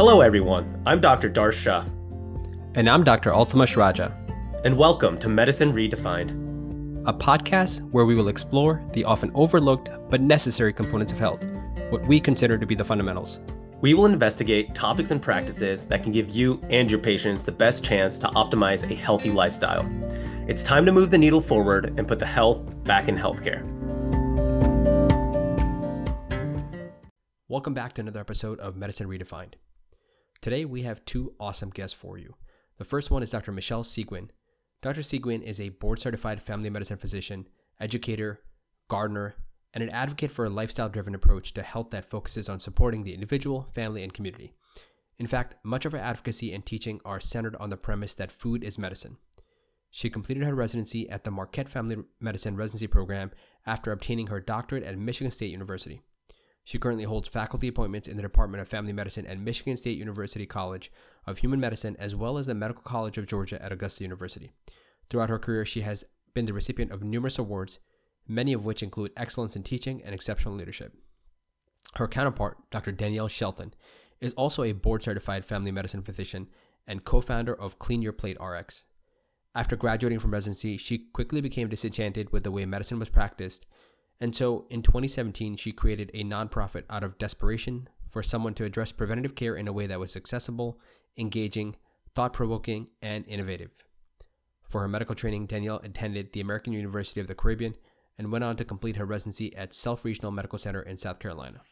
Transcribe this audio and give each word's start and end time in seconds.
Hello, 0.00 0.22
everyone. 0.22 0.82
I'm 0.86 0.98
Dr. 0.98 1.28
Darsh 1.28 1.52
Shah. 1.52 1.84
And 2.74 2.88
I'm 2.88 3.04
Dr. 3.04 3.32
Altamash 3.32 3.76
Raja. 3.76 4.16
And 4.64 4.74
welcome 4.78 5.18
to 5.18 5.28
Medicine 5.28 5.74
Redefined, 5.74 6.30
a 7.06 7.12
podcast 7.12 7.82
where 7.90 8.06
we 8.06 8.14
will 8.14 8.28
explore 8.28 8.82
the 8.94 9.04
often 9.04 9.30
overlooked 9.34 9.90
but 10.08 10.22
necessary 10.22 10.72
components 10.72 11.12
of 11.12 11.18
health, 11.18 11.44
what 11.90 12.02
we 12.06 12.18
consider 12.18 12.56
to 12.56 12.64
be 12.64 12.74
the 12.74 12.82
fundamentals. 12.82 13.40
We 13.82 13.92
will 13.92 14.06
investigate 14.06 14.74
topics 14.74 15.10
and 15.10 15.20
practices 15.20 15.84
that 15.88 16.02
can 16.02 16.12
give 16.12 16.30
you 16.30 16.64
and 16.70 16.90
your 16.90 16.98
patients 16.98 17.44
the 17.44 17.52
best 17.52 17.84
chance 17.84 18.18
to 18.20 18.28
optimize 18.28 18.90
a 18.90 18.94
healthy 18.94 19.30
lifestyle. 19.30 19.86
It's 20.48 20.64
time 20.64 20.86
to 20.86 20.92
move 20.92 21.10
the 21.10 21.18
needle 21.18 21.42
forward 21.42 21.92
and 21.98 22.08
put 22.08 22.18
the 22.18 22.24
health 22.24 22.84
back 22.84 23.08
in 23.08 23.18
healthcare. 23.18 23.66
Welcome 27.48 27.74
back 27.74 27.92
to 27.94 28.00
another 28.00 28.20
episode 28.20 28.58
of 28.60 28.78
Medicine 28.78 29.06
Redefined. 29.06 29.56
Today 30.42 30.64
we 30.64 30.82
have 30.82 31.04
two 31.04 31.34
awesome 31.38 31.68
guests 31.68 31.94
for 31.94 32.16
you. 32.16 32.34
The 32.78 32.84
first 32.84 33.10
one 33.10 33.22
is 33.22 33.30
Dr. 33.30 33.52
Michelle 33.52 33.84
Seguin. 33.84 34.30
Dr. 34.80 35.02
Seguin 35.02 35.42
is 35.42 35.60
a 35.60 35.68
board 35.68 35.98
certified 35.98 36.40
family 36.40 36.70
medicine 36.70 36.96
physician, 36.96 37.46
educator, 37.78 38.40
gardener, 38.88 39.34
and 39.74 39.84
an 39.84 39.90
advocate 39.90 40.32
for 40.32 40.46
a 40.46 40.50
lifestyle 40.50 40.88
driven 40.88 41.14
approach 41.14 41.52
to 41.52 41.62
health 41.62 41.90
that 41.90 42.08
focuses 42.08 42.48
on 42.48 42.58
supporting 42.58 43.04
the 43.04 43.12
individual, 43.12 43.68
family, 43.74 44.02
and 44.02 44.14
community. 44.14 44.54
In 45.18 45.26
fact, 45.26 45.56
much 45.62 45.84
of 45.84 45.92
her 45.92 45.98
advocacy 45.98 46.54
and 46.54 46.64
teaching 46.64 47.02
are 47.04 47.20
centered 47.20 47.56
on 47.56 47.68
the 47.68 47.76
premise 47.76 48.14
that 48.14 48.32
food 48.32 48.64
is 48.64 48.78
medicine. 48.78 49.18
She 49.90 50.08
completed 50.08 50.44
her 50.44 50.54
residency 50.54 51.06
at 51.10 51.24
the 51.24 51.30
Marquette 51.30 51.68
Family 51.68 51.98
Medicine 52.18 52.56
Residency 52.56 52.86
Program 52.86 53.30
after 53.66 53.92
obtaining 53.92 54.28
her 54.28 54.40
doctorate 54.40 54.84
at 54.84 54.96
Michigan 54.96 55.30
State 55.30 55.50
University. 55.50 56.00
She 56.70 56.78
currently 56.78 57.02
holds 57.02 57.26
faculty 57.26 57.66
appointments 57.66 58.06
in 58.06 58.14
the 58.16 58.22
Department 58.22 58.60
of 58.60 58.68
Family 58.68 58.92
Medicine 58.92 59.26
at 59.26 59.40
Michigan 59.40 59.76
State 59.76 59.98
University 59.98 60.46
College 60.46 60.92
of 61.26 61.38
Human 61.38 61.58
Medicine, 61.58 61.96
as 61.98 62.14
well 62.14 62.38
as 62.38 62.46
the 62.46 62.54
Medical 62.54 62.84
College 62.84 63.18
of 63.18 63.26
Georgia 63.26 63.60
at 63.60 63.72
Augusta 63.72 64.04
University. 64.04 64.52
Throughout 65.08 65.30
her 65.30 65.38
career, 65.40 65.64
she 65.64 65.80
has 65.80 66.04
been 66.32 66.44
the 66.44 66.52
recipient 66.52 66.92
of 66.92 67.02
numerous 67.02 67.40
awards, 67.40 67.80
many 68.28 68.52
of 68.52 68.64
which 68.64 68.84
include 68.84 69.10
excellence 69.16 69.56
in 69.56 69.64
teaching 69.64 70.00
and 70.04 70.14
exceptional 70.14 70.54
leadership. 70.54 70.94
Her 71.96 72.06
counterpart, 72.06 72.58
Dr. 72.70 72.92
Danielle 72.92 73.26
Shelton, 73.26 73.74
is 74.20 74.32
also 74.34 74.62
a 74.62 74.70
board 74.70 75.02
certified 75.02 75.44
family 75.44 75.72
medicine 75.72 76.02
physician 76.02 76.46
and 76.86 77.04
co 77.04 77.20
founder 77.20 77.52
of 77.60 77.80
Clean 77.80 78.00
Your 78.00 78.12
Plate 78.12 78.38
RX. 78.40 78.84
After 79.56 79.74
graduating 79.74 80.20
from 80.20 80.30
residency, 80.30 80.76
she 80.76 81.08
quickly 81.12 81.40
became 81.40 81.68
disenchanted 81.68 82.30
with 82.30 82.44
the 82.44 82.52
way 82.52 82.64
medicine 82.64 83.00
was 83.00 83.08
practiced 83.08 83.66
and 84.20 84.34
so 84.34 84.66
in 84.68 84.82
2017, 84.82 85.56
she 85.56 85.72
created 85.72 86.10
a 86.12 86.24
nonprofit 86.24 86.84
out 86.90 87.02
of 87.02 87.18
desperation 87.18 87.88
for 88.08 88.22
someone 88.22 88.54
to 88.54 88.64
address 88.64 88.92
preventative 88.92 89.34
care 89.34 89.54
in 89.54 89.68
a 89.68 89.72
way 89.72 89.86
that 89.86 90.00
was 90.00 90.16
accessible, 90.16 90.78
engaging, 91.16 91.76
thought 92.14 92.32
provoking, 92.32 92.88
and 93.00 93.26
innovative. 93.26 93.70
For 94.68 94.82
her 94.82 94.88
medical 94.88 95.14
training, 95.14 95.46
Danielle 95.46 95.80
attended 95.82 96.32
the 96.32 96.40
American 96.40 96.72
University 96.72 97.20
of 97.20 97.28
the 97.28 97.34
Caribbean 97.34 97.74
and 98.18 98.30
went 98.30 98.44
on 98.44 98.56
to 98.56 98.64
complete 98.64 98.96
her 98.96 99.06
residency 99.06 99.56
at 99.56 99.72
Self 99.72 100.04
Regional 100.04 100.30
Medical 100.30 100.58
Center 100.58 100.82
in 100.82 100.98
South 100.98 101.18
Carolina. 101.18 101.62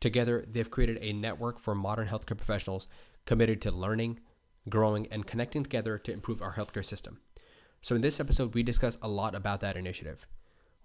Together, 0.00 0.44
they've 0.48 0.70
created 0.70 0.98
a 1.00 1.12
network 1.12 1.60
for 1.60 1.74
modern 1.74 2.08
healthcare 2.08 2.36
professionals 2.36 2.88
committed 3.26 3.60
to 3.60 3.70
learning, 3.70 4.18
growing, 4.68 5.06
and 5.12 5.26
connecting 5.26 5.62
together 5.62 5.98
to 5.98 6.12
improve 6.12 6.42
our 6.42 6.54
healthcare 6.54 6.84
system. 6.84 7.20
So, 7.82 7.94
in 7.94 8.00
this 8.00 8.18
episode, 8.18 8.54
we 8.54 8.62
discuss 8.62 8.96
a 9.02 9.08
lot 9.08 9.34
about 9.34 9.60
that 9.60 9.76
initiative. 9.76 10.26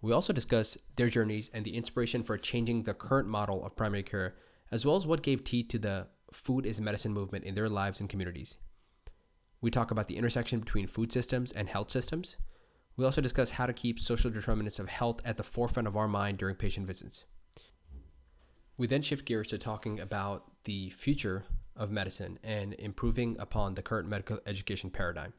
We 0.01 0.13
also 0.13 0.33
discuss 0.33 0.77
their 0.95 1.09
journeys 1.09 1.49
and 1.53 1.65
the 1.65 1.75
inspiration 1.75 2.23
for 2.23 2.37
changing 2.37 2.83
the 2.83 2.93
current 2.93 3.27
model 3.27 3.65
of 3.65 3.75
primary 3.75 4.03
care, 4.03 4.35
as 4.71 4.85
well 4.85 4.95
as 4.95 5.07
what 5.07 5.23
gave 5.23 5.43
teeth 5.43 5.69
to 5.69 5.79
the 5.79 6.07
food 6.31 6.65
is 6.65 6.79
medicine 6.79 7.13
movement 7.13 7.45
in 7.45 7.55
their 7.55 7.69
lives 7.69 7.99
and 7.99 8.09
communities. 8.09 8.57
We 9.61 9.71
talk 9.71 9.89
about 9.89 10.07
the 10.07 10.17
intersection 10.17 10.59
between 10.59 10.87
food 10.87 11.11
systems 11.11 11.51
and 11.51 11.67
health 11.67 11.89
systems. 11.89 12.35
We 12.95 13.05
also 13.05 13.21
discuss 13.21 13.51
how 13.51 13.65
to 13.65 13.73
keep 13.73 13.99
social 13.99 14.29
determinants 14.29 14.79
of 14.79 14.89
health 14.89 15.19
at 15.25 15.37
the 15.37 15.43
forefront 15.43 15.87
of 15.87 15.97
our 15.97 16.07
mind 16.07 16.37
during 16.37 16.55
patient 16.55 16.85
visits. 16.85 17.25
We 18.77 18.85
then 18.85 19.01
shift 19.01 19.25
gears 19.25 19.47
to 19.47 19.57
talking 19.57 19.99
about 19.99 20.51
the 20.65 20.91
future 20.91 21.45
of 21.75 21.89
medicine 21.89 22.37
and 22.43 22.75
improving 22.75 23.35
upon 23.39 23.73
the 23.73 23.81
current 23.81 24.07
medical 24.07 24.39
education 24.45 24.91
paradigm. 24.91 25.33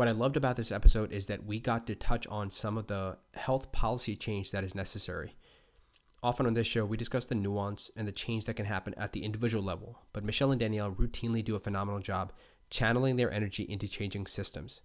What 0.00 0.08
I 0.08 0.12
loved 0.12 0.38
about 0.38 0.56
this 0.56 0.72
episode 0.72 1.12
is 1.12 1.26
that 1.26 1.44
we 1.44 1.60
got 1.60 1.86
to 1.86 1.94
touch 1.94 2.26
on 2.28 2.48
some 2.48 2.78
of 2.78 2.86
the 2.86 3.18
health 3.34 3.70
policy 3.70 4.16
change 4.16 4.50
that 4.50 4.64
is 4.64 4.74
necessary. 4.74 5.36
Often 6.22 6.46
on 6.46 6.54
this 6.54 6.66
show, 6.66 6.86
we 6.86 6.96
discuss 6.96 7.26
the 7.26 7.34
nuance 7.34 7.90
and 7.94 8.08
the 8.08 8.12
change 8.12 8.46
that 8.46 8.54
can 8.54 8.64
happen 8.64 8.94
at 8.96 9.12
the 9.12 9.22
individual 9.22 9.62
level, 9.62 9.98
but 10.14 10.24
Michelle 10.24 10.52
and 10.52 10.58
Danielle 10.58 10.90
routinely 10.90 11.44
do 11.44 11.54
a 11.54 11.60
phenomenal 11.60 12.00
job 12.00 12.32
channeling 12.70 13.16
their 13.16 13.30
energy 13.30 13.64
into 13.64 13.86
changing 13.86 14.26
systems. 14.26 14.80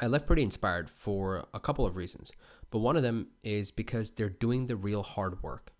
I 0.00 0.06
left 0.06 0.26
pretty 0.26 0.44
inspired 0.44 0.88
for 0.88 1.44
a 1.52 1.60
couple 1.60 1.84
of 1.84 1.94
reasons, 1.94 2.32
but 2.70 2.78
one 2.78 2.96
of 2.96 3.02
them 3.02 3.32
is 3.42 3.70
because 3.70 4.12
they're 4.12 4.30
doing 4.30 4.64
the 4.64 4.76
real 4.76 5.02
hard 5.02 5.42
work. 5.42 5.74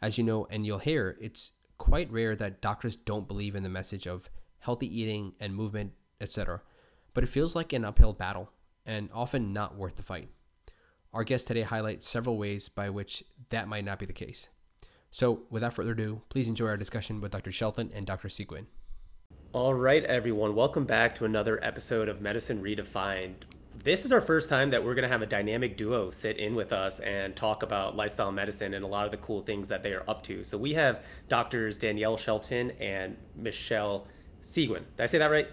As 0.00 0.16
you 0.16 0.22
know, 0.22 0.46
and 0.50 0.64
you'll 0.64 0.78
hear, 0.78 1.16
it's 1.20 1.50
quite 1.78 2.12
rare 2.12 2.36
that 2.36 2.62
doctors 2.62 2.94
don't 2.94 3.26
believe 3.26 3.56
in 3.56 3.64
the 3.64 3.68
message 3.68 4.06
of 4.06 4.30
healthy 4.60 4.86
eating 4.86 5.32
and 5.40 5.56
movement, 5.56 5.94
etc 6.20 6.62
but 7.14 7.24
it 7.24 7.28
feels 7.28 7.54
like 7.54 7.72
an 7.72 7.84
uphill 7.84 8.12
battle 8.12 8.50
and 8.84 9.08
often 9.12 9.52
not 9.52 9.76
worth 9.76 9.96
the 9.96 10.02
fight. 10.02 10.28
Our 11.12 11.24
guest 11.24 11.46
today 11.46 11.62
highlights 11.62 12.08
several 12.08 12.38
ways 12.38 12.68
by 12.68 12.88
which 12.88 13.22
that 13.50 13.68
might 13.68 13.84
not 13.84 13.98
be 13.98 14.06
the 14.06 14.12
case. 14.12 14.48
So, 15.10 15.42
without 15.50 15.74
further 15.74 15.92
ado, 15.92 16.22
please 16.30 16.48
enjoy 16.48 16.68
our 16.68 16.78
discussion 16.78 17.20
with 17.20 17.32
Dr. 17.32 17.52
Shelton 17.52 17.90
and 17.94 18.06
Dr. 18.06 18.30
Seguin. 18.30 18.66
All 19.52 19.74
right, 19.74 20.02
everyone, 20.04 20.54
welcome 20.54 20.86
back 20.86 21.14
to 21.16 21.26
another 21.26 21.62
episode 21.62 22.08
of 22.08 22.22
Medicine 22.22 22.62
Redefined. 22.62 23.42
This 23.84 24.06
is 24.06 24.12
our 24.12 24.22
first 24.22 24.48
time 24.48 24.70
that 24.70 24.82
we're 24.82 24.94
going 24.94 25.02
to 25.02 25.10
have 25.10 25.20
a 25.20 25.26
dynamic 25.26 25.76
duo 25.76 26.10
sit 26.10 26.38
in 26.38 26.54
with 26.54 26.72
us 26.72 26.98
and 27.00 27.36
talk 27.36 27.62
about 27.62 27.94
lifestyle 27.94 28.32
medicine 28.32 28.72
and 28.72 28.82
a 28.82 28.88
lot 28.88 29.04
of 29.04 29.10
the 29.10 29.18
cool 29.18 29.42
things 29.42 29.68
that 29.68 29.82
they 29.82 29.92
are 29.92 30.04
up 30.08 30.22
to. 30.22 30.44
So, 30.44 30.56
we 30.56 30.72
have 30.72 31.04
doctors 31.28 31.76
Danielle 31.76 32.16
Shelton 32.16 32.70
and 32.80 33.18
Michelle 33.36 34.06
Seguin. 34.40 34.86
Did 34.96 35.02
I 35.02 35.06
say 35.06 35.18
that 35.18 35.30
right? 35.30 35.48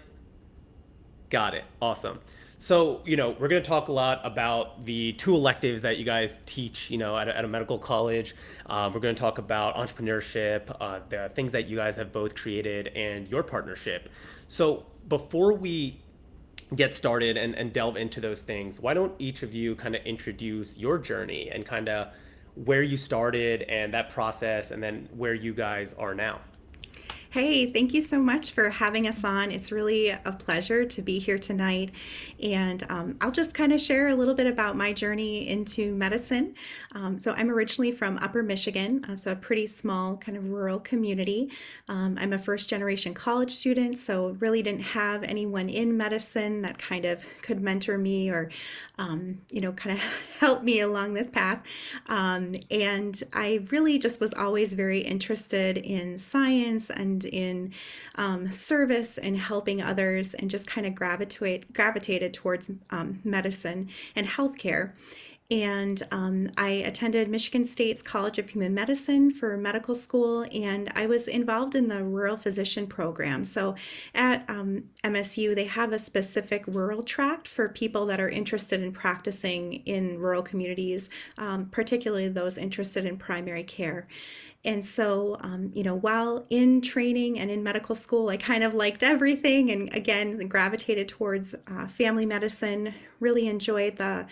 Got 1.30 1.54
it. 1.54 1.64
Awesome. 1.80 2.18
So, 2.58 3.00
you 3.06 3.16
know, 3.16 3.30
we're 3.30 3.48
going 3.48 3.62
to 3.62 3.66
talk 3.66 3.88
a 3.88 3.92
lot 3.92 4.20
about 4.22 4.84
the 4.84 5.14
two 5.14 5.34
electives 5.34 5.80
that 5.80 5.96
you 5.96 6.04
guys 6.04 6.36
teach, 6.44 6.90
you 6.90 6.98
know, 6.98 7.16
at 7.16 7.26
a, 7.26 7.38
at 7.38 7.44
a 7.44 7.48
medical 7.48 7.78
college. 7.78 8.34
Um, 8.66 8.92
we're 8.92 9.00
going 9.00 9.14
to 9.14 9.20
talk 9.20 9.38
about 9.38 9.76
entrepreneurship, 9.76 10.76
uh, 10.78 11.00
the 11.08 11.30
things 11.34 11.52
that 11.52 11.68
you 11.68 11.76
guys 11.76 11.96
have 11.96 12.12
both 12.12 12.34
created, 12.34 12.88
and 12.88 13.26
your 13.30 13.42
partnership. 13.42 14.10
So, 14.46 14.84
before 15.08 15.54
we 15.54 16.02
get 16.74 16.92
started 16.92 17.38
and, 17.38 17.54
and 17.54 17.72
delve 17.72 17.96
into 17.96 18.20
those 18.20 18.42
things, 18.42 18.78
why 18.78 18.92
don't 18.92 19.14
each 19.18 19.42
of 19.42 19.54
you 19.54 19.74
kind 19.74 19.94
of 19.94 20.04
introduce 20.04 20.76
your 20.76 20.98
journey 20.98 21.48
and 21.50 21.64
kind 21.64 21.88
of 21.88 22.12
where 22.56 22.82
you 22.82 22.98
started 22.98 23.62
and 23.62 23.94
that 23.94 24.10
process, 24.10 24.70
and 24.70 24.82
then 24.82 25.08
where 25.16 25.34
you 25.34 25.54
guys 25.54 25.94
are 25.94 26.14
now? 26.14 26.40
Hey, 27.32 27.66
thank 27.66 27.94
you 27.94 28.00
so 28.00 28.18
much 28.18 28.50
for 28.50 28.70
having 28.70 29.06
us 29.06 29.22
on. 29.22 29.52
It's 29.52 29.70
really 29.70 30.08
a 30.08 30.32
pleasure 30.36 30.84
to 30.84 31.00
be 31.00 31.20
here 31.20 31.38
tonight. 31.38 31.92
And 32.42 32.84
um, 32.88 33.16
I'll 33.20 33.30
just 33.30 33.54
kind 33.54 33.72
of 33.72 33.80
share 33.80 34.08
a 34.08 34.14
little 34.16 34.34
bit 34.34 34.48
about 34.48 34.76
my 34.76 34.92
journey 34.92 35.48
into 35.48 35.94
medicine. 35.94 36.56
Um, 36.96 37.16
so, 37.16 37.30
I'm 37.34 37.48
originally 37.48 37.92
from 37.92 38.18
Upper 38.18 38.42
Michigan, 38.42 39.06
uh, 39.08 39.14
so 39.14 39.30
a 39.30 39.36
pretty 39.36 39.68
small 39.68 40.16
kind 40.16 40.36
of 40.36 40.48
rural 40.48 40.80
community. 40.80 41.52
Um, 41.86 42.18
I'm 42.20 42.32
a 42.32 42.38
first 42.38 42.68
generation 42.68 43.14
college 43.14 43.52
student, 43.54 43.96
so 43.98 44.36
really 44.40 44.60
didn't 44.60 44.82
have 44.82 45.22
anyone 45.22 45.68
in 45.68 45.96
medicine 45.96 46.62
that 46.62 46.78
kind 46.78 47.04
of 47.04 47.24
could 47.42 47.60
mentor 47.60 47.96
me 47.96 48.28
or, 48.28 48.50
um, 49.00 49.40
you 49.50 49.62
know, 49.62 49.72
kind 49.72 49.96
of 49.98 50.04
helped 50.38 50.62
me 50.62 50.80
along 50.80 51.14
this 51.14 51.30
path. 51.30 51.60
Um, 52.06 52.54
and 52.70 53.20
I 53.32 53.66
really 53.70 53.98
just 53.98 54.20
was 54.20 54.34
always 54.34 54.74
very 54.74 55.00
interested 55.00 55.78
in 55.78 56.18
science 56.18 56.90
and 56.90 57.24
in 57.24 57.72
um, 58.16 58.52
service 58.52 59.16
and 59.16 59.36
helping 59.38 59.80
others 59.80 60.34
and 60.34 60.50
just 60.50 60.66
kind 60.66 60.86
of 60.86 60.94
gravitate 60.94 61.72
gravitated 61.72 62.34
towards 62.34 62.70
um, 62.90 63.20
medicine 63.24 63.88
and 64.14 64.26
healthcare 64.26 64.92
and 65.50 66.06
um, 66.12 66.50
I 66.56 66.68
attended 66.68 67.28
Michigan 67.28 67.64
State's 67.64 68.02
College 68.02 68.38
of 68.38 68.50
Human 68.50 68.72
Medicine 68.72 69.32
for 69.32 69.56
medical 69.56 69.96
school, 69.96 70.46
and 70.52 70.92
I 70.94 71.06
was 71.06 71.26
involved 71.26 71.74
in 71.74 71.88
the 71.88 72.04
rural 72.04 72.36
physician 72.36 72.86
program. 72.86 73.44
So 73.44 73.74
at 74.14 74.44
um, 74.48 74.84
MSU, 75.02 75.54
they 75.54 75.64
have 75.64 75.92
a 75.92 75.98
specific 75.98 76.64
rural 76.68 77.02
tract 77.02 77.48
for 77.48 77.68
people 77.68 78.06
that 78.06 78.20
are 78.20 78.28
interested 78.28 78.80
in 78.80 78.92
practicing 78.92 79.74
in 79.86 80.18
rural 80.18 80.42
communities, 80.42 81.10
um, 81.36 81.66
particularly 81.66 82.28
those 82.28 82.56
interested 82.56 83.04
in 83.04 83.16
primary 83.16 83.64
care. 83.64 84.06
And 84.62 84.84
so, 84.84 85.38
um, 85.40 85.70
you 85.74 85.82
know, 85.82 85.94
while 85.94 86.46
in 86.50 86.82
training 86.82 87.38
and 87.38 87.50
in 87.50 87.62
medical 87.62 87.94
school, 87.94 88.28
I 88.28 88.36
kind 88.36 88.62
of 88.62 88.74
liked 88.74 89.02
everything 89.02 89.70
and 89.70 89.92
again 89.94 90.36
gravitated 90.48 91.08
towards 91.08 91.54
uh, 91.54 91.86
family 91.86 92.26
medicine, 92.26 92.94
really 93.20 93.48
enjoyed 93.48 93.96
the 93.96 94.26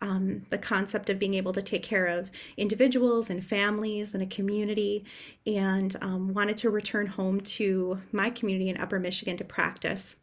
um, 0.00 0.44
the 0.50 0.58
concept 0.58 1.08
of 1.10 1.18
being 1.18 1.34
able 1.34 1.52
to 1.52 1.62
take 1.62 1.82
care 1.82 2.06
of 2.06 2.30
individuals 2.56 3.30
and 3.30 3.44
families 3.44 4.14
and 4.14 4.22
a 4.22 4.26
community, 4.26 5.04
and 5.46 5.96
um, 6.00 6.32
wanted 6.32 6.56
to 6.58 6.70
return 6.70 7.06
home 7.06 7.40
to 7.40 8.00
my 8.12 8.30
community 8.30 8.70
in 8.70 8.78
Upper 8.78 8.98
Michigan 8.98 9.36
to 9.36 9.44
practice. 9.44 10.16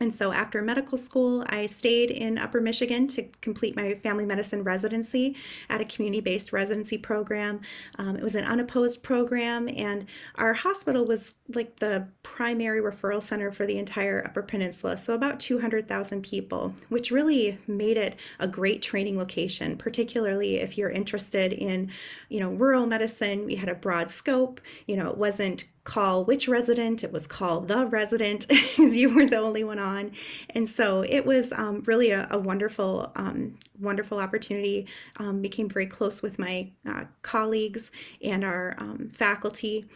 And 0.00 0.12
so 0.12 0.32
after 0.32 0.62
medical 0.62 0.96
school, 0.96 1.44
I 1.48 1.66
stayed 1.66 2.10
in 2.10 2.38
Upper 2.38 2.60
Michigan 2.60 3.06
to 3.08 3.24
complete 3.40 3.76
my 3.76 3.94
family 3.96 4.26
medicine 4.26 4.62
residency 4.62 5.36
at 5.68 5.80
a 5.80 5.84
community 5.84 6.20
based 6.20 6.52
residency 6.52 6.98
program. 6.98 7.60
Um, 7.98 8.16
it 8.16 8.22
was 8.22 8.34
an 8.34 8.44
unopposed 8.44 9.02
program, 9.02 9.68
and 9.68 10.06
our 10.36 10.54
hospital 10.54 11.04
was 11.04 11.34
like 11.54 11.76
the 11.76 12.06
primary 12.22 12.80
referral 12.80 13.22
center 13.22 13.50
for 13.50 13.66
the 13.66 13.78
entire 13.78 14.24
Upper 14.24 14.42
Peninsula, 14.42 14.96
so 14.96 15.14
about 15.14 15.40
200,000 15.40 16.22
people, 16.22 16.74
which 16.88 17.10
really 17.10 17.58
made 17.66 17.96
it 17.96 18.16
a 18.38 18.48
great 18.48 18.82
training 18.82 19.18
location, 19.18 19.76
particularly 19.76 20.56
if 20.56 20.76
you're 20.76 20.90
interested 20.90 21.52
in, 21.52 21.90
you 22.28 22.40
know, 22.40 22.50
rural 22.50 22.86
medicine. 22.86 23.44
We 23.44 23.56
had 23.56 23.68
a 23.68 23.74
broad 23.74 24.10
scope, 24.10 24.60
you 24.86 24.96
know, 24.96 25.08
it 25.08 25.16
wasn't 25.16 25.64
call 25.88 26.22
which 26.22 26.48
resident. 26.48 27.02
It 27.02 27.10
was 27.10 27.26
called 27.26 27.66
the 27.68 27.86
resident, 27.86 28.46
because 28.48 28.94
you 28.94 29.08
were 29.08 29.26
the 29.26 29.38
only 29.38 29.64
one 29.64 29.78
on. 29.78 30.12
And 30.50 30.68
so 30.68 31.00
it 31.00 31.24
was 31.24 31.50
um, 31.52 31.82
really 31.86 32.10
a, 32.10 32.28
a 32.30 32.38
wonderful, 32.38 33.10
um, 33.16 33.56
wonderful 33.80 34.18
opportunity. 34.18 34.86
Um, 35.16 35.40
became 35.40 35.68
very 35.68 35.86
close 35.86 36.20
with 36.20 36.38
my 36.38 36.70
uh, 36.86 37.04
colleagues 37.22 37.90
and 38.22 38.44
our 38.44 38.76
um, 38.78 39.08
faculty. 39.14 39.86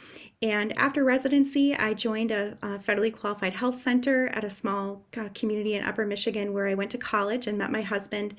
And 0.40 0.76
after 0.78 1.04
residency, 1.04 1.76
I 1.76 1.92
joined 1.92 2.30
a, 2.30 2.56
a, 2.62 2.78
federally 2.78 3.14
qualified 3.14 3.52
health 3.52 3.78
center 3.78 4.28
at 4.28 4.44
a 4.44 4.50
small 4.50 5.04
uh, 5.16 5.28
community 5.34 5.74
in 5.74 5.84
Upper 5.84 6.06
Michigan 6.06 6.54
where 6.54 6.66
I 6.66 6.74
went 6.74 6.90
to 6.92 6.98
college 6.98 7.46
and 7.46 7.58
met 7.58 7.70
my 7.70 7.82
husband. 7.82 8.34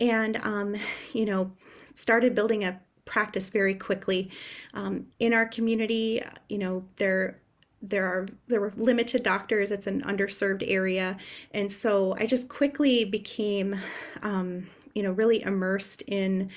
And, 0.00 0.36
um, 0.38 0.74
you 1.12 1.24
know, 1.24 1.52
started 1.94 2.34
building 2.34 2.64
a 2.64 2.80
practice 3.08 3.50
very 3.50 3.74
quickly. 3.74 4.30
Um, 4.74 5.06
in 5.18 5.32
our 5.32 5.46
community, 5.46 6.22
you 6.48 6.58
know, 6.58 6.84
there 6.96 7.40
there 7.80 8.06
are 8.06 8.26
there 8.48 8.60
were 8.60 8.72
limited 8.76 9.22
doctors. 9.22 9.70
It's 9.70 9.86
an 9.86 10.02
underserved 10.02 10.64
area, 10.66 11.16
and 11.52 11.70
so 11.70 12.14
I 12.18 12.26
just 12.26 12.48
quickly 12.48 13.04
became, 13.04 13.76
um, 14.22 14.68
you 14.94 15.02
know, 15.02 15.12
really 15.12 15.42
immersed 15.42 16.02
in 16.02 16.50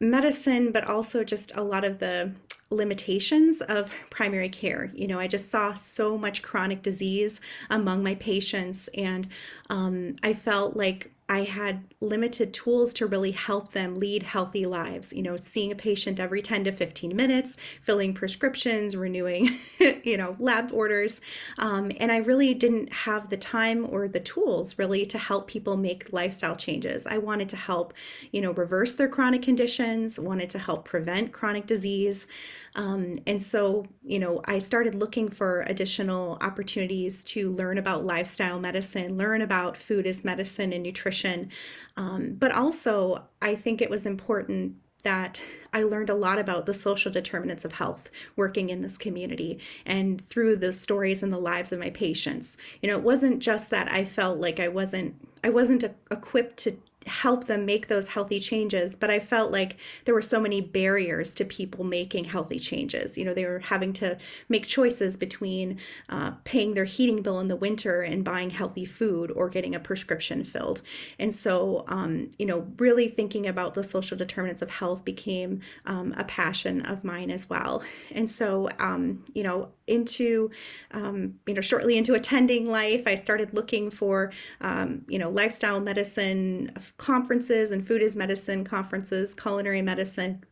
medicine, 0.00 0.72
but 0.72 0.84
also 0.86 1.24
just 1.24 1.52
a 1.54 1.62
lot 1.62 1.84
of 1.84 1.98
the 1.98 2.32
limitations 2.70 3.60
of 3.62 3.92
primary 4.10 4.48
care. 4.48 4.90
You 4.94 5.06
know, 5.06 5.18
I 5.18 5.26
just 5.26 5.50
saw 5.50 5.74
so 5.74 6.16
much 6.16 6.42
chronic 6.42 6.82
disease 6.82 7.40
among 7.70 8.02
my 8.02 8.14
patients, 8.16 8.88
and 8.94 9.28
um, 9.70 10.16
I 10.22 10.32
felt 10.32 10.76
like 10.76 11.10
I 11.32 11.44
had 11.44 11.82
limited 12.02 12.52
tools 12.52 12.92
to 12.92 13.06
really 13.06 13.30
help 13.30 13.72
them 13.72 13.94
lead 13.94 14.22
healthy 14.22 14.66
lives. 14.66 15.14
You 15.14 15.22
know, 15.22 15.38
seeing 15.38 15.72
a 15.72 15.74
patient 15.74 16.20
every 16.20 16.42
10 16.42 16.64
to 16.64 16.72
15 16.72 17.16
minutes, 17.16 17.56
filling 17.80 18.12
prescriptions, 18.12 18.96
renewing, 18.96 19.58
you 20.04 20.18
know, 20.18 20.36
lab 20.38 20.72
orders. 20.74 21.22
Um, 21.56 21.90
and 21.98 22.12
I 22.12 22.18
really 22.18 22.52
didn't 22.52 22.92
have 22.92 23.30
the 23.30 23.38
time 23.38 23.86
or 23.88 24.08
the 24.08 24.20
tools 24.20 24.78
really 24.78 25.06
to 25.06 25.16
help 25.16 25.48
people 25.48 25.78
make 25.78 26.12
lifestyle 26.12 26.54
changes. 26.54 27.06
I 27.06 27.16
wanted 27.16 27.48
to 27.48 27.56
help, 27.56 27.94
you 28.30 28.42
know, 28.42 28.52
reverse 28.52 28.94
their 28.94 29.08
chronic 29.08 29.40
conditions, 29.40 30.20
wanted 30.20 30.50
to 30.50 30.58
help 30.58 30.84
prevent 30.84 31.32
chronic 31.32 31.64
disease. 31.66 32.26
Um, 32.74 33.18
and 33.26 33.42
so, 33.42 33.84
you 34.02 34.18
know, 34.18 34.40
I 34.46 34.58
started 34.58 34.94
looking 34.94 35.28
for 35.28 35.62
additional 35.62 36.38
opportunities 36.40 37.22
to 37.24 37.50
learn 37.50 37.76
about 37.76 38.04
lifestyle 38.04 38.58
medicine, 38.58 39.18
learn 39.18 39.42
about 39.42 39.76
food 39.76 40.06
as 40.06 40.24
medicine 40.24 40.72
and 40.72 40.82
nutrition. 40.82 41.21
Um, 41.96 42.34
but 42.38 42.52
also, 42.52 43.24
I 43.40 43.54
think 43.54 43.80
it 43.80 43.90
was 43.90 44.06
important 44.06 44.76
that 45.02 45.42
I 45.72 45.82
learned 45.82 46.10
a 46.10 46.14
lot 46.14 46.38
about 46.38 46.66
the 46.66 46.74
social 46.74 47.10
determinants 47.10 47.64
of 47.64 47.72
health 47.72 48.10
working 48.36 48.70
in 48.70 48.82
this 48.82 48.96
community 48.96 49.58
and 49.84 50.24
through 50.24 50.56
the 50.56 50.72
stories 50.72 51.22
and 51.22 51.32
the 51.32 51.38
lives 51.38 51.72
of 51.72 51.80
my 51.80 51.90
patients. 51.90 52.56
You 52.80 52.88
know, 52.88 52.96
it 52.96 53.02
wasn't 53.02 53.40
just 53.40 53.70
that 53.70 53.90
I 53.90 54.04
felt 54.04 54.38
like 54.38 54.60
I 54.60 54.68
wasn't 54.68 55.16
I 55.44 55.50
wasn't 55.50 55.84
equipped 56.10 56.58
to 56.58 56.76
help 57.06 57.46
them 57.46 57.64
make 57.66 57.88
those 57.88 58.08
healthy 58.08 58.40
changes 58.40 58.94
but 58.94 59.10
i 59.10 59.18
felt 59.18 59.50
like 59.50 59.76
there 60.04 60.14
were 60.14 60.22
so 60.22 60.40
many 60.40 60.60
barriers 60.60 61.34
to 61.34 61.44
people 61.44 61.84
making 61.84 62.24
healthy 62.24 62.58
changes. 62.58 63.16
You 63.16 63.24
know 63.24 63.34
they 63.34 63.44
were 63.44 63.60
having 63.60 63.92
to 63.94 64.18
make 64.48 64.66
choices 64.66 65.16
between 65.16 65.78
uh, 66.08 66.32
paying 66.44 66.74
their 66.74 66.84
heating 66.84 67.22
bill 67.22 67.40
in 67.40 67.48
the 67.48 67.56
winter 67.56 68.02
and 68.02 68.24
buying 68.24 68.50
healthy 68.50 68.84
food 68.84 69.30
or 69.32 69.48
getting 69.48 69.74
a 69.74 69.80
prescription 69.80 70.44
filled. 70.44 70.82
And 71.18 71.34
so 71.34 71.84
um, 71.88 72.30
you 72.38 72.46
know 72.46 72.66
really 72.78 73.08
thinking 73.08 73.46
about 73.46 73.74
the 73.74 73.84
social 73.84 74.16
determinants 74.16 74.62
of 74.62 74.70
health 74.70 75.04
became 75.04 75.60
um, 75.86 76.14
a 76.16 76.24
passion 76.24 76.82
of 76.82 77.04
mine 77.04 77.30
as 77.30 77.48
well. 77.48 77.82
And 78.12 78.28
so 78.28 78.68
um, 78.78 79.24
you 79.34 79.42
know 79.42 79.70
into 79.86 80.50
um, 80.92 81.34
you 81.46 81.54
know 81.54 81.60
shortly 81.60 81.96
into 81.96 82.14
attending 82.14 82.70
life 82.70 83.06
i 83.06 83.14
started 83.14 83.52
looking 83.52 83.90
for 83.90 84.32
um, 84.60 85.04
you 85.08 85.18
know 85.18 85.28
lifestyle 85.28 85.80
medicine 85.80 86.72
conferences 86.96 87.70
and 87.70 87.86
food 87.86 88.02
is 88.02 88.16
medicine 88.16 88.64
conferences, 88.64 89.34
culinary 89.34 89.82
medicine. 89.82 90.44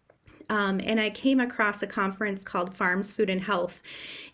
Um, 0.49 0.81
and 0.83 1.01
I 1.01 1.11
came 1.11 1.39
across 1.39 1.81
a 1.81 1.87
conference 1.87 2.43
called 2.43 2.77
Farms 2.77 3.13
Food 3.15 3.31
and 3.31 3.41
Health. 3.41 3.81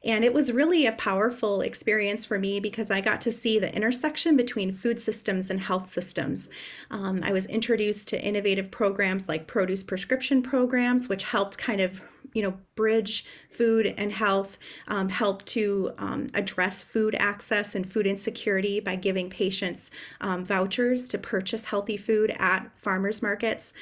And 0.06 0.24
it 0.24 0.32
was 0.32 0.52
really 0.52 0.86
a 0.86 0.92
powerful 0.92 1.60
experience 1.60 2.24
for 2.24 2.38
me 2.38 2.60
because 2.60 2.92
I 2.92 3.00
got 3.00 3.20
to 3.22 3.32
see 3.32 3.58
the 3.58 3.74
intersection 3.74 4.36
between 4.36 4.72
food 4.72 5.00
systems 5.00 5.50
and 5.50 5.60
health 5.60 5.88
systems. 5.88 6.48
Um, 6.92 7.20
I 7.24 7.32
was 7.32 7.46
introduced 7.46 8.08
to 8.08 8.24
innovative 8.24 8.70
programs 8.70 9.28
like 9.28 9.48
produce 9.48 9.82
prescription 9.82 10.42
programs, 10.42 11.08
which 11.08 11.24
helped 11.24 11.58
kind 11.58 11.80
of 11.80 12.00
you 12.36 12.42
know, 12.42 12.54
bridge 12.74 13.24
food 13.50 13.94
and 13.96 14.12
health, 14.12 14.58
um, 14.88 15.08
help 15.08 15.42
to 15.46 15.90
um, 15.96 16.26
address 16.34 16.82
food 16.82 17.16
access 17.18 17.74
and 17.74 17.90
food 17.90 18.06
insecurity 18.06 18.78
by 18.78 18.94
giving 18.94 19.30
patients 19.30 19.90
um, 20.20 20.44
vouchers 20.44 21.08
to 21.08 21.16
purchase 21.16 21.64
healthy 21.64 21.96
food 21.96 22.30
at 22.38 22.70
farmers 22.76 23.22
markets. 23.22 23.72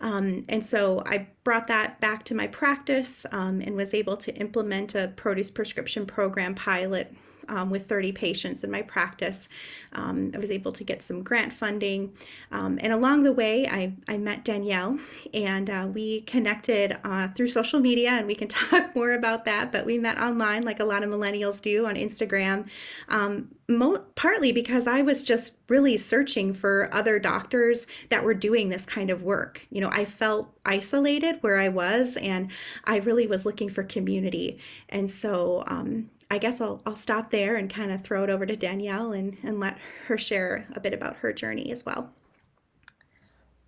Um, 0.00 0.44
and 0.48 0.64
so 0.64 1.02
I 1.04 1.26
brought 1.42 1.66
that 1.66 2.00
back 2.00 2.22
to 2.26 2.36
my 2.36 2.46
practice 2.46 3.26
um, 3.32 3.60
and 3.60 3.74
was 3.74 3.92
able 3.92 4.16
to 4.18 4.32
implement 4.36 4.94
a 4.94 5.08
produce 5.16 5.50
prescription 5.50 5.73
program 6.06 6.54
pilot 6.54 7.12
um, 7.48 7.70
with 7.70 7.88
30 7.88 8.12
patients 8.12 8.64
in 8.64 8.70
my 8.70 8.82
practice. 8.82 9.48
Um, 9.92 10.32
I 10.34 10.38
was 10.38 10.50
able 10.50 10.72
to 10.72 10.84
get 10.84 11.02
some 11.02 11.22
grant 11.22 11.52
funding. 11.52 12.12
Um, 12.50 12.78
and 12.82 12.92
along 12.92 13.22
the 13.22 13.32
way, 13.32 13.66
I, 13.68 13.92
I 14.08 14.18
met 14.18 14.44
Danielle 14.44 14.98
and 15.32 15.70
uh, 15.70 15.88
we 15.92 16.22
connected 16.22 16.98
uh, 17.04 17.28
through 17.28 17.48
social 17.48 17.80
media, 17.80 18.10
and 18.10 18.26
we 18.26 18.34
can 18.34 18.48
talk 18.54 18.94
more 18.94 19.12
about 19.12 19.44
that. 19.44 19.72
But 19.72 19.86
we 19.86 19.98
met 19.98 20.18
online, 20.18 20.64
like 20.64 20.80
a 20.80 20.84
lot 20.84 21.02
of 21.02 21.10
millennials 21.10 21.60
do 21.60 21.86
on 21.86 21.94
Instagram, 21.94 22.68
um, 23.08 23.48
mo- 23.68 24.04
partly 24.14 24.52
because 24.52 24.86
I 24.86 25.02
was 25.02 25.22
just 25.22 25.54
really 25.68 25.96
searching 25.96 26.52
for 26.52 26.88
other 26.92 27.18
doctors 27.18 27.86
that 28.10 28.24
were 28.24 28.34
doing 28.34 28.68
this 28.68 28.86
kind 28.86 29.10
of 29.10 29.22
work. 29.22 29.66
You 29.70 29.80
know, 29.80 29.90
I 29.90 30.04
felt 30.04 30.52
isolated 30.64 31.38
where 31.40 31.58
I 31.58 31.68
was, 31.68 32.16
and 32.16 32.50
I 32.84 32.96
really 32.98 33.26
was 33.26 33.46
looking 33.46 33.68
for 33.68 33.82
community. 33.82 34.58
And 34.88 35.10
so, 35.10 35.64
um, 35.66 36.10
I 36.34 36.38
guess 36.38 36.60
I'll, 36.60 36.82
I'll 36.84 36.96
stop 36.96 37.30
there 37.30 37.54
and 37.54 37.72
kind 37.72 37.92
of 37.92 38.02
throw 38.02 38.24
it 38.24 38.30
over 38.30 38.44
to 38.44 38.56
Danielle 38.56 39.12
and, 39.12 39.36
and 39.44 39.60
let 39.60 39.78
her 40.08 40.18
share 40.18 40.66
a 40.74 40.80
bit 40.80 40.92
about 40.92 41.14
her 41.18 41.32
journey 41.32 41.70
as 41.70 41.86
well. 41.86 42.10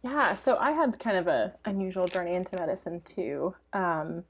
Yeah, 0.02 0.34
so 0.34 0.56
I 0.56 0.72
had 0.72 0.98
kind 0.98 1.16
of 1.16 1.28
a 1.28 1.54
unusual 1.64 2.08
journey 2.08 2.34
into 2.34 2.56
medicine 2.56 3.02
too. 3.02 3.54
Um, 3.72 4.24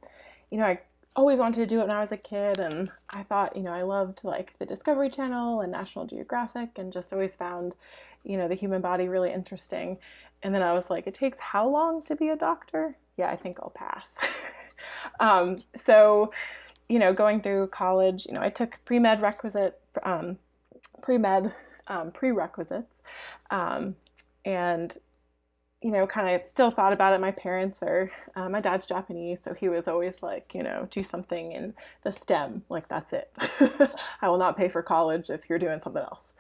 you 0.51 0.59
know, 0.59 0.67
I 0.67 0.81
always 1.17 1.39
wanted 1.39 1.61
to 1.61 1.67
do 1.67 1.81
it 1.81 1.89
when 1.89 1.97
I 1.97 2.01
was 2.03 2.13
a 2.13 2.19
kid, 2.19 2.59
and 2.59 2.91
I 3.09 3.23
thought, 3.23 3.57
you 3.57 3.63
know, 3.63 3.73
I 3.73 3.83
loved 3.83 4.23
like 4.23 4.53
the 4.59 4.67
Discovery 4.67 5.09
Channel 5.09 5.63
and 5.63 5.73
National 5.73 6.05
Geographic, 6.05 6.69
and 6.77 6.93
just 6.93 7.15
always 7.15 7.35
found, 7.35 7.75
you 8.23 8.37
know, 8.37 8.49
the 8.49 8.55
human 8.55 8.83
body 8.83 9.09
really 9.09 9.33
interesting. 9.33 9.97
And 10.43 10.55
then 10.55 10.63
I 10.63 10.75
was 10.75 10.91
like, 10.91 11.07
it 11.07 11.15
takes 11.15 11.41
how 11.41 11.67
long 11.67 12.03
to 12.03 12.15
be 12.15 12.29
a 12.29 12.37
doctor? 12.37 12.99
Yeah, 13.17 13.31
I 13.31 13.37
think 13.37 13.61
I'll 13.61 13.71
pass. 13.71 14.15
um, 15.21 15.63
so 15.75 16.33
you 16.89 16.99
know, 16.99 17.13
going 17.13 17.41
through 17.41 17.69
college, 17.69 18.27
you 18.27 18.35
know, 18.35 18.41
I 18.41 18.51
took 18.51 18.79
pre 18.85 18.99
med 18.99 19.21
requisite, 19.21 19.81
um, 20.03 20.39
pre 21.03 21.19
med 21.19 21.53
um, 21.89 22.11
prerequisites, 22.11 23.03
um, 23.51 23.97
and 24.45 24.97
you 25.83 25.91
know, 25.93 26.07
kind 26.07 26.35
of 26.35 26.41
still 26.41 26.71
thought 26.71 26.93
about 26.93 27.13
it. 27.13 27.21
My 27.21 27.31
parents 27.31 27.79
are, 27.83 28.11
uh, 28.35 28.49
my 28.49 28.61
dad's 28.61 28.87
Japanese, 28.87 29.41
so 29.43 29.53
he 29.53 29.69
was 29.69 29.87
always 29.87 30.15
like, 30.23 30.55
you 30.55 30.63
know, 30.63 30.89
do 30.91 31.03
something 31.03 31.53
in 31.53 31.75
the 32.03 32.11
STEM, 32.11 32.63
like 32.69 32.89
that's 32.89 33.13
it. 33.13 33.31
I 34.23 34.29
will 34.29 34.39
not 34.39 34.57
pay 34.57 34.69
for 34.69 34.83
college 34.83 35.29
if 35.29 35.49
you're 35.49 35.59
doing 35.59 35.79
something 35.79 36.03
else. 36.03 36.33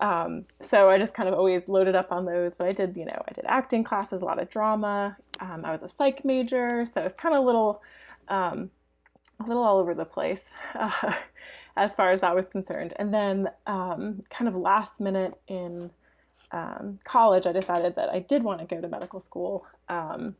Um, 0.00 0.44
so 0.62 0.88
I 0.88 0.98
just 0.98 1.14
kind 1.14 1.28
of 1.28 1.34
always 1.34 1.68
loaded 1.68 1.94
up 1.94 2.10
on 2.10 2.24
those. 2.24 2.54
But 2.54 2.68
I 2.68 2.72
did, 2.72 2.96
you 2.96 3.04
know, 3.04 3.22
I 3.28 3.32
did 3.32 3.44
acting 3.46 3.84
classes, 3.84 4.22
a 4.22 4.24
lot 4.24 4.40
of 4.40 4.48
drama. 4.48 5.16
Um, 5.40 5.64
I 5.64 5.72
was 5.72 5.82
a 5.82 5.88
psych 5.88 6.24
major, 6.24 6.86
so 6.86 7.02
it's 7.02 7.14
kind 7.14 7.34
of 7.34 7.42
a 7.42 7.46
little 7.46 7.82
um, 8.28 8.70
a 9.38 9.44
little 9.44 9.62
all 9.62 9.78
over 9.78 9.94
the 9.94 10.04
place 10.04 10.42
uh, 10.74 11.14
as 11.76 11.94
far 11.94 12.12
as 12.12 12.20
that 12.20 12.34
was 12.34 12.46
concerned. 12.46 12.94
And 12.96 13.12
then, 13.12 13.50
um, 13.66 14.20
kind 14.30 14.48
of 14.48 14.54
last 14.54 15.00
minute 15.00 15.34
in 15.48 15.90
um, 16.52 16.96
college, 17.04 17.46
I 17.46 17.52
decided 17.52 17.96
that 17.96 18.08
I 18.10 18.20
did 18.20 18.42
want 18.42 18.60
to 18.60 18.66
go 18.66 18.80
to 18.80 18.88
medical 18.88 19.20
school. 19.20 19.64
Um, 19.88 20.36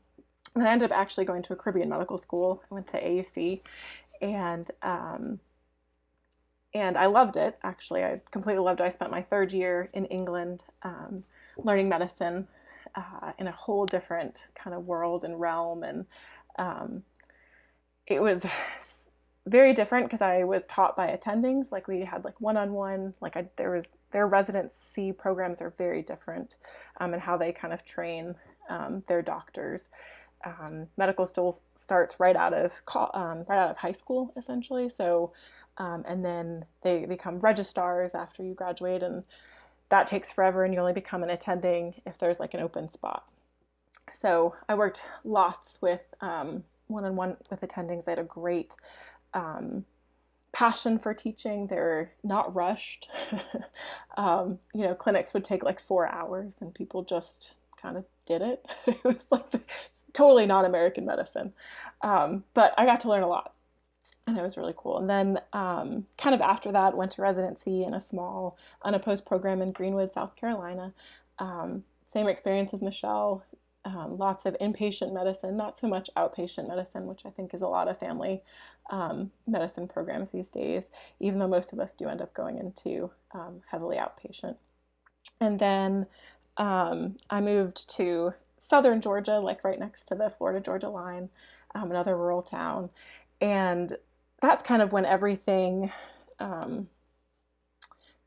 and 0.55 0.67
I 0.67 0.73
ended 0.73 0.91
up 0.91 0.99
actually 0.99 1.25
going 1.25 1.43
to 1.43 1.53
a 1.53 1.57
Caribbean 1.57 1.89
medical 1.89 2.19
school. 2.19 2.63
I 2.71 2.75
went 2.75 2.87
to 2.89 3.01
AUC, 3.01 3.61
and 4.21 4.71
um, 4.83 5.41
and 6.75 6.97
I 6.97 7.07
loved 7.07 7.37
it. 7.37 7.59
Actually, 7.63 8.05
I 8.05 8.21
completely 8.31 8.63
loved 8.63 8.81
it. 8.81 8.85
I 8.85 8.91
spent 8.91 9.11
my 9.11 9.23
third 9.23 9.53
year 9.53 9.91
in 9.93 10.07
England 10.07 10.65
um, 10.83 11.25
learning 11.57 11.89
medicine 11.89 12.49
uh, 12.95 13.33
in 13.39 13.47
a 13.47 13.53
whole 13.53 13.87
different 13.87 14.49
kind 14.55 14.75
of 14.75 14.87
world 14.87 15.25
and 15.25 15.41
realm, 15.41 15.85
and 15.85 16.07
um, 16.59 17.03
it 18.11 18.21
was 18.21 18.45
very 19.47 19.73
different 19.73 20.07
because 20.07 20.21
I 20.21 20.45
was 20.45 20.64
taught 20.67 20.97
by 20.97 21.09
attendings. 21.09 21.73
Like 21.73 21.88
we 21.88 22.00
had 22.00 22.25
like 22.25 22.40
one-on-one. 22.40 23.14
Like 23.21 23.37
I, 23.37 23.47
there 23.57 23.71
was 23.71 23.88
their 24.12 24.26
residency 24.26 25.12
programs 25.12 25.62
are 25.62 25.75
very 25.79 26.02
different, 26.02 26.57
um, 26.99 27.12
and 27.14 27.23
how 27.23 27.37
they 27.37 27.52
kind 27.52 27.73
of 27.73 27.85
train 27.85 28.35
um, 28.69 29.02
their 29.07 29.23
doctors. 29.23 29.85
Um, 30.45 30.87
medical 30.97 31.26
school 31.26 31.61
starts 31.75 32.19
right 32.19 32.37
out 32.37 32.55
of 32.55 32.81
um, 33.14 33.45
right 33.49 33.59
out 33.59 33.71
of 33.71 33.79
high 33.79 33.93
school 33.93 34.33
essentially. 34.37 34.88
So, 34.88 35.33
um, 35.79 36.05
and 36.09 36.25
then 36.25 36.64
they 36.83 37.05
become 37.05 37.40
registrars 37.40 38.14
after 38.14 38.43
you 38.43 38.55
graduate, 38.55 39.02
and 39.02 39.25
that 39.90 40.07
takes 40.07 40.33
forever. 40.33 40.64
And 40.64 40.73
you 40.73 40.81
only 40.81 40.93
become 40.93 41.23
an 41.23 41.31
attending 41.31 42.00
if 42.07 42.19
there's 42.19 42.40
like 42.40 42.55
an 42.55 42.61
open 42.61 42.88
spot. 42.88 43.25
So 44.12 44.55
I 44.69 44.75
worked 44.75 45.07
lots 45.25 45.75
with 45.81 46.02
um, 46.90 46.94
one-on-one 46.94 47.37
with 47.50 47.61
attendings. 47.61 48.04
They 48.04 48.12
had 48.12 48.18
a 48.18 48.25
great 48.25 48.75
um, 49.35 49.85
passion 50.52 50.99
for 50.99 51.14
teaching. 51.14 51.66
They're 51.66 52.12
not 52.23 52.54
rushed. 52.54 53.11
um, 54.16 54.59
you 54.75 54.82
know, 54.82 54.94
clinics 54.94 55.35
would 55.35 55.44
take 55.44 55.62
like 55.62 55.80
four 55.80 56.09
hours, 56.09 56.56
and 56.61 56.75
people 56.75 57.02
just 57.02 57.54
kind 57.80 57.97
of 57.97 58.04
did 58.26 58.42
it. 58.42 58.66
it 58.87 59.04
was 59.04 59.26
like 59.30 59.50
the, 59.50 59.61
totally 60.12 60.47
not 60.47 60.64
American 60.64 61.04
medicine, 61.06 61.52
um, 62.02 62.44
but 62.54 62.75
I 62.76 62.85
got 62.85 63.00
to 63.00 63.09
learn 63.09 63.23
a 63.23 63.28
lot, 63.28 63.54
and 64.26 64.37
it 64.37 64.42
was 64.42 64.56
really 64.56 64.75
cool. 64.76 64.99
And 64.99 65.09
then, 65.09 65.40
um, 65.52 66.06
kind 66.18 66.35
of 66.35 66.40
after 66.40 66.73
that, 66.73 66.97
went 66.97 67.12
to 67.12 67.23
residency 67.23 67.85
in 67.85 67.94
a 67.94 68.00
small 68.00 68.59
unopposed 68.82 69.26
program 69.26 69.62
in 69.62 69.73
Greenwood, 69.73 70.12
South 70.12 70.37
Carolina. 70.37 70.92
Um, 71.38 71.85
same 72.12 72.28
experience 72.28 72.75
as 72.75 72.82
Michelle 72.82 73.44
um, 73.85 74.19
lots 74.19 74.45
of 74.47 74.57
inpatient 74.61 75.13
medicine, 75.13 75.57
not 75.57 75.79
so 75.79 75.89
much 75.89 76.11
outpatient 76.17 76.69
medicine, 76.69 77.07
which 77.07 77.25
I 77.25 77.31
think 77.31 77.55
is 77.55 77.63
a 77.63 77.67
lot 77.67 77.89
of 77.89 77.99
family 77.99 78.43
um, 78.91 79.31
medicine 79.47 79.89
programs 79.89 80.33
these 80.33 80.51
days, 80.51 80.91
even 81.19 81.39
though 81.39 81.49
most 81.49 81.73
of 81.73 81.81
us 81.81 81.95
do 81.95 82.09
end 82.09 82.21
up 82.21 82.35
going 82.35 82.59
into 82.59 83.11
um, 83.33 83.63
heavily 83.71 83.97
outpatient. 83.97 84.57
And 85.41 85.59
then 85.59 86.07
um, 86.57 87.17
I 87.31 87.41
moved 87.41 87.89
to 87.97 88.35
southern 88.59 89.01
Georgia, 89.01 89.39
like 89.39 89.65
right 89.65 89.79
next 89.79 90.05
to 90.07 90.15
the 90.15 90.29
Florida 90.29 90.61
Georgia 90.61 90.89
line, 90.89 91.31
um, 91.75 91.91
another 91.91 92.17
rural 92.17 92.43
town. 92.43 92.91
And 93.41 93.97
that's 94.43 94.63
kind 94.63 94.83
of 94.83 94.93
when 94.93 95.07
everything 95.07 95.91
um, 96.39 96.89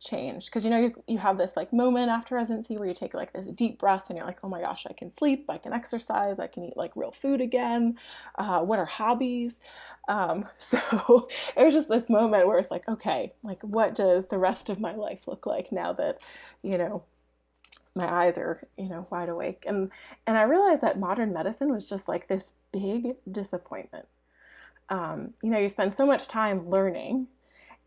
changed. 0.04 0.48
Because 0.48 0.64
you 0.64 0.70
know 0.70 0.80
you, 0.80 1.04
you 1.08 1.18
have 1.18 1.38
this 1.38 1.56
like 1.56 1.72
moment 1.72 2.10
after 2.10 2.36
residency 2.36 2.76
where 2.78 2.88
you 2.88 2.94
take 2.94 3.14
like 3.14 3.34
this 3.34 3.48
deep 3.48 3.80
breath 3.80 4.06
and 4.10 4.18
you're 4.18 4.26
like 4.26 4.40
oh 4.44 4.50
my 4.50 4.62
gosh 4.62 4.86
i 4.90 4.94
can 4.94 5.10
sleep 5.10 5.46
i 5.50 5.58
can 5.58 5.74
exercise 5.74 6.40
i 6.40 6.48
can 6.48 6.64
eat 6.64 6.78
like 6.78 6.92
real 6.96 7.12
food 7.12 7.42
again. 7.42 7.98
Uh, 8.38 8.60
what 8.62 8.80
are 8.80 8.86
hobbies? 8.86 9.60
Um, 10.08 10.46
so 10.58 11.28
it 11.56 11.64
was 11.64 11.74
just 11.74 11.90
this 11.90 12.10
moment 12.10 12.48
where 12.48 12.58
it's 12.58 12.72
like 12.72 12.88
okay 12.88 13.34
like 13.44 13.62
what 13.64 13.96
does 13.96 14.28
the 14.28 14.38
rest 14.38 14.70
of 14.70 14.80
my 14.80 14.96
life 14.96 15.28
look 15.28 15.46
like 15.46 15.72
now 15.72 15.94
that 15.94 16.22
you 16.62 16.78
know 16.78 17.04
my 17.96 18.12
eyes 18.12 18.38
are 18.38 18.68
you 18.78 18.90
know 18.90 19.08
wide 19.10 19.30
awake? 19.30 19.64
And 19.68 19.90
and 20.28 20.38
i 20.38 20.44
realized 20.44 20.82
that 20.82 21.00
modern 21.00 21.34
medicine 21.34 21.72
was 21.72 21.88
just 21.88 22.08
like 22.08 22.28
this 22.28 22.54
big 22.72 23.16
disappointment. 23.32 24.08
Um, 24.90 25.34
you 25.42 25.50
know 25.50 25.60
you 25.60 25.70
spend 25.70 25.94
so 25.94 26.06
much 26.06 26.28
time 26.28 26.68
learning 26.70 27.28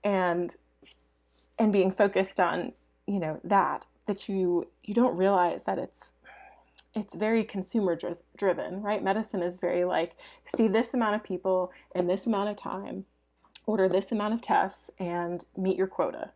and 0.05 0.55
and 1.59 1.73
being 1.73 1.91
focused 1.91 2.41
on 2.41 2.73
you 3.07 3.21
know 3.21 3.41
that 3.45 3.85
that 4.07 4.29
you 4.29 4.67
you 4.83 4.95
don't 4.95 5.17
realize 5.17 5.65
that 5.65 5.79
it's 5.79 6.13
it's 6.95 7.15
very 7.15 7.45
consumer 7.45 7.99
driven 8.37 8.83
right? 8.83 9.03
Medicine 9.03 9.43
is 9.43 9.57
very 9.59 9.85
like 9.85 10.17
see 10.45 10.69
this 10.69 10.95
amount 10.95 11.15
of 11.15 11.23
people 11.23 11.73
in 11.95 12.07
this 12.07 12.27
amount 12.27 12.49
of 12.49 12.57
time 12.57 13.05
order 13.67 13.89
this 13.89 14.13
amount 14.13 14.33
of 14.33 14.41
tests 14.41 14.91
and 14.99 15.45
meet 15.57 15.77
your 15.77 15.89
quota. 15.89 16.33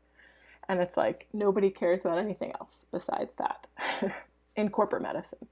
And 0.69 0.81
it's 0.81 0.97
like 0.97 1.29
nobody 1.33 1.71
cares 1.71 2.01
about 2.01 2.19
anything 2.19 2.53
else 2.61 2.85
besides 2.93 3.37
that 3.37 3.67
in 4.57 4.69
corporate 4.69 5.03
medicine. 5.03 5.47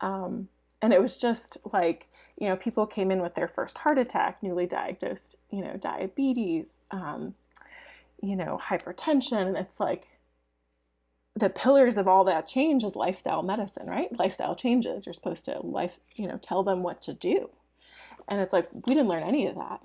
Um, 0.00 0.48
and 0.82 0.92
it 0.92 1.00
was 1.00 1.16
just 1.16 1.58
like 1.72 2.08
you 2.38 2.48
know 2.48 2.56
people 2.56 2.86
came 2.86 3.10
in 3.10 3.22
with 3.22 3.34
their 3.34 3.48
first 3.48 3.78
heart 3.78 3.98
attack 3.98 4.42
newly 4.42 4.66
diagnosed 4.66 5.36
you 5.50 5.62
know 5.62 5.76
diabetes 5.78 6.68
um, 6.90 7.34
you 8.22 8.36
know, 8.36 8.60
hypertension. 8.62 9.58
It's 9.58 9.80
like 9.80 10.08
the 11.34 11.50
pillars 11.50 11.98
of 11.98 12.08
all 12.08 12.24
that 12.24 12.48
change 12.48 12.82
is 12.82 12.96
lifestyle 12.96 13.42
medicine, 13.42 13.86
right? 13.86 14.08
Lifestyle 14.18 14.54
changes. 14.54 15.04
You're 15.04 15.12
supposed 15.12 15.44
to 15.44 15.60
life, 15.60 16.00
you 16.16 16.26
know, 16.26 16.38
tell 16.38 16.62
them 16.62 16.82
what 16.82 17.02
to 17.02 17.12
do. 17.12 17.50
And 18.28 18.40
it's 18.40 18.52
like, 18.52 18.68
we 18.72 18.94
didn't 18.94 19.08
learn 19.08 19.22
any 19.22 19.46
of 19.46 19.54
that. 19.56 19.80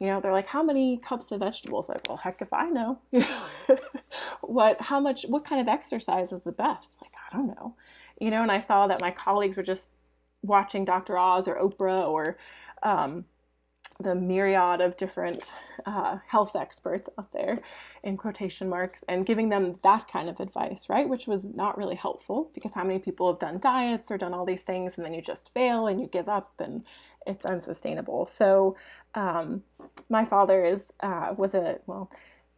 You 0.00 0.08
know, 0.08 0.20
they're 0.20 0.32
like, 0.32 0.46
how 0.46 0.62
many 0.62 0.98
cups 0.98 1.30
of 1.32 1.40
vegetables? 1.40 1.88
Like, 1.88 2.08
well, 2.08 2.18
heck 2.18 2.42
if 2.42 2.52
I 2.52 2.68
know. 2.68 2.98
what, 4.40 4.80
how 4.80 5.00
much, 5.00 5.24
what 5.28 5.44
kind 5.44 5.60
of 5.60 5.68
exercise 5.68 6.32
is 6.32 6.42
the 6.42 6.52
best? 6.52 6.98
Like, 7.00 7.12
I 7.30 7.36
don't 7.36 7.48
know. 7.48 7.74
You 8.20 8.30
know, 8.30 8.42
and 8.42 8.52
I 8.52 8.58
saw 8.58 8.86
that 8.88 9.00
my 9.00 9.10
colleagues 9.10 9.56
were 9.56 9.62
just 9.62 9.88
watching 10.42 10.84
Dr. 10.84 11.16
Oz 11.16 11.48
or 11.48 11.56
Oprah 11.56 12.08
or, 12.08 12.38
um, 12.82 13.24
the 14.00 14.14
myriad 14.14 14.80
of 14.80 14.96
different 14.96 15.52
uh, 15.86 16.18
health 16.28 16.54
experts 16.54 17.08
out 17.18 17.32
there 17.32 17.58
in 18.04 18.16
quotation 18.16 18.68
marks 18.68 19.02
and 19.08 19.26
giving 19.26 19.48
them 19.48 19.76
that 19.82 20.06
kind 20.06 20.28
of 20.28 20.38
advice 20.38 20.88
right? 20.88 21.08
Which 21.08 21.26
was 21.26 21.44
not 21.44 21.76
really 21.76 21.96
helpful 21.96 22.50
because 22.54 22.72
how 22.72 22.84
many 22.84 23.00
people 23.00 23.30
have 23.30 23.40
done 23.40 23.58
diets 23.58 24.10
or 24.10 24.16
done 24.16 24.34
all 24.34 24.44
these 24.44 24.62
things 24.62 24.94
and 24.96 25.04
then 25.04 25.14
you 25.14 25.20
just 25.20 25.52
fail 25.52 25.88
and 25.88 26.00
you 26.00 26.06
give 26.06 26.28
up 26.28 26.52
and 26.60 26.84
it's 27.26 27.44
unsustainable. 27.44 28.26
So 28.26 28.76
um, 29.16 29.64
my 30.08 30.24
father 30.24 30.64
is 30.64 30.92
uh, 31.00 31.34
was 31.36 31.54
a 31.54 31.80
well 31.86 32.08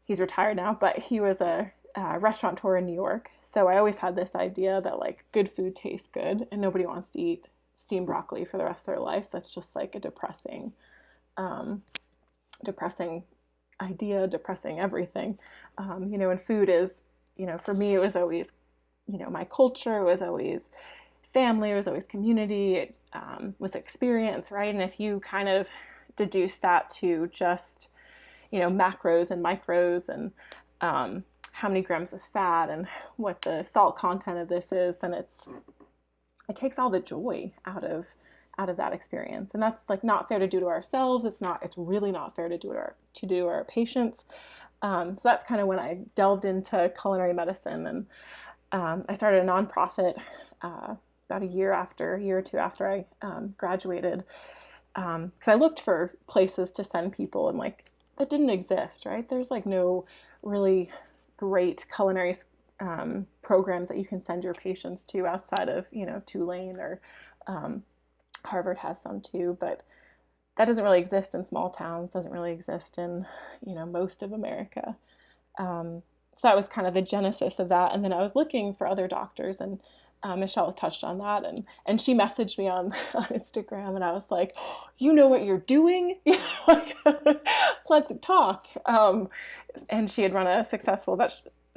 he's 0.04 0.20
retired 0.20 0.56
now 0.56 0.76
but 0.78 0.98
he 0.98 1.20
was 1.20 1.40
a 1.40 1.72
uh, 1.96 2.18
restaurateur 2.20 2.76
in 2.76 2.84
new 2.84 2.94
york. 2.94 3.30
So 3.40 3.66
i 3.66 3.78
always 3.78 3.96
had 3.96 4.14
this 4.14 4.34
idea 4.34 4.80
that 4.82 4.98
like 4.98 5.24
good 5.32 5.48
food 5.48 5.74
tastes 5.74 6.06
good 6.06 6.46
and 6.52 6.60
nobody 6.60 6.84
wants 6.84 7.08
to 7.10 7.20
eat 7.20 7.48
steamed 7.76 8.06
broccoli 8.06 8.44
for 8.44 8.58
the 8.58 8.64
rest 8.64 8.82
of 8.82 8.86
their 8.94 9.00
life. 9.00 9.28
That's 9.32 9.52
just 9.52 9.74
like 9.74 9.94
a 9.94 10.00
depressing 10.00 10.74
um, 11.36 11.82
depressing 12.64 13.24
idea, 13.80 14.26
depressing 14.26 14.78
everything. 14.78 15.38
Um, 15.78 16.08
you 16.10 16.18
know, 16.18 16.30
and 16.30 16.40
food 16.40 16.68
is, 16.68 17.00
you 17.36 17.46
know, 17.46 17.58
for 17.58 17.74
me, 17.74 17.94
it 17.94 18.00
was 18.00 18.16
always, 18.16 18.52
you 19.06 19.18
know, 19.18 19.30
my 19.30 19.44
culture, 19.44 20.04
was 20.04 20.22
always 20.22 20.68
family, 21.32 21.70
it 21.70 21.74
was 21.76 21.86
always 21.86 22.06
community, 22.06 22.74
it 22.74 22.96
um, 23.12 23.54
was 23.58 23.74
experience, 23.74 24.50
right? 24.50 24.68
And 24.68 24.82
if 24.82 25.00
you 25.00 25.20
kind 25.20 25.48
of 25.48 25.68
deduce 26.16 26.56
that 26.56 26.90
to 26.90 27.28
just, 27.28 27.88
you 28.50 28.58
know, 28.58 28.68
macros 28.68 29.30
and 29.30 29.44
micros 29.44 30.08
and 30.08 30.32
um, 30.80 31.24
how 31.52 31.68
many 31.68 31.82
grams 31.82 32.12
of 32.12 32.22
fat 32.22 32.70
and 32.70 32.86
what 33.16 33.42
the 33.42 33.62
salt 33.62 33.96
content 33.96 34.38
of 34.38 34.48
this 34.48 34.72
is, 34.72 34.96
then 34.98 35.14
it's, 35.14 35.46
it 36.48 36.56
takes 36.56 36.78
all 36.78 36.90
the 36.90 37.00
joy 37.00 37.52
out 37.64 37.84
of 37.84 38.08
out 38.60 38.68
of 38.68 38.76
that 38.76 38.92
experience. 38.92 39.54
And 39.54 39.62
that's 39.62 39.84
like 39.88 40.04
not 40.04 40.28
fair 40.28 40.38
to 40.38 40.46
do 40.46 40.60
to 40.60 40.66
ourselves. 40.66 41.24
It's 41.24 41.40
not 41.40 41.62
it's 41.62 41.78
really 41.78 42.12
not 42.12 42.36
fair 42.36 42.48
to 42.48 42.58
do 42.58 42.68
to 42.68 42.74
our 42.74 42.94
to 43.14 43.26
do 43.26 43.46
our 43.46 43.64
patients. 43.64 44.24
Um, 44.82 45.16
so 45.16 45.28
that's 45.28 45.44
kind 45.44 45.60
of 45.60 45.66
when 45.66 45.78
i 45.78 45.98
delved 46.14 46.46
into 46.46 46.90
culinary 46.98 47.34
medicine 47.34 47.86
and 47.86 48.06
um, 48.72 49.04
i 49.10 49.14
started 49.14 49.42
a 49.42 49.46
nonprofit 49.46 50.18
uh, 50.62 50.94
about 51.28 51.42
a 51.42 51.46
year 51.46 51.72
after 51.72 52.14
a 52.14 52.22
year 52.22 52.38
or 52.38 52.42
two 52.42 52.56
after 52.56 52.90
i 52.90 53.04
um, 53.22 53.48
graduated. 53.58 54.24
Because 54.94 55.16
um, 55.16 55.32
i 55.46 55.54
looked 55.54 55.80
for 55.80 56.14
places 56.26 56.72
to 56.72 56.84
send 56.84 57.12
people 57.12 57.48
and 57.48 57.58
like 57.58 57.90
that 58.18 58.30
didn't 58.30 58.50
exist 58.50 59.06
right? 59.06 59.28
There's 59.28 59.50
like 59.50 59.66
no 59.66 60.04
really 60.42 60.90
great 61.36 61.86
culinary 61.94 62.34
um, 62.80 63.26
programs 63.42 63.88
that 63.88 63.98
you 63.98 64.04
can 64.04 64.20
send 64.20 64.44
your 64.44 64.54
patients 64.54 65.04
to 65.06 65.26
outside 65.26 65.68
of 65.68 65.88
you 65.92 66.06
know 66.06 66.22
tulane 66.26 66.76
or 66.76 67.00
um, 67.46 67.82
Harvard 68.44 68.78
has 68.78 69.00
some 69.00 69.20
too, 69.20 69.56
but 69.60 69.82
that 70.56 70.66
doesn't 70.66 70.84
really 70.84 70.98
exist 70.98 71.34
in 71.34 71.44
small 71.44 71.70
towns, 71.70 72.10
doesn't 72.10 72.32
really 72.32 72.52
exist 72.52 72.98
in, 72.98 73.26
you 73.64 73.74
know, 73.74 73.86
most 73.86 74.22
of 74.22 74.32
America. 74.32 74.96
Um, 75.58 76.02
so 76.34 76.48
that 76.48 76.56
was 76.56 76.68
kind 76.68 76.86
of 76.86 76.94
the 76.94 77.02
genesis 77.02 77.58
of 77.58 77.68
that. 77.68 77.94
And 77.94 78.04
then 78.04 78.12
I 78.12 78.22
was 78.22 78.36
looking 78.36 78.74
for 78.74 78.86
other 78.86 79.08
doctors, 79.08 79.60
and 79.60 79.80
uh, 80.22 80.36
Michelle 80.36 80.72
touched 80.72 81.02
on 81.02 81.18
that, 81.18 81.44
and 81.44 81.64
and 81.86 82.00
she 82.00 82.14
messaged 82.14 82.58
me 82.58 82.68
on 82.68 82.92
on 83.14 83.24
Instagram, 83.26 83.94
and 83.94 84.04
I 84.04 84.12
was 84.12 84.30
like, 84.30 84.54
"You 84.98 85.12
know 85.12 85.28
what 85.28 85.44
you're 85.44 85.58
doing? 85.58 86.18
like, 86.68 86.96
let's 87.88 88.12
talk." 88.20 88.66
Um, 88.86 89.28
and 89.88 90.10
she 90.10 90.22
had 90.22 90.34
run 90.34 90.46
a 90.46 90.64
successful 90.64 91.16
veg- 91.16 91.30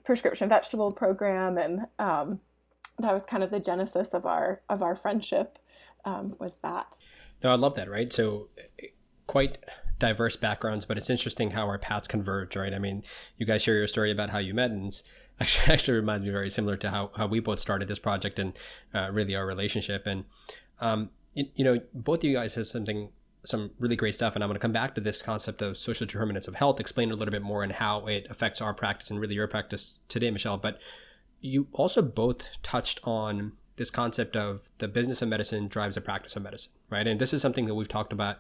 prescription 0.04 0.50
vegetable 0.50 0.92
program, 0.92 1.58
and 1.58 1.86
um, 2.00 2.40
that 3.00 3.14
was 3.14 3.24
kind 3.24 3.44
of 3.44 3.52
the 3.52 3.60
genesis 3.60 4.14
of 4.14 4.26
our 4.26 4.62
of 4.70 4.82
our 4.82 4.96
friendship. 4.96 5.58
Um, 6.06 6.36
was 6.40 6.58
that? 6.62 6.98
No, 7.44 7.52
I 7.52 7.56
love 7.56 7.76
that. 7.76 7.90
Right, 7.90 8.12
so 8.12 8.50
quite 9.28 9.58
diverse 10.00 10.36
backgrounds, 10.36 10.86
but 10.86 10.98
it's 10.98 11.10
interesting 11.10 11.52
how 11.52 11.66
our 11.68 11.78
paths 11.78 12.08
converge, 12.08 12.56
right? 12.56 12.74
I 12.74 12.80
mean, 12.80 13.04
you 13.38 13.46
guys 13.46 13.64
share 13.64 13.76
your 13.76 13.88
story 13.88 14.12
about 14.12 14.32
how 14.32 14.40
you 14.40 14.54
met, 14.54 14.72
and 14.72 15.02
actually 15.40 15.74
actually 15.74 15.96
reminds 15.96 16.26
me 16.26 16.32
very 16.32 16.50
similar 16.50 16.78
to 16.78 16.90
how, 16.90 17.12
how 17.16 17.28
we 17.28 17.40
both 17.40 17.60
started 17.60 17.88
this 17.88 18.00
project 18.00 18.40
and 18.40 18.54
uh, 18.94 19.10
really 19.12 19.36
our 19.36 19.46
relationship. 19.46 20.06
And 20.06 20.26
um, 20.80 21.10
you, 21.34 21.46
you 21.56 21.64
know, 21.64 21.80
both 21.94 22.20
of 22.20 22.26
you 22.26 22.36
guys 22.36 22.56
has 22.56 22.70
something 22.70 23.10
some 23.46 23.72
really 23.78 23.96
great 23.96 24.16
stuff, 24.16 24.36
and 24.36 24.44
I'm 24.44 24.48
going 24.50 24.56
to 24.56 24.62
come 24.62 24.72
back 24.72 24.96
to 24.96 25.02
this 25.02 25.22
concept 25.22 25.62
of 25.62 25.78
social 25.78 26.08
determinants 26.08 26.48
of 26.48 26.56
health, 26.56 26.80
explain 26.80 27.12
a 27.12 27.16
little 27.16 27.32
bit 27.32 27.42
more 27.42 27.62
and 27.62 27.74
how 27.74 28.08
it 28.08 28.26
affects 28.30 28.62
our 28.62 28.74
practice 28.74 29.10
and 29.10 29.20
really 29.20 29.36
your 29.36 29.48
practice 29.48 30.00
today, 30.08 30.32
Michelle. 30.32 30.58
But 30.58 30.80
you 31.42 31.68
also 31.74 32.02
both 32.02 32.44
touched 32.62 33.02
on 33.04 33.54
this 33.76 33.90
concept 33.90 34.36
of 34.36 34.70
the 34.78 34.88
business 34.88 35.22
of 35.22 35.30
medicine 35.30 35.68
drives 35.68 35.96
the 35.96 36.02
practice 36.02 36.36
of 36.36 36.44
medicine, 36.44 36.72
right? 36.90 37.08
And 37.08 37.20
this 37.20 37.34
is 37.34 37.42
something 37.42 37.66
that 37.66 37.76
we've 37.76 37.88
talked 37.88 38.14
about 38.14 38.38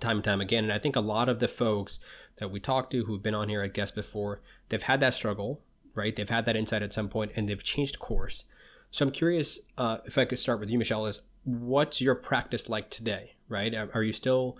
time 0.00 0.18
and 0.18 0.24
time 0.24 0.40
again. 0.40 0.64
And 0.64 0.72
I 0.72 0.78
think 0.78 0.96
a 0.96 1.00
lot 1.00 1.28
of 1.28 1.40
the 1.40 1.48
folks 1.48 1.98
that 2.36 2.50
we 2.50 2.60
talk 2.60 2.90
to 2.90 3.04
who've 3.04 3.22
been 3.22 3.34
on 3.34 3.48
here 3.48 3.62
as 3.62 3.72
guests 3.72 3.94
before, 3.94 4.40
they've 4.68 4.82
had 4.82 5.00
that 5.00 5.14
struggle, 5.14 5.60
right? 5.94 6.14
They've 6.14 6.28
had 6.28 6.46
that 6.46 6.56
insight 6.56 6.82
at 6.82 6.94
some 6.94 7.08
point 7.08 7.32
and 7.36 7.48
they've 7.48 7.62
changed 7.62 7.98
course. 7.98 8.44
So 8.90 9.06
I'm 9.06 9.12
curious 9.12 9.60
uh, 9.78 9.98
if 10.04 10.16
I 10.16 10.24
could 10.24 10.38
start 10.38 10.60
with 10.60 10.70
you, 10.70 10.78
Michelle, 10.78 11.06
is 11.06 11.22
what's 11.44 12.00
your 12.00 12.14
practice 12.14 12.68
like 12.68 12.90
today, 12.90 13.36
right? 13.48 13.74
Are 13.94 14.02
you 14.02 14.12
still, 14.12 14.56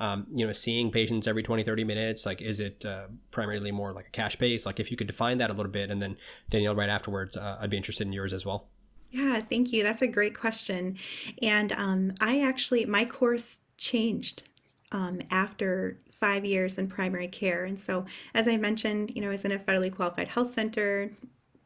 um, 0.00 0.26
you 0.34 0.46
know, 0.46 0.52
seeing 0.52 0.90
patients 0.90 1.26
every 1.26 1.42
20, 1.42 1.62
30 1.62 1.84
minutes? 1.84 2.24
Like, 2.24 2.40
is 2.40 2.60
it 2.60 2.84
uh, 2.84 3.06
primarily 3.30 3.72
more 3.72 3.92
like 3.92 4.06
a 4.06 4.10
cash 4.10 4.36
base? 4.36 4.64
Like, 4.64 4.80
if 4.80 4.90
you 4.90 4.96
could 4.96 5.06
define 5.06 5.38
that 5.38 5.50
a 5.50 5.52
little 5.52 5.70
bit, 5.70 5.90
and 5.90 6.00
then 6.00 6.16
Danielle, 6.48 6.74
right 6.74 6.88
afterwards, 6.88 7.36
uh, 7.36 7.58
I'd 7.60 7.70
be 7.70 7.76
interested 7.76 8.06
in 8.06 8.12
yours 8.12 8.32
as 8.32 8.46
well. 8.46 8.68
Yeah, 9.14 9.40
thank 9.40 9.72
you. 9.72 9.84
That's 9.84 10.02
a 10.02 10.08
great 10.08 10.36
question. 10.36 10.98
And 11.40 11.70
um, 11.72 12.14
I 12.20 12.40
actually, 12.40 12.84
my 12.84 13.04
course 13.04 13.60
changed 13.78 14.42
um, 14.90 15.20
after 15.30 16.00
five 16.18 16.44
years 16.44 16.78
in 16.78 16.88
primary 16.88 17.28
care. 17.28 17.64
And 17.64 17.78
so, 17.78 18.06
as 18.34 18.48
I 18.48 18.56
mentioned, 18.56 19.12
you 19.14 19.22
know, 19.22 19.28
I 19.28 19.30
was 19.30 19.44
in 19.44 19.52
a 19.52 19.58
federally 19.60 19.94
qualified 19.94 20.26
health 20.26 20.52
center, 20.52 21.12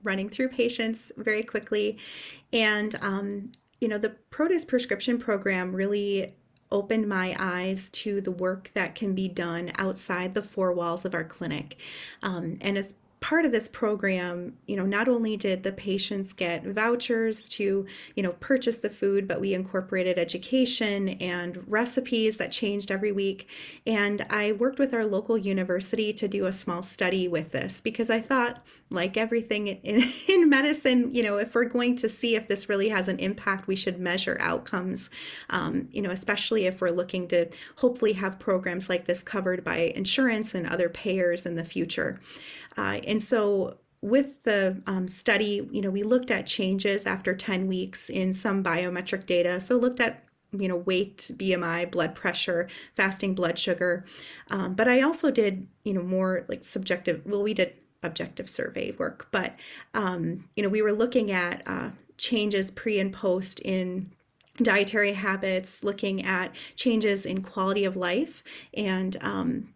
running 0.02 0.28
through 0.28 0.50
patients 0.50 1.10
very 1.16 1.42
quickly. 1.42 1.98
And, 2.52 2.94
um, 3.00 3.50
you 3.80 3.88
know, 3.88 3.96
the 3.98 4.10
Produce 4.28 4.66
Prescription 4.66 5.18
Program 5.18 5.74
really 5.74 6.34
opened 6.70 7.08
my 7.08 7.34
eyes 7.38 7.88
to 7.90 8.20
the 8.20 8.30
work 8.30 8.70
that 8.74 8.94
can 8.94 9.14
be 9.14 9.26
done 9.26 9.72
outside 9.78 10.34
the 10.34 10.42
four 10.42 10.74
walls 10.74 11.06
of 11.06 11.14
our 11.14 11.24
clinic. 11.24 11.78
Um, 12.22 12.58
and 12.60 12.76
as 12.76 12.94
part 13.20 13.44
of 13.44 13.52
this 13.52 13.68
program, 13.68 14.56
you 14.66 14.76
know, 14.76 14.86
not 14.86 15.08
only 15.08 15.36
did 15.36 15.62
the 15.62 15.72
patients 15.72 16.32
get 16.32 16.64
vouchers 16.64 17.48
to, 17.48 17.86
you 18.14 18.22
know, 18.22 18.32
purchase 18.32 18.78
the 18.78 18.90
food, 18.90 19.26
but 19.26 19.40
we 19.40 19.54
incorporated 19.54 20.18
education 20.18 21.08
and 21.20 21.62
recipes 21.66 22.36
that 22.36 22.52
changed 22.52 22.90
every 22.90 23.10
week. 23.10 23.48
And 23.86 24.24
I 24.30 24.52
worked 24.52 24.78
with 24.78 24.94
our 24.94 25.04
local 25.04 25.36
university 25.36 26.12
to 26.12 26.28
do 26.28 26.46
a 26.46 26.52
small 26.52 26.82
study 26.82 27.26
with 27.26 27.50
this 27.50 27.80
because 27.80 28.08
I 28.08 28.20
thought, 28.20 28.64
like 28.90 29.16
everything 29.16 29.68
in, 29.68 30.12
in 30.28 30.48
medicine, 30.48 31.12
you 31.12 31.22
know, 31.22 31.38
if 31.38 31.54
we're 31.54 31.64
going 31.64 31.96
to 31.96 32.08
see 32.08 32.36
if 32.36 32.48
this 32.48 32.68
really 32.68 32.88
has 32.88 33.08
an 33.08 33.18
impact, 33.18 33.66
we 33.66 33.76
should 33.76 33.98
measure 33.98 34.36
outcomes, 34.40 35.10
um, 35.50 35.88
you 35.92 36.00
know, 36.00 36.10
especially 36.10 36.66
if 36.66 36.80
we're 36.80 36.90
looking 36.90 37.28
to 37.28 37.48
hopefully 37.76 38.12
have 38.14 38.38
programs 38.38 38.88
like 38.88 39.06
this 39.06 39.22
covered 39.22 39.64
by 39.64 39.92
insurance 39.94 40.54
and 40.54 40.66
other 40.66 40.88
payers 40.88 41.44
in 41.44 41.56
the 41.56 41.64
future. 41.64 42.20
Uh, 42.78 43.00
and 43.06 43.22
so 43.22 43.76
with 44.00 44.44
the 44.44 44.80
um, 44.86 45.08
study, 45.08 45.68
you 45.72 45.82
know, 45.82 45.90
we 45.90 46.04
looked 46.04 46.30
at 46.30 46.46
changes 46.46 47.06
after 47.06 47.34
10 47.34 47.66
weeks 47.66 48.08
in 48.08 48.32
some 48.32 48.62
biometric 48.62 49.26
data. 49.26 49.60
So 49.60 49.76
looked 49.76 50.00
at 50.00 50.24
you 50.50 50.66
know 50.66 50.76
weight 50.76 51.30
bmi 51.34 51.90
blood 51.90 52.14
pressure 52.14 52.68
fasting 52.96 53.34
blood 53.34 53.58
sugar. 53.58 54.06
Um, 54.50 54.72
but 54.72 54.88
i 54.88 55.02
also 55.02 55.30
did 55.30 55.66
you 55.84 55.92
know 55.92 56.02
more 56.02 56.46
like 56.48 56.64
subjective 56.64 57.20
well 57.26 57.42
we 57.42 57.52
did 57.52 57.74
objective 58.02 58.48
survey 58.48 58.92
work. 58.92 59.28
But 59.30 59.56
um, 59.94 60.48
you 60.56 60.62
know 60.62 60.68
we 60.68 60.82
were 60.82 60.92
looking 60.92 61.30
at 61.30 61.62
uh, 61.66 61.90
changes 62.16 62.70
pre 62.70 62.98
and 62.98 63.12
post 63.12 63.60
in 63.60 64.10
dietary 64.62 65.12
habits 65.12 65.84
looking 65.84 66.24
at 66.24 66.54
changes 66.76 67.26
in 67.26 67.42
quality 67.42 67.84
of 67.84 67.96
life. 67.96 68.42
And 68.74 69.16
um, 69.20 69.68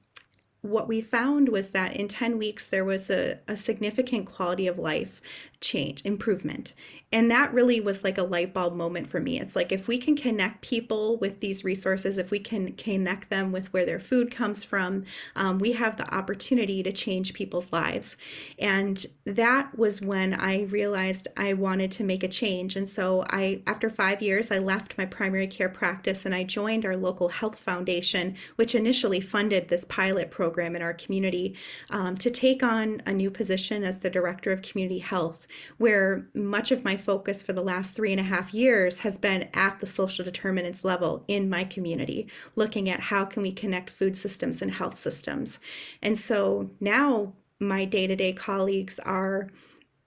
what 0.62 0.88
we 0.88 1.00
found 1.00 1.48
was 1.48 1.70
that 1.70 1.94
in 1.96 2.08
10 2.08 2.38
weeks 2.38 2.66
there 2.66 2.84
was 2.84 3.10
a, 3.10 3.38
a 3.48 3.56
significant 3.56 4.26
quality 4.26 4.66
of 4.66 4.78
life 4.78 5.20
change 5.60 6.00
improvement 6.04 6.72
and 7.12 7.30
that 7.30 7.52
really 7.52 7.80
was 7.80 8.02
like 8.02 8.16
a 8.16 8.22
light 8.22 8.54
bulb 8.54 8.74
moment 8.74 9.08
for 9.08 9.20
me. 9.20 9.38
It's 9.38 9.54
like 9.54 9.70
if 9.70 9.86
we 9.86 9.98
can 9.98 10.16
connect 10.16 10.62
people 10.62 11.18
with 11.18 11.40
these 11.40 11.62
resources 11.62 12.16
if 12.16 12.30
we 12.30 12.38
can 12.38 12.72
connect 12.72 13.28
them 13.28 13.52
with 13.52 13.72
where 13.72 13.84
their 13.84 14.00
food 14.00 14.30
comes 14.30 14.64
from 14.64 15.04
um, 15.36 15.58
we 15.58 15.72
have 15.72 15.96
the 15.96 16.14
opportunity 16.14 16.82
to 16.82 16.92
change 16.92 17.34
people's 17.34 17.72
lives. 17.72 18.16
And 18.58 19.04
that 19.24 19.78
was 19.78 20.00
when 20.00 20.34
i 20.34 20.62
realized 20.62 21.28
i 21.36 21.52
wanted 21.52 21.92
to 21.92 22.04
make 22.04 22.22
a 22.22 22.28
change. 22.28 22.76
And 22.76 22.88
so 22.88 23.24
i 23.28 23.62
after 23.66 23.90
five 23.90 24.22
years 24.22 24.50
i 24.50 24.58
left 24.58 24.96
my 24.96 25.04
primary 25.04 25.46
care 25.46 25.68
practice 25.68 26.24
and 26.24 26.34
i 26.34 26.44
joined 26.44 26.86
our 26.86 26.96
local 26.96 27.28
health 27.28 27.58
foundation 27.58 28.36
which 28.56 28.74
initially 28.74 29.20
funded 29.20 29.68
this 29.68 29.84
pilot 29.84 30.30
program 30.30 30.74
in 30.74 30.82
our 30.82 30.94
community 30.94 31.56
um, 31.90 32.16
to 32.16 32.30
take 32.30 32.62
on 32.62 33.02
a 33.06 33.12
new 33.12 33.30
position 33.30 33.84
as 33.84 33.98
the 33.98 34.10
director 34.10 34.50
of 34.52 34.62
community 34.62 34.98
health 34.98 35.46
where 35.78 36.26
much 36.34 36.70
of 36.70 36.84
my 36.84 36.96
focus 37.02 37.42
for 37.42 37.52
the 37.52 37.62
last 37.62 37.94
three 37.94 38.12
and 38.12 38.20
a 38.20 38.24
half 38.24 38.54
years 38.54 39.00
has 39.00 39.18
been 39.18 39.48
at 39.54 39.80
the 39.80 39.86
social 39.86 40.24
determinants 40.24 40.84
level 40.84 41.24
in 41.28 41.50
my 41.50 41.64
community, 41.64 42.28
looking 42.56 42.88
at 42.88 43.00
how 43.00 43.24
can 43.24 43.42
we 43.42 43.52
connect 43.52 43.90
food 43.90 44.16
systems 44.16 44.62
and 44.62 44.72
health 44.72 44.98
systems. 44.98 45.58
And 46.00 46.18
so 46.18 46.70
now 46.80 47.32
my 47.58 47.84
day-to-day 47.84 48.32
colleagues 48.34 48.98
are 49.00 49.48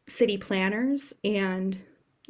city 0.07 0.37
planners 0.37 1.13
and 1.23 1.77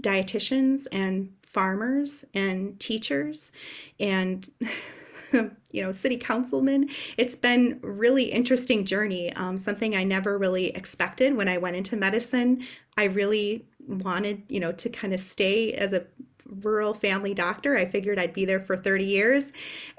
dietitians 0.02 0.88
and 0.92 1.34
farmers 1.44 2.26
and 2.34 2.80
teachers 2.80 3.52
and 4.00 4.50
you 5.72 5.82
know 5.82 5.92
city 5.92 6.18
councilman 6.18 6.90
it's 7.18 7.36
been 7.36 7.80
really 7.82 8.26
interesting 8.26 8.86
journey 8.86 9.34
um, 9.34 9.58
something 9.58 9.96
i 9.96 10.04
never 10.04 10.38
really 10.38 10.68
expected 10.76 11.36
when 11.36 11.48
i 11.48 11.58
went 11.58 11.76
into 11.76 11.96
medicine 11.96 12.64
i 12.98 13.06
really 13.06 13.66
wanted, 13.88 14.44
you 14.50 14.60
know, 14.60 14.72
to 14.74 14.90
kind 14.90 15.14
of 15.14 15.20
stay 15.20 15.74
as 15.74 15.94
a 15.94 16.06
rural 16.62 16.94
family 16.94 17.34
doctor. 17.34 17.78
I 17.78 17.86
figured 17.86 18.20
I'd 18.20 18.34
be 18.34 18.46
there 18.46 18.60
for 18.60 18.78
30 18.78 19.04
years. 19.04 19.52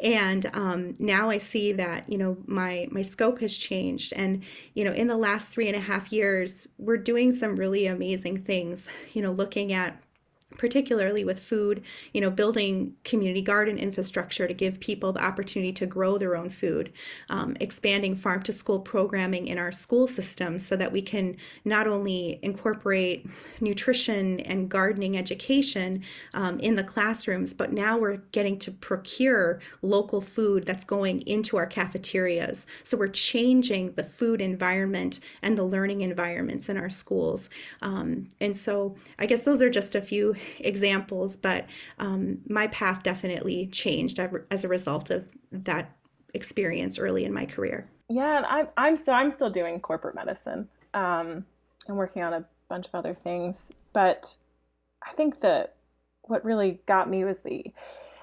And 0.03 0.47
um, 0.55 0.95
now 0.99 1.29
I 1.29 1.39
see 1.39 1.73
that, 1.73 2.09
you 2.11 2.19
know, 2.19 2.37
my, 2.47 2.89
my 2.91 3.03
scope 3.03 3.41
has 3.41 3.57
changed. 3.57 4.13
And, 4.15 4.45
you 4.75 4.85
know, 4.85 4.93
in 4.93 5.09
the 5.09 5.17
last 5.17 5.51
three 5.51 5.67
and 5.67 5.77
a 5.77 5.81
half 5.81 6.13
years, 6.13 6.69
we're 6.79 6.99
doing 6.99 7.33
some 7.33 7.57
really 7.57 7.87
amazing 7.87 8.45
things, 8.45 8.89
you 9.13 9.23
know, 9.23 9.33
looking 9.33 9.73
at 9.73 10.01
particularly 10.57 11.25
with 11.25 11.39
food, 11.39 11.83
you 12.13 12.21
know, 12.21 12.31
building 12.31 12.95
community 13.05 13.43
garden 13.43 13.79
infrastructure 13.79 14.47
to 14.47 14.55
give 14.55 14.81
people 14.81 15.13
the 15.13 15.25
opportunity 15.25 15.73
to 15.73 15.87
grow 15.87 16.19
their 16.19 16.37
own 16.37 16.51
food, 16.51 16.93
um, 17.29 17.57
expanding 17.61 18.15
farm 18.15 18.43
to 18.43 18.53
school 18.53 18.81
programming 18.81 19.49
in 19.49 19.59
our 19.59 19.73
school 19.73 20.07
system 20.07 20.59
so 20.59 20.77
that 20.77 20.93
we 20.93 21.03
can 21.03 21.37
not 21.65 21.87
only 21.87 22.39
incorporate 22.43 23.27
nutrition 23.61 24.41
and 24.41 24.69
gardening 24.69 25.17
education 25.17 26.03
um, 26.35 26.59
in 26.61 26.75
the 26.75 26.85
classrooms, 26.85 27.53
but 27.53 27.73
now 27.73 27.99
we're 27.99 28.17
getting 28.33 28.59
to 28.59 28.71
procure 28.71 29.61
local 29.83 30.21
food 30.21 30.65
that's 30.65 30.85
going 30.85 31.21
into 31.23 31.57
our 31.57 31.67
cafeterias. 31.67 32.67
So 32.83 32.97
we're 32.97 33.09
changing 33.09 33.93
the 33.93 34.05
food 34.05 34.41
environment 34.41 35.21
and 35.43 35.57
the 35.57 35.65
learning 35.65 36.01
environments 36.01 36.69
in 36.69 36.77
our 36.77 36.91
schools. 36.91 37.49
Um, 37.83 38.29
and 38.41 38.57
so 38.57 38.97
I 39.19 39.27
guess 39.27 39.45
those 39.45 39.63
are 39.63 39.71
just 39.71 39.95
a 39.95 40.01
few 40.01 40.35
examples, 40.59 41.37
but 41.37 41.67
um, 41.99 42.39
my 42.49 42.67
path 42.69 43.03
definitely 43.03 43.67
changed 43.69 44.19
as 44.51 44.65
a 44.65 44.69
result 44.69 45.11
of 45.11 45.25
that 45.53 45.97
experience 46.35 46.99
early 46.99 47.25
in 47.25 47.33
my 47.33 47.47
career. 47.47 47.89
Yeah, 48.09 48.37
and 48.37 48.47
I'm 48.47 48.69
I'm 48.77 48.97
so 48.97 49.13
I'm 49.13 49.33
still 49.33 49.51
doing 49.51 49.81
corporate 49.81 50.15
medicine. 50.15 50.69
Um, 50.95 51.45
I'm 51.89 51.97
working 51.97 52.23
on 52.23 52.35
a 52.35 52.45
bunch 52.69 52.87
of 52.87 52.95
other 52.95 53.15
things, 53.15 53.71
but 53.93 54.37
I 55.07 55.13
think 55.13 55.41
that 55.41 55.75
what 56.23 56.45
really 56.45 56.81
got 56.87 57.09
me 57.09 57.25
was 57.25 57.43
the 57.43 57.73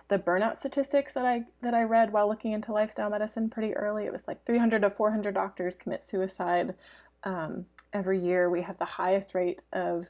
the 0.09 0.19
burnout 0.19 0.57
statistics 0.57 1.13
that 1.13 1.25
I 1.25 1.43
that 1.61 1.73
I 1.73 1.83
read 1.83 2.13
while 2.13 2.27
looking 2.27 2.51
into 2.51 2.71
lifestyle 2.71 3.09
medicine 3.09 3.49
pretty 3.49 3.73
early. 3.73 4.05
It 4.05 4.11
was 4.11 4.27
like 4.27 4.45
300 4.45 4.81
to 4.81 4.89
400 4.89 5.33
doctors 5.33 5.75
commit 5.75 6.03
suicide 6.03 6.75
um, 7.23 7.65
every 7.93 8.19
year. 8.19 8.49
We 8.49 8.61
have 8.61 8.77
the 8.77 8.85
highest 8.85 9.33
rate 9.33 9.61
of 9.71 10.09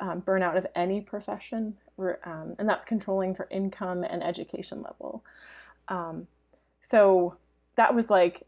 um, 0.00 0.22
burnout 0.22 0.56
of 0.56 0.66
any 0.74 1.00
profession, 1.00 1.76
um, 1.98 2.56
and 2.58 2.68
that's 2.68 2.86
controlling 2.86 3.34
for 3.34 3.46
income 3.50 4.02
and 4.02 4.22
education 4.22 4.82
level. 4.82 5.22
Um, 5.88 6.26
so 6.80 7.36
that 7.76 7.94
was 7.94 8.10
like, 8.10 8.42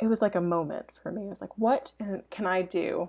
it 0.00 0.06
was 0.08 0.20
like 0.20 0.34
a 0.34 0.40
moment 0.40 0.92
for 1.02 1.12
me. 1.12 1.22
It 1.26 1.28
was 1.28 1.40
like, 1.40 1.56
what 1.56 1.92
can 2.30 2.46
I 2.46 2.62
do 2.62 3.08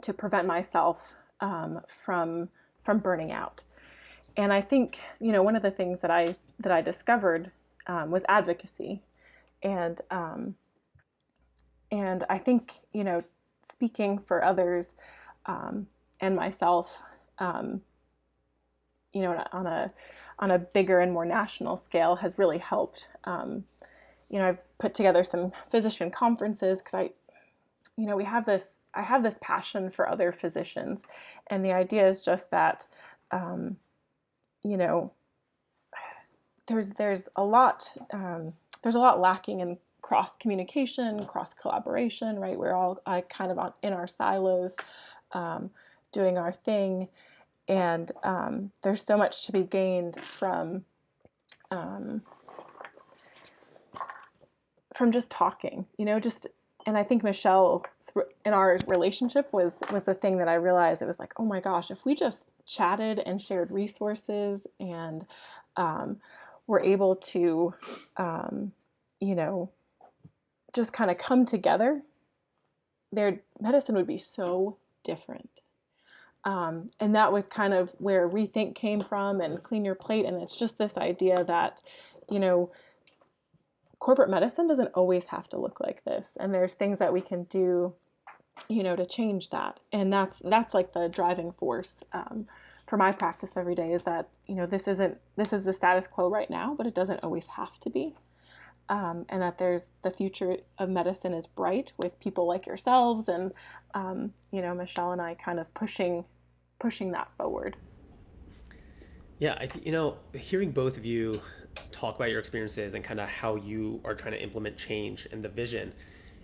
to 0.00 0.12
prevent 0.12 0.46
myself 0.46 1.14
um, 1.40 1.80
from 1.86 2.48
from 2.82 2.98
burning 2.98 3.32
out? 3.32 3.62
And 4.36 4.52
I 4.52 4.60
think 4.60 4.98
you 5.20 5.32
know 5.32 5.42
one 5.42 5.56
of 5.56 5.62
the 5.62 5.70
things 5.70 6.00
that 6.00 6.10
I 6.10 6.36
that 6.60 6.72
I 6.72 6.80
discovered 6.80 7.50
um, 7.86 8.10
was 8.10 8.24
advocacy, 8.28 9.02
and 9.62 10.00
um, 10.10 10.54
and 11.90 12.24
I 12.30 12.38
think 12.38 12.72
you 12.92 13.04
know 13.04 13.22
speaking 13.60 14.18
for 14.18 14.42
others 14.44 14.94
um, 15.46 15.86
and 16.20 16.34
myself, 16.36 17.02
um, 17.38 17.80
you 19.12 19.22
know, 19.22 19.44
on 19.52 19.66
a 19.66 19.92
on 20.38 20.50
a 20.50 20.58
bigger 20.58 21.00
and 21.00 21.12
more 21.12 21.24
national 21.24 21.76
scale 21.76 22.16
has 22.16 22.38
really 22.38 22.58
helped. 22.58 23.08
Um, 23.24 23.64
you 24.28 24.38
know, 24.38 24.48
I've 24.48 24.78
put 24.78 24.94
together 24.94 25.24
some 25.24 25.52
physician 25.70 26.10
conferences 26.10 26.80
because 26.80 26.94
I, 26.94 27.10
you 27.96 28.06
know, 28.06 28.16
we 28.16 28.24
have 28.24 28.44
this. 28.44 28.74
I 28.94 29.02
have 29.02 29.22
this 29.22 29.38
passion 29.42 29.90
for 29.90 30.08
other 30.08 30.32
physicians, 30.32 31.02
and 31.48 31.64
the 31.64 31.72
idea 31.72 32.08
is 32.08 32.22
just 32.22 32.50
that, 32.50 32.86
um, 33.30 33.76
you 34.62 34.76
know, 34.78 35.12
there's 36.66 36.90
there's 36.90 37.28
a 37.36 37.44
lot 37.44 37.92
um, 38.12 38.52
there's 38.82 38.94
a 38.94 39.00
lot 39.00 39.20
lacking 39.20 39.60
in 39.60 39.76
cross 40.00 40.36
communication, 40.36 41.24
cross 41.26 41.52
collaboration. 41.54 42.38
Right, 42.38 42.58
we're 42.58 42.74
all 42.74 43.00
uh, 43.06 43.20
kind 43.28 43.52
of 43.52 43.58
on, 43.58 43.72
in 43.82 43.92
our 43.92 44.06
silos, 44.06 44.76
um, 45.32 45.70
doing 46.12 46.38
our 46.38 46.52
thing, 46.52 47.08
and 47.68 48.10
um, 48.22 48.70
there's 48.82 49.02
so 49.02 49.16
much 49.16 49.46
to 49.46 49.52
be 49.52 49.62
gained 49.62 50.22
from 50.22 50.84
um, 51.70 52.22
from 54.94 55.12
just 55.12 55.30
talking. 55.30 55.86
You 55.98 56.04
know, 56.04 56.20
just 56.20 56.46
and 56.86 56.96
I 56.96 57.02
think 57.02 57.24
Michelle 57.24 57.84
in 58.44 58.52
our 58.52 58.78
relationship 58.86 59.52
was 59.52 59.76
was 59.92 60.04
the 60.04 60.14
thing 60.14 60.38
that 60.38 60.48
I 60.48 60.54
realized. 60.54 61.02
It 61.02 61.06
was 61.06 61.18
like, 61.18 61.32
oh 61.38 61.44
my 61.44 61.60
gosh, 61.60 61.90
if 61.90 62.04
we 62.06 62.14
just 62.14 62.46
chatted 62.64 63.20
and 63.24 63.40
shared 63.40 63.70
resources 63.70 64.66
and 64.80 65.26
um, 65.76 66.18
were 66.66 66.80
able 66.80 67.16
to, 67.16 67.74
um, 68.16 68.72
you 69.20 69.34
know, 69.34 69.70
just 70.74 70.92
kind 70.92 71.10
of 71.10 71.18
come 71.18 71.44
together, 71.44 72.02
their 73.12 73.40
medicine 73.60 73.94
would 73.94 74.06
be 74.06 74.18
so 74.18 74.76
different. 75.04 75.60
Um, 76.46 76.90
and 77.00 77.14
that 77.16 77.32
was 77.32 77.46
kind 77.48 77.74
of 77.74 77.90
where 77.98 78.28
Rethink 78.28 78.76
came 78.76 79.00
from 79.00 79.40
and 79.40 79.62
Clean 79.62 79.84
Your 79.84 79.96
Plate. 79.96 80.24
And 80.24 80.40
it's 80.40 80.56
just 80.56 80.78
this 80.78 80.96
idea 80.96 81.42
that, 81.44 81.80
you 82.30 82.38
know, 82.38 82.70
corporate 83.98 84.30
medicine 84.30 84.68
doesn't 84.68 84.92
always 84.94 85.26
have 85.26 85.48
to 85.48 85.58
look 85.58 85.80
like 85.80 86.04
this. 86.04 86.36
And 86.38 86.54
there's 86.54 86.74
things 86.74 87.00
that 87.00 87.12
we 87.12 87.20
can 87.20 87.42
do, 87.44 87.92
you 88.68 88.84
know, 88.84 88.94
to 88.94 89.04
change 89.04 89.50
that. 89.50 89.80
And 89.92 90.12
that's 90.12 90.40
that's 90.44 90.72
like 90.72 90.92
the 90.92 91.08
driving 91.08 91.50
force 91.50 91.96
um, 92.12 92.46
for 92.86 92.96
my 92.96 93.10
practice 93.10 93.56
every 93.56 93.74
day 93.74 93.92
is 93.92 94.04
that 94.04 94.28
you 94.46 94.54
know 94.54 94.66
this 94.66 94.86
isn't 94.86 95.18
this 95.34 95.52
is 95.52 95.64
the 95.64 95.72
status 95.72 96.06
quo 96.06 96.30
right 96.30 96.48
now, 96.48 96.76
but 96.78 96.86
it 96.86 96.94
doesn't 96.94 97.24
always 97.24 97.48
have 97.48 97.80
to 97.80 97.90
be. 97.90 98.14
Um, 98.88 99.26
and 99.30 99.42
that 99.42 99.58
there's 99.58 99.88
the 100.02 100.12
future 100.12 100.58
of 100.78 100.88
medicine 100.88 101.34
is 101.34 101.48
bright 101.48 101.92
with 101.98 102.20
people 102.20 102.46
like 102.46 102.66
yourselves 102.66 103.28
and 103.28 103.52
um, 103.94 104.32
you 104.52 104.62
know 104.62 104.74
Michelle 104.74 105.10
and 105.10 105.20
I 105.20 105.34
kind 105.34 105.58
of 105.58 105.74
pushing 105.74 106.24
pushing 106.78 107.12
that 107.12 107.28
forward. 107.36 107.76
Yeah, 109.38 109.54
I 109.60 109.66
think 109.66 109.84
you 109.84 109.92
know 109.92 110.16
hearing 110.34 110.70
both 110.70 110.96
of 110.96 111.04
you 111.04 111.40
talk 111.92 112.16
about 112.16 112.30
your 112.30 112.38
experiences 112.38 112.94
and 112.94 113.04
kind 113.04 113.20
of 113.20 113.28
how 113.28 113.56
you 113.56 114.00
are 114.04 114.14
trying 114.14 114.32
to 114.32 114.42
implement 114.42 114.76
change 114.76 115.28
and 115.30 115.42
the 115.42 115.48
vision, 115.48 115.92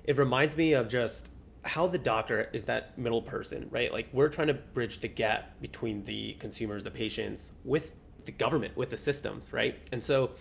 it 0.05 0.19
reminds 0.19 0.57
me 0.57 0.75
of 0.75 0.89
just 0.89 1.31
how 1.65 1.87
the 1.87 1.99
doctor 1.99 2.49
is 2.53 2.65
that 2.65 2.99
middle 2.99 3.23
person, 3.23 3.69
right? 3.71 3.93
Like 3.93 4.09
we're 4.13 4.29
trying 4.29 4.49
to 4.49 4.55
bridge 4.55 4.99
the 4.99 5.09
gap 5.09 5.61
between 5.61 6.05
the 6.05 6.35
consumers, 6.35 6.83
the 6.83 6.91
patients, 6.91 7.53
with 7.65 7.93
the 8.25 8.33
government, 8.33 8.77
with 8.77 8.91
the 8.91 8.97
systems, 8.97 9.53
right? 9.53 9.79
And 9.93 10.03
so 10.03 10.33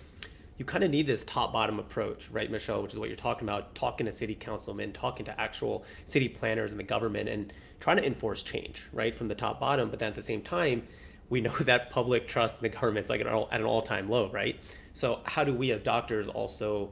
you 0.57 0.65
kind 0.65 0.83
of 0.83 0.91
need 0.91 1.07
this 1.07 1.23
top 1.23 1.53
bottom 1.53 1.79
approach, 1.79 2.29
right, 2.29 2.49
Michelle, 2.49 2.81
which 2.83 2.93
is 2.93 2.99
what 2.99 3.09
you're 3.09 3.15
talking 3.15 3.47
about, 3.47 3.73
talking 3.75 4.05
to 4.05 4.11
city 4.11 4.35
councilmen, 4.35 4.93
talking 4.93 5.25
to 5.25 5.39
actual 5.39 5.85
city 6.05 6.27
planners 6.27 6.71
and 6.71 6.79
the 6.79 6.83
government 6.83 7.29
and 7.29 7.53
trying 7.81 7.97
to 7.97 8.05
enforce 8.05 8.41
change, 8.41 8.87
right, 8.93 9.13
from 9.13 9.27
the 9.27 9.35
top 9.35 9.59
bottom. 9.59 9.89
But 9.89 9.99
then 9.99 10.09
at 10.09 10.15
the 10.15 10.21
same 10.21 10.41
time, 10.41 10.87
we 11.29 11.41
know 11.41 11.53
that 11.61 11.89
public 11.89 12.27
trust 12.27 12.59
in 12.59 12.63
the 12.63 12.69
government's 12.69 13.09
like 13.09 13.19
at 13.19 13.27
an 13.27 13.63
all-time 13.65 14.09
low, 14.09 14.29
right? 14.31 14.57
So 14.93 15.19
how 15.25 15.43
do 15.43 15.53
we 15.53 15.71
as 15.71 15.81
doctors 15.81 16.29
also 16.29 16.91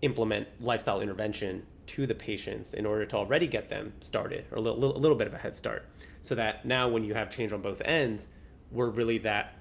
implement 0.00 0.48
lifestyle 0.60 1.00
intervention 1.00 1.66
to 1.88 2.06
the 2.06 2.14
patients 2.14 2.74
in 2.74 2.86
order 2.86 3.04
to 3.06 3.16
already 3.16 3.46
get 3.46 3.68
them 3.68 3.92
started 4.00 4.44
or 4.50 4.58
a 4.58 4.60
little, 4.60 4.96
a 4.96 4.98
little 4.98 5.16
bit 5.16 5.26
of 5.26 5.34
a 5.34 5.38
head 5.38 5.54
start 5.54 5.86
so 6.22 6.34
that 6.34 6.64
now 6.64 6.88
when 6.88 7.02
you 7.02 7.14
have 7.14 7.30
change 7.30 7.52
on 7.52 7.62
both 7.62 7.80
ends 7.84 8.28
we're 8.70 8.90
really 8.90 9.18
that 9.18 9.54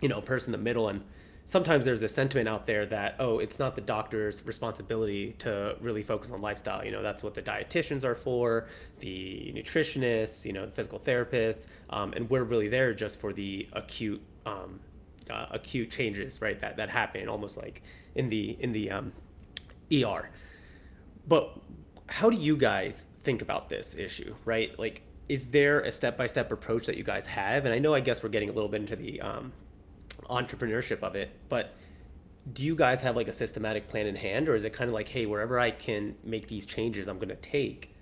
you 0.00 0.08
know 0.08 0.20
person 0.20 0.54
in 0.54 0.58
the 0.58 0.64
middle 0.64 0.88
and 0.88 1.04
sometimes 1.44 1.84
there's 1.84 2.02
a 2.02 2.08
sentiment 2.08 2.48
out 2.48 2.66
there 2.66 2.86
that 2.86 3.16
oh 3.18 3.38
it's 3.38 3.58
not 3.58 3.74
the 3.74 3.80
doctor's 3.80 4.44
responsibility 4.46 5.34
to 5.38 5.76
really 5.80 6.02
focus 6.02 6.30
on 6.30 6.40
lifestyle 6.40 6.84
you 6.84 6.90
know 6.90 7.02
that's 7.02 7.22
what 7.22 7.34
the 7.34 7.42
dietitians 7.42 8.02
are 8.04 8.14
for 8.14 8.66
the 9.00 9.52
nutritionists 9.54 10.44
you 10.44 10.52
know 10.52 10.66
the 10.66 10.72
physical 10.72 10.98
therapists 10.98 11.66
um, 11.90 12.12
and 12.14 12.28
we're 12.30 12.44
really 12.44 12.68
there 12.68 12.94
just 12.94 13.20
for 13.20 13.32
the 13.32 13.68
acute 13.74 14.22
um, 14.46 14.80
uh, 15.30 15.46
acute 15.50 15.90
changes 15.90 16.40
right 16.40 16.60
that 16.60 16.76
that 16.76 16.88
happen 16.88 17.28
almost 17.28 17.56
like 17.56 17.82
in 18.14 18.28
the 18.28 18.56
in 18.60 18.72
the 18.72 18.90
um, 18.90 19.12
er 19.92 20.30
but 21.26 21.58
how 22.06 22.30
do 22.30 22.36
you 22.36 22.56
guys 22.56 23.08
think 23.22 23.42
about 23.42 23.68
this 23.68 23.94
issue, 23.94 24.34
right? 24.44 24.78
Like, 24.78 25.02
is 25.28 25.50
there 25.50 25.80
a 25.80 25.90
step 25.90 26.18
by 26.18 26.26
step 26.26 26.52
approach 26.52 26.86
that 26.86 26.96
you 26.96 27.04
guys 27.04 27.26
have? 27.26 27.64
And 27.64 27.74
I 27.74 27.78
know, 27.78 27.94
I 27.94 28.00
guess 28.00 28.22
we're 28.22 28.28
getting 28.28 28.50
a 28.50 28.52
little 28.52 28.68
bit 28.68 28.82
into 28.82 28.96
the 28.96 29.20
um, 29.20 29.52
entrepreneurship 30.28 31.02
of 31.02 31.14
it, 31.14 31.30
but 31.48 31.74
do 32.52 32.62
you 32.62 32.76
guys 32.76 33.00
have 33.02 33.16
like 33.16 33.28
a 33.28 33.32
systematic 33.32 33.88
plan 33.88 34.06
in 34.06 34.16
hand, 34.16 34.48
or 34.48 34.54
is 34.54 34.64
it 34.64 34.72
kind 34.72 34.88
of 34.88 34.94
like, 34.94 35.08
hey, 35.08 35.26
wherever 35.26 35.58
I 35.58 35.70
can 35.70 36.14
make 36.24 36.48
these 36.48 36.66
changes, 36.66 37.08
I'm 37.08 37.18
going 37.18 37.28
to 37.28 37.36
take? 37.36 37.94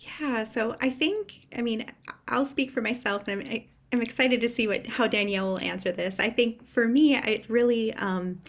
Yeah, 0.00 0.42
so 0.44 0.76
I 0.80 0.90
think, 0.90 1.46
I 1.56 1.62
mean, 1.62 1.86
I'll 2.28 2.46
speak 2.46 2.70
for 2.70 2.80
myself, 2.80 3.28
and 3.28 3.46
I'm, 3.46 3.64
I'm 3.92 4.02
excited 4.02 4.40
to 4.40 4.48
see 4.48 4.66
what 4.66 4.86
how 4.86 5.06
Danielle 5.06 5.48
will 5.48 5.60
answer 5.60 5.92
this. 5.92 6.18
I 6.18 6.30
think 6.30 6.66
for 6.66 6.88
me, 6.88 7.14
it 7.14 7.48
really 7.48 7.92
um, 7.94 8.40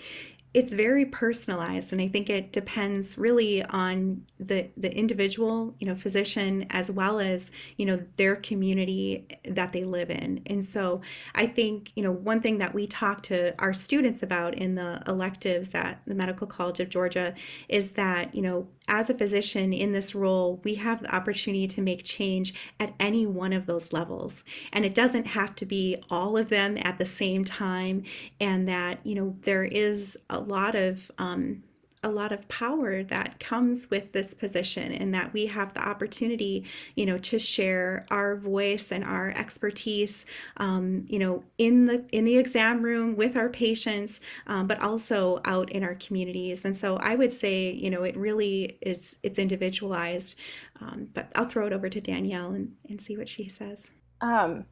it's 0.54 0.72
very 0.72 1.06
personalized 1.06 1.92
and 1.92 2.02
i 2.02 2.08
think 2.08 2.30
it 2.30 2.52
depends 2.52 3.18
really 3.18 3.64
on 3.64 4.24
the 4.40 4.70
the 4.78 4.96
individual 4.96 5.74
you 5.80 5.88
know 5.88 5.96
physician 5.96 6.66
as 6.70 6.92
well 6.92 7.20
as 7.20 7.52
you 7.78 7.86
know 7.86 8.02
their 8.18 8.36
community 8.36 9.28
that 9.46 9.74
they 9.74 9.84
live 9.84 10.10
in. 10.10 10.42
And 10.48 10.64
so 10.64 11.02
i 11.36 11.46
think 11.46 11.92
you 11.96 12.04
know 12.04 12.12
one 12.12 12.42
thing 12.42 12.58
that 12.60 12.74
we 12.74 12.88
talk 12.88 13.24
to 13.24 13.54
our 13.60 13.74
students 13.74 14.24
about 14.24 14.54
in 14.56 14.76
the 14.76 15.02
electives 15.08 15.74
at 15.74 16.02
the 16.06 16.16
medical 16.16 16.48
college 16.48 16.80
of 16.80 16.90
georgia 16.90 17.34
is 17.70 17.92
that 17.92 18.34
you 18.36 18.42
know 18.42 18.68
as 18.88 19.10
a 19.10 19.14
physician 19.14 19.74
in 19.74 19.94
this 19.94 20.14
role, 20.14 20.60
we 20.64 20.76
have 20.76 21.02
the 21.02 21.16
opportunity 21.16 21.68
to 21.68 21.82
make 21.82 22.04
change 22.04 22.54
at 22.80 22.94
any 23.00 23.26
one 23.26 23.54
of 23.54 23.66
those 23.66 23.94
levels. 23.94 24.44
And 24.72 24.86
it 24.86 24.94
doesn't 24.94 25.28
have 25.28 25.56
to 25.56 25.66
be 25.66 26.04
all 26.10 26.38
of 26.38 26.50
them 26.50 26.78
at 26.82 26.98
the 26.98 27.06
same 27.06 27.46
time. 27.46 28.04
And 28.40 28.68
that, 28.68 29.00
you 29.06 29.16
know, 29.16 29.36
there 29.42 29.64
is 29.64 30.18
a 30.30 30.40
lot 30.40 30.76
of, 30.76 31.12
um, 31.18 31.64
a 32.04 32.10
lot 32.10 32.32
of 32.32 32.48
power 32.50 33.04
that 33.04 33.40
comes 33.40 33.90
with 33.90 34.12
this 34.12 34.34
position 34.34 34.92
and 34.92 35.14
that 35.14 35.32
we 35.34 35.46
have 35.46 35.74
the 35.74 35.88
opportunity 35.88 36.66
you 36.96 37.06
know 37.06 37.18
to 37.18 37.40
share 37.40 38.06
our 38.12 38.36
voice 38.36 38.92
and 38.92 39.04
our 39.04 39.30
expertise 39.30 40.26
um, 40.58 41.06
you 41.08 41.18
know 41.18 41.44
in 41.58 41.86
the 41.86 42.06
in 42.12 42.26
the 42.26 42.38
exam 42.38 42.82
room 42.82 43.16
with 43.16 43.38
our 43.38 43.50
patients 43.50 44.20
um, 44.48 44.68
but 44.68 44.80
also 44.82 45.42
out 45.46 45.72
in 45.72 45.84
our 45.84 45.96
communities. 45.96 46.66
And 46.66 46.76
so 46.76 46.98
i 46.98 47.16
would 47.16 47.32
say 47.32 47.72
you 47.72 47.90
know 47.90 48.04
it 48.04 48.18
really 48.18 48.78
is 48.82 49.16
it's 49.24 49.40
individualized 49.40 50.36
um, 50.82 51.10
but 51.14 51.32
i'll 51.36 51.46
throw 51.46 51.68
it 51.68 51.74
over 51.74 51.90
to 51.90 52.02
danielle 52.02 52.52
and, 52.52 52.74
and 52.90 53.02
see 53.02 53.18
what 53.18 53.30
she 53.30 53.48
says. 53.48 53.90
Um, 54.22 54.66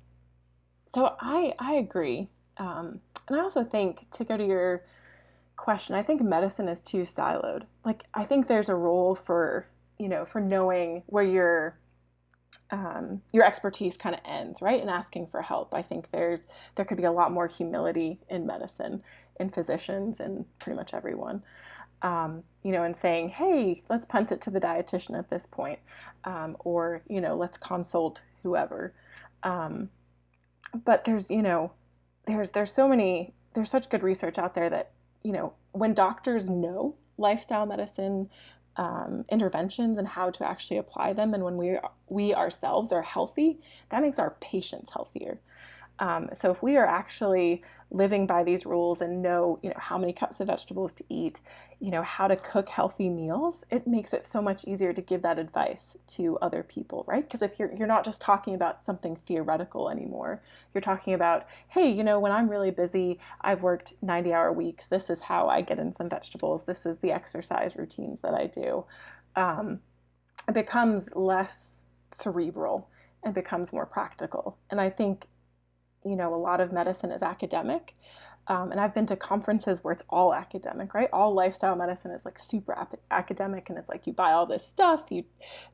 so 0.87 1.15
i 1.19 1.53
i 1.59 1.73
agree. 1.73 2.29
Um, 2.57 2.99
and 3.27 3.37
i 3.37 3.41
also 3.41 3.63
think 3.63 4.09
to 4.11 4.23
go 4.23 4.37
to 4.37 4.45
your 4.45 4.83
question. 5.61 5.95
I 5.95 6.01
think 6.01 6.21
medicine 6.21 6.67
is 6.67 6.81
too 6.81 7.01
siloed. 7.01 7.63
Like 7.85 8.03
I 8.13 8.23
think 8.23 8.47
there's 8.47 8.69
a 8.69 8.75
role 8.75 9.13
for 9.13 9.67
you 9.99 10.09
know 10.09 10.25
for 10.25 10.41
knowing 10.41 11.03
where 11.05 11.23
your 11.23 11.77
um, 12.71 13.21
your 13.31 13.45
expertise 13.45 13.95
kind 13.97 14.15
of 14.15 14.21
ends, 14.25 14.61
right, 14.61 14.81
and 14.81 14.89
asking 14.89 15.27
for 15.27 15.41
help. 15.41 15.73
I 15.73 15.83
think 15.83 16.09
there's 16.11 16.47
there 16.75 16.85
could 16.85 16.97
be 16.97 17.03
a 17.03 17.11
lot 17.11 17.31
more 17.31 17.47
humility 17.47 18.19
in 18.29 18.45
medicine, 18.47 19.03
in 19.39 19.49
physicians, 19.49 20.19
and 20.19 20.45
pretty 20.59 20.77
much 20.77 20.93
everyone. 20.93 21.43
Um, 22.01 22.43
you 22.63 22.71
know, 22.71 22.81
and 22.81 22.95
saying, 22.95 23.29
hey, 23.29 23.83
let's 23.87 24.05
punt 24.05 24.31
it 24.31 24.41
to 24.41 24.49
the 24.49 24.59
dietitian 24.59 25.15
at 25.19 25.29
this 25.29 25.45
point, 25.45 25.77
um, 26.23 26.57
or 26.61 27.03
you 27.07 27.21
know, 27.21 27.35
let's 27.35 27.57
consult 27.57 28.23
whoever. 28.41 28.95
Um, 29.43 29.89
but 30.85 31.03
there's 31.03 31.29
you 31.29 31.43
know 31.43 31.71
there's 32.25 32.49
there's 32.49 32.73
so 32.73 32.87
many 32.87 33.35
there's 33.53 33.69
such 33.69 33.89
good 33.89 34.01
research 34.01 34.39
out 34.39 34.55
there 34.55 34.69
that 34.69 34.93
you 35.23 35.31
know 35.31 35.53
when 35.71 35.93
doctors 35.93 36.49
know 36.49 36.95
lifestyle 37.17 37.65
medicine 37.65 38.29
um, 38.77 39.25
interventions 39.29 39.97
and 39.97 40.07
how 40.07 40.29
to 40.29 40.47
actually 40.47 40.77
apply 40.77 41.13
them 41.13 41.33
and 41.33 41.43
when 41.43 41.57
we 41.57 41.77
we 42.09 42.33
ourselves 42.33 42.91
are 42.91 43.01
healthy 43.01 43.59
that 43.89 44.01
makes 44.01 44.19
our 44.19 44.31
patients 44.39 44.89
healthier 44.91 45.39
um, 45.99 46.29
so 46.33 46.51
if 46.51 46.63
we 46.63 46.77
are 46.77 46.85
actually 46.85 47.63
living 47.91 48.25
by 48.25 48.43
these 48.43 48.65
rules 48.65 49.01
and 49.01 49.21
know, 49.21 49.59
you 49.61 49.69
know, 49.69 49.75
how 49.77 49.97
many 49.97 50.13
cups 50.13 50.39
of 50.39 50.47
vegetables 50.47 50.93
to 50.93 51.03
eat, 51.09 51.41
you 51.79 51.91
know, 51.91 52.01
how 52.01 52.27
to 52.27 52.37
cook 52.37 52.69
healthy 52.69 53.09
meals, 53.09 53.65
it 53.69 53.85
makes 53.85 54.13
it 54.13 54.23
so 54.23 54.41
much 54.41 54.65
easier 54.65 54.93
to 54.93 55.01
give 55.01 55.21
that 55.21 55.37
advice 55.37 55.97
to 56.07 56.37
other 56.41 56.63
people, 56.63 57.03
right? 57.07 57.23
Because 57.23 57.41
if 57.41 57.59
you're 57.59 57.73
you're 57.73 57.87
not 57.87 58.05
just 58.05 58.21
talking 58.21 58.55
about 58.55 58.81
something 58.81 59.17
theoretical 59.27 59.89
anymore, 59.89 60.41
you're 60.73 60.81
talking 60.81 61.13
about, 61.13 61.47
hey, 61.67 61.91
you 61.91 62.03
know, 62.03 62.19
when 62.19 62.31
I'm 62.31 62.49
really 62.49 62.71
busy, 62.71 63.19
I've 63.41 63.61
worked 63.61 63.93
90-hour 64.03 64.53
weeks. 64.53 64.87
This 64.87 65.09
is 65.09 65.21
how 65.21 65.49
I 65.49 65.61
get 65.61 65.77
in 65.77 65.91
some 65.91 66.09
vegetables. 66.09 66.63
This 66.63 66.85
is 66.85 66.99
the 66.99 67.11
exercise 67.11 67.75
routines 67.75 68.21
that 68.21 68.33
I 68.33 68.47
do. 68.47 68.85
Um, 69.35 69.81
it 70.47 70.53
becomes 70.53 71.09
less 71.13 71.77
cerebral 72.11 72.89
and 73.23 73.33
becomes 73.33 73.73
more 73.73 73.85
practical. 73.85 74.57
And 74.69 74.79
I 74.79 74.89
think 74.89 75.27
you 76.05 76.15
know, 76.15 76.33
a 76.33 76.37
lot 76.37 76.61
of 76.61 76.71
medicine 76.71 77.11
is 77.11 77.21
academic. 77.21 77.93
Um, 78.47 78.71
and 78.71 78.81
I've 78.81 78.93
been 78.93 79.05
to 79.05 79.15
conferences 79.15 79.83
where 79.83 79.93
it's 79.93 80.03
all 80.09 80.33
academic, 80.33 80.93
right? 80.93 81.09
All 81.13 81.33
lifestyle 81.33 81.75
medicine 81.75 82.11
is 82.11 82.25
like 82.25 82.39
super 82.39 82.73
ap- 82.77 82.99
academic, 83.11 83.69
and 83.69 83.77
it's 83.77 83.87
like 83.87 84.07
you 84.07 84.13
buy 84.13 84.31
all 84.31 84.47
this 84.47 84.65
stuff, 84.65 85.03
you 85.11 85.23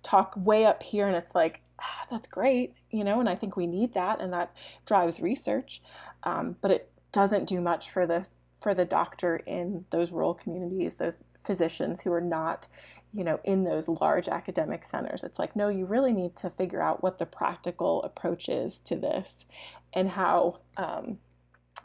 talk 0.03 0.33
way 0.35 0.65
up 0.65 0.83
here, 0.83 1.07
and 1.07 1.15
it's 1.15 1.33
like, 1.33 1.61
ah, 1.79 2.05
that's 2.11 2.27
great, 2.27 2.73
you 2.91 3.05
know, 3.05 3.19
and 3.21 3.29
I 3.29 3.35
think 3.35 3.55
we 3.55 3.67
need 3.67 3.93
that, 3.93 4.19
and 4.19 4.33
that 4.33 4.53
drives 4.85 5.21
research. 5.21 5.81
Um, 6.23 6.57
but 6.61 6.71
it 6.71 6.91
doesn't 7.13 7.45
do 7.47 7.61
much 7.61 7.89
for 7.89 8.05
the 8.05 8.27
for 8.59 8.73
the 8.73 8.85
doctor 8.85 9.37
in 9.45 9.85
those 9.91 10.11
rural 10.11 10.33
communities, 10.33 10.95
those 10.95 11.23
physicians 11.43 12.01
who 12.01 12.11
are 12.11 12.21
not 12.21 12.67
you 13.13 13.23
know 13.23 13.39
in 13.43 13.63
those 13.63 13.87
large 13.87 14.27
academic 14.27 14.83
centers. 14.85 15.23
It's 15.23 15.39
like 15.39 15.55
no 15.55 15.69
you 15.69 15.85
really 15.85 16.13
need 16.13 16.35
to 16.37 16.49
figure 16.49 16.81
out 16.81 17.03
what 17.03 17.19
the 17.19 17.25
practical 17.25 18.03
approach 18.03 18.49
is 18.49 18.79
to 18.81 18.95
this 18.95 19.45
and 19.93 20.09
how 20.09 20.59
um, 20.77 21.17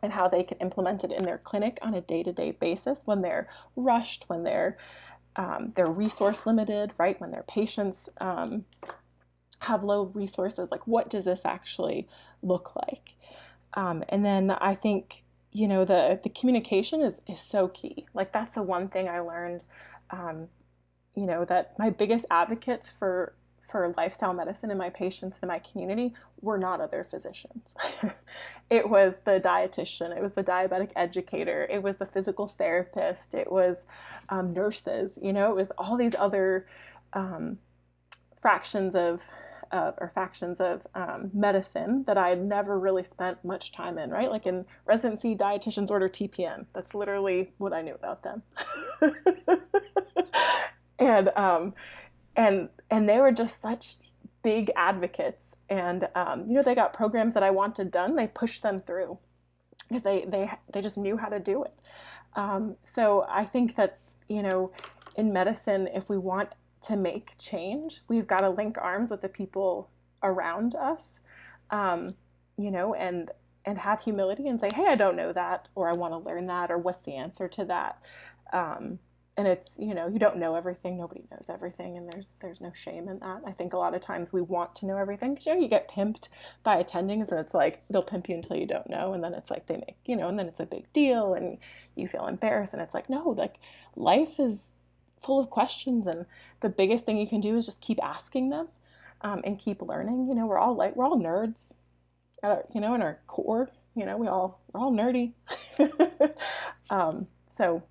and 0.02 0.12
how 0.12 0.28
they 0.28 0.42
can 0.42 0.58
implement 0.58 1.04
it 1.04 1.12
in 1.12 1.22
their 1.22 1.38
clinic 1.38 1.78
on 1.80 1.94
a 1.94 2.00
day-to-day 2.00 2.52
basis 2.52 3.02
when 3.04 3.22
they're 3.22 3.48
rushed 3.76 4.24
when 4.28 4.42
they're 4.42 4.76
um, 5.37 5.70
they're 5.74 5.87
resource 5.90 6.44
limited 6.44 6.92
right? 6.98 7.20
When 7.20 7.30
their 7.30 7.44
patients 7.44 8.08
um, 8.20 8.64
have 9.61 9.85
low 9.85 10.04
resources 10.14 10.70
like 10.70 10.87
what 10.87 11.08
does 11.08 11.24
this 11.24 11.42
actually 11.44 12.08
look 12.42 12.74
like? 12.76 13.14
Um, 13.74 14.04
and 14.11 14.22
then 14.22 14.50
i 14.50 14.74
think 14.74 15.22
you 15.50 15.66
know 15.68 15.85
the 15.85 16.20
the 16.22 16.28
communication 16.30 17.00
is 17.00 17.20
is 17.28 17.40
so 17.40 17.68
key. 17.68 18.06
Like 18.12 18.32
that's 18.32 18.56
the 18.56 18.62
one 18.62 18.88
thing 18.88 19.08
i 19.08 19.20
learned 19.20 19.62
um, 20.11 20.48
you 21.14 21.27
know 21.27 21.44
that 21.44 21.79
my 21.79 21.90
biggest 21.90 22.25
advocates 22.31 22.88
for 22.98 23.35
for 23.62 23.92
lifestyle 23.96 24.35
medicine 24.35 24.70
in 24.70 24.79
my 24.79 24.90
patients 24.90 25.37
and 25.37 25.44
in 25.44 25.48
my 25.48 25.59
community 25.61 26.12
were 26.40 26.59
not 26.59 26.81
other 26.81 27.05
physicians. 27.05 27.75
it 28.70 28.88
was 28.88 29.18
the 29.25 29.40
dietitian, 29.40 30.14
it 30.16 30.22
was 30.22 30.33
the 30.33 30.42
diabetic 30.42 30.90
educator, 30.96 31.66
it 31.70 31.83
was 31.83 31.96
the 31.96 32.07
physical 32.07 32.46
therapist, 32.46 33.35
it 33.35 33.51
was 33.51 33.85
um, 34.29 34.53
nurses, 34.53 35.18
you 35.22 35.33
know, 35.33 35.51
it 35.51 35.57
was 35.57 35.70
all 35.79 35.96
these 35.96 36.14
other 36.18 36.66
um, 37.12 37.59
fractions 38.40 38.94
of, 38.94 39.25
of, 39.70 39.94
or 39.98 40.11
factions 40.14 40.61
of 40.61 40.87
um, 40.94 41.31
medicine 41.33 42.03
that 42.07 42.18
I 42.18 42.31
had 42.31 42.44
never 42.44 42.79
really 42.79 43.05
spent 43.05 43.42
much 43.44 43.72
time 43.72 43.96
in, 43.96 44.11
right? 44.11 44.31
Like 44.31 44.44
in 44.44 44.66
residency, 44.87 45.37
dietitians 45.37 45.90
order 45.90 46.09
TPN. 46.09 46.66
That's 46.75 46.94
literally 46.94 47.53
what 47.59 47.72
I 47.72 47.81
knew 47.81 47.94
about 47.94 48.22
them. 48.22 48.42
and 51.12 51.31
um, 51.37 51.75
and 52.37 52.68
and 52.90 53.09
they 53.09 53.18
were 53.18 53.33
just 53.33 53.61
such 53.61 53.96
big 54.42 54.70
advocates. 54.77 55.57
And 55.68 56.09
um, 56.14 56.46
you 56.46 56.55
know, 56.55 56.62
they 56.62 56.75
got 56.75 56.92
programs 56.92 57.35
that 57.35 57.42
I 57.42 57.51
wanted 57.51 57.90
done. 57.90 58.16
They 58.16 58.27
pushed 58.27 58.62
them 58.62 58.79
through 58.79 59.18
because 59.88 60.03
they 60.03 60.25
they 60.27 60.51
they 60.72 60.81
just 60.81 60.98
knew 60.98 61.16
how 61.16 61.29
to 61.29 61.38
do 61.38 61.64
it. 61.64 61.75
Um, 62.35 62.77
so 62.85 63.27
I 63.29 63.44
think 63.44 63.77
that 63.77 63.98
you 64.29 64.42
know, 64.42 64.72
in 65.16 65.33
medicine, 65.33 65.88
if 65.94 66.09
we 66.09 66.18
want 66.18 66.51
to 66.83 66.96
make 66.96 67.38
change, 67.38 68.01
we've 68.09 68.27
got 68.27 68.40
to 68.40 68.51
link 68.51 68.77
arms 68.81 69.11
with 69.11 69.22
the 69.22 69.29
people 69.29 69.90
around 70.22 70.75
us. 70.75 71.20
Um, 71.70 72.14
you 72.59 72.70
know, 72.70 72.94
and 72.94 73.31
and 73.64 73.79
have 73.79 74.03
humility 74.03 74.48
and 74.48 74.59
say, 74.59 74.68
hey, 74.75 74.87
I 74.88 74.96
don't 74.96 75.16
know 75.16 75.33
that, 75.33 75.68
or 75.77 75.88
I 75.88 75.92
want 75.92 76.12
to 76.14 76.18
learn 76.18 76.46
that, 76.46 76.70
or 76.70 76.79
what's 76.79 77.05
the 77.05 77.14
answer 77.14 77.46
to 77.48 77.64
that. 77.66 78.03
Um, 78.53 78.98
and 79.38 79.49
it's 79.49 79.79
you 79.79 79.95
know 79.95 80.09
you 80.09 80.18
don't 80.18 80.37
know 80.37 80.55
everything. 80.55 80.99
Nobody 80.99 81.23
knows 81.31 81.47
everything 81.49 81.97
and 81.97 82.11
there's 82.11 82.31
there's 82.40 82.61
no 82.61 82.73
shame 82.75 83.09
in 83.09 83.18
that. 83.21 83.42
I 83.47 83.53
think 83.53 83.73
a 83.73 83.79
lot 83.79 83.95
of 83.95 84.01
times 84.01 84.33
we 84.33 84.42
want 84.42 84.75
to 84.77 84.87
know 84.87 84.99
everything 84.99 85.33
because 85.33 85.47
you 85.47 85.55
know 85.55 85.61
you 85.61 85.68
get 85.68 85.90
pimped 85.90 86.29
by 86.62 86.83
attendings 86.83 87.31
and 87.31 87.40
it's 87.40 87.55
like 87.55 87.83
they'll 87.88 88.03
pimp 88.03 88.29
you 88.29 88.35
until 88.35 88.57
you 88.57 88.66
don't 88.66 88.88
know 88.90 89.14
and 89.14 89.25
then 89.25 89.35
it's 89.35 89.51
like 89.51 89.66
they 89.66 89.77
make 89.77 89.97
you 90.05 90.16
know 90.16 90.29
and 90.29 90.38
then 90.38 90.49
it's 90.49 90.61
a 90.61 90.66
big 90.66 90.92
deal 90.92 91.35
and 91.35 91.59
you 91.95 92.07
feel 92.07 92.27
embarrassed 92.27 92.75
and 92.75 92.83
it's 92.83 92.95
like 92.95 93.09
no 93.09 93.31
like 93.31 93.57
life 93.97 94.38
is 94.38 94.73
full 95.23 95.38
of 95.40 95.49
questions 95.49 96.07
and 96.07 96.27
the 96.61 96.68
biggest 96.68 97.07
thing 97.07 97.16
you 97.16 97.29
can 97.29 97.40
do 97.40 97.57
is 97.57 97.64
just 97.64 97.81
keep 97.81 98.03
asking 98.03 98.51
them 98.51 98.68
um, 99.23 99.40
and 99.45 99.59
keep 99.59 99.81
learning. 99.81 100.27
You 100.29 100.35
know 100.35 100.47
we're 100.47 100.59
all 100.59 100.77
like 100.77 100.95
we're 100.95 101.07
all 101.07 101.18
nerds 101.18 101.62
our, 102.42 102.64
you 102.75 102.81
know 102.81 102.95
in 102.95 103.03
our 103.03 103.21
core 103.29 103.71
you 103.95 104.05
know 104.05 104.16
we 104.16 104.27
all 104.27 104.61
we're 104.73 104.81
all 104.81 104.92
nerdy. 104.92 105.33
Um, 106.90 107.27
so 107.49 107.83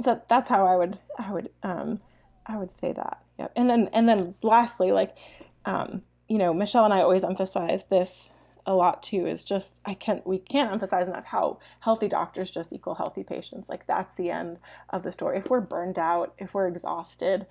so 0.00 0.20
that's 0.28 0.48
how 0.48 0.66
I 0.66 0.76
would 0.76 0.98
I 1.18 1.32
would 1.32 1.50
um, 1.62 1.98
I 2.46 2.56
would 2.56 2.70
say 2.70 2.92
that. 2.92 3.22
Yep. 3.38 3.52
And 3.56 3.70
then 3.70 3.88
and 3.92 4.08
then 4.08 4.34
lastly, 4.42 4.92
like 4.92 5.16
um, 5.64 6.02
you 6.28 6.38
know, 6.38 6.52
Michelle 6.52 6.84
and 6.84 6.94
I 6.94 7.00
always 7.00 7.24
emphasize 7.24 7.84
this 7.84 8.28
a 8.66 8.74
lot 8.74 9.02
too 9.02 9.26
is 9.26 9.44
just 9.44 9.78
I 9.84 9.94
can't 9.94 10.26
we 10.26 10.38
can't 10.38 10.72
emphasize 10.72 11.08
enough 11.08 11.26
how 11.26 11.58
healthy 11.80 12.08
doctors 12.08 12.50
just 12.50 12.72
equal 12.72 12.94
healthy 12.94 13.22
patients. 13.22 13.68
Like 13.68 13.86
that's 13.86 14.14
the 14.14 14.30
end 14.30 14.58
of 14.90 15.02
the 15.02 15.12
story. 15.12 15.38
If 15.38 15.50
we're 15.50 15.60
burned 15.60 15.98
out, 15.98 16.34
if 16.38 16.54
we're 16.54 16.68
exhausted, 16.68 17.46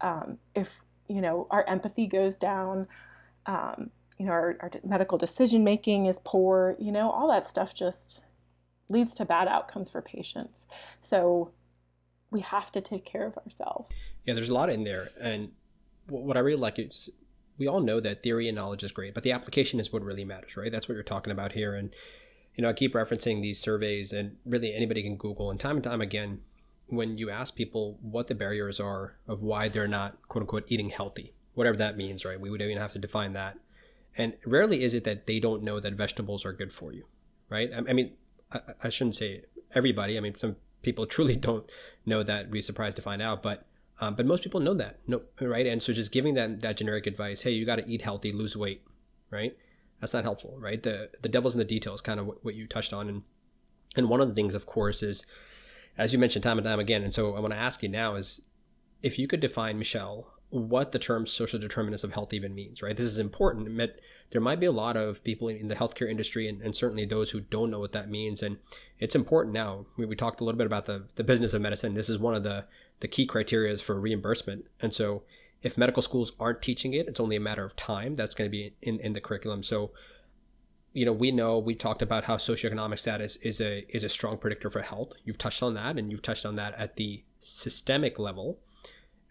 um, 0.00 0.38
if 0.54 0.82
you 1.08 1.20
know 1.20 1.46
our 1.50 1.64
empathy 1.66 2.06
goes 2.06 2.36
down, 2.36 2.86
um, 3.46 3.90
you 4.18 4.26
know 4.26 4.32
our, 4.32 4.56
our 4.60 4.70
medical 4.84 5.16
decision 5.16 5.64
making 5.64 6.06
is 6.06 6.18
poor, 6.24 6.76
you 6.78 6.92
know 6.92 7.10
all 7.10 7.28
that 7.28 7.48
stuff 7.48 7.74
just 7.74 8.24
leads 8.90 9.14
to 9.14 9.24
bad 9.24 9.48
outcomes 9.48 9.88
for 9.88 10.02
patients. 10.02 10.66
So 11.00 11.50
we 12.30 12.40
have 12.40 12.70
to 12.72 12.80
take 12.80 13.04
care 13.04 13.26
of 13.26 13.36
ourselves. 13.38 13.90
Yeah, 14.24 14.34
there's 14.34 14.48
a 14.48 14.54
lot 14.54 14.70
in 14.70 14.84
there, 14.84 15.10
and 15.20 15.52
what 16.08 16.36
I 16.36 16.40
really 16.40 16.60
like 16.60 16.78
is 16.78 17.10
we 17.56 17.66
all 17.66 17.80
know 17.80 18.00
that 18.00 18.22
theory 18.22 18.48
and 18.48 18.56
knowledge 18.56 18.82
is 18.82 18.92
great, 18.92 19.14
but 19.14 19.22
the 19.22 19.32
application 19.32 19.80
is 19.80 19.92
what 19.92 20.02
really 20.02 20.24
matters, 20.24 20.56
right? 20.56 20.70
That's 20.70 20.88
what 20.88 20.94
you're 20.94 21.02
talking 21.02 21.32
about 21.32 21.52
here, 21.52 21.74
and 21.74 21.94
you 22.54 22.62
know 22.62 22.68
I 22.68 22.72
keep 22.72 22.94
referencing 22.94 23.42
these 23.42 23.58
surveys, 23.58 24.12
and 24.12 24.36
really 24.44 24.74
anybody 24.74 25.02
can 25.02 25.16
Google, 25.16 25.50
and 25.50 25.58
time 25.58 25.76
and 25.76 25.84
time 25.84 26.00
again, 26.00 26.40
when 26.86 27.18
you 27.18 27.30
ask 27.30 27.54
people 27.54 27.98
what 28.00 28.26
the 28.26 28.34
barriers 28.34 28.80
are 28.80 29.16
of 29.26 29.42
why 29.42 29.68
they're 29.68 29.88
not 29.88 30.18
quote 30.28 30.42
unquote 30.42 30.64
eating 30.68 30.90
healthy, 30.90 31.34
whatever 31.54 31.76
that 31.76 31.96
means, 31.96 32.24
right? 32.24 32.40
We 32.40 32.50
would 32.50 32.62
even 32.62 32.78
have 32.78 32.92
to 32.92 32.98
define 32.98 33.32
that, 33.32 33.58
and 34.16 34.34
rarely 34.44 34.82
is 34.82 34.94
it 34.94 35.04
that 35.04 35.26
they 35.26 35.40
don't 35.40 35.62
know 35.62 35.80
that 35.80 35.94
vegetables 35.94 36.44
are 36.44 36.52
good 36.52 36.72
for 36.72 36.92
you, 36.92 37.04
right? 37.48 37.70
I, 37.74 37.92
mean, 37.92 38.12
I, 38.82 38.88
shouldn't 38.88 39.16
say 39.16 39.42
everybody. 39.74 40.16
I 40.16 40.20
mean, 40.20 40.34
some 40.34 40.56
people 40.82 41.06
truly 41.06 41.36
don't 41.48 41.68
know 42.06 42.22
that. 42.22 42.50
Be 42.50 42.62
surprised 42.62 42.96
to 42.96 43.02
find 43.02 43.22
out, 43.22 43.42
but 43.42 43.66
um, 44.00 44.14
but 44.14 44.26
most 44.26 44.44
people 44.44 44.60
know 44.60 44.74
that, 44.74 44.98
no, 45.08 45.22
right? 45.40 45.66
And 45.66 45.82
so 45.82 45.92
just 45.92 46.12
giving 46.12 46.34
that 46.34 46.60
that 46.60 46.76
generic 46.76 47.06
advice, 47.06 47.42
hey, 47.42 47.50
you 47.50 47.64
got 47.66 47.76
to 47.76 47.88
eat 47.88 48.02
healthy, 48.02 48.32
lose 48.32 48.56
weight, 48.56 48.82
right? 49.30 49.56
That's 50.00 50.12
not 50.12 50.24
helpful, 50.24 50.56
right? 50.58 50.82
The 50.82 51.10
the 51.20 51.28
devil's 51.28 51.54
in 51.54 51.58
the 51.58 51.64
details, 51.64 52.00
kind 52.00 52.20
of 52.20 52.26
what, 52.26 52.44
what 52.44 52.54
you 52.54 52.66
touched 52.66 52.92
on, 52.92 53.08
and 53.08 53.22
and 53.96 54.08
one 54.08 54.20
of 54.20 54.28
the 54.28 54.34
things, 54.34 54.54
of 54.54 54.66
course, 54.66 55.02
is 55.02 55.26
as 55.96 56.12
you 56.12 56.18
mentioned 56.18 56.44
time 56.44 56.58
and 56.58 56.66
time 56.66 56.78
again. 56.78 57.02
And 57.02 57.12
so 57.12 57.34
I 57.34 57.40
want 57.40 57.52
to 57.52 57.58
ask 57.58 57.82
you 57.82 57.88
now 57.88 58.14
is 58.14 58.42
if 59.02 59.18
you 59.18 59.26
could 59.26 59.40
define 59.40 59.78
Michelle 59.78 60.32
what 60.50 60.92
the 60.92 60.98
term 60.98 61.26
social 61.26 61.58
determinants 61.58 62.04
of 62.04 62.14
health 62.14 62.32
even 62.32 62.54
means, 62.54 62.80
right? 62.80 62.96
This 62.96 63.06
is 63.06 63.18
important 63.18 63.68
there 64.30 64.40
might 64.40 64.60
be 64.60 64.66
a 64.66 64.72
lot 64.72 64.96
of 64.96 65.24
people 65.24 65.48
in 65.48 65.68
the 65.68 65.74
healthcare 65.74 66.10
industry 66.10 66.48
and, 66.48 66.60
and 66.60 66.76
certainly 66.76 67.04
those 67.04 67.30
who 67.30 67.40
don't 67.40 67.70
know 67.70 67.80
what 67.80 67.92
that 67.92 68.10
means. 68.10 68.42
And 68.42 68.58
it's 68.98 69.14
important 69.14 69.54
now. 69.54 69.86
We, 69.96 70.04
we 70.04 70.16
talked 70.16 70.40
a 70.40 70.44
little 70.44 70.58
bit 70.58 70.66
about 70.66 70.86
the, 70.86 71.06
the 71.16 71.24
business 71.24 71.54
of 71.54 71.62
medicine. 71.62 71.94
This 71.94 72.08
is 72.08 72.18
one 72.18 72.34
of 72.34 72.42
the, 72.42 72.66
the 73.00 73.08
key 73.08 73.26
criteria 73.26 73.76
for 73.78 73.98
reimbursement. 73.98 74.66
And 74.80 74.92
so 74.92 75.22
if 75.62 75.78
medical 75.78 76.02
schools 76.02 76.32
aren't 76.38 76.62
teaching 76.62 76.92
it, 76.92 77.08
it's 77.08 77.20
only 77.20 77.36
a 77.36 77.40
matter 77.40 77.64
of 77.64 77.74
time. 77.76 78.16
That's 78.16 78.34
going 78.34 78.48
to 78.48 78.52
be 78.52 78.74
in, 78.82 79.00
in 79.00 79.12
the 79.12 79.20
curriculum. 79.20 79.62
So, 79.62 79.92
you 80.92 81.04
know, 81.04 81.12
we 81.12 81.30
know 81.30 81.58
we 81.58 81.74
talked 81.74 82.02
about 82.02 82.24
how 82.24 82.36
socioeconomic 82.36 82.98
status 82.98 83.36
is 83.36 83.60
a 83.60 83.84
is 83.94 84.04
a 84.04 84.08
strong 84.08 84.38
predictor 84.38 84.70
for 84.70 84.82
health. 84.82 85.12
You've 85.24 85.38
touched 85.38 85.62
on 85.62 85.74
that, 85.74 85.98
and 85.98 86.10
you've 86.10 86.22
touched 86.22 86.46
on 86.46 86.56
that 86.56 86.74
at 86.74 86.96
the 86.96 87.24
systemic 87.40 88.18
level, 88.18 88.58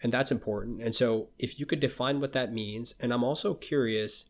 and 0.04 0.14
that's 0.14 0.32
important. 0.32 0.82
And 0.82 0.94
so, 0.94 1.30
if 1.40 1.60
you 1.60 1.66
could 1.66 1.80
define 1.80 2.20
what 2.20 2.34
that 2.34 2.54
means, 2.54 2.94
and 3.00 3.14
I'm 3.14 3.24
also 3.24 3.54
curious 3.54 4.26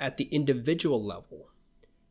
at 0.00 0.16
the 0.16 0.24
individual 0.24 1.04
level, 1.04 1.50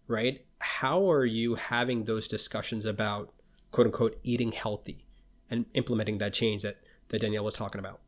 right? 0.07 0.45
How 0.59 1.09
are 1.11 1.25
you 1.25 1.55
having 1.55 2.05
those 2.05 2.27
discussions 2.27 2.85
about 2.85 3.33
quote 3.71 3.87
unquote 3.87 4.19
eating 4.23 4.51
healthy 4.51 5.05
and 5.49 5.65
implementing 5.73 6.19
that 6.19 6.33
change 6.33 6.61
that, 6.61 6.77
that 7.09 7.21
Danielle 7.21 7.43
was 7.43 7.55
talking 7.55 7.79
about? 7.79 7.99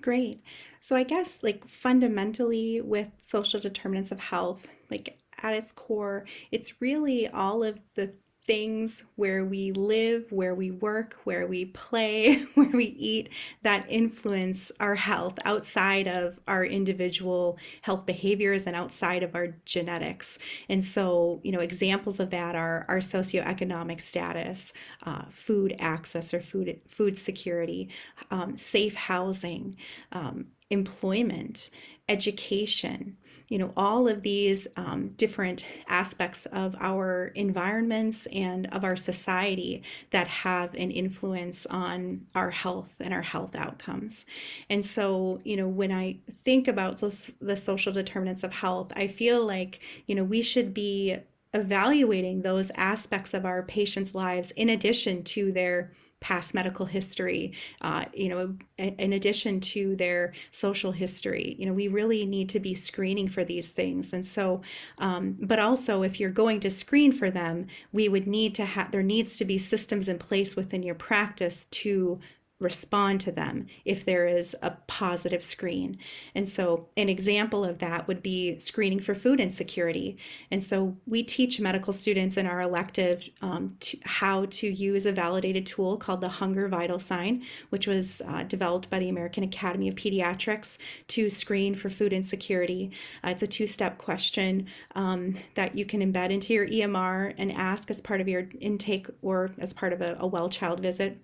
Great. 0.00 0.42
So 0.80 0.94
I 0.94 1.02
guess 1.02 1.42
like 1.42 1.68
fundamentally 1.68 2.80
with 2.80 3.08
social 3.18 3.60
determinants 3.60 4.12
of 4.12 4.20
health, 4.20 4.66
like 4.90 5.18
at 5.42 5.52
its 5.52 5.72
core, 5.72 6.24
it's 6.52 6.80
really 6.80 7.28
all 7.28 7.64
of 7.64 7.80
the 7.94 8.14
things 8.46 9.02
where 9.16 9.44
we 9.44 9.72
live, 9.72 10.30
where 10.30 10.54
we 10.54 10.70
work, 10.70 11.16
where 11.24 11.46
we 11.46 11.64
play, 11.64 12.36
where 12.54 12.68
we 12.68 12.84
eat 12.84 13.28
that 13.62 13.84
influence 13.88 14.70
our 14.78 14.94
health 14.94 15.38
outside 15.44 16.06
of 16.06 16.38
our 16.46 16.64
individual 16.64 17.58
health 17.82 18.06
behaviors 18.06 18.64
and 18.64 18.76
outside 18.76 19.22
of 19.22 19.34
our 19.34 19.48
genetics. 19.64 20.38
And 20.68 20.84
so, 20.84 21.40
you 21.42 21.52
know, 21.52 21.60
examples 21.60 22.20
of 22.20 22.30
that 22.30 22.54
are 22.54 22.84
our 22.88 22.98
socioeconomic 22.98 24.00
status, 24.00 24.72
uh, 25.04 25.24
food 25.28 25.74
access 25.78 26.32
or 26.32 26.40
food 26.40 26.80
food 26.88 27.18
security, 27.18 27.88
um, 28.30 28.56
safe 28.56 28.94
housing, 28.94 29.76
um, 30.12 30.46
employment, 30.70 31.70
education 32.08 33.16
you 33.48 33.58
know, 33.58 33.72
all 33.76 34.08
of 34.08 34.22
these 34.22 34.66
um, 34.76 35.10
different 35.16 35.64
aspects 35.88 36.46
of 36.46 36.74
our 36.80 37.26
environments 37.34 38.26
and 38.26 38.66
of 38.74 38.82
our 38.82 38.96
society 38.96 39.82
that 40.10 40.26
have 40.26 40.74
an 40.74 40.90
influence 40.90 41.64
on 41.66 42.26
our 42.34 42.50
health 42.50 42.94
and 42.98 43.14
our 43.14 43.22
health 43.22 43.54
outcomes. 43.54 44.24
And 44.68 44.84
so, 44.84 45.40
you 45.44 45.56
know, 45.56 45.68
when 45.68 45.92
I 45.92 46.16
think 46.44 46.66
about 46.66 46.98
those, 46.98 47.32
the 47.40 47.56
social 47.56 47.92
determinants 47.92 48.42
of 48.42 48.52
health, 48.52 48.92
I 48.96 49.06
feel 49.06 49.44
like, 49.44 49.80
you 50.06 50.16
know, 50.16 50.24
we 50.24 50.42
should 50.42 50.74
be 50.74 51.16
evaluating 51.54 52.42
those 52.42 52.70
aspects 52.74 53.32
of 53.32 53.46
our 53.46 53.62
patients' 53.62 54.14
lives 54.14 54.50
in 54.52 54.68
addition 54.68 55.22
to 55.22 55.52
their 55.52 55.92
past 56.26 56.54
medical 56.54 56.86
history, 56.86 57.52
uh, 57.82 58.04
you 58.12 58.28
know, 58.28 58.52
in 58.78 59.12
addition 59.12 59.60
to 59.60 59.94
their 59.94 60.32
social 60.50 60.90
history. 60.90 61.54
You 61.56 61.66
know, 61.66 61.72
we 61.72 61.86
really 61.86 62.26
need 62.26 62.48
to 62.48 62.58
be 62.58 62.74
screening 62.74 63.28
for 63.28 63.44
these 63.44 63.70
things. 63.70 64.12
And 64.12 64.26
so, 64.26 64.60
um, 64.98 65.36
but 65.40 65.60
also 65.60 66.02
if 66.02 66.18
you're 66.18 66.30
going 66.30 66.58
to 66.60 66.68
screen 66.68 67.12
for 67.12 67.30
them, 67.30 67.68
we 67.92 68.08
would 68.08 68.26
need 68.26 68.56
to 68.56 68.64
have, 68.64 68.90
there 68.90 69.04
needs 69.04 69.36
to 69.36 69.44
be 69.44 69.56
systems 69.56 70.08
in 70.08 70.18
place 70.18 70.56
within 70.56 70.82
your 70.82 70.96
practice 70.96 71.66
to 71.66 72.18
respond 72.58 73.20
to 73.20 73.32
them 73.32 73.66
if 73.84 74.04
there 74.04 74.26
is 74.26 74.56
a 74.62 74.70
positive 74.86 75.44
screen. 75.44 75.98
And 76.34 76.48
so, 76.48 76.88
an 76.96 77.08
example 77.08 77.64
of 77.64 77.78
that 77.78 78.08
would 78.08 78.22
be 78.22 78.58
screening 78.58 79.00
for 79.00 79.14
food 79.14 79.40
insecurity. 79.40 80.16
And 80.50 80.64
so, 80.64 80.96
we 81.06 81.22
teach 81.22 81.60
medical 81.60 81.92
students 81.92 82.36
in 82.36 82.46
our 82.46 82.62
elective 82.62 83.28
um, 83.42 83.76
to, 83.80 83.98
how 84.04 84.46
to 84.46 84.68
use 84.68 85.04
a 85.04 85.12
validated 85.12 85.66
tool 85.66 85.98
called 85.98 86.22
the 86.22 86.28
Hunger 86.28 86.66
Vital 86.68 86.98
Sign, 86.98 87.44
which 87.68 87.86
was 87.86 88.22
uh, 88.26 88.44
developed 88.44 88.88
by 88.88 88.98
the 88.98 89.10
American 89.10 89.44
Academy 89.44 89.88
of 89.88 89.94
Pediatrics 89.94 90.78
to 91.08 91.28
screen 91.28 91.74
for 91.74 91.90
food 91.90 92.12
insecurity. 92.12 92.90
Uh, 93.22 93.30
it's 93.30 93.42
a 93.42 93.46
two 93.46 93.66
step 93.66 93.98
question 93.98 94.66
um, 94.94 95.36
that 95.56 95.74
you 95.74 95.84
can 95.84 96.00
embed 96.00 96.30
into 96.30 96.54
your 96.54 96.66
EMR 96.66 97.34
and 97.36 97.52
ask 97.52 97.90
as 97.90 98.00
part 98.00 98.20
of 98.20 98.28
your 98.28 98.48
intake 98.60 99.08
or 99.20 99.50
as 99.58 99.74
part 99.74 99.92
of 99.92 100.00
a, 100.00 100.16
a 100.20 100.26
well 100.26 100.48
child 100.48 100.80
visit. 100.80 101.20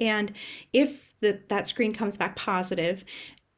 And 0.00 0.32
if 0.72 1.14
the, 1.20 1.40
that 1.48 1.68
screen 1.68 1.92
comes 1.92 2.16
back 2.16 2.36
positive, 2.36 3.04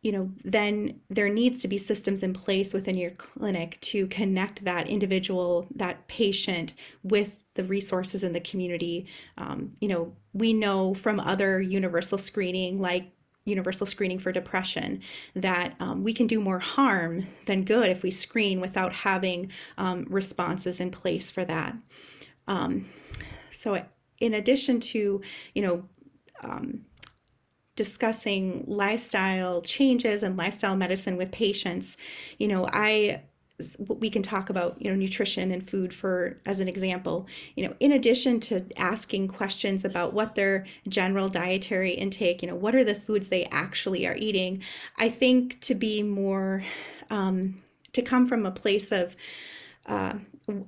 you 0.03 0.13
know, 0.13 0.31
then 0.45 1.01
there 1.11 1.29
needs 1.29 1.61
to 1.63 1.69
be 1.69 1.77
systems 1.77 2.23
in 2.23 2.33
place 2.33 2.73
within 2.73 2.97
your 2.97 3.11
clinic 3.11 3.81
to 3.81 4.07
connect 4.07 4.65
that 4.65 4.89
individual, 4.89 5.67
that 5.75 6.07
patient 6.07 6.75
with 7.03 7.45
the 7.55 7.65
resources 7.65 8.23
in 8.23 8.33
the 8.33 8.41
community. 8.41 9.07
Um, 9.37 9.73
you 9.81 9.89
know, 9.89 10.15
we 10.33 10.53
know 10.53 10.95
from 10.95 11.19
other 11.19 11.61
universal 11.61 12.17
screening, 12.17 12.79
like 12.79 13.11
universal 13.45 13.87
screening 13.87 14.21
for 14.21 14.31
depression, 14.31 15.03
that 15.35 15.75
um, 15.81 16.05
we 16.05 16.13
can 16.13 16.29
do 16.29 16.41
more 16.41 16.61
harm 16.61 17.27
than 17.47 17.65
good 17.65 17.89
if 17.89 18.03
we 18.03 18.11
screen 18.11 18.61
without 18.61 18.93
having 18.93 19.51
um, 19.79 20.07
responses 20.09 20.79
in 20.79 20.91
place 20.91 21.31
for 21.31 21.45
that. 21.45 21.75
Um, 22.47 22.89
so, 23.51 23.83
in 24.21 24.35
addition 24.35 24.81
to, 24.81 25.21
you 25.55 25.63
know, 25.63 25.85
um, 26.43 26.85
discussing 27.77 28.65
lifestyle 28.67 29.63
changes 29.63 30.23
and 30.23 30.37
lifestyle 30.37 30.77
medicine 30.77 31.17
with 31.17 31.31
patients, 31.31 31.97
you 32.39 32.49
know, 32.49 32.67
I 32.73 33.23
we 33.89 34.09
can 34.09 34.23
talk 34.23 34.51
about 34.51 34.81
you 34.81 34.89
know 34.89 34.97
nutrition 34.97 35.51
and 35.51 35.69
food 35.69 35.93
for 35.93 36.41
as 36.47 36.61
an 36.61 36.69
example. 36.69 37.27
You 37.57 37.69
know 37.69 37.75
in 37.81 37.93
addition 37.93 38.41
to 38.41 38.65
asking 38.77 39.29
questions 39.29 39.85
about 39.85 40.13
what 40.13 40.35
their 40.35 40.67
general 40.89 41.29
dietary 41.29 41.93
intake 41.93 42.43
you 42.43 42.49
know 42.49 42.55
what 42.55 42.75
are 42.75 42.85
the 42.85 42.95
foods 42.95 43.29
they 43.29 43.47
actually 43.47 44.07
are 44.07 44.17
eating 44.17 44.63
i 44.97 45.09
think 45.09 45.61
to 45.63 45.75
be 45.75 46.03
more 46.03 46.63
um, 47.11 47.61
to 47.93 48.03
come 48.03 48.27
from 48.27 48.47
a 48.47 48.51
place 48.51 48.93
of 48.93 49.17
uh, 49.87 50.15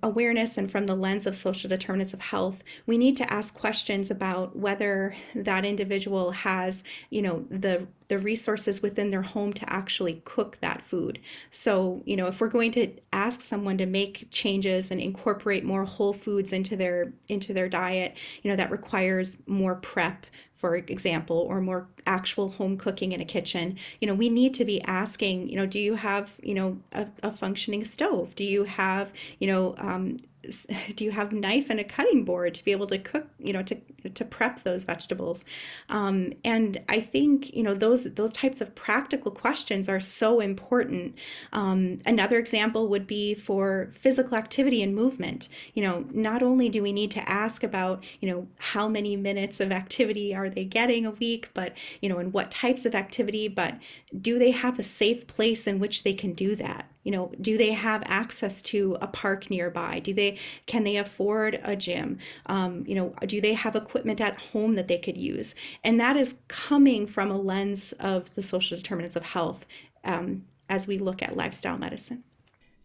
awareness 0.03 0.57
and 0.59 0.71
from 0.71 0.87
the 0.87 0.95
lens 0.95 1.27
of 1.27 1.35
social 1.35 1.69
determinants 1.69 2.13
of 2.13 2.21
health, 2.21 2.63
we 2.87 2.99
need 2.99 3.17
to 3.19 3.33
ask 3.33 3.55
questions 3.55 4.11
about 4.11 4.57
whether 4.57 5.17
that 5.35 5.65
individual 5.65 6.31
has, 6.31 6.85
you 7.11 7.23
know, 7.23 7.45
the 7.49 7.87
the 8.11 8.19
resources 8.19 8.83
within 8.83 9.11
their 9.11 9.23
home 9.23 9.53
to 9.53 9.73
actually 9.73 10.21
cook 10.25 10.59
that 10.61 10.83
food. 10.83 11.21
So, 11.51 12.03
you 12.05 12.17
know, 12.17 12.27
if 12.27 12.41
we're 12.41 12.49
going 12.49 12.73
to 12.73 12.93
ask 13.13 13.41
someone 13.41 13.79
to 13.79 13.87
make 13.87 14.27
changes 14.33 14.91
and 14.91 15.01
incorporate 15.01 15.65
more 15.65 15.85
whole 15.85 16.13
foods 16.13 16.53
into 16.53 16.75
their 16.75 17.13
into 17.29 17.55
their 17.55 17.69
diet, 17.69 18.17
you 18.43 18.51
know, 18.51 18.57
that 18.57 18.73
requires 18.73 19.43
more 19.47 19.77
prep 19.77 20.27
for 20.57 20.77
example, 20.77 21.39
or 21.49 21.59
more 21.59 21.89
actual 22.07 22.51
home 22.51 22.77
cooking 22.77 23.13
in 23.13 23.21
a 23.23 23.25
kitchen, 23.25 23.79
you 23.99 24.07
know, 24.07 24.13
we 24.13 24.29
need 24.29 24.53
to 24.53 24.63
be 24.63 24.83
asking, 24.83 25.49
you 25.49 25.57
know, 25.57 25.65
do 25.65 25.79
you 25.79 25.95
have, 25.95 26.37
you 26.43 26.53
know, 26.53 26.77
a, 26.93 27.07
a 27.23 27.33
functioning 27.33 27.83
stove? 27.83 28.35
Do 28.35 28.45
you 28.45 28.65
have, 28.65 29.11
you 29.39 29.47
know, 29.47 29.75
um, 29.79 30.19
do 30.97 31.05
you 31.05 31.11
have 31.11 31.33
knife 31.33 31.67
and 31.71 31.81
a 31.81 31.85
cutting 31.85 32.25
board 32.25 32.55
to 32.55 32.65
be 32.65 32.73
able 32.73 32.87
to 32.87 32.99
cook 32.99 33.27
you 33.39 33.53
know 33.53 33.63
to 33.63 33.77
to 34.15 34.25
prep 34.25 34.63
those 34.63 34.85
vegetables? 34.85 35.45
Um, 35.89 36.33
and 36.45 36.81
i 36.89 37.01
think 37.01 37.55
you 37.55 37.63
know 37.63 37.75
those 37.75 38.15
those 38.15 38.33
types 38.33 38.61
of 38.61 38.75
practical 38.75 39.31
questions 39.31 39.89
are 39.89 40.01
so 40.01 40.41
important. 40.41 41.15
Um, 41.53 42.01
another 42.07 42.39
example 42.39 42.89
would 42.89 43.07
be 43.07 43.35
for 43.35 43.93
physical 43.95 44.37
activity 44.37 44.83
and 44.83 44.95
movement. 44.95 45.49
You 45.75 45.83
know 45.83 46.05
not 46.11 46.43
only 46.43 46.69
do 46.69 46.83
we 46.83 46.93
need 46.93 47.11
to 47.13 47.29
ask 47.29 47.63
about 47.63 48.05
you 48.21 48.29
know 48.31 48.49
how 48.59 48.89
many 48.89 49.17
minutes 49.17 49.61
of 49.61 49.73
activity 49.73 50.35
are 50.35 50.49
they 50.49 50.65
getting 50.65 51.07
a 51.07 51.11
week 51.11 51.51
but 51.55 51.77
you 52.01 52.09
know 52.09 52.19
and 52.19 52.33
what 52.33 52.51
types 52.51 52.85
of 52.85 52.95
activity 52.95 53.49
but 53.49 53.79
do 54.21 54.39
they 54.39 54.51
have 54.51 54.79
a 54.79 54.83
safe 54.83 55.27
place 55.27 55.67
in 55.67 55.79
which 55.79 56.03
they 56.03 56.15
can 56.15 56.33
do 56.33 56.55
that 56.57 56.90
you 57.03 57.13
know 57.13 57.33
do 57.41 57.57
they 57.57 57.73
have 57.73 58.03
access 58.07 58.63
to 58.63 58.97
a 59.01 59.07
park 59.07 59.51
nearby? 59.51 59.99
Do 60.01 60.13
they 60.13 60.39
can 60.67 60.85
they 60.85 60.97
afford 60.97 61.61
a 61.63 61.77
gym? 61.77 62.19
Um, 62.47 62.85
you 62.87 62.95
know 62.95 63.15
do 63.27 63.41
they 63.41 63.55
have 63.55 63.77
equipment 63.77 64.21
at 64.21 64.39
home 64.39 64.75
that 64.75 64.89
they 64.89 64.99
could 64.99 65.17
use? 65.17 65.55
And 65.85 65.99
that 66.01 66.17
is 66.17 66.37
coming 66.49 67.07
from 67.07 67.31
a 67.31 67.39
lens 67.39 67.93
of 68.01 68.35
the 68.35 68.43
social 68.43 68.77
determinants 68.77 69.17
of 69.17 69.25
health 69.25 69.67
um, 70.05 70.45
as 70.69 70.87
we 70.87 70.99
look 70.99 71.23
at 71.23 71.37
lifestyle 71.37 71.79
medicine. 71.79 72.25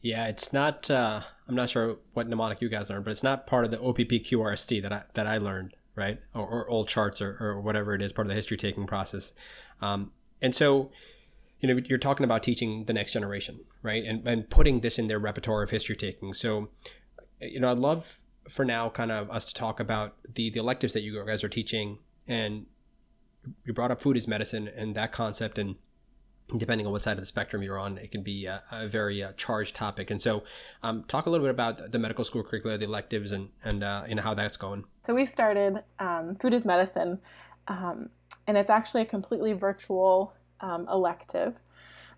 Yeah 0.02 0.28
it's 0.28 0.54
not 0.54 0.90
uh, 0.92 1.22
i'm 1.48 1.56
not 1.56 1.70
sure 1.70 1.98
what 2.14 2.28
mnemonic 2.28 2.62
you 2.62 2.70
guys 2.70 2.90
learned 2.90 3.06
but 3.06 3.12
it's 3.12 3.24
not 3.24 3.48
part 3.48 3.66
of 3.66 3.72
the 3.72 3.78
oppqrst 3.78 4.82
that 4.84 4.94
i 4.94 5.04
that 5.16 5.26
i 5.26 5.40
learned 5.40 5.76
right? 5.96 6.20
Or, 6.34 6.46
or 6.46 6.70
OLDCARTS 6.70 7.22
or, 7.22 7.38
or 7.40 7.62
whatever 7.62 7.94
it 7.94 8.02
is 8.02 8.14
part 8.14 8.28
of 8.28 8.30
the 8.30 8.36
history 8.36 8.58
taking 8.58 8.86
process. 8.86 9.34
Um, 9.82 10.12
and 10.42 10.54
so 10.54 10.92
you 11.66 11.74
know 11.74 11.82
you're 11.86 11.98
talking 11.98 12.24
about 12.24 12.44
teaching 12.44 12.86
the 12.86 12.94
next 12.94 13.14
generation 13.14 13.62
right? 13.82 14.04
And, 14.04 14.28
and 14.28 14.50
putting 14.50 14.82
this 14.82 15.00
in 15.00 15.08
their 15.08 15.20
repertoire 15.20 15.64
of 15.64 15.70
history 15.70 15.96
taking. 15.96 16.34
So 16.34 16.70
you 17.42 17.60
know 17.60 17.70
i'd 17.70 17.80
love 17.80 18.20
for 18.50 18.64
now 18.64 18.90
kind 18.90 19.12
of 19.12 19.30
us 19.30 19.48
to 19.48 19.54
talk 19.54 19.80
about 19.80 20.16
the 20.36 20.50
the 20.50 20.60
electives 20.60 20.94
that 20.94 21.02
you 21.02 21.24
guys 21.26 21.44
are 21.44 21.50
teaching. 21.50 22.00
And 22.28 22.66
you 23.64 23.74
brought 23.74 23.92
up 23.92 24.02
food 24.02 24.18
as 24.18 24.28
medicine 24.28 24.68
and 24.68 24.96
that 24.96 25.12
concept. 25.12 25.58
And 25.58 25.76
depending 26.58 26.86
on 26.86 26.94
what 26.94 27.04
side 27.04 27.14
of 27.14 27.20
the 27.20 27.26
spectrum 27.26 27.64
you're 27.64 27.80
on 27.80 27.98
it 27.98 28.12
can 28.12 28.22
be 28.22 28.46
a, 28.46 28.62
a 28.72 28.88
very 28.88 29.24
uh, 29.24 29.32
charged 29.36 29.76
topic. 29.76 30.12
And 30.12 30.22
so 30.22 30.44
um, 30.84 31.04
talk 31.08 31.26
a 31.26 31.30
little 31.30 31.46
bit 31.46 31.52
about 31.52 31.92
the 31.92 31.98
medical 31.98 32.24
school 32.24 32.44
curricula 32.44 32.78
the 32.78 32.86
electives 32.86 33.32
and 33.32 33.50
and 33.64 33.84
uh, 33.84 34.04
you 34.08 34.16
know 34.16 34.22
how 34.22 34.34
that's 34.34 34.58
going. 34.58 34.86
So 35.04 35.16
we 35.16 35.26
started 35.26 35.84
um, 36.00 36.36
food 36.36 36.54
as 36.54 36.66
medicine 36.66 37.20
um, 37.68 38.10
and 38.48 38.58
it's 38.58 38.70
actually 38.70 39.02
a 39.02 39.06
completely 39.06 39.54
virtual 39.54 40.34
um, 40.62 40.88
elective. 40.92 41.62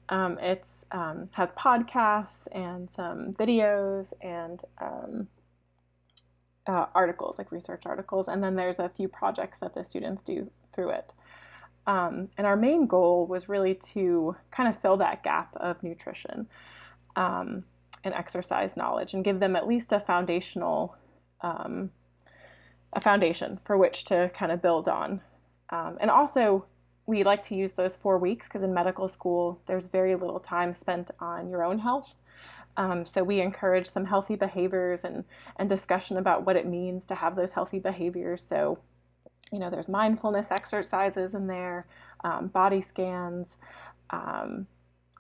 Um, 0.10 0.38
it's 0.42 0.70
um, 0.92 1.28
has 1.34 1.50
podcasts 1.52 2.48
and 2.54 2.90
some 2.90 3.34
videos 3.34 4.14
and 4.22 4.64
um, 4.80 5.28
uh, 6.66 6.86
articles, 6.96 7.38
like 7.38 7.52
research 7.52 7.86
articles, 7.86 8.28
and 8.28 8.44
then 8.44 8.56
there's 8.56 8.80
a 8.80 8.90
few 8.90 9.08
projects 9.08 9.60
that 9.60 9.74
the 9.74 9.84
students 9.84 10.22
do 10.22 10.50
through 10.74 10.92
it. 10.92 11.14
Um, 11.86 12.30
and 12.38 12.48
our 12.48 12.56
main 12.56 12.86
goal 12.88 13.28
was 13.28 13.48
really 13.50 13.76
to 13.76 14.36
kind 14.52 14.68
of 14.68 14.78
fill 14.78 14.98
that 14.98 15.24
gap 15.24 15.56
of 15.58 15.82
nutrition. 15.84 16.48
Um, 17.16 17.64
and 18.04 18.14
exercise 18.14 18.78
knowledge 18.78 19.14
and 19.14 19.24
give 19.24 19.40
them 19.40 19.56
at 19.56 19.68
least 19.68 19.92
a 19.92 20.00
foundational 20.00 20.96
um, 21.42 21.92
a 22.94 23.02
foundation 23.02 23.60
for 23.66 23.78
which 23.78 24.06
to 24.06 24.32
kind 24.34 24.52
of 24.52 24.62
build 24.62 24.88
on. 24.88 25.20
And 25.70 26.10
also, 26.10 26.66
we 27.08 27.24
like 27.24 27.42
to 27.42 27.56
use 27.56 27.72
those 27.72 27.96
four 27.96 28.18
weeks 28.18 28.48
because 28.48 28.64
in 28.64 28.74
medical 28.74 29.08
school, 29.08 29.60
there's 29.66 29.88
very 29.88 30.14
little 30.14 30.40
time 30.40 30.74
spent 30.74 31.10
on 31.20 31.50
your 31.50 31.64
own 31.64 31.80
health. 31.80 32.22
Um, 32.76 33.06
so 33.08 33.24
we 33.24 33.40
encourage 33.40 33.88
some 33.90 34.06
healthy 34.06 34.36
behaviors 34.36 35.04
and, 35.04 35.24
and 35.56 35.68
discussion 35.68 36.18
about 36.18 36.46
what 36.46 36.58
it 36.58 36.68
means 36.68 37.06
to 37.08 37.16
have 37.16 37.36
those 37.36 37.54
healthy 37.54 37.80
behaviors. 37.80 38.44
So, 38.44 38.78
you 39.52 39.58
know, 39.58 39.70
there's 39.70 39.88
mindfulness 39.88 40.52
exercises 40.52 41.34
in 41.34 41.48
there, 41.48 41.88
um, 42.24 42.48
body 42.48 42.82
scans, 42.82 43.58
um, 44.12 44.68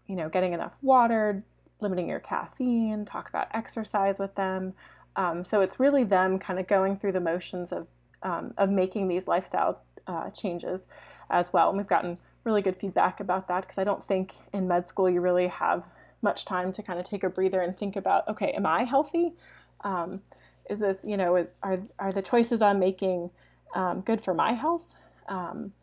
you 0.08 0.16
know, 0.16 0.30
getting 0.30 0.54
enough 0.54 0.76
water, 0.82 1.44
limiting 1.82 2.10
your 2.10 2.20
caffeine, 2.20 3.06
talk 3.06 3.30
about 3.30 3.48
exercise 3.54 4.20
with 4.20 4.36
them. 4.36 4.74
Um, 5.16 5.44
so 5.44 5.62
it's 5.62 5.80
really 5.80 6.04
them 6.04 6.38
kind 6.38 6.60
of 6.60 6.68
going 6.68 6.98
through 6.98 7.14
the 7.14 7.22
motions 7.22 7.72
of, 7.72 7.88
um, 8.24 8.54
of 8.58 8.70
making 8.70 9.08
these 9.08 9.26
lifestyle 9.26 9.82
uh, 10.06 10.30
changes 10.30 10.86
as 11.30 11.54
well. 11.54 11.70
And 11.70 11.78
we've 11.78 11.88
gotten 11.88 12.18
really 12.44 12.62
good 12.62 12.78
feedback 12.78 13.20
about 13.20 13.48
that 13.48 13.62
because 13.62 13.78
I 13.78 13.84
don't 13.84 14.04
think 14.04 14.34
in 14.54 14.68
med 14.68 14.88
school 14.88 15.10
you 15.10 15.22
really 15.22 15.48
have 15.48 15.88
much 16.22 16.46
time 16.46 16.72
to 16.72 16.82
kind 16.82 17.00
of 17.00 17.06
take 17.06 17.24
a 17.24 17.30
breather 17.30 17.62
and 17.62 17.78
think 17.78 17.96
about, 17.96 18.28
okay, 18.28 18.52
am 18.52 18.66
I 18.66 18.84
healthy? 18.84 19.34
Um, 19.82 20.22
is 20.70 20.80
this, 20.80 21.00
you 21.04 21.18
know, 21.18 21.48
are, 21.64 21.80
are 22.00 22.12
the 22.12 22.22
choices 22.22 22.62
I'm 22.62 22.80
making 22.80 23.30
um, 23.76 24.02
good 24.02 24.22
for 24.22 24.34
my 24.34 24.54
health? 24.54 24.84
Um, 25.28 25.74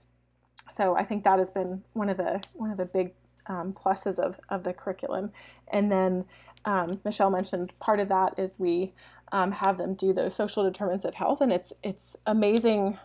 so 0.73 0.97
I 0.97 1.05
think 1.05 1.25
that 1.25 1.39
has 1.39 1.51
been 1.51 1.83
one 1.93 2.09
of 2.09 2.17
the 2.17 2.43
one 2.55 2.71
of 2.71 2.79
the 2.79 2.87
big 2.87 3.13
um, 3.47 3.73
pluses 3.73 4.19
of, 4.19 4.41
of 4.49 4.65
the 4.65 4.73
curriculum. 4.73 5.31
And 5.69 5.93
then 5.93 6.25
um, 6.65 7.01
Michelle 7.05 7.31
mentioned 7.31 7.73
part 7.79 8.01
of 8.01 8.09
that 8.09 8.39
is 8.39 8.55
we 8.59 8.93
um, 9.33 9.53
have 9.53 9.77
them 9.79 9.95
do 9.95 10.13
those 10.13 10.35
social 10.35 10.65
determinants 10.65 11.05
of 11.05 11.15
health, 11.15 11.41
and 11.41 11.53
it's 11.53 11.73
it's 11.83 12.17
amazing 12.27 12.99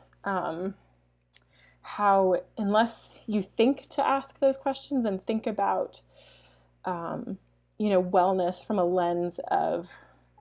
how 1.81 2.41
unless 2.57 3.13
you 3.25 3.41
think 3.41 3.87
to 3.89 4.05
ask 4.05 4.39
those 4.39 4.57
questions 4.57 5.05
and 5.05 5.23
think 5.23 5.47
about 5.47 6.01
um, 6.85 7.37
you 7.77 7.89
know 7.89 8.03
wellness 8.03 8.65
from 8.65 8.79
a 8.79 8.83
lens 8.83 9.39
of 9.49 9.89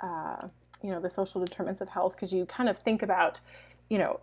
uh, 0.03 0.37
you 0.83 0.91
know 0.91 1.01
the 1.01 1.11
social 1.11 1.45
determinants 1.45 1.81
of 1.81 1.89
health, 1.89 2.13
because 2.13 2.33
you 2.33 2.45
kind 2.47 2.69
of 2.69 2.79
think 2.79 3.03
about 3.03 3.41
you 3.89 3.99
know 3.99 4.21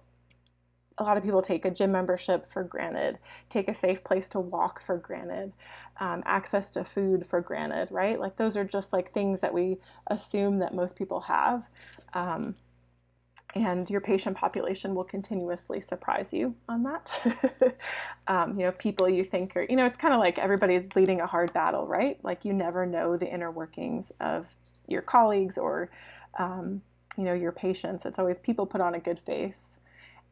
a 0.98 1.04
lot 1.04 1.18
of 1.18 1.24
people 1.24 1.42
take 1.42 1.66
a 1.66 1.72
gym 1.72 1.92
membership 1.92 2.46
for 2.46 2.64
granted, 2.64 3.18
take 3.50 3.68
a 3.68 3.74
safe 3.74 4.04
place 4.04 4.30
to 4.30 4.40
walk 4.40 4.82
for 4.82 4.98
granted, 4.98 5.52
um, 6.00 6.24
access 6.26 6.70
to 6.70 6.86
food 6.86 7.26
for 7.26 7.42
granted, 7.42 7.90
right? 7.92 8.20
Like 8.20 8.38
those 8.38 8.56
are 8.56 8.64
just 8.64 8.94
like 8.94 9.12
things 9.12 9.42
that 9.42 9.54
we 9.54 9.78
assume 10.08 10.60
that 10.60 10.74
most 10.74 10.96
people 10.96 11.20
have. 11.22 11.66
Um, 12.14 12.56
and 13.56 13.90
your 13.90 14.02
patient 14.02 14.36
population 14.36 14.94
will 14.94 15.06
continuously 15.06 15.80
surprise 15.80 16.34
you 16.34 16.54
on 16.68 16.84
that. 16.84 17.10
um, 18.28 18.60
you 18.60 18.66
know, 18.66 18.72
people 18.74 19.08
you 19.08 19.24
think 19.24 19.56
are, 19.56 19.66
you 19.70 19.78
know, 19.78 19.86
it's 19.86 19.96
kind 19.98 20.14
of 20.14 20.20
like 20.20 20.38
everybody's 20.38 20.94
leading 20.96 21.22
a 21.22 21.26
hard 21.26 21.54
battle, 21.54 21.88
right? 21.88 22.20
Like 22.22 22.44
you 22.44 22.52
never 22.54 22.86
know 22.86 23.16
the 23.16 23.32
inner 23.32 23.52
workings 23.52 24.12
of 24.20 24.48
your 24.88 25.02
colleagues 25.02 25.58
or, 25.58 25.90
um, 26.38 26.82
you 27.18 27.24
know, 27.24 27.34
your 27.34 27.54
patients. 27.54 28.06
It's 28.06 28.20
always 28.20 28.40
people 28.40 28.66
put 28.66 28.82
on 28.82 28.96
a 28.96 29.00
good 29.00 29.20
face 29.20 29.78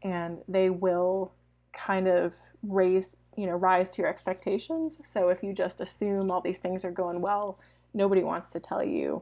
and 0.03 0.39
they 0.49 0.69
will 0.69 1.32
kind 1.71 2.07
of 2.07 2.36
raise 2.61 3.17
you 3.36 3.47
know 3.47 3.53
rise 3.53 3.89
to 3.89 4.01
your 4.01 4.09
expectations 4.09 4.97
so 5.03 5.30
if 5.30 5.41
you 5.41 5.51
just 5.53 5.82
assume 5.82 6.30
all 6.30 6.39
these 6.39 6.59
things 6.59 6.86
are 6.86 6.91
going 6.91 7.19
well 7.19 7.57
nobody 7.95 8.21
wants 8.21 8.49
to 8.49 8.59
tell 8.59 8.84
you 8.84 9.21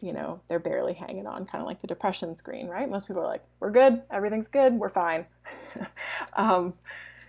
you 0.00 0.12
know 0.12 0.40
they're 0.48 0.58
barely 0.58 0.92
hanging 0.92 1.26
on 1.26 1.46
kind 1.46 1.62
of 1.62 1.66
like 1.66 1.80
the 1.80 1.86
depression 1.86 2.36
screen 2.36 2.68
right? 2.68 2.88
Most 2.90 3.06
people 3.06 3.22
are 3.22 3.26
like 3.26 3.44
we're 3.60 3.70
good 3.70 4.02
everything's 4.10 4.48
good 4.48 4.74
we're 4.74 4.88
fine. 4.88 5.26
Um, 6.36 6.74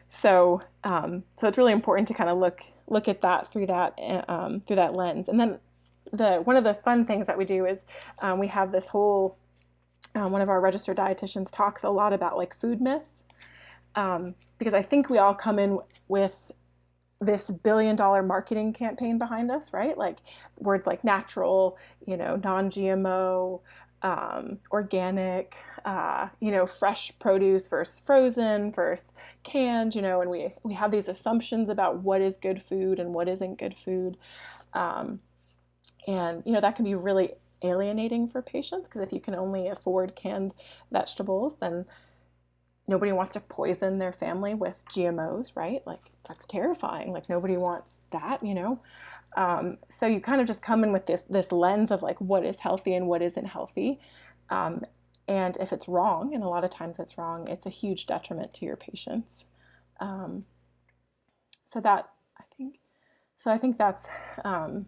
so 0.10 0.62
um, 0.84 1.24
so 1.40 1.48
it's 1.48 1.58
really 1.58 1.74
important 1.74 2.08
to 2.08 2.14
kind 2.14 2.30
of 2.30 2.38
look 2.38 2.62
look 2.88 3.08
at 3.08 3.22
that 3.22 3.52
through 3.52 3.68
that 3.68 3.94
um, 4.28 4.62
through 4.62 4.78
that 4.78 4.96
lens. 4.96 5.28
And 5.28 5.40
then 5.40 5.60
the 6.12 6.38
one 6.44 6.56
of 6.56 6.64
the 6.64 6.74
fun 6.74 7.06
things 7.06 7.28
that 7.28 7.38
we 7.38 7.46
do 7.46 7.66
is 7.66 7.86
um, 8.20 8.40
we 8.40 8.48
have 8.48 8.72
this 8.72 8.88
whole 8.88 9.38
um, 10.16 10.32
one 10.32 10.42
of 10.42 10.50
our 10.50 10.62
registered 10.62 10.98
dietitians 10.98 11.52
talks 11.52 11.84
a 11.84 11.90
lot 11.90 12.14
about 12.14 12.38
like 12.38 12.56
food 12.56 12.82
myths 12.82 13.24
um, 13.96 14.36
because 14.58 14.74
I 14.74 14.82
think 14.82 15.10
we 15.10 15.18
all 15.18 15.34
come 15.34 15.60
in 15.60 15.80
with 16.08 16.52
this 17.26 17.50
billion 17.50 17.96
dollar 17.96 18.24
marketing 18.24 18.74
campaign 18.74 19.18
behind 19.18 19.52
us, 19.52 19.74
right? 19.74 19.98
Like 19.98 20.18
words 20.60 20.88
like 20.88 21.04
natural, 21.04 21.78
you 22.06 22.18
know, 22.18 22.36
non 22.38 22.70
GMO, 22.70 23.62
um, 24.02 24.60
organic, 24.72 25.56
uh, 25.84 26.30
you 26.40 26.52
know, 26.52 26.66
fresh 26.66 27.12
produce 27.20 27.68
versus 27.68 28.00
frozen 28.00 28.72
versus 28.72 29.12
canned, 29.44 29.96
you 29.96 30.02
know, 30.02 30.22
and 30.22 30.30
we, 30.30 30.54
we 30.64 30.74
have 30.74 30.92
these 30.92 31.08
assumptions 31.08 31.70
about 31.70 32.04
what 32.04 32.22
is 32.22 32.38
good 32.38 32.62
food 32.62 33.00
and 33.00 33.14
what 33.14 33.28
isn't 33.28 33.58
good 33.58 33.74
food. 33.74 34.18
Um, 34.74 35.20
and, 36.08 36.44
you 36.46 36.52
know, 36.52 36.62
that 36.62 36.76
can 36.76 36.86
be 36.86 36.96
really 36.96 37.32
alienating 37.64 38.28
for 38.28 38.42
patients 38.42 38.88
because 38.88 39.02
if 39.02 39.12
you 39.12 39.20
can 39.20 39.34
only 39.34 39.70
afford 39.70 40.16
canned 40.16 40.54
vegetables, 40.92 41.58
then 41.58 41.86
nobody 42.88 43.12
wants 43.12 43.34
to 43.34 43.40
poison 43.40 43.98
their 43.98 44.14
family 44.14 44.54
with 44.54 44.84
GMOs, 44.90 45.56
right? 45.56 45.82
Like 45.86 46.00
that's 46.28 46.46
terrifying. 46.46 47.12
Like 47.12 47.30
nobody 47.30 47.58
wants 47.58 47.96
that, 48.12 48.44
you 48.44 48.54
know. 48.54 48.80
Um, 49.36 49.78
so 49.90 50.06
you 50.06 50.22
kind 50.22 50.40
of 50.40 50.48
just 50.48 50.62
come 50.62 50.84
in 50.84 50.92
with 50.92 51.06
this 51.06 51.24
this 51.30 51.52
lens 51.52 51.92
of 51.92 52.02
like 52.02 52.20
what 52.22 52.46
is 52.46 52.58
healthy 52.60 52.94
and 52.94 53.08
what 53.08 53.22
isn't 53.22 53.46
healthy. 53.46 54.00
Um, 54.50 54.84
and 55.28 55.58
if 55.60 55.74
it's 55.74 55.88
wrong, 55.88 56.36
and 56.36 56.44
a 56.44 56.50
lot 56.50 56.64
of 56.64 56.70
times 56.70 57.00
it's 57.00 57.18
wrong, 57.18 57.48
it's 57.50 57.66
a 57.66 57.70
huge 57.70 58.06
detriment 58.06 58.54
to 58.56 58.66
your 58.66 58.76
patients. 58.76 59.44
Um, 60.00 60.46
so 61.66 61.82
that 61.82 62.10
I 62.38 62.44
think, 62.56 62.80
so 63.36 63.52
I 63.52 63.58
think 63.58 63.78
that's 63.78 64.08
um, 64.44 64.86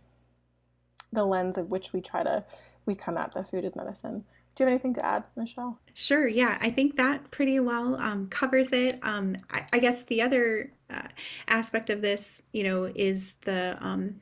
the 1.11 1.25
lens 1.25 1.57
of 1.57 1.69
which 1.69 1.91
we 1.91 2.01
try 2.01 2.23
to 2.23 2.45
we 2.85 2.95
come 2.95 3.17
at 3.17 3.33
the 3.33 3.43
food 3.43 3.65
as 3.65 3.75
medicine. 3.75 4.23
Do 4.57 4.63
you 4.63 4.69
have 4.69 4.73
anything 4.73 4.95
to 4.95 5.05
add, 5.05 5.23
Michelle? 5.35 5.77
Sure. 5.93 6.27
Yeah, 6.27 6.57
I 6.59 6.71
think 6.71 6.97
that 6.97 7.29
pretty 7.29 7.59
well 7.59 7.95
um, 7.97 8.27
covers 8.29 8.69
it. 8.71 8.97
Um, 9.03 9.35
I, 9.51 9.67
I, 9.71 9.77
guess 9.77 10.01
the 10.05 10.23
other 10.23 10.71
uh, 10.89 11.09
aspect 11.47 11.91
of 11.91 12.01
this, 12.01 12.41
you 12.53 12.63
know, 12.63 12.85
is 12.85 13.35
the 13.45 13.77
um, 13.79 14.19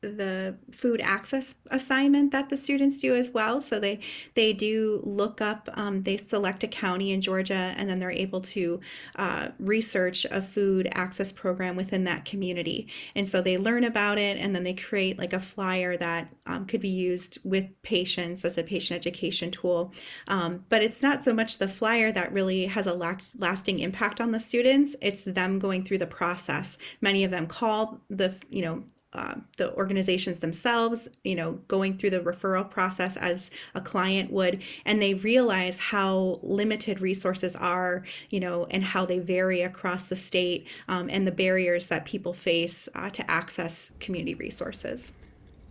the 0.00 0.56
food 0.70 1.00
access 1.02 1.56
assignment 1.70 2.30
that 2.30 2.48
the 2.48 2.56
students 2.56 2.98
do 2.98 3.16
as 3.16 3.30
well. 3.30 3.60
So 3.60 3.80
they 3.80 3.98
they 4.34 4.52
do 4.52 5.00
look 5.02 5.40
up, 5.40 5.68
um, 5.74 6.04
they 6.04 6.16
select 6.16 6.62
a 6.62 6.68
county 6.68 7.10
in 7.10 7.20
Georgia, 7.20 7.74
and 7.76 7.90
then 7.90 7.98
they're 7.98 8.10
able 8.10 8.40
to 8.42 8.80
uh, 9.16 9.48
research 9.58 10.24
a 10.30 10.40
food 10.40 10.88
access 10.92 11.32
program 11.32 11.74
within 11.74 12.04
that 12.04 12.24
community. 12.24 12.86
And 13.16 13.28
so 13.28 13.42
they 13.42 13.58
learn 13.58 13.82
about 13.82 14.18
it, 14.18 14.38
and 14.38 14.54
then 14.54 14.62
they 14.62 14.74
create 14.74 15.18
like 15.18 15.32
a 15.32 15.40
flyer 15.40 15.96
that 15.96 16.32
um, 16.46 16.66
could 16.66 16.80
be 16.80 16.88
used 16.88 17.38
with 17.42 17.66
patients 17.82 18.44
as 18.44 18.56
a 18.56 18.62
patient 18.62 18.96
education 18.96 19.50
tool. 19.50 19.92
Um, 20.28 20.64
but 20.68 20.82
it's 20.82 21.02
not 21.02 21.22
so 21.24 21.34
much 21.34 21.58
the 21.58 21.68
flyer 21.68 22.12
that 22.12 22.32
really 22.32 22.66
has 22.66 22.86
a 22.86 22.94
lasting 22.94 23.80
impact 23.80 24.20
on 24.20 24.30
the 24.30 24.40
students. 24.40 24.94
It's 25.00 25.24
them 25.24 25.58
going 25.58 25.82
through 25.82 25.98
the 25.98 26.06
process. 26.06 26.78
Many 27.00 27.24
of 27.24 27.32
them 27.32 27.48
call 27.48 28.00
the 28.08 28.36
you 28.48 28.62
know 28.62 28.84
uh, 29.14 29.36
the 29.56 29.74
organizations 29.74 30.38
themselves, 30.38 31.08
you 31.24 31.34
know, 31.34 31.54
going 31.66 31.96
through 31.96 32.10
the 32.10 32.20
referral 32.20 32.68
process 32.68 33.16
as 33.16 33.50
a 33.74 33.80
client 33.80 34.30
would, 34.30 34.62
and 34.84 35.00
they 35.00 35.14
realize 35.14 35.78
how 35.78 36.38
limited 36.42 37.00
resources 37.00 37.56
are, 37.56 38.04
you 38.28 38.38
know, 38.38 38.66
and 38.70 38.84
how 38.84 39.06
they 39.06 39.18
vary 39.18 39.62
across 39.62 40.04
the 40.04 40.16
state 40.16 40.68
um, 40.88 41.08
and 41.10 41.26
the 41.26 41.32
barriers 41.32 41.86
that 41.86 42.04
people 42.04 42.34
face 42.34 42.86
uh, 42.94 43.08
to 43.08 43.28
access 43.30 43.90
community 43.98 44.34
resources. 44.34 45.12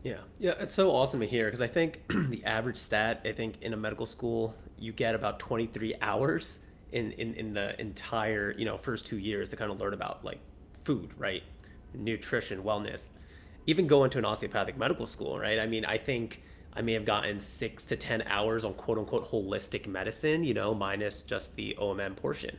Yeah, 0.01 0.17
yeah, 0.39 0.53
it's 0.59 0.73
so 0.73 0.89
awesome 0.89 1.19
to 1.19 1.27
hear 1.27 1.45
because 1.45 1.61
I 1.61 1.67
think 1.67 2.01
the 2.07 2.43
average 2.43 2.77
stat, 2.77 3.21
I 3.23 3.33
think 3.33 3.61
in 3.61 3.73
a 3.73 3.77
medical 3.77 4.07
school, 4.07 4.55
you 4.79 4.93
get 4.93 5.13
about 5.13 5.37
23 5.37 5.93
hours 6.01 6.59
in, 6.91 7.11
in, 7.13 7.35
in 7.35 7.53
the 7.53 7.79
entire, 7.79 8.55
you 8.57 8.65
know, 8.65 8.77
first 8.77 9.05
two 9.05 9.17
years 9.17 9.51
to 9.51 9.55
kind 9.55 9.71
of 9.71 9.79
learn 9.79 9.93
about 9.93 10.25
like 10.25 10.39
food, 10.83 11.11
right? 11.19 11.43
Nutrition, 11.93 12.63
wellness 12.63 13.05
even 13.67 13.85
going 13.85 14.09
to 14.11 14.17
an 14.17 14.25
osteopathic 14.25 14.77
medical 14.77 15.05
school, 15.05 15.37
right? 15.37 15.59
I 15.59 15.67
mean, 15.67 15.85
I 15.85 15.97
think 15.97 16.41
I 16.73 16.81
may 16.81 16.93
have 16.93 17.05
gotten 17.05 17.39
six 17.39 17.85
to 17.87 17.95
10 17.97 18.23
hours 18.23 18.63
on 18.63 18.73
quote 18.73 18.97
unquote 18.97 19.29
holistic 19.29 19.87
medicine, 19.87 20.43
you 20.43 20.53
know, 20.53 20.73
minus 20.73 21.21
just 21.21 21.55
the 21.55 21.77
OMM 21.79 22.15
portion. 22.15 22.57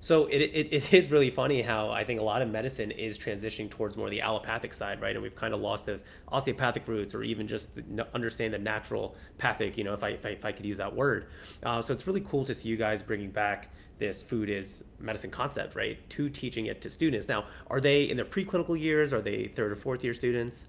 So 0.00 0.26
it, 0.26 0.42
it, 0.42 0.72
it 0.72 0.92
is 0.92 1.10
really 1.10 1.30
funny 1.30 1.62
how 1.62 1.88
I 1.88 2.04
think 2.04 2.20
a 2.20 2.22
lot 2.22 2.42
of 2.42 2.50
medicine 2.50 2.90
is 2.90 3.18
transitioning 3.18 3.70
towards 3.70 3.96
more 3.96 4.10
the 4.10 4.20
allopathic 4.20 4.74
side, 4.74 5.00
right? 5.00 5.16
And 5.16 5.22
we've 5.22 5.34
kind 5.34 5.54
of 5.54 5.60
lost 5.60 5.86
those 5.86 6.04
osteopathic 6.28 6.86
roots 6.86 7.14
or 7.14 7.22
even 7.22 7.48
just 7.48 7.70
understand 8.12 8.52
the 8.52 8.58
natural 8.58 9.16
pathic, 9.38 9.78
you 9.78 9.84
know, 9.84 9.94
if 9.94 10.02
I, 10.02 10.10
if 10.10 10.26
I, 10.26 10.28
if 10.30 10.44
I 10.44 10.52
could 10.52 10.66
use 10.66 10.76
that 10.76 10.94
word. 10.94 11.28
Uh, 11.62 11.80
so 11.80 11.94
it's 11.94 12.06
really 12.06 12.20
cool 12.20 12.44
to 12.44 12.54
see 12.54 12.68
you 12.68 12.76
guys 12.76 13.02
bringing 13.02 13.30
back 13.30 13.70
this 13.98 14.22
food 14.22 14.50
is 14.50 14.84
medicine 14.98 15.30
concept, 15.30 15.76
right, 15.76 15.98
to 16.10 16.28
teaching 16.28 16.66
it 16.66 16.80
to 16.82 16.90
students. 16.90 17.28
Now, 17.28 17.46
are 17.68 17.80
they 17.80 18.04
in 18.04 18.16
their 18.16 18.26
preclinical 18.26 18.78
years? 18.78 19.12
Are 19.12 19.22
they 19.22 19.48
third 19.48 19.72
or 19.72 19.76
fourth 19.76 20.02
year 20.02 20.14
students? 20.14 20.64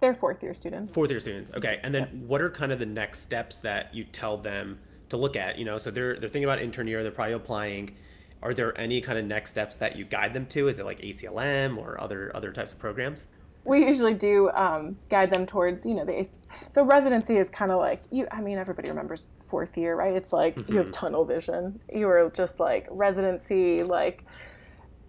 They're 0.00 0.14
fourth 0.14 0.42
year 0.42 0.54
students. 0.54 0.92
Fourth 0.94 1.10
year 1.10 1.20
students. 1.20 1.50
Okay. 1.54 1.78
And 1.82 1.94
then 1.94 2.24
what 2.26 2.40
are 2.40 2.50
kind 2.50 2.72
of 2.72 2.78
the 2.78 2.86
next 2.86 3.20
steps 3.20 3.58
that 3.58 3.94
you 3.94 4.04
tell 4.04 4.38
them 4.38 4.78
to 5.10 5.16
look 5.16 5.36
at? 5.36 5.58
You 5.58 5.66
know, 5.66 5.78
so 5.78 5.90
they're 5.90 6.16
they're 6.16 6.30
thinking 6.30 6.44
about 6.44 6.60
intern 6.60 6.86
year, 6.86 7.02
they're 7.02 7.12
probably 7.12 7.34
applying. 7.34 7.96
Are 8.42 8.54
there 8.54 8.78
any 8.80 9.02
kind 9.02 9.18
of 9.18 9.26
next 9.26 9.50
steps 9.50 9.76
that 9.76 9.96
you 9.96 10.06
guide 10.06 10.32
them 10.32 10.46
to? 10.46 10.68
Is 10.68 10.78
it 10.78 10.86
like 10.86 11.00
ACLM 11.00 11.76
or 11.76 12.00
other 12.00 12.34
other 12.34 12.52
types 12.52 12.72
of 12.72 12.78
programs? 12.78 13.26
We 13.64 13.84
usually 13.84 14.14
do 14.14 14.50
um, 14.52 14.96
guide 15.10 15.30
them 15.30 15.44
towards, 15.44 15.84
you 15.84 15.92
know, 15.92 16.06
the 16.06 16.26
so 16.70 16.82
residency 16.82 17.36
is 17.36 17.50
kind 17.50 17.70
of 17.70 17.78
like 17.78 18.00
you. 18.10 18.26
I 18.30 18.40
mean, 18.40 18.56
everybody 18.56 18.88
remembers 18.88 19.22
fourth 19.50 19.76
year, 19.76 19.94
right? 19.96 20.14
It's 20.14 20.32
like 20.32 20.56
mm-hmm. 20.56 20.72
you 20.72 20.78
have 20.78 20.86
mm-hmm. 20.86 20.92
tunnel 20.92 21.24
vision. 21.24 21.80
You 21.92 22.08
are 22.08 22.28
just 22.30 22.60
like 22.60 22.86
residency, 22.90 23.82
like 23.82 24.24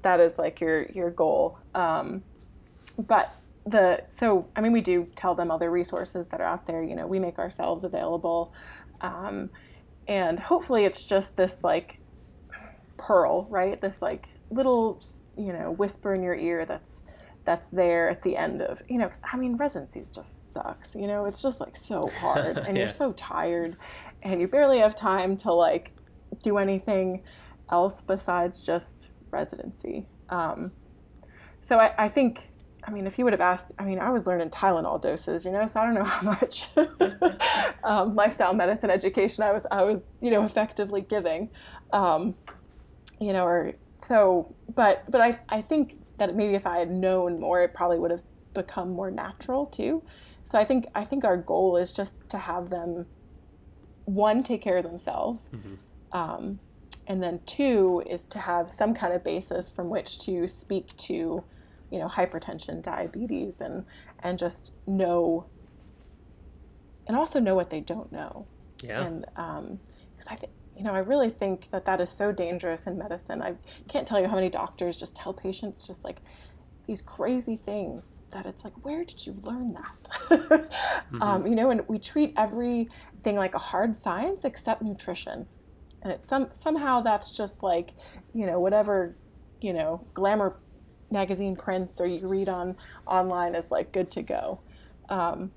that 0.02 0.20
is 0.20 0.38
like 0.38 0.60
your 0.60 0.88
your 0.92 1.12
goal. 1.12 1.58
Um, 1.76 2.24
but 3.08 3.36
the 3.66 4.04
so 4.10 4.48
I 4.56 4.62
mean 4.62 4.72
we 4.72 4.82
do 4.82 5.08
tell 5.16 5.36
them 5.36 5.52
other 5.52 5.70
resources 5.70 6.28
that 6.28 6.42
are 6.42 6.48
out 6.48 6.66
there. 6.66 6.84
You 6.84 6.96
know, 6.96 7.08
we 7.08 7.20
make 7.20 7.39
ourselves 7.39 7.84
available, 7.84 8.54
um, 9.02 9.50
and 10.08 10.39
hopefully 10.39 10.86
it's 10.86 11.06
just 11.06 11.36
this 11.38 11.60
like 11.64 12.00
pearl, 12.98 13.48
right? 13.50 13.80
This 13.80 14.02
like 14.02 14.28
little 14.50 15.02
you 15.38 15.54
know 15.54 15.72
whisper 15.72 16.14
in 16.14 16.24
your 16.24 16.36
ear 16.36 16.66
that's 16.66 17.02
that's 17.44 17.68
there 17.68 18.10
at 18.10 18.22
the 18.22 18.36
end 18.38 18.62
of 18.62 18.82
you 18.88 18.98
know 18.98 19.10
i 19.24 19.38
mean 19.38 19.58
residencies 19.58 20.12
just 20.12 20.54
sucks 20.54 20.94
you 20.94 21.08
know 21.08 21.26
it's 21.26 21.42
just 21.42 21.60
like 21.60 21.76
so 21.76 22.08
hard 22.20 22.58
and 22.68 22.78
yeah. 22.78 22.84
you're 22.84 22.92
so 22.92 23.12
tired 23.14 23.76
and 24.24 24.41
you 24.41 24.47
barely 24.47 24.80
have 24.80 24.95
time 24.95 25.36
to 25.38 25.51
like 25.51 25.91
do 26.41 26.57
anything 26.57 27.24
else 27.72 28.01
besides 28.01 28.61
just 28.61 29.09
residency 29.32 30.05
um, 30.30 30.72
so 31.61 31.78
I, 31.78 31.93
I 31.97 32.09
think 32.09 32.51
I 32.84 32.91
mean, 32.91 33.05
if 33.05 33.19
you 33.19 33.26
would 33.26 33.34
have 33.34 33.41
asked, 33.41 33.72
I 33.78 33.86
mean, 33.86 33.99
I 33.99 34.09
was 34.09 34.26
learning 34.26 34.49
Tylenol 34.49 35.01
doses, 35.01 35.45
you 35.45 35.51
know, 35.51 35.67
so 35.67 35.80
I 35.80 35.86
don't 35.86 35.93
know 35.93 36.03
how 36.03 36.22
much 36.22 36.67
um, 37.84 38.15
lifestyle 38.15 38.53
medicine 38.53 38.89
education 38.89 39.43
I 39.43 39.51
was, 39.51 39.65
I 39.72 39.84
was, 39.84 40.05
you 40.22 40.32
know, 40.32 40.43
effectively 40.43 41.01
giving, 41.01 41.49
um, 41.93 42.36
you 43.19 43.34
know, 43.34 43.45
or 43.45 43.74
so, 44.07 44.53
but, 44.74 45.09
but 45.11 45.22
I, 45.22 45.39
I 45.49 45.61
think 45.61 45.99
that 46.17 46.36
maybe 46.36 46.55
if 46.55 46.65
I 46.65 46.80
had 46.80 46.91
known 46.91 47.39
more, 47.39 47.61
it 47.61 47.74
probably 47.74 47.99
would 47.99 48.11
have 48.11 48.24
become 48.53 48.91
more 48.91 49.11
natural 49.11 49.67
too. 49.67 50.03
So 50.43 50.57
I 50.57 50.65
think, 50.65 50.88
I 50.95 51.03
think 51.03 51.24
our 51.24 51.38
goal 51.38 51.78
is 51.78 51.91
just 51.91 52.17
to 52.30 52.38
have 52.38 52.69
them, 52.69 53.05
one, 54.06 54.43
take 54.43 54.62
care 54.62 54.78
of 54.78 54.84
themselves. 54.84 55.49
Mm-hmm. 55.54 56.18
Um, 56.18 56.60
and 57.08 57.22
then 57.22 57.39
two 57.45 58.04
is 58.10 58.28
to 58.28 58.39
have 58.39 58.72
some 58.72 58.93
kind 58.93 59.14
of 59.14 59.24
basis 59.24 59.70
from 59.70 59.89
which 59.89 60.20
to 60.20 60.47
speak 60.47 60.95
to 60.97 61.43
you 61.89 61.99
know 61.99 62.08
hypertension 62.08 62.82
diabetes 62.82 63.60
and 63.60 63.86
and 64.24 64.39
just 64.39 64.72
know 64.88 65.45
and 67.08 67.18
also 67.18 67.39
know 67.39 67.56
what 67.56 67.70
they 67.70 67.82
don't 67.82 68.12
know 68.12 68.45
yeah 68.82 69.02
and 69.06 69.26
um 69.36 69.80
because 70.16 70.28
i 70.28 70.36
think 70.36 70.52
you 70.78 70.84
know 70.84 70.93
i 70.93 70.99
really 70.99 71.30
think 71.30 71.70
that 71.72 71.86
that 71.86 71.99
is 71.99 72.10
so 72.10 72.32
dangerous 72.32 72.88
in 72.88 72.97
medicine 72.97 73.41
i 73.41 73.54
can't 73.88 74.08
tell 74.08 74.20
you 74.20 74.28
how 74.28 74.36
many 74.36 74.49
doctors 74.49 74.95
just 74.95 75.16
tell 75.16 75.34
patients 75.34 75.86
just 75.86 76.04
like 76.04 76.18
these 76.92 77.02
crazy 77.02 77.56
things 77.56 78.20
that 78.32 78.46
it's 78.46 78.64
like 78.64 78.74
where 78.84 79.04
did 79.04 79.26
you 79.26 79.34
learn 79.44 79.74
that 79.74 80.10
mm-hmm. 80.30 81.22
um, 81.22 81.48
you 81.48 81.56
know 81.56 81.70
and 81.70 81.88
we 81.88 81.98
treat 81.98 82.34
everything 82.38 83.36
like 83.36 83.56
a 83.56 83.60
hard 83.60 83.96
science 83.96 84.46
except 84.46 84.82
nutrition 84.82 85.46
and 86.02 86.12
it's 86.12 86.28
some 86.28 86.50
somehow 86.52 87.02
that's 87.02 87.32
just 87.32 87.64
like 87.64 87.92
you 88.34 88.46
know 88.46 88.60
whatever 88.60 89.16
you 89.62 89.74
know 89.74 90.06
glamour 90.14 90.58
magazine 91.12 91.56
prints 91.56 92.00
or 92.00 92.08
you 92.08 92.28
read 92.28 92.50
on 92.50 92.76
online 93.06 93.56
is 93.56 93.70
like 93.70 93.92
good 93.92 94.10
to 94.12 94.22
go. 94.22 94.60
Um, 95.10 95.52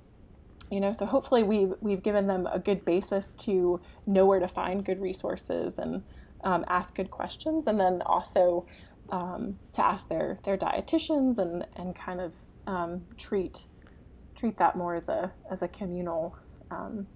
you 0.71 0.81
know, 0.81 0.93
so 0.93 1.07
hopefully 1.07 1.43
we've 1.43 1.75
we've 1.81 2.03
given 2.03 2.27
them 2.27 2.49
a 2.51 2.59
good 2.59 2.85
basis 2.85 3.35
to 3.35 3.81
know 4.07 4.27
where 4.27 4.41
to 4.41 4.49
find 4.49 4.85
good 4.85 5.01
resources 5.01 5.79
and 5.79 6.03
um, 6.43 6.65
ask 6.69 6.95
good 6.95 7.11
questions, 7.11 7.67
and 7.67 7.79
then 7.79 8.03
also 8.03 8.67
um, 9.11 9.59
to 9.73 9.85
ask 9.85 10.09
their 10.09 10.39
their 10.45 10.57
dietitians 10.57 11.39
and 11.39 11.67
and 11.77 11.95
kind 11.95 12.21
of 12.21 12.35
um, 12.67 13.03
treat 13.17 13.61
treat 14.35 14.57
that 14.57 14.77
more 14.77 14.95
as 14.95 15.09
a 15.09 15.33
as 15.51 15.63
a 15.63 15.69
communal 15.69 16.37
um, 16.71 17.07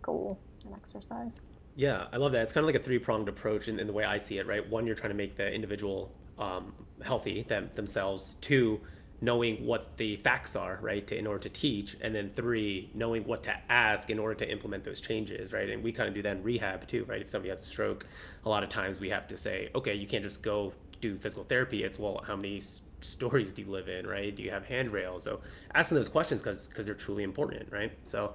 goal 0.00 0.38
and 0.64 0.74
exercise. 0.74 1.32
Yeah, 1.74 2.06
I 2.12 2.18
love 2.18 2.32
that. 2.32 2.42
It's 2.42 2.52
kind 2.52 2.64
of 2.64 2.66
like 2.66 2.80
a 2.80 2.84
three 2.84 2.98
pronged 2.98 3.28
approach 3.28 3.68
in, 3.68 3.80
in 3.80 3.86
the 3.86 3.92
way 3.92 4.04
I 4.04 4.18
see 4.18 4.38
it, 4.38 4.46
right? 4.46 4.68
One, 4.68 4.86
you're 4.86 4.94
trying 4.94 5.10
to 5.10 5.16
make 5.16 5.36
the 5.36 5.50
individual 5.50 6.12
um, 6.38 6.74
healthy 7.02 7.42
them, 7.42 7.70
themselves. 7.74 8.34
Two, 8.42 8.80
knowing 9.22 9.64
what 9.64 9.96
the 9.96 10.16
facts 10.16 10.54
are, 10.54 10.78
right, 10.82 11.06
to, 11.06 11.16
in 11.16 11.26
order 11.26 11.38
to 11.38 11.48
teach. 11.48 11.96
And 12.00 12.14
then 12.14 12.28
three, 12.28 12.90
knowing 12.92 13.24
what 13.24 13.44
to 13.44 13.54
ask 13.70 14.10
in 14.10 14.18
order 14.18 14.34
to 14.34 14.50
implement 14.50 14.84
those 14.84 15.00
changes, 15.00 15.52
right? 15.52 15.70
And 15.70 15.82
we 15.82 15.92
kind 15.92 16.08
of 16.08 16.14
do 16.14 16.22
that 16.22 16.36
in 16.36 16.42
rehab 16.42 16.86
too, 16.86 17.04
right? 17.04 17.22
If 17.22 17.30
somebody 17.30 17.50
has 17.50 17.60
a 17.60 17.64
stroke, 17.64 18.04
a 18.44 18.48
lot 18.48 18.62
of 18.62 18.68
times 18.68 19.00
we 19.00 19.08
have 19.08 19.26
to 19.28 19.36
say, 19.36 19.70
okay, 19.74 19.94
you 19.94 20.06
can't 20.06 20.24
just 20.24 20.42
go 20.42 20.74
do 21.02 21.18
physical 21.18 21.44
therapy. 21.44 21.84
It's, 21.84 21.98
well, 21.98 22.24
how 22.26 22.36
many 22.36 22.62
stories 23.02 23.52
do 23.52 23.60
you 23.62 23.70
live 23.70 23.88
in, 23.88 24.06
right? 24.06 24.34
Do 24.34 24.42
you 24.42 24.50
have 24.50 24.64
handrails? 24.64 25.24
So 25.24 25.40
asking 25.74 25.98
those 25.98 26.08
questions 26.08 26.40
because 26.40 26.68
because 26.68 26.86
they're 26.86 26.94
truly 26.94 27.24
important, 27.24 27.70
right? 27.70 27.92
So 28.04 28.32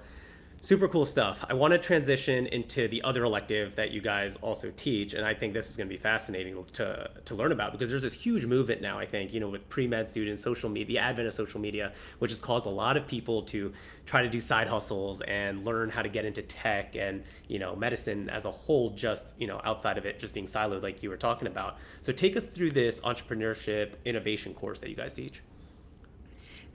super 0.61 0.87
cool 0.87 1.05
stuff. 1.05 1.45
I 1.49 1.53
want 1.53 1.73
to 1.73 1.77
transition 1.77 2.47
into 2.47 2.87
the 2.87 3.01
other 3.03 3.23
elective 3.23 3.75
that 3.75 3.91
you 3.91 4.01
guys 4.01 4.35
also 4.37 4.71
teach, 4.75 5.13
and 5.13 5.25
I 5.25 5.33
think 5.33 5.53
this 5.53 5.69
is 5.69 5.77
going 5.77 5.87
to 5.87 5.93
be 5.93 5.99
fascinating 5.99 6.63
to 6.73 7.09
to 7.25 7.35
learn 7.35 7.51
about 7.51 7.71
because 7.71 7.89
there's 7.89 8.01
this 8.01 8.13
huge 8.13 8.45
movement 8.45 8.81
now. 8.81 8.97
I 8.99 9.05
think 9.05 9.33
you 9.33 9.39
know 9.39 9.49
with 9.49 9.67
pre 9.69 9.87
med 9.87 10.09
students, 10.09 10.41
social 10.41 10.69
media, 10.69 10.87
the 10.87 10.99
advent 10.99 11.27
of 11.27 11.33
social 11.33 11.59
media, 11.59 11.93
which 12.19 12.31
has 12.31 12.39
caused 12.39 12.65
a 12.65 12.69
lot 12.69 12.97
of 12.97 13.07
people 13.07 13.43
to 13.43 13.73
try 14.05 14.21
to 14.21 14.29
do 14.29 14.41
side 14.41 14.67
hustles 14.67 15.21
and 15.21 15.65
learn 15.65 15.89
how 15.89 16.01
to 16.01 16.09
get 16.09 16.25
into 16.25 16.41
tech 16.41 16.95
and 16.95 17.23
you 17.47 17.59
know 17.59 17.75
medicine 17.75 18.29
as 18.29 18.45
a 18.45 18.51
whole, 18.51 18.89
just 18.91 19.33
you 19.37 19.47
know 19.47 19.61
outside 19.63 19.97
of 19.97 20.05
it 20.05 20.19
just 20.19 20.33
being 20.33 20.47
siloed 20.47 20.81
like 20.81 21.03
you 21.03 21.09
were 21.09 21.17
talking 21.17 21.47
about. 21.47 21.77
So 22.01 22.11
take 22.11 22.35
us 22.35 22.47
through 22.47 22.71
this 22.71 22.99
entrepreneurship 23.01 23.93
innovation 24.05 24.53
course 24.53 24.79
that 24.79 24.89
you 24.89 24.95
guys 24.95 25.13
teach. 25.13 25.41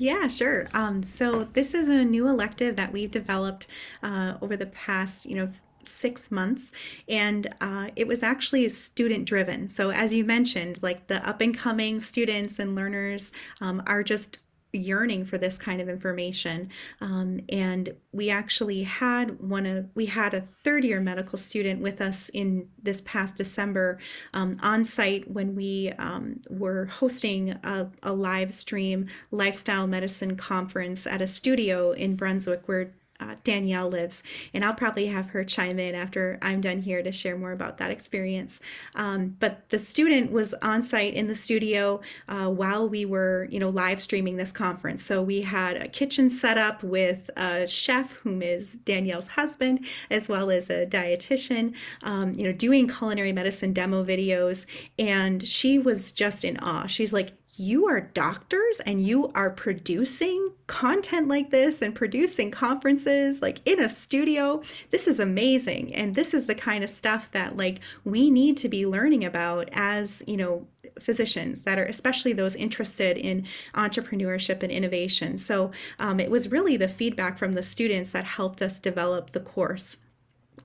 Yeah, 0.03 0.27
sure. 0.27 0.67
Um, 0.75 1.05
so 1.05 1.45
this 1.53 1.75
is 1.75 1.87
a 1.87 2.05
new 2.05 2.27
elective 2.27 2.75
that 2.75 2.93
we've 2.93 3.11
developed 3.11 3.69
uh, 4.03 4.35
over 4.43 4.57
the 4.57 4.67
past, 4.67 5.27
you 5.27 5.37
know, 5.37 5.49
six 5.85 6.31
months 6.33 6.73
and 7.09 7.55
uh, 7.61 7.91
it 7.95 8.07
was 8.07 8.23
actually 8.23 8.69
student 8.69 9.25
driven 9.25 9.69
so 9.69 9.91
as 9.91 10.13
you 10.13 10.25
mentioned 10.25 10.79
like 10.81 11.09
the 11.09 11.29
up 11.29 11.41
and 11.41 11.59
coming 11.59 11.99
students 11.99 12.61
and 12.61 12.77
learners 12.77 13.33
um, 13.61 13.83
are 13.85 14.05
just 14.05 14.39
yearning 14.73 15.25
for 15.25 15.39
this 15.39 15.59
kind 15.59 15.81
of 15.81 15.89
information. 15.89 16.71
Um, 17.01 17.41
and 17.49 17.95
we 18.13 18.31
actually 18.31 18.83
had 18.83 19.41
one 19.41 19.67
of 19.67 19.89
we 19.95 20.07
had 20.07 20.35
a 20.35 20.47
third 20.65 20.85
year 20.85 21.01
medical 21.01 21.39
student 21.39 21.81
with 21.81 22.01
us 22.01 22.29
in 22.31 22.69
this 22.83 23.01
past 23.05 23.37
december 23.37 23.99
um, 24.35 24.59
on 24.63 24.85
site 24.85 25.31
when 25.31 25.55
we 25.55 25.93
um, 25.99 26.41
were 26.51 26.87
hosting 26.87 27.51
a, 27.51 27.89
a 28.03 28.13
live 28.13 28.53
stream 28.53 29.07
lifestyle 29.31 29.87
medicine 29.87 30.37
conference 30.37 31.07
at 31.07 31.23
a 31.23 31.27
studio 31.27 31.93
in 31.93 32.17
brunswick 32.17 32.63
where 32.67 32.93
uh, 33.23 33.37
Danielle 33.45 33.89
lives, 33.89 34.23
and 34.53 34.65
I'll 34.65 34.75
probably 34.75 35.07
have 35.07 35.27
her 35.27 35.45
chime 35.45 35.79
in 35.79 35.95
after 35.95 36.39
I'm 36.43 36.61
done 36.61 36.83
here 36.83 37.03
to 37.03 37.13
share 37.13 37.37
more 37.37 37.53
about 37.53 37.79
that 37.79 37.91
experience. 37.91 38.61
Um, 38.95 39.37
but 39.39 39.69
the 39.71 39.79
student 39.79 40.33
was 40.33 40.55
on 40.55 40.83
site 40.83 41.15
in 41.15 41.29
the 41.29 41.37
studio 41.37 42.01
uh, 42.29 42.49
while 42.49 42.89
we 42.89 43.05
were, 43.05 43.47
you 43.51 43.61
know, 43.61 43.71
live 43.71 44.01
streaming 44.01 44.37
this 44.37 44.53
conference. 44.53 45.03
So 45.03 45.23
we 45.23 45.43
had 45.43 45.77
a 45.77 45.89
kitchen 45.89 46.29
set 46.29 46.59
up 46.59 46.83
with 46.83 47.31
a 47.37 47.67
chef, 47.69 48.13
whom 48.23 48.43
is 48.43 48.69
Danielle's 48.85 49.29
husband, 49.29 49.87
as 50.11 50.29
well 50.29 50.51
as 50.51 50.71
a 50.71 50.87
dietitian, 50.87 51.75
um, 52.03 52.33
you 52.35 52.45
know, 52.45 52.53
doing 52.53 52.89
culinary 52.89 53.33
medicine 53.33 53.73
demo 53.73 54.05
videos, 54.05 54.67
and 54.99 55.47
she 55.47 55.79
was 55.79 56.13
just 56.13 56.45
in 56.45 56.57
awe. 56.59 56.87
She's 56.87 57.13
like, 57.13 57.33
you 57.55 57.87
are 57.87 58.01
doctors 58.01 58.81
and 58.87 59.07
you 59.07 59.31
are 59.35 59.51
producing 59.51 60.53
content 60.67 61.29
like 61.29 61.51
this 61.51 61.83
and 61.83 61.95
producing 61.95 62.51
conferences 62.51 63.43
like 63.43 63.61
in 63.67 63.79
a 63.79 63.89
studio 63.89 64.63
this 64.91 65.07
is 65.07 65.21
amazing. 65.21 65.95
And 65.95 66.15
this 66.15 66.35
is 66.35 66.47
the 66.47 66.55
kind 66.55 66.85
of 66.85 66.91
stuff 66.91 67.31
that 67.33 67.57
like 67.57 67.81
we 68.05 68.31
need 68.31 68.57
to 68.59 68.69
be 68.69 68.87
learning 68.87 69.25
about 69.25 69.69
as 69.73 70.23
you 70.27 70.37
know 70.37 70.67
physicians 71.01 71.63
that 71.63 71.79
are 71.79 71.85
especially 71.85 72.33
those 72.33 72.55
interested 72.55 73.17
in 73.17 73.47
entrepreneurship 73.75 74.63
and 74.63 74.71
innovation. 74.71 75.39
So 75.39 75.71
um, 75.99 76.21
it 76.21 76.31
was 76.31 76.51
really 76.51 76.77
the 76.77 76.89
feedback 76.89 77.39
from 77.39 77.55
the 77.55 77.63
students 77.63 78.13
that 78.13 78.25
helped 78.25 78.63
us 78.63 78.79
develop 78.79 79.33
the 79.33 79.41
course 79.41 79.99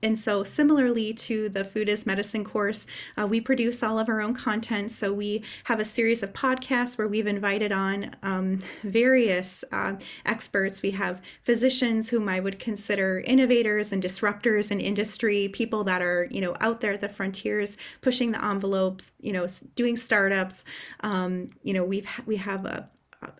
and 0.02 0.16
so, 0.16 0.44
similarly 0.44 1.12
to 1.14 1.48
the 1.48 1.64
Food 1.64 1.88
is 1.88 2.06
Medicine 2.06 2.44
course, 2.44 2.86
uh, 3.16 3.26
we 3.26 3.40
produce 3.40 3.82
all 3.82 3.98
of 3.98 4.08
our 4.08 4.20
own 4.20 4.34
content. 4.34 4.92
So, 4.92 5.12
we 5.12 5.42
have 5.64 5.80
a 5.80 5.84
series 5.84 6.22
of 6.22 6.32
podcasts 6.32 6.96
where 6.96 7.08
we've 7.08 7.26
invited 7.26 7.72
on 7.72 8.12
um, 8.22 8.60
various 8.82 9.64
uh, 9.72 9.96
experts. 10.24 10.82
We 10.82 10.92
have 10.92 11.20
physicians 11.42 12.10
whom 12.10 12.28
I 12.28 12.40
would 12.40 12.58
consider 12.58 13.20
innovators 13.20 13.92
and 13.92 14.02
disruptors 14.02 14.70
in 14.70 14.80
industry, 14.80 15.48
people 15.48 15.84
that 15.84 16.02
are, 16.02 16.28
you 16.30 16.40
know, 16.40 16.56
out 16.60 16.80
there 16.80 16.92
at 16.92 17.00
the 17.00 17.08
frontiers, 17.08 17.76
pushing 18.00 18.32
the 18.32 18.44
envelopes, 18.44 19.12
you 19.20 19.32
know, 19.32 19.46
doing 19.74 19.96
startups. 19.96 20.64
Um, 21.00 21.50
you 21.62 21.74
know, 21.74 21.84
we've 21.84 22.08
we 22.26 22.36
have 22.36 22.64
a 22.64 22.88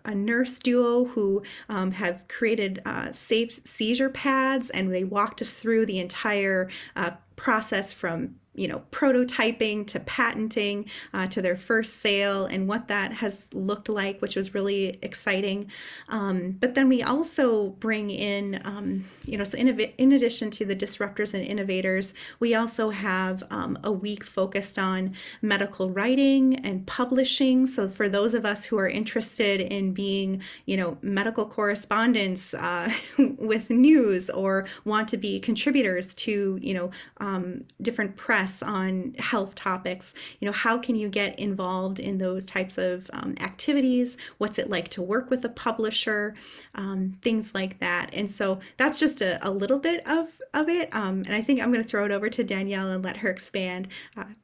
a 0.05 0.13
nurse 0.13 0.59
duo 0.59 1.05
who 1.05 1.43
um, 1.69 1.91
have 1.91 2.27
created 2.27 2.81
uh, 2.85 3.11
safe 3.11 3.59
seizure 3.65 4.09
pads, 4.09 4.69
and 4.69 4.93
they 4.93 5.03
walked 5.03 5.41
us 5.41 5.53
through 5.53 5.85
the 5.85 5.99
entire 5.99 6.69
uh, 6.95 7.11
process 7.35 7.93
from 7.93 8.35
you 8.59 8.67
know, 8.67 8.81
prototyping 8.91 9.87
to 9.87 10.01
patenting 10.01 10.85
uh, 11.13 11.25
to 11.27 11.41
their 11.41 11.55
first 11.55 12.01
sale 12.01 12.45
and 12.45 12.67
what 12.67 12.89
that 12.89 13.13
has 13.13 13.45
looked 13.53 13.87
like, 13.87 14.21
which 14.21 14.35
was 14.35 14.53
really 14.53 14.99
exciting. 15.01 15.71
Um, 16.09 16.57
but 16.59 16.75
then 16.75 16.89
we 16.89 17.01
also 17.01 17.69
bring 17.79 18.09
in, 18.09 18.61
um, 18.65 19.05
you 19.23 19.37
know, 19.37 19.45
so 19.45 19.57
in, 19.57 19.69
in, 19.69 20.11
addition 20.11 20.51
to 20.51 20.65
the 20.65 20.75
disruptors 20.75 21.33
and 21.33 21.45
innovators, 21.45 22.13
we 22.41 22.53
also 22.53 22.89
have 22.89 23.43
um, 23.49 23.79
a 23.85 23.91
week 23.91 24.25
focused 24.25 24.77
on 24.77 25.13
medical 25.41 25.89
writing 25.91 26.55
and 26.65 26.85
publishing. 26.85 27.65
So 27.65 27.87
for 27.87 28.09
those 28.09 28.33
of 28.33 28.45
us 28.45 28.65
who 28.65 28.77
are 28.77 28.89
interested 28.89 29.61
in 29.61 29.93
being, 29.93 30.41
you 30.65 30.75
know, 30.75 30.97
medical 31.01 31.45
correspondents 31.45 32.53
uh, 32.55 32.91
with 33.37 33.69
news 33.69 34.29
or 34.29 34.65
want 34.83 35.07
to 35.09 35.17
be 35.17 35.39
contributors 35.39 36.13
to, 36.15 36.59
you 36.61 36.73
know, 36.73 36.91
um, 37.21 37.63
different 37.81 38.17
press 38.17 38.48
on 38.63 39.15
health 39.19 39.55
topics. 39.55 40.13
You 40.39 40.47
know, 40.47 40.51
how 40.51 40.77
can 40.77 40.95
you 40.95 41.09
get 41.09 41.37
involved 41.37 41.99
in 41.99 42.17
those 42.17 42.45
types 42.45 42.77
of 42.77 43.09
um, 43.13 43.35
activities? 43.39 44.17
What's 44.37 44.57
it 44.57 44.69
like 44.69 44.89
to 44.89 45.01
work 45.01 45.29
with 45.29 45.43
a 45.45 45.49
publisher? 45.49 46.35
Um, 46.75 47.11
things 47.21 47.53
like 47.53 47.79
that. 47.79 48.09
And 48.13 48.29
so 48.29 48.59
that's 48.77 48.99
just 48.99 49.21
a, 49.21 49.39
a 49.47 49.51
little 49.51 49.79
bit 49.79 50.05
of, 50.07 50.29
of 50.53 50.69
it. 50.69 50.93
Um, 50.93 51.23
and 51.25 51.33
I 51.33 51.41
think 51.41 51.61
I'm 51.61 51.71
going 51.71 51.83
to 51.83 51.89
throw 51.89 52.05
it 52.05 52.11
over 52.11 52.29
to 52.29 52.43
Danielle 52.43 52.89
and 52.91 53.03
let 53.03 53.17
her 53.17 53.29
expand 53.29 53.87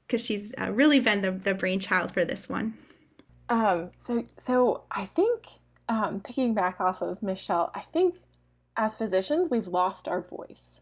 because 0.08 0.22
uh, 0.22 0.26
she's 0.26 0.54
uh, 0.60 0.72
really 0.72 1.00
been 1.00 1.22
the, 1.22 1.32
the 1.32 1.54
brainchild 1.54 2.12
for 2.12 2.24
this 2.26 2.48
one. 2.48 2.78
Um, 3.50 3.92
so, 3.98 4.24
so 4.38 4.86
I 4.92 5.06
think 5.06 5.46
um, 5.90 6.22
picking 6.22 6.54
back 6.54 6.80
off 6.80 7.02
of 7.02 7.22
Michelle, 7.22 7.72
I 7.76 7.82
think 7.82 8.16
as 8.78 8.98
physicians, 8.98 9.50
we've 9.50 9.68
lost 9.68 10.08
our 10.08 10.22
voice 10.22 10.82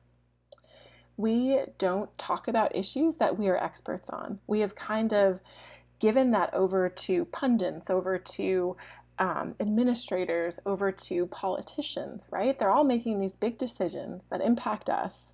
we 1.18 1.60
don't 1.78 2.16
talk 2.18 2.48
about 2.48 2.76
issues 2.76 3.16
that 3.16 3.38
we 3.38 3.48
are 3.48 3.58
experts 3.58 4.10
on. 4.10 4.40
We 4.48 4.62
have 4.62 4.76
kind 4.76 5.14
of 5.14 5.42
given 6.00 6.32
that 6.32 6.54
over 6.54 6.90
to 6.90 7.26
pundits, 7.26 7.90
over 7.90 8.18
to 8.18 8.76
um, 9.20 9.56
administrators, 9.60 10.60
over 10.66 10.92
to 10.92 11.28
politicians, 11.28 12.28
right? 12.32 12.58
They're 12.58 12.72
all 12.72 12.84
making 12.84 13.20
these 13.20 13.34
big 13.34 13.58
decisions 13.58 14.26
that 14.30 14.42
impact 14.42 14.90
us 14.90 15.34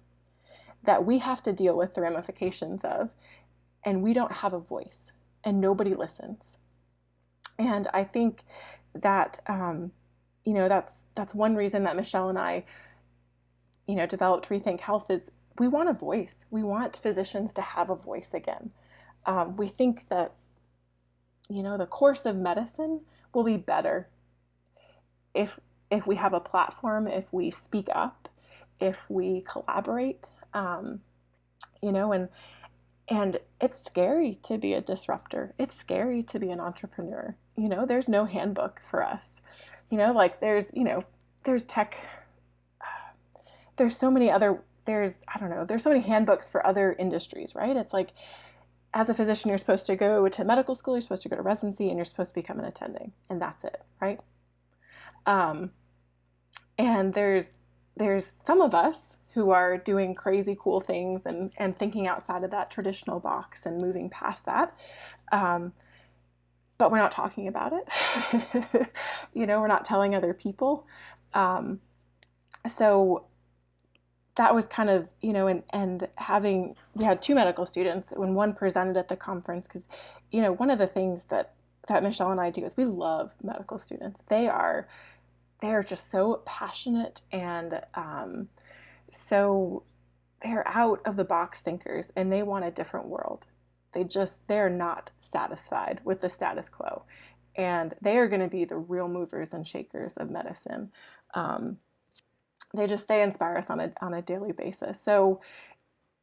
that 0.84 1.06
we 1.06 1.20
have 1.20 1.42
to 1.44 1.54
deal 1.54 1.78
with 1.78 1.94
the 1.94 2.02
ramifications 2.02 2.84
of, 2.84 3.14
and 3.84 4.02
we 4.04 4.14
don't 4.14 4.32
have 4.32 4.54
a 4.54 4.60
voice, 4.60 5.12
and 5.44 5.60
nobody 5.60 5.94
listens. 5.94 6.58
And 7.58 7.88
I 7.94 8.04
think 8.04 8.44
that 8.94 9.40
um, 9.48 9.92
you 10.46 10.54
know 10.54 10.70
that's 10.70 11.04
that's 11.16 11.36
one 11.36 11.56
reason 11.56 11.84
that 11.84 11.96
Michelle 11.96 12.30
and 12.30 12.40
I, 12.40 12.66
you 13.88 13.96
know, 13.96 14.06
developed 14.06 14.50
Rethink 14.50 14.82
Health 14.82 15.10
is 15.10 15.32
we 15.60 15.68
want 15.68 15.90
a 15.90 15.94
voice. 15.94 16.46
We 16.50 16.64
want 16.64 16.96
physicians 16.98 17.54
to 17.54 17.62
have 17.62 17.90
a 17.90 17.96
voice 17.96 18.32
again. 18.34 18.72
Um, 19.26 19.58
we 19.58 19.68
think 19.68 20.08
that, 20.10 20.34
you 21.50 21.62
know, 21.62 21.78
the 21.78 21.86
course 21.86 22.26
of 22.26 22.36
medicine 22.38 23.02
will 23.34 23.44
be 23.44 23.58
better 23.58 24.08
if 25.34 25.60
if 25.92 26.06
we 26.06 26.16
have 26.16 26.34
a 26.34 26.40
platform, 26.40 27.08
if 27.08 27.34
we 27.34 27.50
speak 27.50 27.88
up, 27.94 28.30
if 28.80 29.10
we 29.10 29.42
collaborate. 29.42 30.30
Um, 30.54 31.02
you 31.82 31.92
know, 31.92 32.12
and 32.14 32.30
and 33.10 33.40
it's 33.60 33.84
scary 33.84 34.40
to 34.44 34.58
be 34.58 34.74
a 34.74 34.82
disruptor. 34.82 35.54
It's 35.58 35.76
scary 35.76 36.24
to 36.24 36.40
be 36.40 36.52
an 36.52 36.60
entrepreneur. 36.60 37.36
You 37.58 37.70
know, 37.70 37.86
there's 37.86 38.08
no 38.08 38.26
handbook 38.26 38.80
for 38.82 39.04
us. 39.04 39.32
You 39.90 39.98
know, 39.98 40.14
like 40.14 40.40
there's 40.40 40.72
you 40.74 40.84
know 40.84 41.02
there's 41.44 41.66
tech. 41.66 41.98
There's 43.78 43.96
so 43.96 44.12
many 44.12 44.30
other 44.30 44.62
there's 44.90 45.20
I 45.28 45.38
don't 45.38 45.52
know, 45.52 45.66
there's 45.66 45.84
so 45.84 45.92
many 45.92 46.02
handbooks 46.02 46.50
for 46.50 46.66
other 46.66 46.96
industries, 46.98 47.54
right? 47.54 47.78
It's 47.78 47.94
like 47.94 48.10
as 48.92 49.08
a 49.08 49.14
physician, 49.14 49.50
you're 49.50 49.60
supposed 49.60 49.86
to 49.86 49.96
go 49.96 50.28
to 50.28 50.44
medical 50.44 50.74
school, 50.74 50.96
you're 50.96 51.02
supposed 51.02 51.22
to 51.22 51.30
go 51.30 51.36
to 51.36 51.44
residency, 51.44 51.90
and 51.90 51.98
you're 51.98 52.06
supposed 52.06 52.30
to 52.30 52.42
become 52.42 52.58
an 52.58 52.66
attending, 52.66 53.12
and 53.30 53.40
that's 53.40 53.64
it, 53.64 53.84
right? 54.02 54.20
Um, 55.28 55.70
and 56.80 57.14
there's 57.14 57.52
there's 57.98 58.34
some 58.46 58.62
of 58.62 58.74
us 58.74 59.18
who 59.36 59.52
are 59.52 59.78
doing 59.78 60.16
crazy 60.16 60.58
cool 60.60 60.82
things 60.82 61.22
and 61.24 61.52
and 61.58 61.78
thinking 61.78 62.08
outside 62.08 62.44
of 62.44 62.50
that 62.50 62.72
traditional 62.72 63.20
box 63.20 63.68
and 63.68 63.78
moving 63.80 64.10
past 64.10 64.48
that. 64.48 64.76
Um, 65.32 65.72
but 66.80 66.90
we're 66.90 66.98
not 66.98 67.12
talking 67.12 67.48
about 67.48 67.74
it. 67.74 68.90
you 69.34 69.46
know, 69.46 69.62
we're 69.62 69.68
not 69.68 69.86
telling 69.86 70.16
other 70.16 70.34
people. 70.34 70.88
Um, 71.36 71.80
so 72.68 73.28
that 74.40 74.56
was 74.56 74.66
kind 74.68 74.90
of 74.90 75.12
you 75.22 75.34
know 75.34 75.48
and 75.48 75.64
and 75.74 76.08
having 76.16 76.74
we 76.96 77.04
had 77.04 77.22
two 77.22 77.36
medical 77.36 77.66
students 77.66 78.14
when 78.16 78.34
one 78.34 78.54
presented 78.54 78.96
at 78.96 79.10
the 79.10 79.16
conference 79.18 79.68
because 79.68 79.86
you 80.32 80.42
know 80.42 80.54
one 80.54 80.70
of 80.70 80.80
the 80.80 80.88
things 80.88 81.26
that 81.26 81.56
that 81.90 82.02
michelle 82.04 82.32
and 82.32 82.40
i 82.40 82.50
do 82.50 82.64
is 82.64 82.78
we 82.78 82.86
love 82.86 83.34
medical 83.44 83.78
students. 83.78 84.22
They 84.30 84.48
are 84.48 84.88
they 85.60 85.74
are 85.74 85.84
just 85.84 86.10
so 86.10 86.42
passionate 86.46 87.22
and 87.34 87.82
um, 87.96 88.48
so 89.12 89.84
they're 90.42 90.66
out 90.68 91.02
of 91.06 91.18
the 91.18 91.26
box 91.26 91.60
thinkers 91.60 92.08
and 92.16 92.32
they 92.32 92.44
want 92.44 92.64
a 92.64 92.72
different 92.72 93.08
world. 93.08 93.46
They 93.92 94.06
just 94.06 94.48
they're 94.48 94.70
not 94.70 95.10
satisfied 95.20 96.00
with 96.06 96.22
the 96.22 96.30
status 96.30 96.70
quo. 96.70 97.04
And 97.56 97.94
they 98.02 98.18
are 98.18 98.30
going 98.30 98.42
to 98.42 98.48
be 98.48 98.64
the 98.64 98.78
real 98.78 99.10
movers 99.10 99.54
and 99.54 99.68
shakers 99.68 100.14
of 100.14 100.30
medicine. 100.30 100.94
Um, 101.34 101.78
they 102.76 102.88
just 102.88 103.08
they 103.08 103.22
inspire 103.22 103.58
us 103.58 103.70
on 103.70 103.80
a 103.80 103.92
on 104.02 104.14
a 104.14 104.22
daily 104.22 104.52
basis. 104.52 105.02
So, 105.02 105.42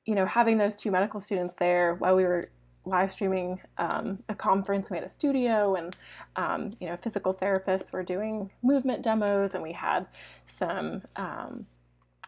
you 0.04 0.14
know, 0.14 0.26
having 0.26 0.58
those 0.58 0.76
two 0.76 0.90
medical 0.90 1.20
students 1.20 1.54
there 1.54 1.94
while 1.94 2.16
we 2.16 2.24
were 2.24 2.50
live 2.84 3.12
streaming 3.12 3.60
um, 3.78 4.22
a 4.28 4.34
conference, 4.34 4.90
we 4.90 4.96
had 4.96 5.04
a 5.04 5.08
studio, 5.08 5.74
and 5.74 5.96
um, 6.36 6.72
you 6.80 6.88
know, 6.88 6.96
physical 6.96 7.34
therapists 7.34 7.92
were 7.92 8.04
doing 8.04 8.50
movement 8.62 9.02
demos, 9.02 9.54
and 9.54 9.62
we 9.62 9.72
had 9.72 10.06
some. 10.46 11.02
Um, 11.16 11.66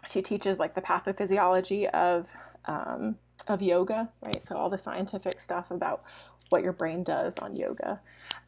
she 0.09 0.23
teaches 0.23 0.59
like 0.59 0.75
the 0.75 0.83
pathophysiology 0.83 1.89
of 1.91 2.31
um, 2.67 3.17
of 3.47 3.63
yoga, 3.63 4.09
right? 4.23 4.45
So 4.47 4.57
all 4.57 4.71
the 4.71 4.79
scientific 4.79 5.41
stuff 5.41 5.71
about 5.71 6.03
what 6.51 6.63
your 6.63 6.73
brain 6.73 7.03
does 7.03 7.35
on 7.41 7.57
yoga. 7.57 8.01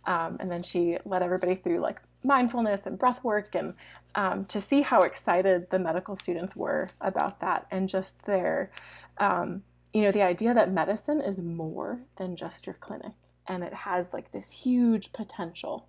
Um, 0.07 0.39
and 0.41 0.51
then 0.51 0.63
she 0.63 0.99
led 1.05 1.23
everybody 1.23 1.55
through 1.55 1.81
like 1.81 2.01
mindfulness 2.23 2.87
and 2.87 2.99
breath 2.99 3.23
work 3.25 3.55
and 3.55 3.75
um, 4.15 4.45
to 4.47 4.61
see 4.61 4.83
how 4.83 5.03
excited 5.03 5.71
the 5.71 5.79
medical 5.79 6.17
students 6.17 6.55
were 6.57 6.91
about 7.01 7.41
that 7.41 7.67
and 7.71 7.89
just 7.89 8.25
their 8.27 8.71
um, 9.19 9.63
you 9.93 10.03
know 10.03 10.13
the 10.13 10.23
idea 10.23 10.55
that 10.55 10.73
medicine 10.73 11.21
is 11.21 11.39
more 11.39 12.01
than 12.17 12.37
just 12.37 12.67
your 12.67 12.75
clinic 12.75 13.13
and 13.49 13.63
it 13.63 13.73
has 13.73 14.13
like 14.13 14.31
this 14.33 14.51
huge 14.51 15.13
potential 15.13 15.89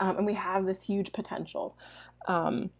um, 0.00 0.16
and 0.16 0.26
we 0.26 0.34
have 0.34 0.66
this 0.66 0.82
huge 0.82 1.12
potential. 1.12 1.76
Um, 2.26 2.70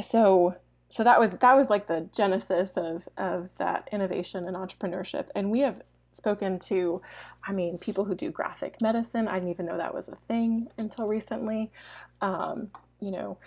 so 0.00 0.54
so 0.90 1.02
that 1.02 1.18
was 1.18 1.30
that 1.30 1.56
was 1.56 1.70
like 1.70 1.86
the 1.86 2.08
genesis 2.14 2.76
of 2.76 3.08
of 3.16 3.56
that 3.56 3.88
innovation 3.90 4.46
and 4.46 4.56
entrepreneurship. 4.56 5.28
And 5.34 5.50
we 5.50 5.60
have 5.60 5.82
spoken 6.12 6.60
to, 6.60 7.00
I 7.46 7.52
mean, 7.52 7.78
people 7.78 8.04
who 8.04 8.14
do 8.14 8.30
graphic 8.30 8.80
medicine. 8.80 9.28
I 9.28 9.34
didn't 9.34 9.50
even 9.50 9.66
know 9.66 9.76
that 9.76 9.94
was 9.94 10.08
a 10.08 10.16
thing 10.16 10.68
until 10.78 11.06
recently. 11.06 11.70
Um, 12.20 12.70
you 13.00 13.10
know, 13.10 13.38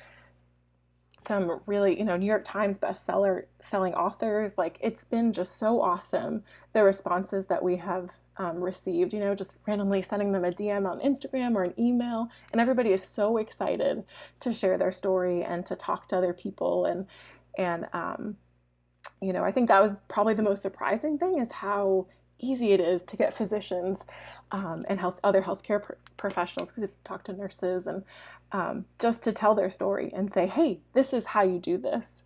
some 1.27 1.59
really, 1.65 1.97
you 1.97 2.05
know, 2.05 2.15
New 2.15 2.25
York 2.25 2.43
Times 2.45 2.77
bestseller 2.77 3.45
selling 3.61 3.93
authors. 3.93 4.53
Like 4.57 4.77
it's 4.81 5.03
been 5.03 5.33
just 5.33 5.57
so 5.57 5.81
awesome 5.81 6.43
the 6.73 6.83
responses 6.83 7.47
that 7.47 7.63
we 7.63 7.75
have 7.77 8.11
um, 8.37 8.63
received. 8.63 9.13
You 9.13 9.19
know, 9.19 9.33
just 9.33 9.55
randomly 9.67 10.01
sending 10.01 10.31
them 10.31 10.45
a 10.45 10.51
DM 10.51 10.89
on 10.89 10.99
Instagram 10.99 11.55
or 11.55 11.63
an 11.63 11.73
email, 11.79 12.29
and 12.51 12.61
everybody 12.61 12.91
is 12.91 13.03
so 13.03 13.37
excited 13.37 14.03
to 14.41 14.51
share 14.51 14.77
their 14.77 14.91
story 14.91 15.43
and 15.43 15.65
to 15.65 15.75
talk 15.75 16.07
to 16.09 16.17
other 16.17 16.33
people 16.33 16.85
and 16.85 17.07
and 17.57 17.87
um, 17.93 18.37
you 19.21 19.33
know, 19.33 19.43
I 19.43 19.51
think 19.51 19.67
that 19.69 19.81
was 19.81 19.95
probably 20.07 20.35
the 20.35 20.43
most 20.43 20.61
surprising 20.61 21.17
thing 21.17 21.39
is 21.39 21.51
how 21.51 22.07
easy 22.39 22.71
it 22.71 22.79
is 22.79 23.03
to 23.03 23.17
get 23.17 23.33
physicians 23.33 23.99
um, 24.51 24.85
and 24.87 24.99
health 24.99 25.19
other 25.23 25.41
healthcare 25.41 25.81
pr- 25.81 25.93
professionals 26.17 26.71
because 26.71 26.81
we've 26.81 27.03
talked 27.03 27.25
to 27.25 27.33
nurses 27.33 27.87
and 27.87 28.03
um, 28.51 28.85
just 28.99 29.23
to 29.23 29.31
tell 29.31 29.55
their 29.55 29.69
story 29.69 30.11
and 30.13 30.31
say, 30.31 30.47
hey, 30.47 30.79
this 30.93 31.13
is 31.13 31.25
how 31.25 31.43
you 31.43 31.59
do 31.59 31.77
this. 31.77 32.23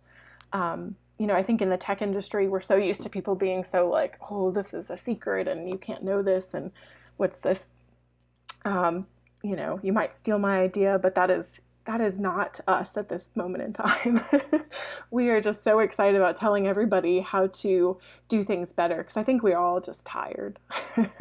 Um, 0.52 0.96
you 1.18 1.26
know, 1.26 1.34
I 1.34 1.42
think 1.42 1.62
in 1.62 1.70
the 1.70 1.76
tech 1.76 2.02
industry, 2.02 2.48
we're 2.48 2.60
so 2.60 2.76
used 2.76 3.02
to 3.02 3.08
people 3.08 3.34
being 3.34 3.64
so 3.64 3.88
like, 3.88 4.18
oh, 4.30 4.50
this 4.50 4.74
is 4.74 4.90
a 4.90 4.96
secret 4.96 5.48
and 5.48 5.68
you 5.68 5.78
can't 5.78 6.02
know 6.02 6.22
this 6.22 6.54
and 6.54 6.70
what's 7.16 7.40
this? 7.40 7.68
Um, 8.64 9.06
you 9.42 9.56
know, 9.56 9.80
you 9.82 9.92
might 9.92 10.14
steal 10.14 10.38
my 10.38 10.58
idea, 10.58 10.98
but 10.98 11.14
that 11.16 11.30
is 11.30 11.60
that 11.84 12.00
is 12.00 12.18
not 12.18 12.60
us 12.66 12.96
at 12.96 13.08
this 13.08 13.30
moment 13.34 13.64
in 13.64 13.72
time. 13.72 14.20
we 15.10 15.30
are 15.30 15.40
just 15.40 15.64
so 15.64 15.80
excited 15.80 16.16
about 16.16 16.36
telling 16.36 16.66
everybody 16.66 17.20
how 17.20 17.48
to 17.48 17.98
do 18.28 18.44
things 18.44 18.72
better 18.72 18.98
because 18.98 19.16
I 19.16 19.22
think 19.22 19.42
we're 19.42 19.58
all 19.58 19.80
just 19.80 20.06
tired. 20.06 20.58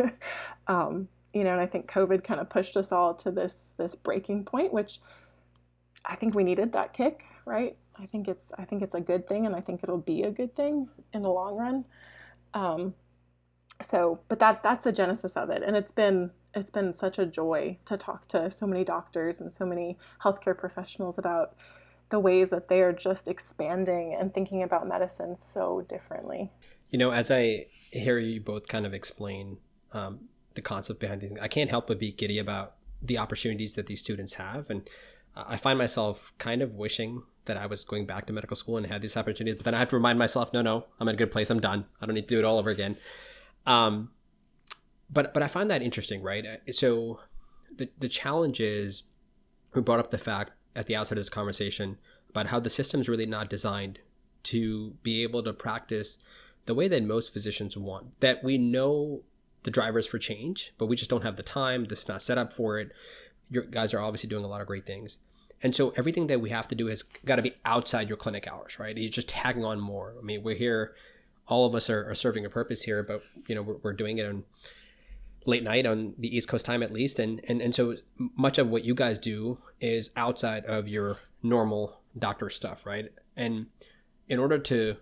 um, 0.68 1.08
you 1.34 1.44
know, 1.44 1.52
and 1.52 1.62
I 1.62 1.66
think 1.66 1.90
COVID 1.92 2.24
kind 2.24 2.40
of 2.40 2.50
pushed 2.50 2.78
us 2.78 2.92
all 2.92 3.14
to 3.16 3.32
this 3.32 3.64
this 3.78 3.96
breaking 3.96 4.46
point, 4.46 4.74
which 4.74 5.00
I 6.06 6.16
think 6.16 6.36
we 6.36 6.44
needed 6.44 6.74
that 6.74 6.94
kick, 6.94 7.26
right? 7.46 7.76
I 7.98 8.06
think 8.06 8.28
it's 8.28 8.52
I 8.58 8.66
think 8.66 8.82
it's 8.82 8.96
a 8.96 9.02
good 9.02 9.28
thing, 9.28 9.46
and 9.46 9.56
I 9.56 9.62
think 9.62 9.82
it'll 9.84 9.98
be 9.98 10.24
a 10.24 10.32
good 10.32 10.56
thing 10.56 10.90
in 11.14 11.22
the 11.22 11.30
long 11.30 11.56
run. 11.56 11.86
Um, 12.54 12.94
so, 13.82 14.20
but 14.28 14.40
that 14.40 14.62
that's 14.64 14.84
the 14.84 14.92
genesis 14.92 15.36
of 15.36 15.50
it, 15.50 15.64
and 15.64 15.76
it's 15.76 15.92
been 15.92 16.32
it's 16.54 16.70
been 16.70 16.94
such 16.94 17.20
a 17.20 17.26
joy 17.26 17.78
to 17.86 17.98
talk 17.98 18.28
to 18.30 18.52
so 18.52 18.68
many 18.68 18.84
doctors 18.84 19.40
and 19.42 19.52
so 19.52 19.66
many 19.66 19.98
healthcare 20.24 20.58
professionals 20.58 21.18
about 21.18 21.56
the 22.10 22.20
ways 22.20 22.50
that 22.50 22.68
they 22.68 22.82
are 22.82 22.92
just 22.92 23.28
expanding 23.28 24.16
and 24.20 24.34
thinking 24.34 24.64
about 24.64 24.88
medicine 24.88 25.36
so 25.36 25.86
differently. 25.88 26.52
You 26.90 27.00
know, 27.00 27.12
as 27.12 27.32
I 27.32 27.68
hear 27.92 28.18
you 28.18 28.42
both 28.42 28.68
kind 28.68 28.86
of 28.86 28.94
explain 28.94 29.58
um, 29.94 30.28
the 30.56 30.62
concept 30.62 31.00
behind 31.00 31.22
these, 31.22 31.34
I 31.40 31.48
can't 31.48 31.70
help 31.70 31.88
but 31.88 32.00
be 32.00 32.12
giddy 32.12 32.38
about 32.38 32.76
the 33.02 33.18
opportunities 33.18 33.76
that 33.76 33.88
these 33.88 34.02
students 34.02 34.34
have, 34.34 34.70
and 34.70 34.88
I 35.36 35.58
find 35.58 35.80
myself 35.80 36.34
kind 36.38 36.62
of 36.62 36.76
wishing 36.76 37.24
that 37.46 37.58
I 37.58 37.66
was 37.66 37.84
going 37.84 38.06
back 38.06 38.28
to 38.28 38.34
medical 38.34 38.56
school 38.56 38.78
and 38.78 38.86
had 38.86 39.02
these 39.02 39.18
opportunities, 39.18 39.56
but 39.56 39.66
then 39.66 39.74
I 39.74 39.80
have 39.80 39.90
to 39.90 39.96
remind 39.96 40.20
myself, 40.20 40.54
no, 40.54 40.62
no, 40.62 40.86
I'm 41.00 41.08
in 41.08 41.16
a 41.16 41.18
good 41.18 41.32
place. 41.32 41.50
I'm 41.50 41.60
done. 41.60 41.86
I 42.02 42.06
don't 42.06 42.16
need 42.16 42.28
to 42.28 42.36
do 42.36 42.40
it 42.40 42.46
all 42.46 42.60
over 42.60 42.70
again. 42.70 42.98
Um, 43.66 44.12
but 45.12 45.34
but 45.34 45.44
I 45.44 45.48
find 45.48 45.70
that 45.70 45.82
interesting, 45.82 46.22
right? 46.22 46.46
Uh, 46.46 46.72
so 46.72 47.20
the 47.76 47.90
the 48.00 48.10
challenge 48.10 48.60
is 48.60 49.04
we 49.74 49.82
brought 49.82 50.00
up 50.00 50.12
the 50.12 50.18
fact 50.18 50.52
at 50.76 50.88
the 50.88 50.96
outset 50.96 51.18
of 51.18 51.20
this 51.20 51.30
conversation 51.30 51.98
about 52.30 52.48
how 52.48 52.60
the 52.60 52.70
system's 52.70 53.10
really 53.10 53.26
not 53.26 53.50
designed 53.50 54.00
to 54.44 54.92
be 55.04 55.24
able 55.24 55.44
to 55.44 55.54
practice 55.54 56.18
the 56.66 56.74
way 56.74 56.88
that 56.88 57.04
most 57.04 57.34
physicians 57.34 57.76
want. 57.78 58.20
That 58.22 58.44
we 58.44 58.58
know 58.58 59.22
the 59.64 59.72
drivers 59.72 60.08
for 60.08 60.18
change, 60.18 60.74
but 60.78 60.88
we 60.88 60.96
just 60.96 61.10
don't 61.10 61.24
have 61.24 61.36
the 61.36 61.44
time. 61.44 61.86
This 61.86 62.00
is 62.00 62.08
not 62.08 62.22
set 62.22 62.38
up 62.38 62.54
for 62.54 62.80
it. 62.80 62.92
Your 63.50 63.64
guys 63.64 63.94
are 63.94 64.00
obviously 64.00 64.30
doing 64.30 64.46
a 64.46 64.48
lot 64.48 64.62
of 64.62 64.68
great 64.68 64.86
things. 64.86 65.20
And 65.64 65.76
so 65.76 65.94
everything 65.96 66.28
that 66.28 66.42
we 66.42 66.50
have 66.50 66.68
to 66.70 66.76
do 66.76 66.88
has 66.88 67.04
got 67.04 67.36
to 67.36 67.42
be 67.44 67.54
outside 67.66 68.08
your 68.08 68.18
clinic 68.18 68.48
hours, 68.52 68.80
right? 68.80 68.98
You're 68.98 69.12
just 69.12 69.30
tagging 69.30 69.64
on 69.64 69.80
more. 69.80 70.16
I 70.18 70.24
mean, 70.24 70.42
we're 70.42 70.56
here, 70.56 70.96
all 71.48 71.66
of 71.66 71.76
us 71.76 71.90
are, 71.90 72.10
are 72.10 72.16
serving 72.16 72.46
a 72.46 72.50
purpose 72.50 72.84
here, 72.84 73.04
but 73.04 73.22
you 73.48 73.54
know, 73.54 73.62
we're, 73.62 73.78
we're 73.84 73.94
doing 73.94 74.18
it 74.18 74.26
on 74.26 74.44
late 75.46 75.64
night 75.64 75.86
on 75.86 76.14
the 76.18 76.36
East 76.36 76.48
Coast 76.48 76.66
time 76.66 76.84
at 76.84 76.94
least. 76.94 77.20
And, 77.20 77.42
and, 77.48 77.62
and 77.62 77.74
so 77.74 77.96
much 78.18 78.58
of 78.58 78.70
what 78.70 78.84
you 78.84 78.94
guys 78.94 79.20
do 79.20 79.60
is 79.80 80.12
outside 80.16 80.66
of 80.66 80.88
your 80.88 81.18
normal 81.42 82.02
doctor 82.18 82.50
stuff, 82.50 82.86
right? 82.86 83.10
And 83.36 83.68
in 84.28 84.40
order 84.40 84.60
to 84.60 84.98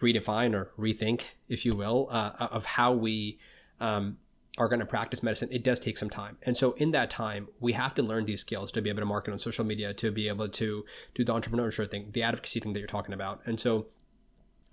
redefine 0.00 0.54
or 0.54 0.70
rethink, 0.78 1.22
if 1.48 1.64
you 1.64 1.74
will, 1.74 2.08
uh, 2.10 2.32
of 2.38 2.64
how 2.64 2.92
we 2.92 3.38
um, 3.80 4.18
are 4.58 4.68
going 4.68 4.80
to 4.80 4.86
practice 4.86 5.22
medicine, 5.22 5.48
it 5.50 5.64
does 5.64 5.80
take 5.80 5.96
some 5.96 6.10
time. 6.10 6.36
And 6.42 6.56
so 6.56 6.72
in 6.72 6.90
that 6.90 7.10
time, 7.10 7.48
we 7.60 7.72
have 7.72 7.94
to 7.94 8.02
learn 8.02 8.24
these 8.24 8.40
skills 8.40 8.70
to 8.72 8.82
be 8.82 8.90
able 8.90 9.00
to 9.00 9.06
market 9.06 9.32
on 9.32 9.38
social 9.38 9.64
media, 9.64 9.94
to 9.94 10.10
be 10.10 10.28
able 10.28 10.48
to 10.48 10.84
do 11.14 11.24
the 11.24 11.32
entrepreneurship 11.32 11.90
thing, 11.90 12.10
the 12.12 12.22
advocacy 12.22 12.60
thing 12.60 12.72
that 12.74 12.80
you're 12.80 12.86
talking 12.86 13.14
about. 13.14 13.40
And 13.46 13.58
so 13.58 13.86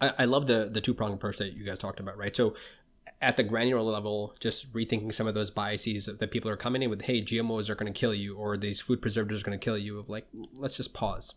I, 0.02 0.14
I 0.20 0.26
love 0.26 0.48
the 0.48 0.70
the 0.72 0.82
two 0.82 0.94
pronged 0.94 1.14
approach 1.14 1.38
that 1.38 1.54
you 1.54 1.64
guys 1.64 1.80
talked 1.80 2.00
about, 2.00 2.18
right? 2.18 2.36
So 2.36 2.56
at 3.22 3.38
the 3.38 3.44
granular 3.44 3.82
level, 3.82 4.36
just 4.40 4.72
rethinking 4.74 5.14
some 5.14 5.28
of 5.28 5.34
those 5.34 5.52
biases 5.52 6.08
that 6.08 6.32
people 6.32 6.50
are 6.50 6.58
coming 6.58 6.82
in 6.82 6.90
with, 6.90 7.04
hey, 7.04 7.22
GMOs 7.22 7.70
are 7.70 7.76
going 7.76 7.92
to 7.92 8.00
kill 8.00 8.14
you, 8.14 8.36
or 8.36 8.58
these 8.58 8.80
food 8.80 9.02
preservatives 9.02 9.42
are 9.42 9.46
going 9.46 9.60
to 9.60 9.64
kill 9.64 9.78
you. 9.78 10.00
Of 10.00 10.10
like, 10.10 10.28
let's 10.58 10.78
just 10.78 10.94
pause. 10.94 11.36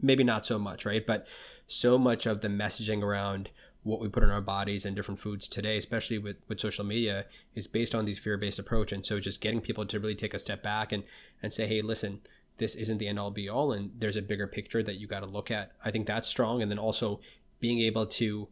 Maybe 0.00 0.22
not 0.22 0.46
so 0.46 0.58
much, 0.58 0.86
right? 0.86 1.04
But 1.04 1.26
so 1.66 1.98
much 1.98 2.26
of 2.26 2.40
the 2.40 2.48
messaging 2.48 3.02
around 3.02 3.50
what 3.82 4.00
we 4.00 4.08
put 4.08 4.22
in 4.22 4.30
our 4.30 4.40
bodies 4.40 4.86
and 4.86 4.96
different 4.96 5.20
foods 5.20 5.46
today, 5.46 5.76
especially 5.76 6.18
with, 6.18 6.36
with 6.48 6.60
social 6.60 6.84
media, 6.84 7.26
is 7.54 7.66
based 7.66 7.94
on 7.94 8.04
these 8.04 8.18
fear-based 8.18 8.58
approach. 8.58 8.92
And 8.92 9.04
so 9.04 9.20
just 9.20 9.40
getting 9.40 9.60
people 9.60 9.84
to 9.86 10.00
really 10.00 10.14
take 10.14 10.34
a 10.34 10.38
step 10.38 10.62
back 10.62 10.90
and, 10.90 11.04
and 11.42 11.52
say, 11.52 11.66
hey, 11.66 11.82
listen, 11.82 12.20
this 12.58 12.74
isn't 12.76 12.98
the 12.98 13.08
end 13.08 13.18
all 13.18 13.30
be 13.30 13.48
all. 13.48 13.72
And 13.72 13.90
there's 13.98 14.16
a 14.16 14.22
bigger 14.22 14.46
picture 14.46 14.82
that 14.82 14.96
you 14.96 15.06
got 15.06 15.20
to 15.20 15.28
look 15.28 15.50
at. 15.50 15.72
I 15.84 15.90
think 15.90 16.06
that's 16.06 16.28
strong. 16.28 16.62
And 16.62 16.70
then 16.70 16.78
also 16.78 17.20
being 17.60 17.80
able 17.80 18.06
to 18.06 18.48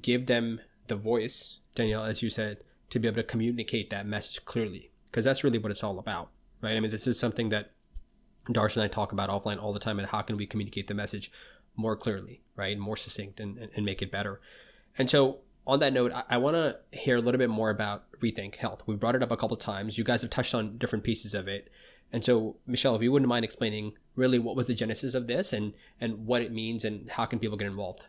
give 0.00 0.26
them 0.26 0.60
the 0.86 0.96
voice, 0.96 1.58
Danielle, 1.74 2.04
as 2.04 2.22
you 2.22 2.30
said, 2.30 2.58
to 2.90 2.98
be 2.98 3.08
able 3.08 3.16
to 3.16 3.22
communicate 3.22 3.90
that 3.90 4.06
message 4.06 4.44
clearly, 4.44 4.90
because 5.10 5.24
that's 5.24 5.42
really 5.42 5.58
what 5.58 5.70
it's 5.70 5.82
all 5.82 5.98
about, 5.98 6.30
right? 6.60 6.76
I 6.76 6.80
mean, 6.80 6.90
this 6.90 7.06
is 7.06 7.18
something 7.18 7.48
that 7.48 7.72
Darsh 8.48 8.74
and 8.74 8.82
I 8.82 8.88
talk 8.88 9.12
about 9.12 9.30
offline 9.30 9.62
all 9.62 9.72
the 9.72 9.80
time, 9.80 9.98
and 9.98 10.08
how 10.08 10.22
can 10.22 10.36
we 10.36 10.46
communicate 10.46 10.88
the 10.88 10.94
message 10.94 11.30
more 11.76 11.96
clearly, 11.96 12.42
right? 12.56 12.78
More 12.78 12.96
succinct 12.96 13.40
and, 13.40 13.70
and 13.74 13.86
make 13.86 14.02
it 14.02 14.10
better. 14.10 14.40
And 14.98 15.08
so 15.08 15.38
on 15.66 15.78
that 15.80 15.92
note, 15.92 16.12
I, 16.12 16.24
I 16.30 16.36
want 16.38 16.56
to 16.56 16.78
hear 16.90 17.16
a 17.16 17.20
little 17.20 17.38
bit 17.38 17.50
more 17.50 17.70
about 17.70 18.04
Rethink 18.20 18.56
Health. 18.56 18.82
We 18.86 18.96
brought 18.96 19.14
it 19.14 19.22
up 19.22 19.30
a 19.30 19.36
couple 19.36 19.56
times. 19.56 19.96
You 19.96 20.04
guys 20.04 20.22
have 20.22 20.30
touched 20.30 20.54
on 20.54 20.76
different 20.76 21.04
pieces 21.04 21.34
of 21.34 21.48
it. 21.48 21.70
And 22.12 22.24
so, 22.24 22.56
Michelle, 22.66 22.94
if 22.94 23.02
you 23.02 23.10
wouldn't 23.10 23.28
mind 23.28 23.44
explaining 23.44 23.94
really 24.16 24.38
what 24.38 24.54
was 24.54 24.66
the 24.66 24.74
genesis 24.74 25.14
of 25.14 25.26
this 25.26 25.52
and, 25.52 25.72
and 26.00 26.26
what 26.26 26.42
it 26.42 26.52
means 26.52 26.84
and 26.84 27.10
how 27.10 27.24
can 27.24 27.38
people 27.38 27.56
get 27.56 27.68
involved? 27.68 28.06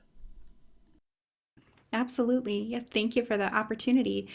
Absolutely. 1.93 2.57
Yes, 2.63 2.83
thank 2.91 3.15
you 3.15 3.23
for 3.23 3.37
the 3.37 3.53
opportunity. 3.53 4.27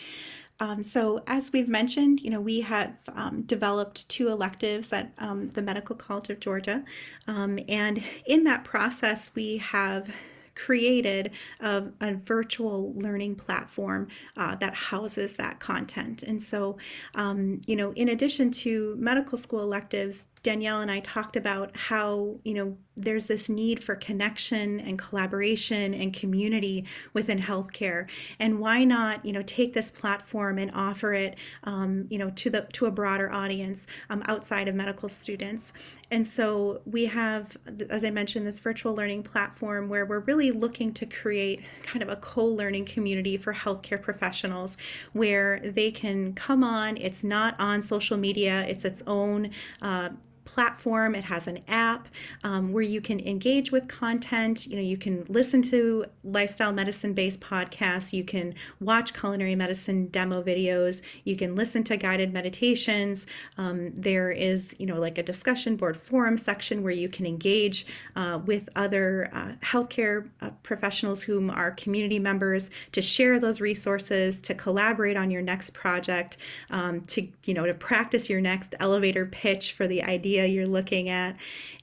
Um, 0.61 0.83
so 0.83 1.23
as 1.27 1.53
we've 1.53 1.69
mentioned, 1.69 2.21
you 2.21 2.31
know, 2.31 2.41
we 2.41 2.61
have 2.63 2.93
um, 3.15 3.43
developed 3.43 4.09
two 4.09 4.29
electives 4.29 4.93
at 4.93 5.13
um, 5.19 5.51
the 5.51 5.63
Medical 5.63 5.95
College 5.95 6.31
of 6.31 6.41
Georgia. 6.41 6.83
Um, 7.27 7.59
and 7.69 8.03
in 8.27 8.45
that 8.45 8.65
process, 8.65 9.31
we 9.35 9.59
have 9.59 10.11
created 10.57 11.31
a, 11.61 11.85
a 12.01 12.15
virtual 12.15 12.93
learning 12.95 13.37
platform 13.37 14.09
uh, 14.37 14.57
that 14.57 14.75
houses 14.75 15.35
that 15.35 15.61
content. 15.61 16.25
And 16.25 16.43
so, 16.43 16.79
um, 17.15 17.61
you 17.67 17.77
know, 17.77 17.93
in 17.93 18.09
addition 18.09 18.51
to 18.51 18.97
medical 18.99 19.39
school 19.39 19.63
electives, 19.63 20.27
Danielle 20.43 20.81
and 20.81 20.91
I 20.91 21.01
talked 21.01 21.37
about 21.37 21.77
how, 21.77 22.37
you 22.45 22.55
know, 22.55 22.77
there's 22.97 23.27
this 23.27 23.49
need 23.49 23.83
for 23.83 23.95
connection 23.95 24.81
and 24.81 24.99
collaboration 24.99 25.95
and 25.95 26.13
community 26.13 26.85
within 27.13 27.39
healthcare. 27.39 28.09
And 28.41 28.59
why 28.59 28.85
not, 28.85 29.25
you 29.25 29.33
know, 29.33 29.43
take 29.43 29.73
this 29.73 29.91
platform 29.91 30.59
and 30.59 30.71
offer 30.75 31.15
it, 31.15 31.37
um, 31.65 32.07
you 32.11 32.19
know, 32.19 32.31
to 32.31 32.51
the 32.51 32.63
to 32.73 32.87
a 32.87 32.91
broader 32.91 33.31
audience 33.31 33.87
um, 34.11 34.23
outside 34.27 34.69
of 34.69 34.75
medical 34.75 35.09
students. 35.09 35.73
And 36.11 36.27
so 36.27 36.81
we 36.87 37.07
have, 37.07 37.57
as 37.91 38.03
I 38.03 38.11
mentioned, 38.11 38.47
this 38.47 38.59
virtual 38.59 38.95
learning 38.95 39.23
platform 39.23 39.89
where 39.89 40.07
we're 40.07 40.21
really 40.21 40.51
looking 40.51 40.93
to 40.95 41.07
create 41.07 41.63
kind 41.83 42.03
of 42.03 42.09
a 42.09 42.17
co-learning 42.17 42.87
community 42.87 43.37
for 43.37 43.53
healthcare 43.53 44.01
professionals 44.01 44.77
where 45.13 45.61
they 45.61 45.91
can 45.91 46.33
come 46.33 46.65
on. 46.65 46.97
It's 46.97 47.23
not 47.23 47.55
on 47.61 47.83
social 47.83 48.17
media. 48.17 48.65
It's 48.67 48.85
its 48.85 49.03
own 49.07 49.51
uh, 49.83 50.11
platform. 50.55 51.15
It 51.15 51.25
has 51.25 51.47
an 51.47 51.61
app 51.69 52.09
um, 52.43 52.73
where 52.73 52.83
you 52.83 53.01
can 53.01 53.21
engage 53.21 53.71
with 53.71 53.87
content. 53.87 54.67
You 54.67 54.77
know, 54.77 54.83
you 54.83 54.97
can 54.97 55.27
listen 55.29 55.61
to 55.63 56.07
lifestyle 56.25 56.73
medicine 56.73 57.13
based 57.13 57.41
podcasts. 57.41 58.13
You 58.13 58.25
can 58.25 58.55
watch 58.81 59.13
culinary 59.13 59.55
medicine 59.55 60.07
demo 60.07 60.43
videos. 60.43 61.03
You 61.25 61.37
can 61.37 61.55
listen 61.55 61.85
to 61.85 61.97
guided 61.97 62.33
meditations. 62.33 63.27
Um, 63.59 63.93
there 63.95 64.31
is, 64.31 64.75
you 64.79 64.87
know, 64.87 64.99
like 64.99 65.19
a 65.19 65.23
discussion 65.23 65.77
board 65.77 65.97
forum 65.97 66.39
section 66.39 66.83
where 66.83 66.93
you 66.93 67.11
can 67.11 67.27
engage 67.27 67.87
uh, 68.17 68.41
with 68.47 68.71
other 68.75 69.31
uh, 69.35 69.53
healthcare 69.63 70.29
uh, 70.41 70.51
professionals 70.63 71.23
whom 71.23 71.51
are 71.51 71.73
community 71.73 72.19
members 72.19 72.71
to 72.93 73.03
share 73.03 73.39
those 73.39 73.61
resources, 73.61 74.41
to 74.41 74.55
collaborate 74.55 75.17
on 75.17 75.31
your 75.31 75.43
next 75.43 75.75
project, 75.75 76.39
um, 76.71 77.03
to, 77.03 77.29
you 77.45 77.55
know, 77.55 77.67
to 77.67 77.75
practice 77.75 78.31
your 78.31 78.41
next 78.41 78.75
elevator 78.81 79.27
pitch 79.27 79.73
for 79.73 79.87
the 79.87 80.03
idea 80.03 80.38
you're 80.45 80.67
looking 80.67 81.09
at. 81.09 81.37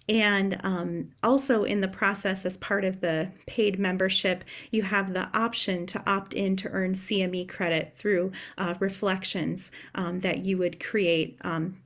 And 0.07 0.59
um, 0.63 1.11
also 1.23 1.63
in 1.63 1.81
the 1.81 1.87
process, 1.87 2.45
as 2.45 2.57
part 2.57 2.85
of 2.85 3.01
the 3.01 3.29
paid 3.47 3.79
membership, 3.79 4.43
you 4.69 4.83
have 4.83 5.13
the 5.13 5.29
option 5.35 5.87
to 5.87 6.03
opt 6.05 6.33
in 6.33 6.55
to 6.57 6.69
earn 6.69 6.93
CME 6.93 7.49
credit 7.49 7.93
through 7.97 8.31
uh, 8.57 8.75
reflections 8.79 9.71
um, 9.95 10.19
that 10.19 10.39
you 10.39 10.59
would 10.59 10.79
create 10.79 11.37
um, 11.41 11.77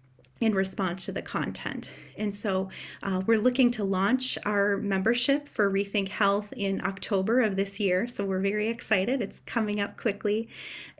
in 0.41 0.53
response 0.55 1.05
to 1.05 1.11
the 1.11 1.21
content. 1.21 1.89
And 2.17 2.35
so 2.35 2.69
uh, 3.01 3.21
we're 3.25 3.39
looking 3.39 3.71
to 3.71 3.83
launch 3.83 4.37
our 4.45 4.77
membership 4.77 5.47
for 5.47 5.71
Rethink 5.71 6.09
Health 6.09 6.53
in 6.53 6.85
October 6.85 7.41
of 7.41 7.55
this 7.55 7.79
year. 7.79 8.07
So 8.07 8.25
we're 8.25 8.39
very 8.39 8.67
excited. 8.67 9.21
It's 9.21 9.39
coming 9.45 9.79
up 9.79 9.97
quickly. 9.97 10.49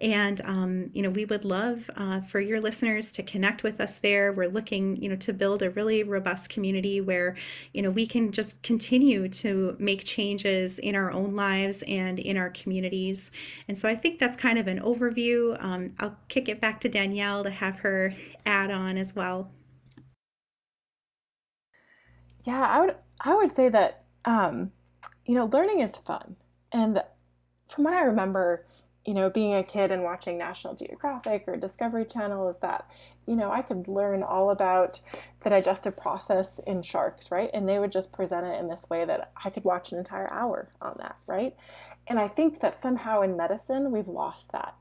And, 0.01 0.39
um, 0.45 0.91
you 0.93 1.01
know, 1.01 1.09
we 1.09 1.25
would 1.25 1.43
love 1.43 1.89
uh, 1.97 2.21
for 2.21 2.39
your 2.39 2.61
listeners 2.61 3.11
to 3.13 3.23
connect 3.23 3.63
with 3.63 3.81
us 3.81 3.97
there. 3.97 4.31
We're 4.31 4.49
looking, 4.49 5.01
you 5.01 5.09
know, 5.09 5.17
to 5.17 5.33
build 5.33 5.61
a 5.61 5.69
really 5.69 6.03
robust 6.03 6.49
community 6.49 7.01
where, 7.01 7.35
you 7.73 7.81
know, 7.81 7.91
we 7.91 8.07
can 8.07 8.31
just 8.31 8.63
continue 8.63 9.27
to 9.29 9.75
make 9.77 10.05
changes 10.05 10.79
in 10.79 10.95
our 10.95 11.11
own 11.11 11.35
lives 11.35 11.83
and 11.87 12.17
in 12.17 12.37
our 12.37 12.49
communities. 12.49 13.31
And 13.67 13.77
so 13.77 13.89
I 13.89 13.95
think 13.95 14.19
that's 14.19 14.37
kind 14.37 14.57
of 14.57 14.67
an 14.67 14.79
overview. 14.79 15.61
Um, 15.61 15.93
I'll 15.99 16.15
kick 16.29 16.47
it 16.47 16.61
back 16.61 16.79
to 16.81 16.89
Danielle 16.89 17.43
to 17.43 17.49
have 17.49 17.79
her 17.79 18.15
add 18.45 18.71
on 18.71 18.97
as 18.97 19.15
well. 19.15 19.28
Yeah, 22.45 22.61
I 22.61 22.79
would 22.81 22.95
I 23.21 23.35
would 23.35 23.51
say 23.51 23.69
that 23.69 24.03
um, 24.25 24.71
you 25.25 25.35
know 25.35 25.45
learning 25.45 25.81
is 25.81 25.95
fun, 25.95 26.35
and 26.71 27.03
from 27.69 27.85
what 27.85 27.93
I 27.95 28.01
remember, 28.03 28.65
you 29.05 29.13
know, 29.15 29.29
being 29.29 29.55
a 29.55 29.63
kid 29.63 29.91
and 29.91 30.03
watching 30.03 30.37
National 30.37 30.75
Geographic 30.75 31.45
or 31.47 31.57
Discovery 31.57 32.05
Channel 32.05 32.49
is 32.49 32.57
that, 32.59 32.89
you 33.27 33.35
know, 33.35 33.51
I 33.51 33.61
could 33.63 33.87
learn 33.87 34.23
all 34.23 34.51
about 34.51 35.01
the 35.41 35.49
digestive 35.51 35.97
process 35.97 36.59
in 36.67 36.81
sharks, 36.83 37.31
right? 37.31 37.49
And 37.53 37.67
they 37.69 37.79
would 37.79 37.91
just 37.91 38.11
present 38.13 38.47
it 38.47 38.59
in 38.59 38.69
this 38.69 38.89
way 38.89 39.05
that 39.05 39.31
I 39.43 39.49
could 39.51 39.65
watch 39.65 39.91
an 39.93 39.99
entire 39.99 40.31
hour 40.33 40.69
on 40.81 40.95
that, 40.99 41.17
right? 41.27 41.55
And 42.07 42.19
I 42.19 42.27
think 42.27 42.61
that 42.61 42.75
somehow 42.75 43.21
in 43.21 43.37
medicine, 43.37 43.91
we've 43.91 44.07
lost 44.09 44.51
that. 44.53 44.75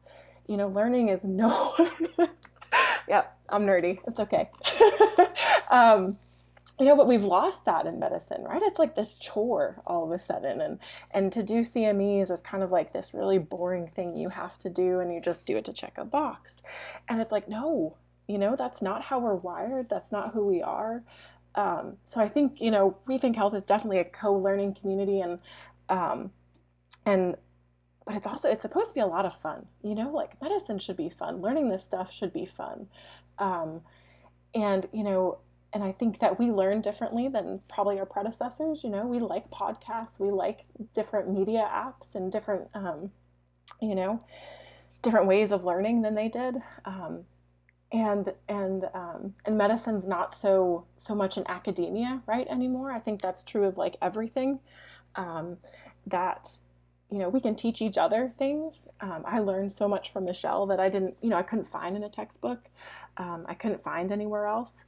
You 0.49 0.57
know, 0.59 0.68
learning 0.68 1.09
is 1.11 1.24
no. 1.26 1.74
Yeah, 3.08 3.24
I'm 3.48 3.64
nerdy. 3.66 3.98
It's 4.06 4.20
okay. 4.20 4.50
um, 5.70 6.16
you 6.78 6.86
know, 6.86 6.96
but 6.96 7.08
we've 7.08 7.24
lost 7.24 7.64
that 7.64 7.86
in 7.86 7.98
medicine, 7.98 8.44
right? 8.44 8.62
It's 8.62 8.78
like 8.78 8.94
this 8.94 9.14
chore 9.14 9.82
all 9.86 10.04
of 10.04 10.12
a 10.12 10.18
sudden. 10.18 10.60
And 10.60 10.78
and 11.10 11.32
to 11.32 11.42
do 11.42 11.60
CMEs 11.60 12.30
is 12.30 12.40
kind 12.40 12.62
of 12.62 12.70
like 12.70 12.92
this 12.92 13.12
really 13.12 13.38
boring 13.38 13.86
thing 13.86 14.16
you 14.16 14.28
have 14.28 14.56
to 14.58 14.70
do 14.70 15.00
and 15.00 15.12
you 15.12 15.20
just 15.20 15.44
do 15.44 15.56
it 15.56 15.64
to 15.64 15.72
check 15.72 15.98
a 15.98 16.04
box. 16.04 16.56
And 17.08 17.20
it's 17.20 17.32
like, 17.32 17.48
no, 17.48 17.96
you 18.28 18.38
know, 18.38 18.54
that's 18.56 18.80
not 18.80 19.02
how 19.02 19.18
we're 19.18 19.34
wired. 19.34 19.88
That's 19.88 20.12
not 20.12 20.32
who 20.32 20.46
we 20.46 20.62
are. 20.62 21.02
Um, 21.54 21.96
so 22.04 22.20
I 22.20 22.28
think, 22.28 22.60
you 22.60 22.70
know, 22.70 22.96
Rethink 23.08 23.34
Health 23.34 23.54
is 23.54 23.64
definitely 23.64 23.98
a 23.98 24.04
co-learning 24.04 24.74
community 24.74 25.20
and 25.20 25.40
um, 25.88 26.30
and 27.06 27.36
but 28.09 28.16
it's 28.16 28.26
also 28.26 28.50
it's 28.50 28.62
supposed 28.62 28.88
to 28.88 28.94
be 28.94 29.00
a 29.00 29.06
lot 29.06 29.26
of 29.26 29.34
fun 29.34 29.66
you 29.84 29.94
know 29.94 30.11
like 30.11 30.40
medicine 30.40 30.78
should 30.78 30.96
be 30.96 31.11
fun 31.11 31.42
learning 31.42 31.68
this 31.68 31.84
stuff 31.84 32.11
should 32.11 32.32
be 32.32 32.46
fun 32.46 32.86
um, 33.38 33.82
and 34.54 34.88
you 34.92 35.04
know 35.04 35.38
and 35.72 35.84
I 35.84 35.92
think 35.92 36.20
that 36.20 36.38
we 36.38 36.50
learn 36.50 36.80
differently 36.80 37.28
than 37.28 37.61
probably 37.68 37.98
our 37.98 38.06
predecessors. 38.06 38.82
You 38.82 38.90
know, 38.90 39.06
we 39.06 39.18
like 39.18 39.50
podcasts, 39.50 40.18
we 40.18 40.30
like 40.30 40.64
different 40.94 41.30
media 41.30 41.68
apps 41.70 42.14
and 42.14 42.32
different, 42.32 42.68
um, 42.74 43.11
you 43.80 43.94
know, 43.94 44.18
different 45.02 45.26
ways 45.26 45.52
of 45.52 45.64
learning 45.64 46.02
than 46.02 46.14
they 46.14 46.28
did. 46.28 46.56
Um, 46.86 47.24
and 47.92 48.28
and 48.48 48.84
um, 48.94 49.34
and 49.44 49.56
medicine's 49.56 50.06
not 50.06 50.38
so 50.38 50.86
so 50.98 51.14
much 51.14 51.36
in 51.36 51.44
academia 51.48 52.22
right 52.26 52.46
anymore. 52.48 52.90
I 52.90 52.98
think 52.98 53.20
that's 53.20 53.42
true 53.42 53.64
of 53.64 53.76
like 53.76 53.96
everything. 54.00 54.61
Um, 55.16 55.59
that 56.06 56.59
you 57.11 57.18
know 57.18 57.28
we 57.28 57.40
can 57.40 57.54
teach 57.54 57.80
each 57.82 57.98
other 57.98 58.28
things. 58.28 58.80
Um, 59.00 59.24
I 59.26 59.38
learned 59.40 59.72
so 59.72 59.88
much 59.88 60.12
from 60.12 60.24
Michelle 60.24 60.66
that 60.66 60.80
I 60.80 60.88
didn't 60.88 61.16
you 61.20 61.30
know 61.30 61.36
I 61.36 61.42
couldn't 61.42 61.66
find 61.66 61.96
in 61.96 62.04
a 62.04 62.09
textbook. 62.09 62.68
Um, 63.16 63.44
I 63.48 63.54
couldn't 63.54 63.82
find 63.82 64.12
anywhere 64.12 64.46
else 64.46 64.84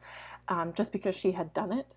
um, 0.49 0.73
just 0.73 0.93
because 0.93 1.17
she 1.17 1.33
had 1.33 1.53
done 1.55 1.73
it. 1.73 1.95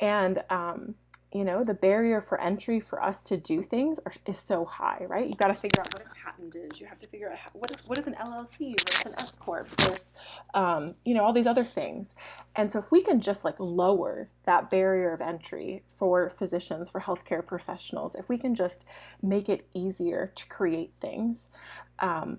And, 0.00 0.42
um, 0.50 0.94
you 1.32 1.44
know, 1.44 1.64
the 1.64 1.74
barrier 1.74 2.20
for 2.20 2.40
entry 2.40 2.80
for 2.80 3.02
us 3.02 3.22
to 3.24 3.36
do 3.36 3.62
things 3.62 3.98
are, 4.04 4.12
is 4.26 4.38
so 4.38 4.64
high, 4.64 5.04
right? 5.08 5.26
You've 5.26 5.38
got 5.38 5.48
to 5.48 5.54
figure 5.54 5.80
out 5.80 5.92
what 5.94 6.04
a 6.04 6.14
patent 6.14 6.54
is. 6.54 6.80
You 6.80 6.86
have 6.86 6.98
to 7.00 7.06
figure 7.06 7.30
out 7.30 7.38
how, 7.38 7.50
what, 7.52 7.70
is, 7.70 7.88
what 7.88 7.98
is 7.98 8.06
an 8.06 8.14
LLC, 8.14 8.72
what 8.72 8.94
is 8.94 9.06
an 9.06 9.14
S 9.18 9.32
Corp, 9.32 9.68
um, 10.54 10.94
you 11.04 11.14
know, 11.14 11.24
all 11.24 11.32
these 11.32 11.46
other 11.46 11.64
things. 11.64 12.14
And 12.56 12.70
so 12.70 12.78
if 12.78 12.90
we 12.90 13.02
can 13.02 13.20
just 13.20 13.44
like 13.44 13.58
lower 13.58 14.28
that 14.44 14.70
barrier 14.70 15.12
of 15.12 15.20
entry 15.20 15.82
for 15.86 16.28
physicians, 16.30 16.90
for 16.90 17.00
healthcare 17.00 17.44
professionals, 17.44 18.14
if 18.14 18.28
we 18.28 18.38
can 18.38 18.54
just 18.54 18.84
make 19.22 19.48
it 19.48 19.66
easier 19.74 20.32
to 20.34 20.46
create 20.48 20.92
things, 21.00 21.48
um, 22.00 22.38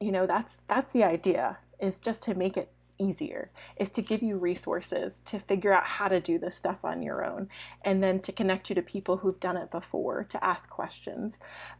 you 0.00 0.12
know, 0.12 0.26
that's, 0.26 0.62
that's 0.68 0.92
the 0.92 1.04
idea 1.04 1.58
is 1.80 2.00
just 2.00 2.22
to 2.24 2.34
make 2.34 2.56
it 2.56 2.70
easier 2.98 3.50
is 3.76 3.90
to 3.90 4.02
give 4.02 4.22
you 4.22 4.36
resources 4.36 5.14
to 5.26 5.38
figure 5.38 5.72
out 5.72 5.84
how 5.84 6.08
to 6.08 6.20
do 6.20 6.38
this 6.38 6.56
stuff 6.56 6.78
on 6.84 7.02
your 7.02 7.24
own 7.24 7.48
and 7.84 8.02
then 8.02 8.18
to 8.20 8.32
connect 8.32 8.68
you 8.68 8.74
to 8.74 8.82
people 8.82 9.18
who've 9.18 9.40
done 9.40 9.56
it 9.56 9.70
before 9.70 10.24
to 10.24 10.42
ask 10.42 10.70
questions 10.70 11.38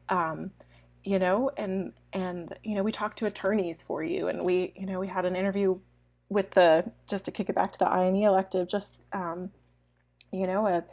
um, 0.09 0.51
you 1.07 1.18
know 1.18 1.50
and 1.57 1.92
and 2.12 2.54
you 2.64 2.74
know 2.74 2.82
we 2.82 2.90
talked 2.90 3.18
to 3.18 3.26
attorneys 3.26 3.82
for 3.82 4.02
you 4.02 4.28
and 4.28 4.42
we 4.44 4.72
you 4.76 4.86
know 4.86 4.98
we 4.98 5.07
had 5.07 5.24
an 5.24 5.36
interview 5.36 5.78
with 6.28 6.50
the 6.50 6.90
just 7.09 7.24
to 7.24 7.30
kick 7.30 7.48
it 7.48 7.54
back 7.54 7.70
to 7.70 7.78
the 7.78 7.88
INE 7.88 8.24
elective 8.24 8.68
just 8.68 8.98
um, 9.12 9.50
you 10.32 10.46
know 10.46 10.66
a 10.66 10.84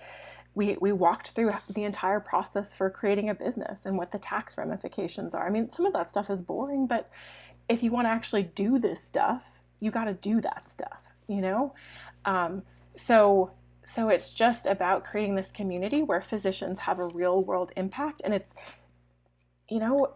we, 0.56 0.78
we 0.80 0.92
walked 0.92 1.32
through 1.32 1.52
the 1.70 1.84
entire 1.84 2.20
process 2.20 2.74
for 2.74 2.90
creating 2.90 3.30
a 3.30 3.36
business 3.36 3.86
and 3.86 3.98
what 3.98 4.12
the 4.12 4.20
tax 4.20 4.58
ramifications 4.58 5.34
are. 5.34 5.48
I 5.48 5.50
mean, 5.50 5.72
some 5.72 5.86
of 5.86 5.94
that 5.94 6.10
stuff 6.10 6.30
is 6.30 6.42
boring, 6.42 6.86
but 6.86 7.10
if 7.70 7.82
you 7.82 7.92
want 7.92 8.06
to 8.06 8.12
actually 8.12 8.44
do 8.44 8.78
this 8.78 9.04
stuff, 9.04 9.60
you 9.80 9.90
got 9.90 10.06
to 10.06 10.14
do 10.14 10.42
that 10.42 10.70
stuff, 10.70 11.14
you 11.28 11.42
know? 11.42 11.74
Um, 12.26 12.62
so, 12.96 13.52
so 13.84 14.10
it's 14.10 14.30
just 14.30 14.68
about 14.68 15.06
creating 15.06 15.36
this 15.36 15.52
community 15.52 16.04
where 16.04 16.22
physicians 16.22 16.80
have 16.80 17.00
a 17.00 17.08
real 17.08 17.42
world 17.42 17.72
impact. 17.76 18.22
And 18.24 18.34
it's, 18.34 18.54
you 19.70 19.80
know, 19.80 20.16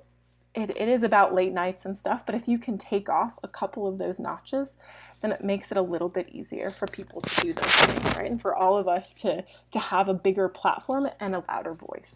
it, 0.56 0.72
it 0.72 0.88
is 0.88 1.04
about 1.04 1.34
late 1.34 1.54
nights 1.54 1.86
and 1.86 1.96
stuff, 1.96 2.26
but 2.26 2.36
if 2.36 2.48
you 2.48 2.58
can 2.58 2.78
take 2.78 3.10
off 3.10 3.38
a 3.44 3.48
couple 3.48 3.88
of 3.88 3.98
those 3.98 4.20
notches, 4.20 4.74
then 5.22 5.32
it 5.32 5.44
makes 5.44 5.72
it 5.72 5.78
a 5.78 5.82
little 5.82 6.10
bit 6.10 6.30
easier 6.30 6.70
for 6.70 6.88
people 6.88 7.22
to 7.22 7.42
do 7.42 7.54
those 7.54 7.72
things, 7.72 8.16
right? 8.16 8.30
And 8.30 8.42
for 8.42 8.56
all 8.56 8.78
of 8.78 8.88
us 8.88 9.22
to 9.22 9.44
to 9.72 9.80
have 9.80 10.10
a 10.10 10.14
bigger 10.14 10.48
platform 10.50 11.10
and 11.20 11.36
a 11.36 11.44
louder 11.48 11.74
voice. 11.74 12.16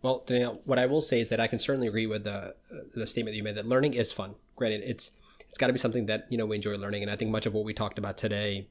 Well, 0.00 0.22
Danielle, 0.26 0.60
what 0.64 0.78
I 0.78 0.86
will 0.86 1.00
say 1.00 1.20
is 1.20 1.28
that 1.28 1.40
I 1.40 1.46
can 1.46 1.58
certainly 1.58 1.88
agree 1.88 2.06
with 2.06 2.24
the 2.24 2.54
the 2.94 3.06
statement 3.06 3.34
that 3.34 3.36
you 3.36 3.42
made 3.42 3.56
that 3.56 3.66
learning 3.66 3.94
is 3.94 4.12
fun. 4.12 4.34
Granted, 4.56 4.82
it's 4.84 5.12
it's 5.48 5.58
got 5.58 5.68
to 5.68 5.72
be 5.72 5.78
something 5.78 6.06
that 6.06 6.26
you 6.28 6.38
know 6.38 6.46
we 6.46 6.56
enjoy 6.56 6.76
learning 6.76 7.02
and 7.02 7.10
i 7.10 7.16
think 7.16 7.30
much 7.30 7.46
of 7.46 7.54
what 7.54 7.64
we 7.64 7.72
talked 7.72 7.98
about 7.98 8.16
today 8.16 8.68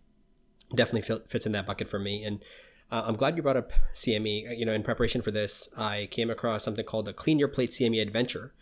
definitely 0.76 1.18
fits 1.28 1.46
in 1.46 1.52
that 1.54 1.66
bucket 1.66 1.90
for 1.90 2.00
me 2.00 2.24
and 2.24 2.44
uh, 2.92 3.04
i'm 3.06 3.16
glad 3.16 3.36
you 3.38 3.44
brought 3.44 3.58
up 3.58 3.72
cme 3.94 4.58
you 4.58 4.66
know 4.66 4.74
in 4.74 4.84
preparation 4.84 5.22
for 5.22 5.32
this 5.32 5.70
i 5.78 6.08
came 6.12 6.30
across 6.30 6.64
something 6.64 6.86
called 6.86 7.06
the 7.06 7.14
clean 7.14 7.40
your 7.40 7.48
plate 7.48 7.72
cme 7.72 8.02
adventure. 8.02 8.54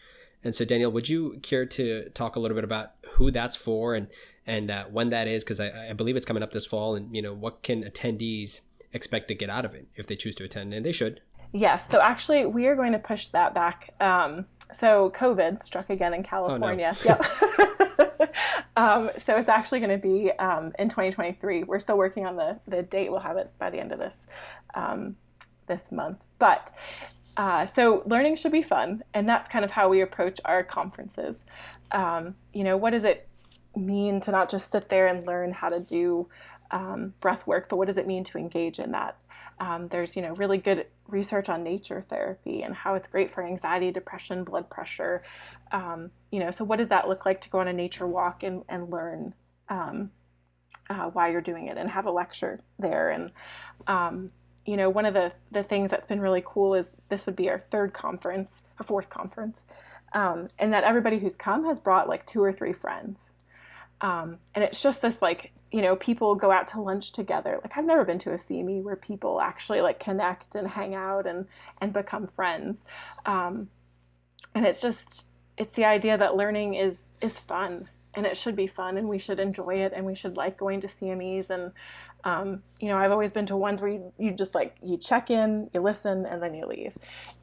And 0.46 0.54
so 0.54 0.64
Danielle 0.64 0.92
would 0.92 1.10
you 1.10 1.40
care 1.42 1.66
to 1.66 2.08
talk 2.10 2.36
a 2.36 2.40
little 2.40 2.54
bit 2.54 2.64
about 2.64 2.92
who 3.14 3.32
that's 3.32 3.56
for 3.56 3.96
and 3.96 4.08
and 4.46 4.70
uh, 4.70 4.86
when 4.86 5.10
that 5.10 5.28
is? 5.28 5.44
Because 5.44 5.60
I, 5.60 5.90
I 5.90 5.94
believe 5.94 6.16
it's 6.16 6.26
coming 6.26 6.44
up 6.44 6.52
this 6.52 6.68
fall 6.68 6.96
and 6.96 7.14
you 7.16 7.22
know 7.22 7.34
what 7.34 7.64
can 7.64 7.84
attendees 7.84 8.62
expect 8.94 9.28
to 9.30 9.36
get 9.36 9.50
out 9.50 9.66
of 9.66 9.74
it 9.74 9.88
if 9.96 10.06
they 10.06 10.16
choose 10.16 10.36
to 10.36 10.44
attend? 10.44 10.72
And 10.74 10.86
they 10.86 10.92
should. 10.92 11.22
Yes 11.52 11.90
so 11.90 12.00
actually 12.00 12.46
we 12.46 12.68
are 12.68 12.76
going 12.76 12.92
to 12.92 13.00
push 13.00 13.28
that 13.28 13.56
back. 13.56 13.96
Um, 14.00 14.46
so 14.74 15.12
covid 15.16 15.62
struck 15.62 15.90
again 15.90 16.14
in 16.14 16.24
california 16.24 16.96
oh, 17.06 17.10
no. 17.10 17.20
yep 17.20 17.96
um, 18.76 19.12
so 19.18 19.36
it's 19.38 19.50
actually 19.50 19.80
going 19.80 19.92
to 19.92 19.98
be 19.98 20.32
um, 20.34 20.74
in 20.80 20.90
2023. 20.90 21.64
We're 21.64 21.80
still 21.80 21.98
working 21.98 22.26
on 22.26 22.36
the, 22.36 22.60
the 22.68 22.84
date. 22.84 23.12
We'll 23.12 23.20
have 23.20 23.38
it 23.38 23.52
by 23.60 23.70
the 23.70 23.80
end 23.80 23.92
of 23.92 24.00
this 24.00 24.16
um, 24.74 25.16
this 25.68 25.92
month. 25.92 26.24
But 26.40 26.72
uh, 27.38 27.66
so 27.66 28.04
learning 28.06 28.36
should 28.38 28.52
be 28.52 28.62
fun, 28.62 29.04
and 29.14 29.28
that's 29.28 29.50
kind 29.50 29.66
of 29.66 29.72
how 29.72 29.90
we 29.90 30.02
approach 30.02 30.40
our 30.46 30.64
conferences. 30.64 31.40
Um, 31.92 32.36
you 32.54 32.64
know, 32.64 32.78
what 32.78 32.92
does 32.92 33.04
it 33.04 33.28
mean 33.76 34.22
to 34.22 34.32
not 34.32 34.50
just 34.50 34.72
sit 34.72 34.90
there 34.90 35.08
and 35.08 35.26
learn 35.26 35.52
how 35.52 35.70
to 35.70 35.80
do 35.80 36.30
um, 36.72 37.14
breath 37.20 37.46
work, 37.46 37.68
but 37.70 37.76
what 37.78 37.88
does 37.88 37.98
it 37.98 38.08
mean 38.08 38.24
to 38.26 38.38
engage 38.38 38.80
in 38.80 38.92
that? 38.92 39.18
Um, 39.60 39.88
there's 39.88 40.16
you 40.16 40.22
know 40.22 40.34
really 40.34 40.58
good 40.58 40.88
research 41.08 41.50
on 41.50 41.64
nature 41.64 42.02
therapy 42.02 42.64
and 42.64 42.74
how 42.74 42.96
it's 42.96 43.08
great 43.08 43.32
for 43.32 43.44
anxiety, 43.44 43.92
depression, 43.92 44.44
blood 44.44 44.70
pressure. 44.70 45.24
Um, 45.72 46.12
you 46.32 46.40
know, 46.40 46.52
so 46.52 46.64
what 46.64 46.80
does 46.80 46.90
that 46.90 47.08
look 47.08 47.26
like 47.26 47.42
to 47.42 47.50
go 47.50 47.60
on 47.60 47.68
a 47.68 47.74
nature 47.74 48.08
walk 48.08 48.44
and, 48.44 48.64
and 48.70 48.90
learn 48.90 49.34
um, 49.70 50.12
uh, 50.90 51.10
why 51.10 51.30
you're 51.30 51.42
doing 51.42 51.68
it 51.68 51.78
and 51.78 51.90
have 51.90 52.06
a 52.06 52.12
lecture 52.12 52.60
there? 52.80 53.10
And 53.10 53.32
um, 53.88 54.32
you 54.66 54.78
know, 54.78 54.90
one 54.90 55.06
of 55.06 55.14
the 55.14 55.32
the 55.52 55.64
things 55.64 55.92
that's 55.92 56.08
been 56.08 56.22
really 56.22 56.44
cool 56.46 56.76
is 56.76 56.96
this 57.10 57.26
would 57.26 57.36
be 57.36 57.50
our 57.50 57.60
third 57.60 57.94
conference, 57.94 58.62
our 58.80 58.86
fourth 58.86 59.10
conference, 59.10 59.64
um, 60.14 60.48
and 60.60 60.74
that 60.74 60.84
everybody 60.84 61.20
who's 61.20 61.36
come 61.36 61.66
has 61.66 61.80
brought 61.80 62.10
like 62.10 62.26
two 62.26 62.44
or 62.44 62.52
three 62.52 62.74
friends. 62.74 63.30
Um, 64.02 64.40
and 64.54 64.64
it's 64.64 64.82
just 64.82 65.02
this 65.02 65.22
like 65.22 65.52
you 65.72 65.82
know 65.82 65.96
people 65.96 66.36
go 66.36 66.52
out 66.52 66.68
to 66.68 66.82
lunch 66.82 67.12
together 67.12 67.60
like 67.62 67.78
i've 67.78 67.86
never 67.86 68.06
been 68.06 68.20
to 68.20 68.32
a 68.32 68.36
CME 68.36 68.84
where 68.84 68.96
people 68.96 69.42
actually 69.42 69.82
like 69.82 70.00
connect 70.00 70.56
and 70.56 70.68
hang 70.68 70.96
out 70.96 71.26
and 71.26 71.48
and 71.82 71.92
become 71.92 72.28
friends 72.28 72.84
um, 73.26 73.70
and 74.54 74.66
it's 74.66 74.82
just 74.82 75.26
it's 75.58 75.76
the 75.76 75.86
idea 75.86 76.18
that 76.18 76.36
learning 76.36 76.76
is 76.76 77.02
is 77.22 77.38
fun 77.38 77.88
and 78.16 78.26
it 78.26 78.38
should 78.38 78.56
be 78.56 78.68
fun 78.68 78.98
and 78.98 79.08
we 79.08 79.18
should 79.18 79.40
enjoy 79.40 79.76
it 79.76 79.94
and 79.96 80.06
we 80.06 80.16
should 80.16 80.38
like 80.38 80.58
going 80.58 80.82
to 80.82 80.88
cmes 80.88 81.50
and 81.50 81.72
um, 82.24 82.64
you 82.80 82.90
know 82.90 82.98
i've 82.98 83.12
always 83.12 83.32
been 83.32 83.46
to 83.46 83.56
ones 83.56 83.82
where 83.82 83.92
you, 83.92 84.12
you 84.18 84.32
just 84.32 84.56
like 84.56 84.76
you 84.82 84.98
check 84.98 85.30
in 85.30 85.70
you 85.74 85.80
listen 85.80 86.26
and 86.26 86.42
then 86.42 86.54
you 86.54 86.66
leave. 86.66 86.94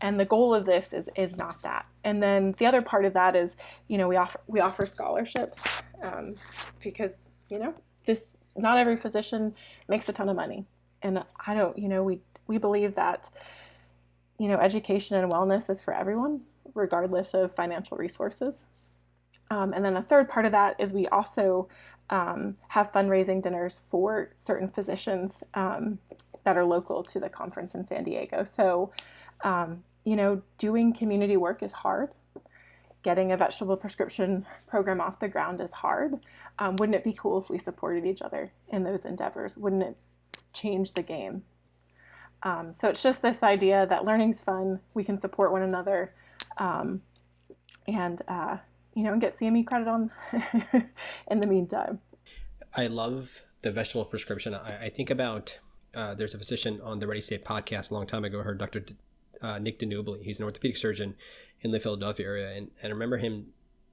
And 0.00 0.18
the 0.18 0.24
goal 0.24 0.54
of 0.54 0.66
this 0.66 0.92
is 0.92 1.08
is 1.16 1.36
not 1.36 1.62
that. 1.62 1.86
And 2.04 2.22
then 2.22 2.54
the 2.58 2.66
other 2.66 2.82
part 2.82 3.04
of 3.04 3.12
that 3.14 3.36
is 3.36 3.56
you 3.88 3.98
know 3.98 4.08
we 4.08 4.16
offer 4.16 4.40
we 4.46 4.60
offer 4.60 4.84
scholarships 4.86 5.62
um, 6.02 6.34
because 6.82 7.24
you 7.48 7.58
know 7.58 7.74
this 8.06 8.34
not 8.56 8.76
every 8.76 8.96
physician 8.96 9.54
makes 9.88 10.08
a 10.08 10.12
ton 10.12 10.28
of 10.28 10.36
money. 10.36 10.64
And 11.02 11.24
i 11.46 11.54
don't 11.54 11.76
you 11.78 11.88
know 11.88 12.02
we 12.02 12.20
we 12.46 12.58
believe 12.58 12.94
that 12.94 13.28
you 14.38 14.48
know 14.48 14.58
education 14.58 15.16
and 15.16 15.30
wellness 15.30 15.70
is 15.70 15.82
for 15.82 15.94
everyone 15.94 16.40
regardless 16.74 17.34
of 17.34 17.54
financial 17.54 17.96
resources 17.96 18.64
um, 19.50 19.72
and 19.72 19.84
then 19.84 19.94
the 19.94 20.02
third 20.02 20.28
part 20.28 20.46
of 20.46 20.52
that 20.52 20.76
is 20.78 20.92
we 20.92 21.06
also 21.08 21.68
um, 22.10 22.54
have 22.68 22.92
fundraising 22.92 23.42
dinners 23.42 23.80
for 23.88 24.30
certain 24.36 24.68
physicians 24.68 25.42
um, 25.54 25.98
that 26.44 26.56
are 26.56 26.64
local 26.64 27.02
to 27.02 27.20
the 27.20 27.28
conference 27.28 27.74
in 27.74 27.84
san 27.84 28.04
diego 28.04 28.44
so 28.44 28.92
um, 29.44 29.82
you 30.04 30.16
know 30.16 30.42
doing 30.58 30.92
community 30.92 31.36
work 31.36 31.62
is 31.62 31.72
hard 31.72 32.10
getting 33.02 33.32
a 33.32 33.36
vegetable 33.36 33.76
prescription 33.76 34.46
program 34.66 35.00
off 35.00 35.18
the 35.18 35.28
ground 35.28 35.60
is 35.60 35.72
hard. 35.72 36.14
Um, 36.58 36.76
wouldn't 36.76 36.96
it 36.96 37.04
be 37.04 37.12
cool 37.12 37.38
if 37.38 37.50
we 37.50 37.58
supported 37.58 38.06
each 38.06 38.22
other 38.22 38.48
in 38.68 38.84
those 38.84 39.04
endeavors? 39.04 39.56
Wouldn't 39.56 39.82
it 39.82 39.96
change 40.52 40.94
the 40.94 41.02
game? 41.02 41.42
Um, 42.44 42.74
so 42.74 42.88
it's 42.88 43.02
just 43.02 43.22
this 43.22 43.42
idea 43.42 43.86
that 43.86 44.04
learning's 44.04 44.40
fun, 44.40 44.80
we 44.94 45.04
can 45.04 45.18
support 45.18 45.52
one 45.52 45.62
another, 45.62 46.12
um, 46.58 47.02
and 47.86 48.20
uh, 48.28 48.58
you 48.94 49.02
know, 49.02 49.18
get 49.18 49.32
CME 49.32 49.66
credit 49.66 49.88
on 49.88 50.10
in 51.30 51.40
the 51.40 51.46
meantime. 51.46 52.00
I 52.74 52.86
love 52.86 53.42
the 53.62 53.70
vegetable 53.70 54.04
prescription. 54.04 54.54
I, 54.54 54.86
I 54.86 54.88
think 54.88 55.10
about 55.10 55.58
uh, 55.94 56.14
there's 56.14 56.34
a 56.34 56.38
physician 56.38 56.80
on 56.82 56.98
the 56.98 57.06
Ready 57.06 57.20
State 57.20 57.44
podcast 57.44 57.90
a 57.90 57.94
long 57.94 58.06
time 58.06 58.24
ago. 58.24 58.40
I 58.40 58.42
heard 58.42 58.58
Dr. 58.58 58.80
D- 58.80 58.96
uh, 59.40 59.58
Nick 59.58 59.78
DiNubile. 59.78 60.22
He's 60.22 60.38
an 60.38 60.44
orthopedic 60.44 60.76
surgeon 60.76 61.16
in 61.60 61.70
the 61.70 61.80
Philadelphia 61.80 62.26
area, 62.26 62.50
and, 62.50 62.70
and 62.82 62.90
I 62.90 62.92
remember 62.92 63.18
him 63.18 63.46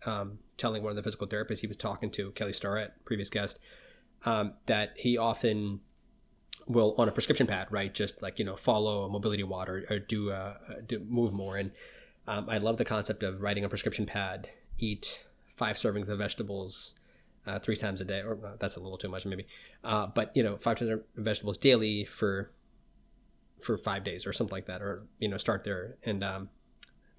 um, 0.05 0.39
telling 0.57 0.84
one 0.84 0.91
of 0.91 0.95
the 0.95 1.03
physical 1.03 1.28
therapists 1.28 1.60
he 1.60 1.68
was 1.68 1.78
talking 1.78 2.10
to, 2.12 2.32
Kelly 2.32 2.53
Starrett, 2.53 2.93
previous 3.05 3.30
guest, 3.30 3.60
um, 4.26 4.53
that 4.66 4.93
he 4.95 5.18
often 5.18 5.82
will 6.68 6.95
on 6.97 7.10
a 7.10 7.12
prescription 7.12 7.47
pad, 7.47 7.68
right? 7.70 7.93
Just 7.93 8.22
like 8.22 8.39
you 8.39 8.45
know, 8.45 8.55
follow 8.55 9.03
a 9.03 9.10
mobility 9.10 9.43
water 9.43 9.86
or, 9.89 9.95
or 9.95 9.99
do, 9.99 10.32
uh, 10.32 10.55
do 10.86 10.99
move 10.99 11.34
more. 11.34 11.57
And 11.57 11.72
um, 12.30 12.48
I 12.48 12.60
love 12.60 12.78
the 12.78 12.86
concept 12.86 13.24
of 13.24 13.42
writing 13.42 13.66
a 13.66 13.70
prescription 13.70 14.06
pad, 14.06 14.50
eat 14.78 15.26
five 15.48 15.78
servings 15.78 16.10
of 16.10 16.20
vegetables 16.20 16.94
uh, 17.48 17.58
three 17.58 17.76
times 17.76 18.02
a 18.02 18.06
day, 18.06 18.20
or 18.20 18.38
uh, 18.46 18.52
that's 18.60 18.76
a 18.76 18.80
little 18.80 19.00
too 19.00 19.10
much 19.10 19.26
maybe. 19.26 19.48
Uh, 19.84 20.06
but 20.06 20.32
you 20.36 20.44
know, 20.44 20.56
five 20.56 20.78
times 20.78 21.02
vegetables 21.16 21.58
daily 21.58 22.06
for 22.06 22.52
for 23.60 23.78
five 23.78 24.04
days 24.04 24.28
or 24.28 24.32
something 24.32 24.54
like 24.54 24.68
that, 24.68 24.82
or 24.84 25.08
you 25.18 25.28
know, 25.28 25.38
start 25.38 25.64
there. 25.64 25.98
And 26.04 26.24
um, 26.24 26.50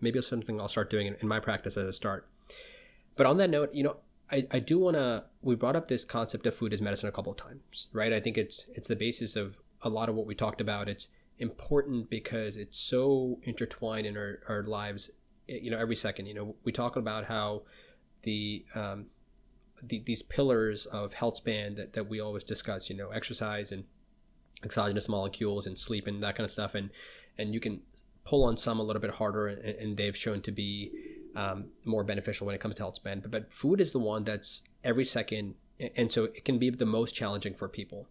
maybe 0.01 0.21
it's 0.21 0.29
something 0.29 0.61
I'll 0.61 0.69
start 0.69 0.91
doing 0.91 1.09
in, 1.09 1.17
in 1.21 1.27
my 1.27 1.41
practice 1.41 1.77
as 1.77 1.87
a 1.87 1.93
start. 1.93 2.29
But 3.17 3.27
on 3.27 3.37
that 3.39 3.51
note, 3.51 3.75
you 3.75 3.83
know, 3.83 3.97
I, 4.31 4.47
I 4.53 4.61
do 4.61 4.79
want 4.79 4.95
to 4.95 5.25
we 5.43 5.57
brought 5.57 5.75
up 5.75 5.89
this 5.89 6.05
concept 6.05 6.47
of 6.47 6.55
food 6.55 6.73
as 6.73 6.81
medicine 6.81 7.09
a 7.09 7.13
couple 7.13 7.33
of 7.33 7.39
times 7.39 7.89
right 7.93 8.13
i 8.13 8.21
think 8.21 8.39
it's 8.39 8.71
it's 8.75 8.87
the 8.87 8.97
basis 8.97 9.35
of 9.35 9.61
a 9.83 9.89
lot 9.89 10.09
of 10.09 10.15
what 10.15 10.27
we 10.27 10.35
talked 10.35 10.61
about 10.61 10.89
it's 10.89 11.09
important 11.41 12.11
because 12.11 12.57
it's 12.57 12.79
so 12.79 13.39
intertwined 13.43 14.07
in 14.07 14.17
our, 14.17 14.41
our 14.49 14.63
lives 14.63 15.11
eh, 15.49 15.59
you 15.61 15.71
know 15.71 15.79
every 15.79 15.97
second 15.97 16.27
you 16.27 16.35
know 16.35 16.55
we 16.65 16.73
talk 16.73 16.97
about 16.97 17.25
how 17.25 17.63
the 18.23 18.65
um 18.75 19.07
the, 19.83 20.03
these 20.05 20.23
pillars 20.23 20.85
of 20.87 21.15
health 21.15 21.39
span 21.39 21.75
that, 21.75 21.95
that 21.95 22.09
we 22.09 22.21
always 22.21 22.45
discuss 22.45 22.91
you 22.91 22.97
know 22.97 23.11
exercise 23.11 23.73
and 23.73 23.85
exogenous 24.63 25.09
molecules 25.09 25.67
and 25.67 25.79
sleep 25.79 26.07
and 26.07 26.23
that 26.23 26.37
kind 26.37 26.45
of 26.45 26.51
stuff 26.51 26.75
and 26.75 26.91
and 27.39 27.55
you 27.55 27.61
can 27.61 27.81
pull 28.25 28.45
on 28.45 28.57
some 28.57 28.79
a 28.79 28.83
little 28.83 29.01
bit 29.01 29.13
harder 29.13 29.49
and, 29.49 29.65
and 29.65 29.97
they've 29.97 30.17
shown 30.17 30.43
to 30.43 30.53
be 30.53 30.93
um, 31.35 31.67
more 31.85 32.05
beneficial 32.05 32.47
when 32.47 32.55
it 32.55 32.61
comes 32.61 32.75
to 32.77 32.83
health 32.83 32.97
span. 32.97 33.21
But, 33.21 33.31
but 33.31 33.53
food 33.53 33.81
is 33.81 33.93
the 33.93 33.99
one 33.99 34.25
that's 34.25 34.63
every 34.85 35.05
second, 35.05 35.55
and 35.97 36.11
so 36.11 36.25
it 36.25 36.45
can 36.45 36.59
be 36.59 36.71
the 36.71 36.87
most 36.87 37.15
challenging 37.15 37.55
for 37.55 37.69
people. 37.69 38.07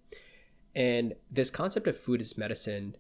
And 0.75 1.15
this 1.30 1.49
concept 1.49 1.88
of 1.88 1.97
food 1.97 2.21
as 2.21 2.38
medicine 2.38 2.95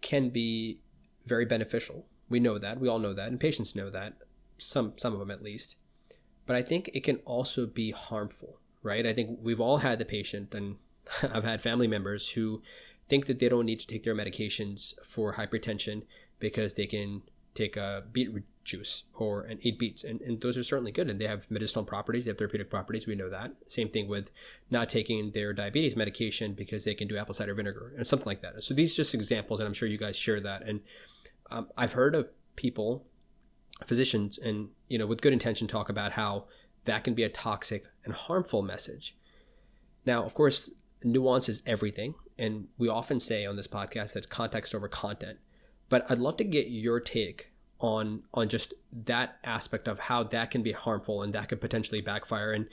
can 0.00 0.30
be 0.30 0.80
very 1.26 1.44
beneficial. 1.44 2.06
We 2.28 2.40
know 2.40 2.58
that. 2.58 2.80
We 2.80 2.88
all 2.88 2.98
know 2.98 3.14
that, 3.14 3.28
and 3.28 3.40
patients 3.40 3.76
know 3.76 3.90
that. 3.90 4.14
Some 4.58 4.94
some 4.96 5.12
of 5.12 5.18
them 5.18 5.30
at 5.30 5.42
least. 5.42 5.76
But 6.46 6.56
I 6.56 6.62
think 6.62 6.90
it 6.94 7.04
can 7.04 7.16
also 7.24 7.66
be 7.66 7.90
harmful, 7.90 8.58
right? 8.82 9.06
I 9.06 9.12
think 9.12 9.38
we've 9.42 9.60
all 9.60 9.78
had 9.78 9.98
the 9.98 10.04
patient, 10.04 10.54
and 10.54 10.76
I've 11.22 11.44
had 11.44 11.60
family 11.60 11.86
members 11.86 12.30
who 12.30 12.62
think 13.06 13.26
that 13.26 13.38
they 13.38 13.48
don't 13.48 13.66
need 13.66 13.80
to 13.80 13.86
take 13.86 14.04
their 14.04 14.14
medications 14.14 14.94
for 15.04 15.34
hypertension 15.34 16.02
because 16.38 16.74
they 16.74 16.86
can 16.86 17.22
take 17.58 17.76
a 17.76 18.04
beetroot 18.12 18.44
juice 18.64 19.04
or 19.14 19.42
and 19.42 19.64
eat 19.64 19.78
beets 19.78 20.04
and, 20.04 20.20
and 20.20 20.42
those 20.42 20.58
are 20.58 20.62
certainly 20.62 20.92
good 20.92 21.08
and 21.08 21.18
they 21.18 21.26
have 21.26 21.50
medicinal 21.50 21.84
properties 21.84 22.26
they 22.26 22.30
have 22.30 22.36
therapeutic 22.36 22.68
properties 22.68 23.06
we 23.06 23.14
know 23.14 23.30
that. 23.30 23.52
Same 23.66 23.88
thing 23.88 24.08
with 24.08 24.30
not 24.70 24.88
taking 24.88 25.30
their 25.30 25.54
diabetes 25.54 25.96
medication 25.96 26.52
because 26.52 26.84
they 26.84 26.94
can 26.94 27.08
do 27.08 27.16
apple 27.16 27.34
cider 27.34 27.54
vinegar 27.54 27.94
and 27.96 28.06
something 28.06 28.26
like 28.26 28.42
that. 28.42 28.62
So 28.62 28.74
these 28.74 28.92
are 28.92 28.96
just 28.96 29.14
examples 29.14 29.58
and 29.58 29.66
i'm 29.66 29.72
sure 29.72 29.88
you 29.88 29.98
guys 29.98 30.16
share 30.16 30.40
that 30.40 30.62
and 30.62 30.80
um, 31.50 31.68
i've 31.76 31.92
heard 31.92 32.14
of 32.14 32.28
people 32.56 33.06
physicians 33.86 34.38
and 34.38 34.68
you 34.88 34.98
know 34.98 35.06
with 35.06 35.22
good 35.22 35.32
intention 35.32 35.66
talk 35.66 35.88
about 35.88 36.12
how 36.12 36.44
that 36.84 37.04
can 37.04 37.14
be 37.14 37.22
a 37.22 37.28
toxic 37.28 37.84
and 38.04 38.14
harmful 38.14 38.62
message. 38.62 39.16
Now 40.04 40.24
of 40.24 40.34
course 40.34 40.70
nuance 41.02 41.48
is 41.48 41.62
everything 41.64 42.14
and 42.36 42.68
we 42.76 42.88
often 42.88 43.18
say 43.18 43.46
on 43.46 43.56
this 43.56 43.68
podcast 43.68 44.12
that 44.12 44.28
context 44.28 44.74
over 44.74 44.88
content 44.88 45.38
but 45.88 46.10
I'd 46.10 46.18
love 46.18 46.36
to 46.38 46.44
get 46.44 46.68
your 46.68 47.00
take 47.00 47.50
on 47.80 48.22
on 48.34 48.48
just 48.48 48.74
that 49.04 49.38
aspect 49.44 49.86
of 49.88 49.98
how 49.98 50.24
that 50.24 50.50
can 50.50 50.62
be 50.62 50.72
harmful 50.72 51.22
and 51.22 51.32
that 51.34 51.48
could 51.48 51.60
potentially 51.60 52.00
backfire. 52.00 52.52
And 52.52 52.68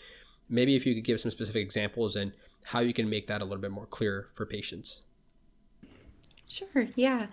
maybe 0.49 0.75
if 0.75 0.85
you 0.85 0.95
could 0.95 1.03
give 1.03 1.19
some 1.19 1.31
specific 1.31 1.61
examples 1.61 2.15
and 2.15 2.33
how 2.63 2.79
you 2.79 2.93
can 2.93 3.09
make 3.09 3.27
that 3.27 3.41
a 3.41 3.45
little 3.45 3.61
bit 3.61 3.71
more 3.71 3.85
clear 3.85 4.27
for 4.33 4.45
patients. 4.45 5.01
Sure 6.47 6.87
yeah. 6.95 7.27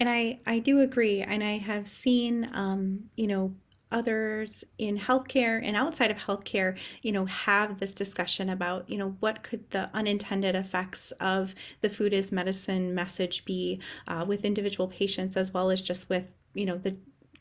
And 0.00 0.08
i 0.08 0.40
i 0.46 0.58
do 0.58 0.80
agree. 0.80 1.22
And 1.22 1.42
i 1.42 1.58
have 1.58 1.88
seen 1.88 2.50
um 2.52 3.10
you 3.16 3.26
know 3.26 3.54
others 3.90 4.64
in 4.78 4.98
healthcare 4.98 5.60
and 5.62 5.76
outside 5.76 6.10
of 6.10 6.16
healthcare, 6.18 6.76
you 7.02 7.12
know, 7.12 7.24
have 7.24 7.80
this 7.80 7.92
discussion 7.92 8.48
about, 8.48 8.88
you 8.88 8.98
know, 8.98 9.16
what 9.20 9.42
could 9.42 9.70
the 9.70 9.88
unintended 9.94 10.54
effects 10.54 11.12
of 11.20 11.54
the 11.80 11.88
food 11.88 12.12
is 12.12 12.30
medicine 12.30 12.94
message 12.94 13.44
be 13.44 13.80
uh, 14.06 14.24
with 14.26 14.44
individual 14.44 14.88
patients 14.88 15.36
as 15.36 15.52
well 15.52 15.70
as 15.70 15.80
just 15.80 16.08
with, 16.08 16.32
you 16.54 16.64
know, 16.64 16.76
the 16.76 16.96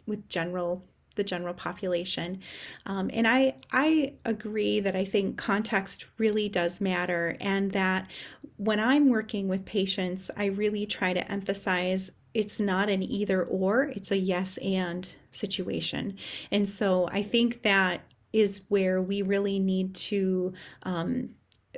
with 0.05 0.27
general 0.29 0.85
the 1.15 1.23
general 1.23 1.53
population. 1.53 2.39
Um, 2.85 3.09
and 3.11 3.27
I 3.27 3.55
I 3.71 4.13
agree 4.23 4.79
that 4.79 4.95
I 4.95 5.03
think 5.03 5.37
context 5.37 6.05
really 6.17 6.47
does 6.47 6.79
matter, 6.79 7.35
and 7.41 7.71
that 7.73 8.07
when 8.55 8.79
I'm 8.79 9.09
working 9.09 9.47
with 9.47 9.65
patients, 9.65 10.31
I 10.37 10.45
really 10.45 10.85
try 10.85 11.13
to 11.13 11.31
emphasize 11.31 12.11
it's 12.37 12.59
not 12.59 12.87
an 12.87 13.01
either 13.01 13.43
or, 13.43 13.85
it's 13.85 14.11
a 14.11 14.17
yes 14.17 14.57
and 14.57 15.09
situation. 15.31 16.15
And 16.51 16.69
so 16.69 17.09
I 17.11 17.23
think 17.23 17.63
that 17.63 18.01
is 18.31 18.61
where 18.69 19.01
we 19.01 19.23
really 19.23 19.57
need 19.57 19.95
to 19.95 20.53
um, 20.83 21.31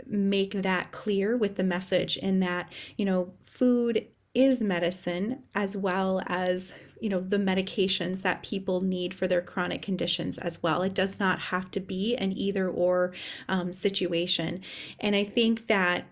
make 0.06 0.52
that 0.52 0.92
clear 0.92 1.38
with 1.38 1.56
the 1.56 1.64
message 1.64 2.18
in 2.18 2.42
that, 2.42 2.74
you 2.98 3.06
know, 3.06 3.32
food 3.42 4.06
is 4.34 4.62
medicine 4.62 5.44
as 5.56 5.78
well 5.78 6.22
as 6.28 6.74
you 7.02 7.08
know 7.08 7.22
the 7.22 7.38
medications 7.38 8.22
that 8.24 8.44
people 8.44 8.82
need 8.82 9.14
for 9.14 9.26
their 9.26 9.42
chronic 9.42 9.82
conditions 9.82 10.38
as 10.38 10.62
well 10.62 10.84
it 10.84 10.94
does 10.94 11.20
not 11.20 11.40
have 11.40 11.72
to 11.72 11.80
be 11.80 12.16
an 12.18 12.32
either 12.38 12.70
or 12.70 13.14
um, 13.48 13.74
situation 13.74 14.62
and 15.00 15.16
i 15.16 15.24
think 15.24 15.68
that 15.68 16.06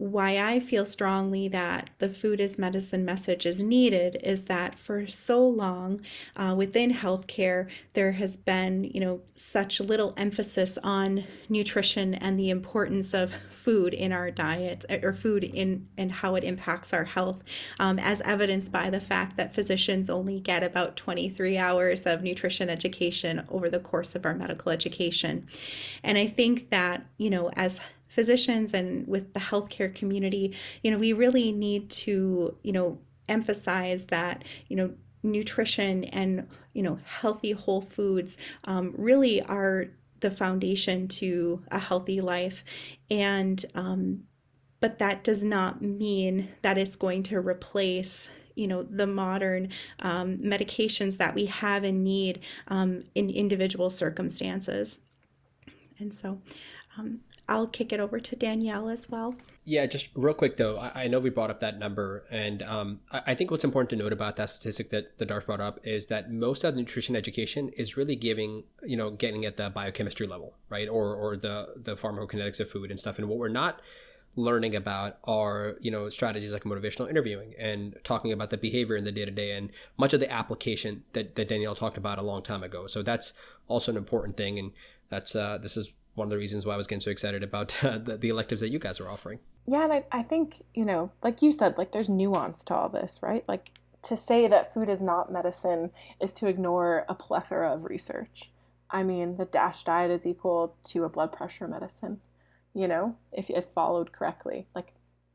why 0.00 0.38
I 0.38 0.60
feel 0.60 0.86
strongly 0.86 1.46
that 1.48 1.90
the 1.98 2.08
food 2.08 2.40
is 2.40 2.58
medicine 2.58 3.04
message 3.04 3.44
is 3.44 3.60
needed 3.60 4.16
is 4.22 4.46
that 4.46 4.78
for 4.78 5.06
so 5.06 5.46
long 5.46 6.00
uh, 6.34 6.54
within 6.56 6.94
healthcare, 6.94 7.68
there 7.92 8.12
has 8.12 8.34
been, 8.34 8.84
you 8.84 8.98
know, 8.98 9.20
such 9.34 9.78
little 9.78 10.14
emphasis 10.16 10.78
on 10.82 11.24
nutrition 11.50 12.14
and 12.14 12.40
the 12.40 12.48
importance 12.48 13.12
of 13.12 13.34
food 13.50 13.92
in 13.92 14.10
our 14.10 14.30
diet 14.30 14.86
uh, 14.88 14.96
or 15.02 15.12
food 15.12 15.44
in 15.44 15.86
and 15.98 16.12
how 16.12 16.34
it 16.34 16.44
impacts 16.44 16.94
our 16.94 17.04
health, 17.04 17.42
um, 17.78 17.98
as 17.98 18.22
evidenced 18.22 18.72
by 18.72 18.88
the 18.88 19.02
fact 19.02 19.36
that 19.36 19.54
physicians 19.54 20.08
only 20.08 20.40
get 20.40 20.64
about 20.64 20.96
23 20.96 21.58
hours 21.58 22.06
of 22.06 22.22
nutrition 22.22 22.70
education 22.70 23.44
over 23.50 23.68
the 23.68 23.78
course 23.78 24.14
of 24.14 24.24
our 24.24 24.34
medical 24.34 24.72
education. 24.72 25.46
And 26.02 26.16
I 26.16 26.26
think 26.26 26.70
that, 26.70 27.04
you 27.18 27.28
know, 27.28 27.50
as 27.52 27.80
physicians 28.10 28.74
and 28.74 29.06
with 29.06 29.32
the 29.32 29.40
healthcare 29.40 29.94
community, 29.94 30.54
you 30.82 30.90
know, 30.90 30.98
we 30.98 31.12
really 31.12 31.52
need 31.52 31.88
to, 31.88 32.56
you 32.62 32.72
know, 32.72 32.98
emphasize 33.28 34.04
that, 34.06 34.44
you 34.68 34.76
know, 34.76 34.92
nutrition 35.22 36.04
and, 36.04 36.46
you 36.74 36.82
know, 36.82 36.98
healthy 37.04 37.52
whole 37.52 37.80
foods 37.80 38.36
um, 38.64 38.92
really 38.98 39.40
are 39.42 39.86
the 40.18 40.30
foundation 40.30 41.08
to 41.08 41.62
a 41.70 41.78
healthy 41.78 42.20
life. 42.20 42.64
And, 43.10 43.64
um, 43.74 44.24
but 44.80 44.98
that 44.98 45.22
does 45.22 45.42
not 45.42 45.80
mean 45.80 46.48
that 46.62 46.76
it's 46.76 46.96
going 46.96 47.22
to 47.24 47.40
replace 47.40 48.30
you 48.56 48.66
know 48.66 48.82
the 48.82 49.06
modern 49.06 49.70
um, 50.00 50.36
medications 50.38 51.16
that 51.16 51.34
we 51.34 51.46
have 51.46 51.84
and 51.84 52.02
need 52.04 52.40
um, 52.68 53.04
in 53.14 53.30
individual 53.30 53.88
circumstances 53.88 54.98
and 55.98 56.12
so 56.12 56.40
um, 56.98 57.20
I'll 57.50 57.66
kick 57.66 57.92
it 57.92 57.98
over 57.98 58.20
to 58.20 58.36
Danielle 58.36 58.88
as 58.88 59.10
well. 59.10 59.34
Yeah, 59.64 59.84
just 59.86 60.08
real 60.14 60.34
quick 60.34 60.56
though, 60.56 60.78
I, 60.94 61.08
know 61.08 61.18
we 61.18 61.30
brought 61.30 61.50
up 61.50 61.58
that 61.60 61.78
number, 61.78 62.24
and 62.30 62.62
um, 62.62 63.00
I, 63.10 63.34
think 63.34 63.50
what's 63.50 63.64
important 63.64 63.90
to 63.90 63.96
note 63.96 64.12
about 64.12 64.36
that 64.36 64.50
statistic 64.50 64.90
that 64.90 65.18
the 65.18 65.26
Darth 65.26 65.46
brought 65.46 65.60
up 65.60 65.80
is 65.82 66.06
that 66.06 66.30
most 66.30 66.64
of 66.64 66.74
the 66.74 66.80
nutrition 66.80 67.14
education 67.14 67.68
is 67.70 67.96
really 67.96 68.16
giving, 68.16 68.64
you 68.84 68.96
know, 68.96 69.10
getting 69.10 69.44
at 69.44 69.56
the 69.56 69.68
biochemistry 69.68 70.26
level, 70.26 70.54
right, 70.70 70.88
or 70.88 71.14
or 71.14 71.36
the 71.36 71.74
the 71.76 71.96
pharmacokinetics 71.96 72.60
of 72.60 72.70
food 72.70 72.90
and 72.90 72.98
stuff, 72.98 73.18
and 73.18 73.28
what 73.28 73.38
we're 73.38 73.48
not 73.48 73.80
learning 74.36 74.76
about 74.76 75.18
are 75.24 75.76
you 75.80 75.90
know 75.90 76.08
strategies 76.08 76.52
like 76.52 76.62
motivational 76.62 77.10
interviewing 77.10 77.52
and 77.58 77.96
talking 78.04 78.32
about 78.32 78.50
the 78.50 78.56
behavior 78.56 78.96
in 78.96 79.02
the 79.02 79.10
day 79.10 79.24
to 79.24 79.30
day 79.30 79.50
and 79.50 79.70
much 79.96 80.14
of 80.14 80.20
the 80.20 80.30
application 80.32 81.02
that, 81.14 81.34
that 81.34 81.48
Danielle 81.48 81.74
talked 81.74 81.98
about 81.98 82.18
a 82.18 82.22
long 82.22 82.42
time 82.42 82.62
ago. 82.62 82.86
So 82.86 83.02
that's 83.02 83.32
also 83.66 83.90
an 83.90 83.98
important 83.98 84.36
thing. 84.36 84.58
And 84.58 84.70
that's 85.08 85.34
uh, 85.34 85.58
this 85.58 85.76
is 85.76 85.92
one 86.20 86.26
of 86.26 86.30
the 86.30 86.36
reasons 86.36 86.64
why 86.64 86.74
I 86.74 86.76
was 86.76 86.86
getting 86.86 87.00
so 87.00 87.10
excited 87.10 87.42
about 87.42 87.82
uh, 87.82 87.98
the, 87.98 88.16
the 88.16 88.28
electives 88.28 88.60
that 88.60 88.68
you 88.68 88.78
guys 88.78 89.00
are 89.00 89.08
offering. 89.08 89.40
Yeah, 89.66 89.84
and 89.84 89.92
I, 89.92 90.04
I 90.12 90.22
think, 90.22 90.62
you 90.74 90.84
know, 90.84 91.10
like 91.24 91.42
you 91.42 91.50
said, 91.50 91.78
like 91.78 91.90
there's 91.90 92.08
nuance 92.08 92.62
to 92.64 92.74
all 92.76 92.88
this, 92.88 93.18
right? 93.22 93.44
Like 93.48 93.72
to 94.02 94.16
say 94.16 94.46
that 94.46 94.72
food 94.72 94.88
is 94.88 95.02
not 95.02 95.32
medicine 95.32 95.90
is 96.20 96.32
to 96.32 96.46
ignore 96.46 97.04
a 97.08 97.14
plethora 97.14 97.72
of 97.72 97.84
research. 97.84 98.52
I 98.90 99.02
mean, 99.02 99.36
the 99.36 99.44
DASH 99.44 99.84
diet 99.84 100.10
is 100.10 100.26
equal 100.26 100.76
to 100.84 101.04
a 101.04 101.08
blood 101.08 101.32
pressure 101.32 101.66
medicine, 101.66 102.20
you 102.74 102.86
know, 102.86 103.16
if, 103.32 103.50
if 103.50 103.64
followed 103.74 104.12
correctly. 104.12 104.66
Like, 104.74 104.92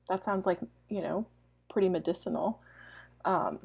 that 0.07 0.23
sounds 0.23 0.45
like, 0.45 0.59
you 0.89 1.01
know, 1.01 1.25
pretty 1.69 1.89
medicinal. 1.89 2.61
Um, 3.23 3.59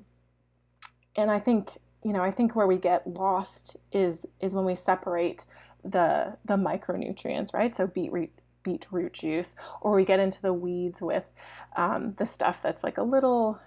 and 1.16 1.30
I 1.30 1.38
think, 1.38 1.70
you 2.02 2.12
know, 2.12 2.22
I 2.22 2.30
think 2.30 2.56
where 2.56 2.66
we 2.66 2.78
get 2.78 3.06
lost 3.06 3.76
is 3.92 4.24
is 4.40 4.54
when 4.54 4.64
we 4.64 4.74
separate 4.74 5.44
the 5.84 6.36
the 6.44 6.56
micronutrients, 6.56 7.54
right? 7.54 7.74
So 7.74 7.86
beetroot 7.86 8.30
beetroot 8.62 9.12
juice, 9.14 9.54
or 9.80 9.94
we 9.94 10.04
get 10.04 10.20
into 10.20 10.40
the 10.42 10.52
weeds 10.52 11.00
with 11.00 11.30
um, 11.76 12.14
the 12.18 12.26
stuff 12.26 12.62
that's 12.62 12.84
like 12.84 12.98
a 12.98 13.02
little, 13.02 13.58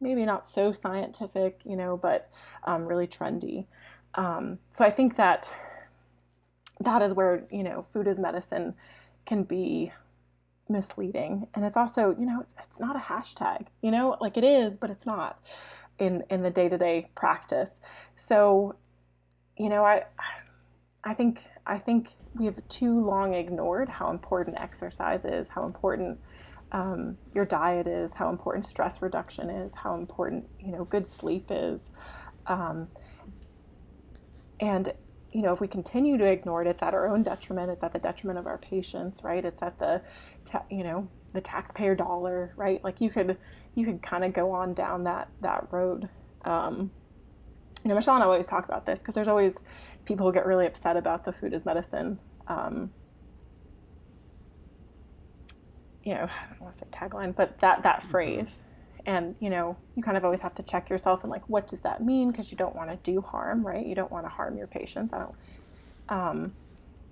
maybe 0.00 0.24
not 0.24 0.48
so 0.48 0.72
scientific, 0.72 1.60
you 1.64 1.76
know, 1.76 1.96
but 1.96 2.30
um, 2.64 2.86
really 2.86 3.06
trendy. 3.06 3.66
Um, 4.14 4.58
so 4.72 4.84
I 4.84 4.90
think 4.90 5.16
that 5.16 5.50
that 6.80 7.02
is 7.02 7.12
where 7.12 7.44
you 7.50 7.62
know 7.62 7.82
food 7.82 8.08
as 8.08 8.18
medicine 8.18 8.74
can 9.24 9.42
be 9.42 9.92
misleading, 10.68 11.48
and 11.54 11.64
it's 11.64 11.76
also 11.76 12.14
you 12.18 12.26
know 12.26 12.40
it's, 12.40 12.54
it's 12.62 12.80
not 12.80 12.96
a 12.96 13.00
hashtag, 13.00 13.66
you 13.82 13.90
know, 13.90 14.16
like 14.20 14.36
it 14.36 14.44
is, 14.44 14.76
but 14.76 14.90
it's 14.90 15.06
not 15.06 15.42
in 15.98 16.22
in 16.30 16.42
the 16.42 16.50
day 16.50 16.68
to 16.68 16.78
day 16.78 17.10
practice. 17.14 17.70
So 18.16 18.76
you 19.58 19.68
know 19.68 19.84
I 19.84 20.04
I 20.18 20.45
think 21.14 21.42
I 21.66 21.78
think 21.78 22.10
we 22.34 22.46
have 22.46 22.66
too 22.68 23.00
long 23.00 23.34
ignored 23.34 23.88
how 23.88 24.10
important 24.10 24.58
exercise 24.58 25.24
is, 25.24 25.48
how 25.48 25.64
important 25.64 26.18
um, 26.72 27.16
your 27.34 27.44
diet 27.44 27.86
is, 27.86 28.12
how 28.12 28.28
important 28.28 28.66
stress 28.66 29.00
reduction 29.02 29.50
is, 29.50 29.74
how 29.74 29.94
important 29.94 30.48
you 30.60 30.72
know 30.72 30.84
good 30.84 31.08
sleep 31.08 31.46
is, 31.50 31.90
um, 32.46 32.88
and 34.60 34.92
you 35.32 35.42
know 35.42 35.52
if 35.52 35.60
we 35.60 35.68
continue 35.68 36.18
to 36.18 36.24
ignore 36.24 36.62
it, 36.62 36.68
it's 36.68 36.82
at 36.82 36.94
our 36.94 37.08
own 37.08 37.22
detriment. 37.22 37.70
It's 37.70 37.84
at 37.84 37.92
the 37.92 37.98
detriment 37.98 38.38
of 38.38 38.46
our 38.46 38.58
patients, 38.58 39.22
right? 39.22 39.44
It's 39.44 39.62
at 39.62 39.78
the 39.78 40.02
ta- 40.44 40.64
you 40.70 40.82
know 40.82 41.08
the 41.32 41.40
taxpayer 41.40 41.94
dollar, 41.94 42.52
right? 42.56 42.82
Like 42.82 43.00
you 43.00 43.10
could 43.10 43.36
you 43.74 43.84
could 43.84 44.02
kind 44.02 44.24
of 44.24 44.32
go 44.32 44.50
on 44.50 44.74
down 44.74 45.04
that 45.04 45.28
that 45.42 45.68
road. 45.70 46.08
Um, 46.44 46.90
you 47.86 47.88
know, 47.88 47.94
Michelle 47.94 48.16
and 48.16 48.24
I 48.24 48.26
always 48.26 48.48
talk 48.48 48.64
about 48.64 48.84
this 48.84 48.98
because 48.98 49.14
there's 49.14 49.28
always 49.28 49.54
people 50.06 50.26
who 50.26 50.32
get 50.32 50.44
really 50.44 50.66
upset 50.66 50.96
about 50.96 51.22
the 51.22 51.30
food 51.30 51.54
as 51.54 51.64
medicine. 51.64 52.18
Um, 52.48 52.90
you 56.02 56.12
know, 56.14 56.24
I 56.24 56.48
don't 56.48 56.62
want 56.62 56.72
to 56.72 56.80
say 56.80 56.86
tagline, 56.90 57.32
but 57.32 57.60
that 57.60 57.84
that 57.84 58.00
mm-hmm. 58.00 58.10
phrase, 58.10 58.62
and 59.06 59.36
you 59.38 59.50
know, 59.50 59.76
you 59.94 60.02
kind 60.02 60.16
of 60.16 60.24
always 60.24 60.40
have 60.40 60.52
to 60.56 60.64
check 60.64 60.90
yourself 60.90 61.22
and 61.22 61.30
like, 61.30 61.48
what 61.48 61.68
does 61.68 61.82
that 61.82 62.02
mean? 62.02 62.32
Because 62.32 62.50
you 62.50 62.56
don't 62.56 62.74
want 62.74 62.90
to 62.90 62.96
do 63.08 63.20
harm, 63.20 63.64
right? 63.64 63.86
You 63.86 63.94
don't 63.94 64.10
want 64.10 64.24
to 64.24 64.30
harm 64.30 64.58
your 64.58 64.66
patients. 64.66 65.12
I 65.12 65.20
don't. 65.20 65.34
Um, 66.08 66.52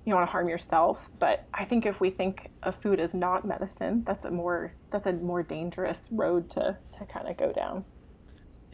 you 0.04 0.10
don't 0.10 0.18
want 0.18 0.28
to 0.28 0.32
harm 0.32 0.48
yourself, 0.48 1.08
but 1.20 1.46
I 1.54 1.64
think 1.64 1.86
if 1.86 2.00
we 2.00 2.10
think 2.10 2.50
of 2.64 2.74
food 2.74 2.98
as 2.98 3.14
not 3.14 3.46
medicine, 3.46 4.02
that's 4.04 4.24
a 4.24 4.30
more 4.32 4.72
that's 4.90 5.06
a 5.06 5.12
more 5.12 5.44
dangerous 5.44 6.08
road 6.10 6.50
to 6.50 6.76
to 6.98 7.04
kind 7.06 7.28
of 7.28 7.36
go 7.36 7.52
down. 7.52 7.84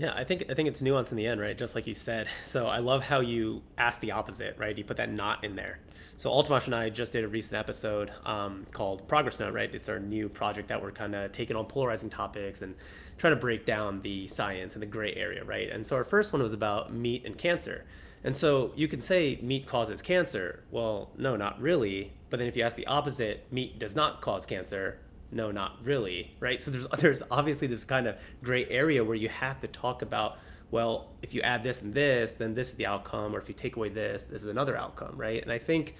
Yeah, 0.01 0.15
I 0.17 0.25
think 0.25 0.47
I 0.49 0.55
think 0.55 0.67
it's 0.67 0.81
nuance 0.81 1.11
in 1.11 1.19
the 1.19 1.27
end, 1.27 1.43
right? 1.43 1.57
Just 1.57 1.75
like 1.75 1.87
you 1.87 1.93
said. 1.93 2.27
So 2.47 2.67
I 2.67 2.79
love 2.79 3.05
how 3.05 3.21
you 3.21 3.63
ask 3.77 4.01
the 4.01 4.13
opposite, 4.13 4.57
right? 4.57 4.77
You 4.77 4.83
put 4.83 4.97
that 4.97 5.13
not 5.13 5.45
in 5.45 5.55
there. 5.55 5.79
So 6.17 6.31
Altamash 6.31 6.65
and 6.65 6.75
I 6.75 6.89
just 6.89 7.13
did 7.13 7.23
a 7.23 7.29
recent 7.29 7.55
episode 7.55 8.11
um, 8.25 8.67
called 8.73 9.07
Progress 9.09 9.39
Note, 9.41 9.53
right? 9.53 9.73
It's 9.73 9.91
our 9.91 10.01
new 10.01 10.31
project 10.31 10.69
that 10.69 10.83
we're 10.83 10.91
kind 10.91 11.15
of 11.15 11.33
taking 11.33 11.55
on 11.55 11.67
polarizing 11.67 12.09
topics 12.09 12.63
and 12.63 12.75
trying 13.19 13.35
to 13.35 13.41
break 13.41 13.67
down 13.67 14.01
the 14.01 14.27
science 14.27 14.73
and 14.73 14.83
the 14.83 14.87
gray 14.87 15.15
area, 15.15 15.45
right? 15.45 15.71
And 15.71 15.87
so 15.87 15.97
our 15.97 16.05
first 16.05 16.33
one 16.33 16.43
was 16.43 16.55
about 16.55 16.93
meat 16.95 17.27
and 17.27 17.37
cancer. 17.37 17.85
And 18.25 18.35
so 18.35 18.73
you 18.75 18.89
can 18.89 19.03
say 19.03 19.39
meat 19.43 19.67
causes 19.67 20.01
cancer. 20.01 20.65
Well, 20.71 21.11
no, 21.19 21.37
not 21.37 21.61
really. 21.61 22.15
But 22.31 22.39
then 22.39 22.49
if 22.49 22.57
you 22.57 22.63
ask 22.63 22.75
the 22.75 22.87
opposite, 22.87 23.53
meat 23.53 23.79
does 23.79 23.95
not 23.95 24.23
cause 24.23 24.47
cancer 24.47 24.99
no, 25.33 25.51
not 25.51 25.77
really, 25.85 26.35
right? 26.41 26.63
So 26.63 26.71
there's 26.71 26.87
there's 26.99 27.23
obviously 27.31 27.67
this 27.67 27.85
kind 27.85 28.07
of 28.07 28.17
gray 28.43 28.67
area 28.67 29.05
where 29.05 29.17
you 29.17 29.29
have 29.29 29.61
to 29.61 29.69
talk 29.69 30.03
about, 30.03 30.39
well, 30.71 31.13
if 31.23 31.35
you 31.35 31.41
add 31.43 31.63
this 31.63 31.83
and 31.83 31.95
this, 31.95 32.33
then 32.35 32.55
this 32.55 32.69
is 32.69 32.75
the 32.75 32.87
outcome, 32.87 33.35
or 33.35 33.39
if 33.39 33.49
you 33.49 33.55
take 33.55 33.77
away 33.77 33.89
this, 33.89 34.25
this 34.25 34.43
is 34.43 34.49
another 34.49 34.77
outcome, 34.77 35.15
right? 35.17 35.43
And 35.43 35.53
I 35.53 35.59
think 35.59 35.95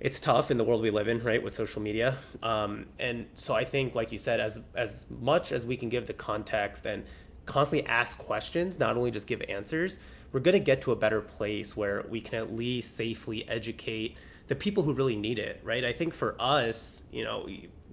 it's 0.00 0.20
tough 0.20 0.50
in 0.50 0.58
the 0.58 0.64
world 0.64 0.82
we 0.82 0.90
live 0.90 1.08
in, 1.08 1.22
right, 1.22 1.42
with 1.42 1.54
social 1.54 1.80
media. 1.80 2.18
Um, 2.42 2.86
and 2.98 3.26
so 3.34 3.54
I 3.54 3.64
think, 3.64 3.94
like 3.94 4.12
you 4.12 4.18
said, 4.18 4.40
as 4.40 4.60
as 4.74 5.06
much 5.10 5.52
as 5.52 5.64
we 5.64 5.76
can 5.76 5.88
give 5.88 6.06
the 6.06 6.14
context 6.14 6.86
and 6.86 7.04
constantly 7.46 7.88
ask 7.88 8.18
questions, 8.18 8.78
not 8.78 8.96
only 8.96 9.10
just 9.10 9.26
give 9.26 9.40
answers, 9.48 9.98
we're 10.32 10.40
going 10.40 10.54
to 10.54 10.60
get 10.60 10.82
to 10.82 10.92
a 10.92 10.96
better 10.96 11.20
place 11.20 11.76
where 11.76 12.04
we 12.10 12.20
can 12.20 12.34
at 12.34 12.54
least 12.54 12.96
safely 12.96 13.48
educate 13.48 14.16
the 14.48 14.54
people 14.54 14.82
who 14.82 14.92
really 14.92 15.16
need 15.16 15.38
it, 15.38 15.60
right? 15.64 15.84
I 15.84 15.92
think 15.92 16.12
for 16.12 16.36
us, 16.38 17.02
you 17.10 17.24
know, 17.24 17.48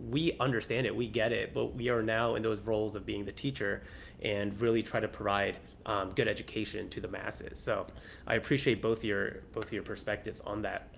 we 0.10 0.36
understand 0.39 0.86
it, 0.86 0.96
we 0.96 1.08
get 1.08 1.32
it, 1.32 1.54
but 1.54 1.76
we 1.76 1.89
are 1.89 2.02
now 2.02 2.36
in 2.36 2.44
those 2.44 2.60
roles 2.62 2.96
of 2.96 3.06
being 3.06 3.26
the 3.26 3.32
teacher 3.32 3.84
and 4.22 4.60
really 4.62 4.82
try 4.82 5.00
to 5.00 5.08
provide 5.08 5.58
um, 5.86 6.12
good 6.12 6.28
education 6.28 6.89
to 6.89 7.02
the 7.02 7.08
masses. 7.08 7.60
So 7.60 7.88
I 8.26 8.36
appreciate 8.36 8.82
both 8.82 9.04
your 9.04 9.41
both 9.52 9.72
your 9.72 9.84
perspectives 9.84 10.41
on 10.41 10.62
that. 10.64 10.89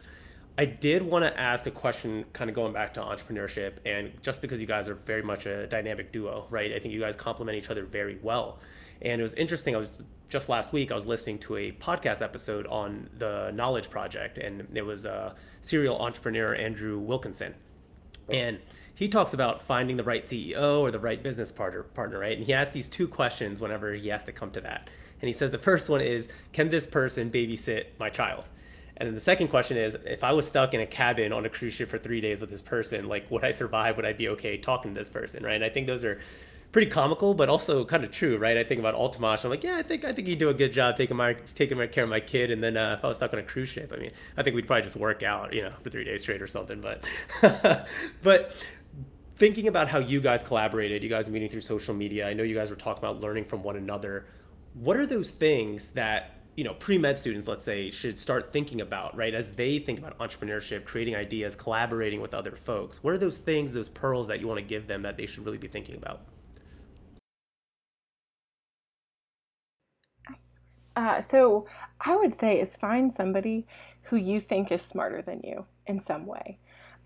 I 0.57 0.65
did 0.65 1.01
want 1.01 1.25
to 1.25 1.37
ask 1.37 1.65
a 1.65 1.71
question, 1.71 2.23
kind 2.31 2.49
of 2.49 2.55
going 2.55 2.71
back 2.71 2.93
to 2.93 3.01
entrepreneurship, 3.01 3.73
and 3.85 4.13
just 4.21 4.41
because 4.41 4.61
you 4.61 4.67
guys 4.67 4.87
are 4.87 4.95
very 4.95 5.21
much 5.21 5.47
a 5.47 5.67
dynamic 5.67 6.13
duo, 6.13 6.47
right? 6.49 6.71
I 6.71 6.79
think 6.79 6.93
you 6.93 7.01
guys 7.01 7.17
complement 7.17 7.57
each 7.57 7.69
other 7.69 7.83
very 7.83 8.19
well. 8.21 8.59
And 9.01 9.19
it 9.19 9.21
was 9.21 9.33
interesting. 9.33 9.75
I 9.75 9.79
was 9.79 10.01
just 10.29 10.47
last 10.47 10.71
week. 10.71 10.91
I 10.91 10.95
was 10.95 11.05
listening 11.05 11.39
to 11.39 11.57
a 11.57 11.71
podcast 11.73 12.21
episode 12.21 12.67
on 12.67 13.09
the 13.17 13.51
Knowledge 13.51 13.89
Project, 13.89 14.37
and 14.37 14.65
it 14.73 14.85
was 14.85 15.03
a 15.03 15.35
serial 15.59 15.99
entrepreneur 15.99 16.55
Andrew 16.55 16.99
Wilkinson, 16.99 17.53
and 18.29 18.59
he 18.95 19.09
talks 19.09 19.33
about 19.33 19.61
finding 19.61 19.97
the 19.97 20.03
right 20.03 20.23
CEO 20.23 20.79
or 20.81 20.89
the 20.89 20.99
right 20.99 21.21
business 21.21 21.51
partner, 21.51 21.83
partner, 21.83 22.19
right? 22.19 22.37
And 22.37 22.45
he 22.45 22.53
asks 22.53 22.73
these 22.73 22.89
two 22.89 23.07
questions 23.07 23.59
whenever 23.59 23.93
he 23.93 24.07
has 24.09 24.23
to 24.23 24.31
come 24.31 24.51
to 24.51 24.61
that. 24.61 24.89
And 25.21 25.27
he 25.27 25.33
says 25.33 25.51
the 25.51 25.57
first 25.57 25.89
one 25.89 26.01
is, 26.01 26.27
can 26.53 26.69
this 26.69 26.85
person 26.85 27.29
babysit 27.29 27.85
my 27.99 28.09
child? 28.09 28.45
And 28.97 29.07
then 29.07 29.13
the 29.13 29.21
second 29.21 29.49
question 29.49 29.75
is, 29.75 29.95
if 30.05 30.23
I 30.23 30.31
was 30.31 30.47
stuck 30.47 30.73
in 30.73 30.79
a 30.79 30.85
cabin 30.85 31.33
on 31.33 31.45
a 31.45 31.49
cruise 31.49 31.73
ship 31.73 31.89
for 31.89 31.97
three 31.97 32.21
days 32.21 32.39
with 32.39 32.49
this 32.49 32.61
person, 32.61 33.09
like, 33.09 33.29
would 33.29 33.43
I 33.43 33.51
survive? 33.51 33.97
Would 33.97 34.05
I 34.05 34.13
be 34.13 34.29
okay 34.29 34.57
talking 34.57 34.93
to 34.93 34.99
this 34.99 35.09
person, 35.09 35.43
right? 35.43 35.55
And 35.55 35.63
I 35.65 35.69
think 35.69 35.87
those 35.87 36.05
are 36.05 36.21
pretty 36.71 36.89
comical, 36.89 37.33
but 37.33 37.49
also 37.49 37.83
kind 37.85 38.03
of 38.03 38.11
true, 38.11 38.37
right? 38.37 38.57
I 38.57 38.63
think 38.63 38.79
about 38.79 38.95
Altamash. 38.95 39.43
I'm 39.43 39.49
like, 39.49 39.63
yeah, 39.63 39.77
I 39.77 39.83
think 39.83 40.05
I 40.05 40.13
think 40.13 40.27
you 40.27 40.35
do 40.35 40.49
a 40.49 40.53
good 40.53 40.71
job 40.71 40.95
taking 40.95 41.17
my 41.17 41.35
taking 41.55 41.77
my 41.77 41.87
care 41.87 42.05
of 42.05 42.09
my 42.09 42.21
kid. 42.21 42.51
And 42.51 42.63
then 42.63 42.77
uh, 42.77 42.95
if 42.97 43.03
I 43.03 43.07
was 43.09 43.17
stuck 43.17 43.33
on 43.33 43.39
a 43.39 43.43
cruise 43.43 43.69
ship, 43.69 43.91
I 43.93 43.97
mean, 43.97 44.11
I 44.37 44.43
think 44.43 44.55
we'd 44.55 44.67
probably 44.67 44.83
just 44.83 44.95
work 44.97 45.23
out, 45.23 45.53
you 45.53 45.61
know, 45.61 45.73
for 45.81 45.89
three 45.89 46.05
days 46.05 46.21
straight 46.21 46.41
or 46.41 46.47
something. 46.47 46.81
But 46.81 47.03
but 48.23 48.53
thinking 49.37 49.67
about 49.67 49.87
how 49.87 49.99
you 49.99 50.21
guys 50.21 50.43
collaborated, 50.43 51.03
you 51.03 51.09
guys 51.09 51.27
meeting 51.29 51.49
through 51.49 51.61
social 51.61 51.93
media. 51.93 52.27
I 52.27 52.33
know 52.33 52.43
you 52.43 52.55
guys 52.55 52.69
were 52.69 52.75
talking 52.75 53.03
about 53.03 53.21
learning 53.21 53.45
from 53.45 53.63
one 53.63 53.75
another. 53.75 54.25
What 54.73 54.97
are 54.97 55.05
those 55.05 55.31
things 55.31 55.89
that 55.89 56.31
you 56.55 56.63
know 56.63 56.73
pre-med 56.73 57.19
students 57.19 57.47
let's 57.47 57.63
say 57.63 57.91
should 57.91 58.17
start 58.17 58.53
thinking 58.53 58.79
about 58.79 59.15
right 59.17 59.33
as 59.33 59.51
they 59.51 59.77
think 59.77 59.99
about 59.99 60.17
entrepreneurship 60.19 60.85
creating 60.85 61.13
ideas 61.13 61.53
collaborating 61.53 62.21
with 62.21 62.33
other 62.33 62.55
folks 62.55 63.03
what 63.03 63.13
are 63.13 63.17
those 63.17 63.39
things 63.39 63.73
those 63.73 63.89
pearls 63.89 64.27
that 64.27 64.39
you 64.39 64.47
want 64.47 64.57
to 64.57 64.63
give 64.63 64.87
them 64.87 65.01
that 65.01 65.17
they 65.17 65.25
should 65.25 65.45
really 65.45 65.57
be 65.57 65.67
thinking 65.67 65.95
about 65.95 66.21
Uh, 70.95 71.21
so 71.21 71.67
I 72.01 72.15
would 72.15 72.33
say 72.33 72.59
is 72.59 72.75
find 72.77 73.11
somebody 73.11 73.67
who 74.03 74.15
you 74.15 74.39
think 74.39 74.71
is 74.71 74.81
smarter 74.81 75.21
than 75.21 75.41
you 75.43 75.65
in 75.85 75.99
some 75.99 76.25
way. 76.25 76.57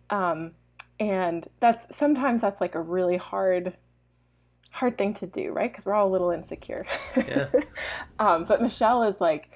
Um, 0.10 0.52
and 1.00 1.48
that's 1.60 1.96
sometimes 1.96 2.42
that's 2.42 2.62
like 2.62 2.76
a 2.76 2.82
really 2.82 3.18
hard 3.18 3.76
hard 4.72 4.98
thing 4.98 5.14
to 5.16 5.26
do 5.26 5.52
right? 5.52 5.72
Because 5.72 5.86
we're 5.86 5.94
all 5.94 6.08
a 6.08 6.12
little 6.12 6.32
insecure. 6.32 6.86
Yeah. 7.16 7.48
um, 8.20 8.46
but 8.46 8.62
michelle 8.62 9.04
is 9.04 9.20
like 9.20 9.52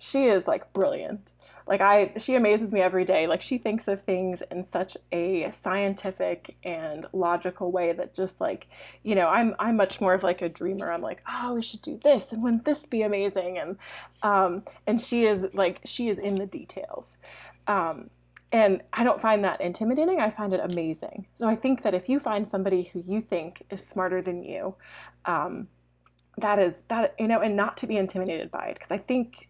she 0.00 0.26
is 0.26 0.46
like 0.46 0.72
brilliant. 0.72 1.32
Like 1.66 1.80
i 1.82 2.12
she 2.18 2.34
amazes 2.34 2.72
me 2.72 2.80
every 2.80 3.04
day. 3.04 3.26
Like 3.26 3.40
she 3.40 3.56
thinks 3.56 3.86
of 3.86 4.02
things 4.02 4.42
in 4.50 4.62
such 4.62 4.96
a 5.12 5.50
scientific 5.52 6.56
and 6.64 7.06
logical 7.12 7.70
way 7.70 7.92
that 7.92 8.12
just 8.12 8.40
like 8.40 8.66
you 9.04 9.14
know 9.14 9.28
i'm 9.28 9.54
i'm 9.60 9.76
much 9.76 10.00
more 10.00 10.14
of 10.14 10.22
like 10.22 10.42
a 10.42 10.48
dreamer. 10.48 10.92
I'm 10.92 11.02
like 11.02 11.22
oh 11.28 11.54
we 11.54 11.62
should 11.62 11.82
do 11.82 11.98
this 12.02 12.32
and 12.32 12.42
wouldn't 12.42 12.64
this 12.64 12.86
be 12.86 13.02
amazing? 13.02 13.58
And 13.58 13.76
um 14.22 14.64
and 14.86 15.00
she 15.00 15.26
is 15.26 15.54
like 15.54 15.80
she 15.84 16.08
is 16.08 16.18
in 16.18 16.34
the 16.34 16.46
details. 16.46 17.16
Um 17.66 18.10
and 18.52 18.82
I 18.92 19.04
don't 19.04 19.20
find 19.20 19.44
that 19.44 19.60
intimidating. 19.60 20.20
I 20.20 20.30
find 20.30 20.52
it 20.52 20.60
amazing. 20.62 21.26
So 21.34 21.46
I 21.46 21.54
think 21.54 21.82
that 21.82 21.94
if 21.94 22.08
you 22.08 22.18
find 22.18 22.46
somebody 22.46 22.82
who 22.82 23.02
you 23.06 23.20
think 23.20 23.62
is 23.70 23.86
smarter 23.86 24.22
than 24.22 24.42
you, 24.42 24.74
um, 25.24 25.68
that 26.38 26.58
is 26.58 26.82
that 26.88 27.14
you 27.18 27.28
know, 27.28 27.40
and 27.40 27.56
not 27.56 27.76
to 27.78 27.86
be 27.86 27.96
intimidated 27.96 28.50
by 28.50 28.66
it, 28.66 28.74
because 28.74 28.90
I 28.90 28.98
think 28.98 29.48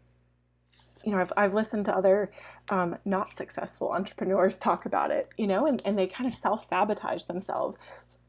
you 1.05 1.13
know, 1.13 1.19
I've, 1.19 1.33
I've 1.37 1.55
listened 1.55 1.87
to 1.87 1.97
other 1.97 2.31
um, 2.69 2.97
not 3.05 3.35
successful 3.35 3.91
entrepreneurs 3.93 4.55
talk 4.59 4.87
about 4.87 5.11
it, 5.11 5.29
you 5.37 5.47
know, 5.47 5.67
and, 5.67 5.81
and 5.85 5.99
they 5.99 6.07
kind 6.07 6.29
of 6.29 6.35
self 6.35 6.69
sabotage 6.69 7.25
themselves 7.25 7.77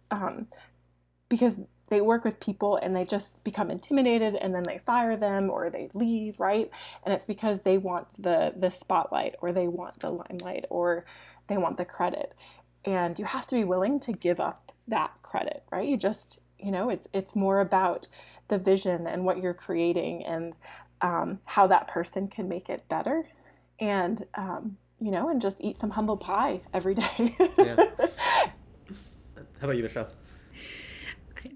um, 0.09 0.47
because 1.29 1.59
they 1.91 1.99
work 1.99 2.23
with 2.23 2.39
people 2.39 2.77
and 2.77 2.95
they 2.95 3.03
just 3.03 3.43
become 3.43 3.69
intimidated 3.69 4.35
and 4.35 4.55
then 4.55 4.63
they 4.63 4.77
fire 4.77 5.17
them 5.17 5.49
or 5.49 5.69
they 5.69 5.89
leave, 5.93 6.39
right? 6.39 6.71
And 7.03 7.13
it's 7.13 7.25
because 7.25 7.59
they 7.59 7.77
want 7.77 8.07
the 8.17 8.53
the 8.55 8.71
spotlight 8.71 9.35
or 9.41 9.51
they 9.51 9.67
want 9.67 9.99
the 9.99 10.09
limelight 10.09 10.65
or 10.69 11.05
they 11.47 11.57
want 11.57 11.75
the 11.75 11.83
credit. 11.83 12.33
And 12.85 13.19
you 13.19 13.25
have 13.25 13.45
to 13.47 13.55
be 13.55 13.65
willing 13.65 13.99
to 14.01 14.13
give 14.13 14.39
up 14.39 14.71
that 14.87 15.11
credit, 15.21 15.63
right? 15.69 15.87
You 15.87 15.97
just, 15.97 16.39
you 16.57 16.71
know, 16.71 16.89
it's 16.89 17.09
it's 17.11 17.35
more 17.35 17.59
about 17.59 18.07
the 18.47 18.57
vision 18.57 19.05
and 19.05 19.25
what 19.25 19.41
you're 19.41 19.53
creating 19.53 20.25
and 20.25 20.53
um, 21.01 21.39
how 21.45 21.67
that 21.67 21.89
person 21.89 22.29
can 22.29 22.47
make 22.47 22.69
it 22.69 22.87
better. 22.87 23.25
And 23.81 24.25
um, 24.35 24.77
you 25.01 25.11
know, 25.11 25.27
and 25.27 25.41
just 25.41 25.59
eat 25.59 25.77
some 25.77 25.89
humble 25.89 26.15
pie 26.15 26.61
every 26.73 26.95
day. 26.95 27.35
yeah. 27.57 27.75
How 29.59 29.67
about 29.67 29.75
you, 29.75 29.83
Michelle? 29.83 30.07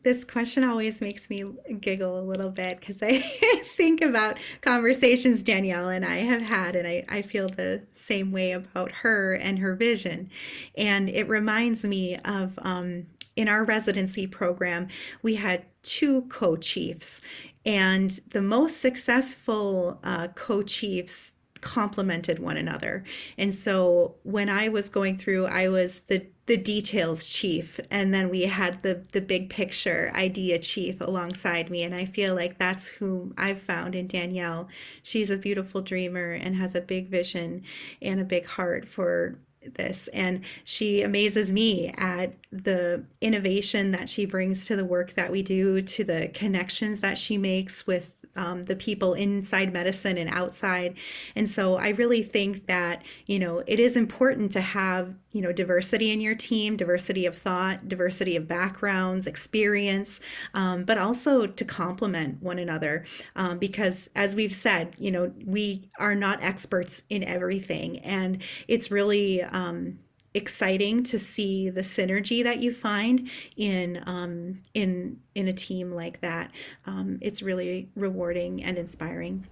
This 0.03 0.23
question 0.23 0.63
always 0.63 1.01
makes 1.01 1.29
me 1.29 1.43
giggle 1.79 2.19
a 2.19 2.21
little 2.21 2.49
bit 2.49 2.79
because 2.79 3.01
I 3.01 3.19
think 3.75 4.01
about 4.01 4.39
conversations 4.61 5.43
Danielle 5.43 5.89
and 5.89 6.05
I 6.05 6.17
have 6.17 6.41
had, 6.41 6.75
and 6.75 6.87
I, 6.87 7.03
I 7.09 7.21
feel 7.21 7.49
the 7.49 7.81
same 7.93 8.31
way 8.31 8.51
about 8.51 8.91
her 8.91 9.33
and 9.33 9.59
her 9.59 9.75
vision. 9.75 10.29
And 10.77 11.09
it 11.09 11.27
reminds 11.27 11.83
me 11.83 12.17
of 12.17 12.57
um, 12.61 13.05
in 13.35 13.49
our 13.49 13.63
residency 13.63 14.27
program, 14.27 14.87
we 15.21 15.35
had 15.35 15.65
two 15.83 16.23
co 16.23 16.55
chiefs, 16.55 17.21
and 17.65 18.11
the 18.29 18.41
most 18.41 18.79
successful 18.79 19.99
uh, 20.03 20.29
co 20.35 20.63
chiefs 20.63 21.33
complemented 21.61 22.39
one 22.39 22.57
another. 22.57 23.03
And 23.37 23.53
so 23.53 24.15
when 24.23 24.49
I 24.49 24.69
was 24.69 24.87
going 24.87 25.17
through, 25.17 25.47
I 25.47 25.67
was 25.67 26.01
the 26.01 26.25
the 26.47 26.57
details 26.57 27.25
chief 27.25 27.79
and 27.89 28.13
then 28.13 28.29
we 28.29 28.43
had 28.43 28.81
the 28.83 29.03
the 29.13 29.21
big 29.21 29.49
picture 29.49 30.11
idea 30.13 30.59
chief 30.59 31.01
alongside 31.01 31.71
me 31.71 31.81
and 31.83 31.95
I 31.95 32.05
feel 32.05 32.35
like 32.35 32.59
that's 32.59 32.87
who 32.87 33.33
I've 33.37 33.61
found 33.61 33.95
in 33.95 34.07
Danielle. 34.07 34.69
She's 35.01 35.31
a 35.31 35.37
beautiful 35.37 35.81
dreamer 35.81 36.33
and 36.33 36.55
has 36.55 36.75
a 36.75 36.81
big 36.81 37.09
vision 37.09 37.63
and 38.01 38.19
a 38.19 38.25
big 38.25 38.45
heart 38.45 38.87
for 38.87 39.39
this 39.73 40.07
and 40.09 40.41
she 40.63 41.01
amazes 41.01 41.51
me 41.51 41.91
at 41.97 42.33
the 42.51 43.03
innovation 43.21 43.91
that 43.91 44.07
she 44.07 44.25
brings 44.25 44.67
to 44.67 44.75
the 44.75 44.85
work 44.85 45.13
that 45.15 45.31
we 45.31 45.41
do 45.41 45.81
to 45.81 46.03
the 46.03 46.29
connections 46.35 46.99
that 47.01 47.17
she 47.17 47.37
makes 47.37 47.87
with 47.87 48.14
um, 48.35 48.63
the 48.63 48.75
people 48.75 49.13
inside 49.13 49.71
medicine 49.71 50.17
and 50.17 50.29
outside. 50.29 50.97
And 51.35 51.49
so 51.49 51.75
I 51.75 51.89
really 51.89 52.23
think 52.23 52.67
that, 52.67 53.03
you 53.25 53.39
know, 53.39 53.63
it 53.67 53.79
is 53.79 53.95
important 53.95 54.51
to 54.53 54.61
have, 54.61 55.13
you 55.31 55.41
know, 55.41 55.51
diversity 55.51 56.11
in 56.11 56.21
your 56.21 56.35
team, 56.35 56.77
diversity 56.77 57.25
of 57.25 57.37
thought, 57.37 57.87
diversity 57.87 58.35
of 58.35 58.47
backgrounds, 58.47 59.27
experience, 59.27 60.19
um, 60.53 60.83
but 60.83 60.97
also 60.97 61.45
to 61.47 61.65
complement 61.65 62.41
one 62.41 62.59
another. 62.59 63.05
Um, 63.35 63.59
because 63.59 64.09
as 64.15 64.35
we've 64.35 64.53
said, 64.53 64.95
you 64.97 65.11
know, 65.11 65.33
we 65.45 65.89
are 65.99 66.15
not 66.15 66.43
experts 66.43 67.03
in 67.09 67.23
everything. 67.23 67.99
And 67.99 68.41
it's 68.67 68.91
really, 68.91 69.43
um, 69.43 69.99
exciting 70.35 71.03
to 71.05 71.17
see 71.17 71.69
the 71.69 71.81
synergy 71.81 72.43
that 72.43 72.59
you 72.59 72.71
find 72.71 73.29
in 73.57 74.03
um, 74.05 74.61
in 74.73 75.19
in 75.33 75.47
a 75.47 75.53
team 75.53 75.91
like 75.91 76.21
that. 76.21 76.51
Um, 76.85 77.17
it's 77.21 77.41
really 77.41 77.89
rewarding 77.95 78.63
and 78.63 78.77
inspiring. 78.77 79.47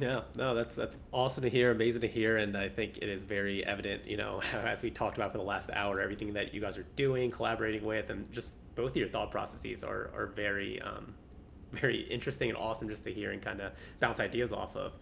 Yeah, 0.00 0.20
no, 0.36 0.54
that's 0.54 0.76
that's 0.76 1.00
awesome 1.12 1.42
to 1.42 1.50
hear, 1.50 1.72
amazing 1.72 2.02
to 2.02 2.08
hear, 2.08 2.36
and 2.36 2.56
I 2.56 2.68
think 2.68 2.98
it 2.98 3.08
is 3.08 3.24
very 3.24 3.66
evident, 3.66 4.06
you 4.06 4.16
know, 4.16 4.40
as 4.54 4.80
we 4.80 4.90
talked 4.90 5.18
about 5.18 5.32
for 5.32 5.38
the 5.38 5.44
last 5.44 5.70
hour, 5.72 6.00
everything 6.00 6.32
that 6.34 6.54
you 6.54 6.60
guys 6.60 6.78
are 6.78 6.86
doing, 6.94 7.30
collaborating 7.30 7.84
with, 7.84 8.10
and 8.10 8.30
just 8.32 8.58
both 8.76 8.92
of 8.92 8.96
your 8.96 9.08
thought 9.08 9.30
processes 9.30 9.82
are 9.82 10.10
are 10.14 10.32
very 10.36 10.80
um, 10.82 11.14
very 11.72 12.02
interesting 12.02 12.48
and 12.48 12.56
awesome 12.56 12.88
just 12.88 13.04
to 13.04 13.12
hear 13.12 13.32
and 13.32 13.42
kind 13.42 13.60
of 13.60 13.72
bounce 13.98 14.20
ideas 14.20 14.52
off 14.52 14.76
of. 14.76 14.92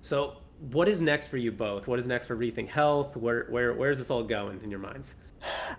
So 0.00 0.38
what 0.60 0.88
is 0.88 1.00
next 1.00 1.28
for 1.28 1.38
you 1.38 1.50
both? 1.50 1.86
What 1.86 1.98
is 1.98 2.06
next 2.06 2.26
for 2.26 2.36
Rethink 2.36 2.68
Health? 2.68 3.16
Where 3.16 3.46
where 3.48 3.72
where 3.72 3.90
is 3.90 3.98
this 3.98 4.10
all 4.10 4.22
going 4.22 4.60
in 4.62 4.70
your 4.70 4.80
minds? 4.80 5.14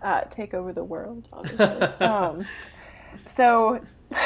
Uh, 0.02 0.22
take 0.22 0.53
over 0.53 0.74
the 0.74 0.84
world, 0.84 1.30
obviously. 1.34 1.66
um, 1.66 2.45
so 3.28 3.80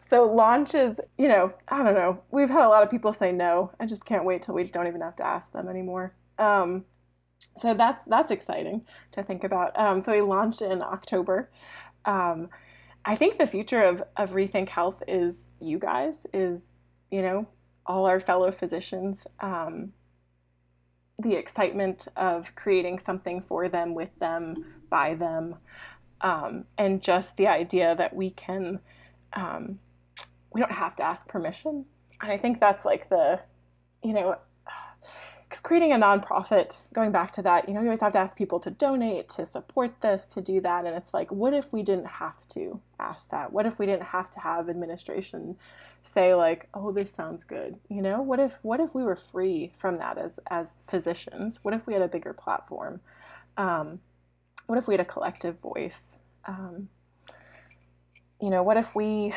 so 0.00 0.24
launches, 0.24 0.98
you 1.18 1.28
know, 1.28 1.54
I 1.68 1.82
don't 1.82 1.94
know. 1.94 2.20
We've 2.30 2.50
had 2.50 2.66
a 2.66 2.68
lot 2.68 2.82
of 2.82 2.90
people 2.90 3.12
say 3.12 3.30
no. 3.30 3.70
I 3.78 3.86
just 3.86 4.04
can't 4.04 4.24
wait 4.24 4.42
till 4.42 4.54
we 4.54 4.64
don't 4.64 4.88
even 4.88 5.00
have 5.00 5.16
to 5.16 5.26
ask 5.26 5.52
them 5.52 5.68
anymore. 5.68 6.14
Um, 6.38 6.84
so 7.56 7.74
that's 7.74 8.02
that's 8.04 8.30
exciting 8.30 8.84
to 9.12 9.22
think 9.22 9.44
about. 9.44 9.78
Um, 9.78 10.00
so 10.00 10.12
we 10.12 10.20
launched 10.20 10.62
in 10.62 10.82
October. 10.82 11.50
Um, 12.04 12.48
I 13.04 13.14
think 13.14 13.38
the 13.38 13.46
future 13.46 13.82
of 13.82 14.02
of 14.16 14.30
Rethink 14.30 14.68
Health 14.68 15.02
is 15.06 15.44
you 15.60 15.78
guys. 15.78 16.26
Is 16.32 16.60
you 17.12 17.22
know 17.22 17.46
all 17.86 18.06
our 18.06 18.20
fellow 18.20 18.50
physicians 18.52 19.26
um, 19.40 19.92
the 21.18 21.34
excitement 21.34 22.08
of 22.16 22.54
creating 22.54 22.98
something 22.98 23.42
for 23.42 23.68
them, 23.68 23.94
with 23.94 24.10
them, 24.18 24.64
by 24.90 25.14
them, 25.14 25.56
um, 26.20 26.64
and 26.78 27.02
just 27.02 27.36
the 27.36 27.46
idea 27.46 27.94
that 27.96 28.14
we 28.14 28.30
can, 28.30 28.80
um, 29.34 29.78
we 30.52 30.60
don't 30.60 30.72
have 30.72 30.96
to 30.96 31.02
ask 31.02 31.28
permission. 31.28 31.84
And 32.20 32.30
I 32.30 32.36
think 32.36 32.60
that's 32.60 32.84
like 32.84 33.08
the, 33.08 33.40
you 34.02 34.12
know, 34.12 34.36
creating 35.60 35.92
a 35.92 35.96
nonprofit, 35.96 36.80
going 36.94 37.12
back 37.12 37.32
to 37.32 37.42
that, 37.42 37.68
you 37.68 37.74
know, 37.74 37.80
you 37.80 37.86
always 37.86 38.00
have 38.00 38.12
to 38.12 38.18
ask 38.18 38.36
people 38.36 38.60
to 38.60 38.70
donate, 38.70 39.28
to 39.30 39.44
support 39.44 40.00
this, 40.00 40.26
to 40.28 40.40
do 40.40 40.60
that. 40.60 40.84
And 40.86 40.96
it's 40.96 41.12
like, 41.12 41.30
what 41.30 41.52
if 41.52 41.72
we 41.72 41.82
didn't 41.82 42.06
have 42.06 42.46
to 42.48 42.80
ask 42.98 43.28
that? 43.30 43.52
What 43.52 43.66
if 43.66 43.78
we 43.78 43.86
didn't 43.86 44.04
have 44.04 44.30
to 44.30 44.40
have 44.40 44.68
administration 44.68 45.56
say 46.02 46.34
like, 46.34 46.68
oh, 46.74 46.92
this 46.92 47.12
sounds 47.12 47.44
good? 47.44 47.78
You 47.88 48.02
know, 48.02 48.22
what 48.22 48.40
if 48.40 48.58
what 48.62 48.80
if 48.80 48.94
we 48.94 49.02
were 49.02 49.16
free 49.16 49.72
from 49.76 49.96
that 49.96 50.18
as 50.18 50.38
as 50.50 50.76
physicians? 50.88 51.58
What 51.62 51.74
if 51.74 51.86
we 51.86 51.92
had 51.92 52.02
a 52.02 52.08
bigger 52.08 52.32
platform? 52.32 53.00
Um, 53.56 54.00
what 54.66 54.78
if 54.78 54.86
we 54.86 54.94
had 54.94 55.00
a 55.00 55.04
collective 55.04 55.58
voice? 55.60 56.16
Um, 56.46 56.88
you 58.40 58.50
know, 58.50 58.62
what 58.62 58.76
if 58.76 58.94
we 58.94 59.34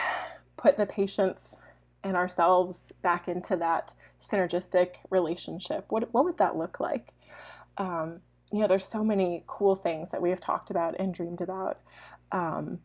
put 0.57 0.77
the 0.77 0.85
patients 0.85 1.55
and 2.03 2.15
ourselves 2.15 2.93
back 3.01 3.27
into 3.27 3.55
that 3.57 3.93
synergistic 4.29 4.95
relationship? 5.09 5.85
What, 5.89 6.13
what 6.13 6.25
would 6.25 6.37
that 6.37 6.57
look 6.57 6.79
like? 6.79 7.13
Um, 7.77 8.21
you 8.51 8.59
know, 8.59 8.67
there's 8.67 8.87
so 8.87 9.03
many 9.03 9.43
cool 9.47 9.75
things 9.75 10.11
that 10.11 10.21
we 10.21 10.29
have 10.29 10.39
talked 10.39 10.69
about 10.69 10.95
and 10.99 11.13
dreamed 11.13 11.41
about. 11.41 11.79
Um, 12.31 12.79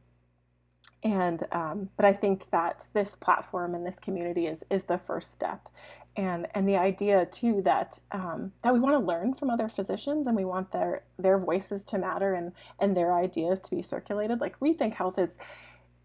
and 1.02 1.42
um, 1.52 1.88
but 1.96 2.04
I 2.04 2.12
think 2.12 2.50
that 2.50 2.86
this 2.92 3.16
platform 3.16 3.74
and 3.74 3.86
this 3.86 3.98
community 3.98 4.46
is 4.46 4.62
is 4.68 4.84
the 4.84 4.98
first 4.98 5.32
step, 5.32 5.68
and 6.16 6.46
and 6.54 6.68
the 6.68 6.76
idea 6.76 7.24
too 7.26 7.62
that 7.62 7.98
um, 8.12 8.52
that 8.62 8.74
we 8.74 8.80
want 8.80 8.96
to 8.96 9.06
learn 9.06 9.32
from 9.34 9.48
other 9.48 9.68
physicians 9.68 10.26
and 10.26 10.36
we 10.36 10.44
want 10.44 10.72
their 10.72 11.04
their 11.18 11.38
voices 11.38 11.84
to 11.84 11.98
matter 11.98 12.34
and 12.34 12.52
and 12.80 12.94
their 12.94 13.14
ideas 13.14 13.60
to 13.60 13.70
be 13.74 13.80
circulated. 13.80 14.40
Like 14.40 14.60
Rethink 14.60 14.92
Health 14.92 15.18
is, 15.18 15.38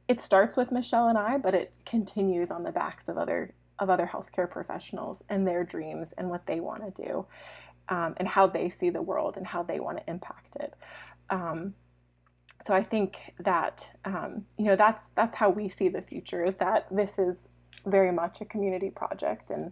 it 0.07 0.21
starts 0.21 0.55
with 0.55 0.71
Michelle 0.71 1.09
and 1.09 1.17
I, 1.17 1.37
but 1.37 1.53
it 1.53 1.73
continues 1.85 2.49
on 2.49 2.63
the 2.63 2.71
backs 2.71 3.09
of 3.09 3.17
other 3.17 3.53
of 3.79 3.89
other 3.89 4.09
healthcare 4.11 4.49
professionals 4.49 5.21
and 5.29 5.47
their 5.47 5.63
dreams 5.63 6.13
and 6.17 6.29
what 6.29 6.45
they 6.45 6.59
want 6.59 6.95
to 6.95 7.03
do, 7.03 7.25
um, 7.89 8.13
and 8.17 8.27
how 8.27 8.47
they 8.47 8.69
see 8.69 8.89
the 8.89 9.01
world 9.01 9.37
and 9.37 9.45
how 9.45 9.63
they 9.63 9.79
want 9.79 9.97
to 9.97 10.09
impact 10.09 10.55
it. 10.57 10.73
Um, 11.29 11.73
so 12.65 12.73
I 12.73 12.81
think 12.81 13.17
that 13.39 13.87
um, 14.05 14.45
you 14.57 14.65
know 14.65 14.75
that's 14.75 15.05
that's 15.15 15.35
how 15.35 15.49
we 15.49 15.69
see 15.69 15.87
the 15.87 16.01
future 16.01 16.43
is 16.43 16.55
that 16.57 16.87
this 16.89 17.19
is 17.19 17.47
very 17.85 18.11
much 18.11 18.41
a 18.41 18.45
community 18.45 18.89
project, 18.89 19.51
and 19.51 19.71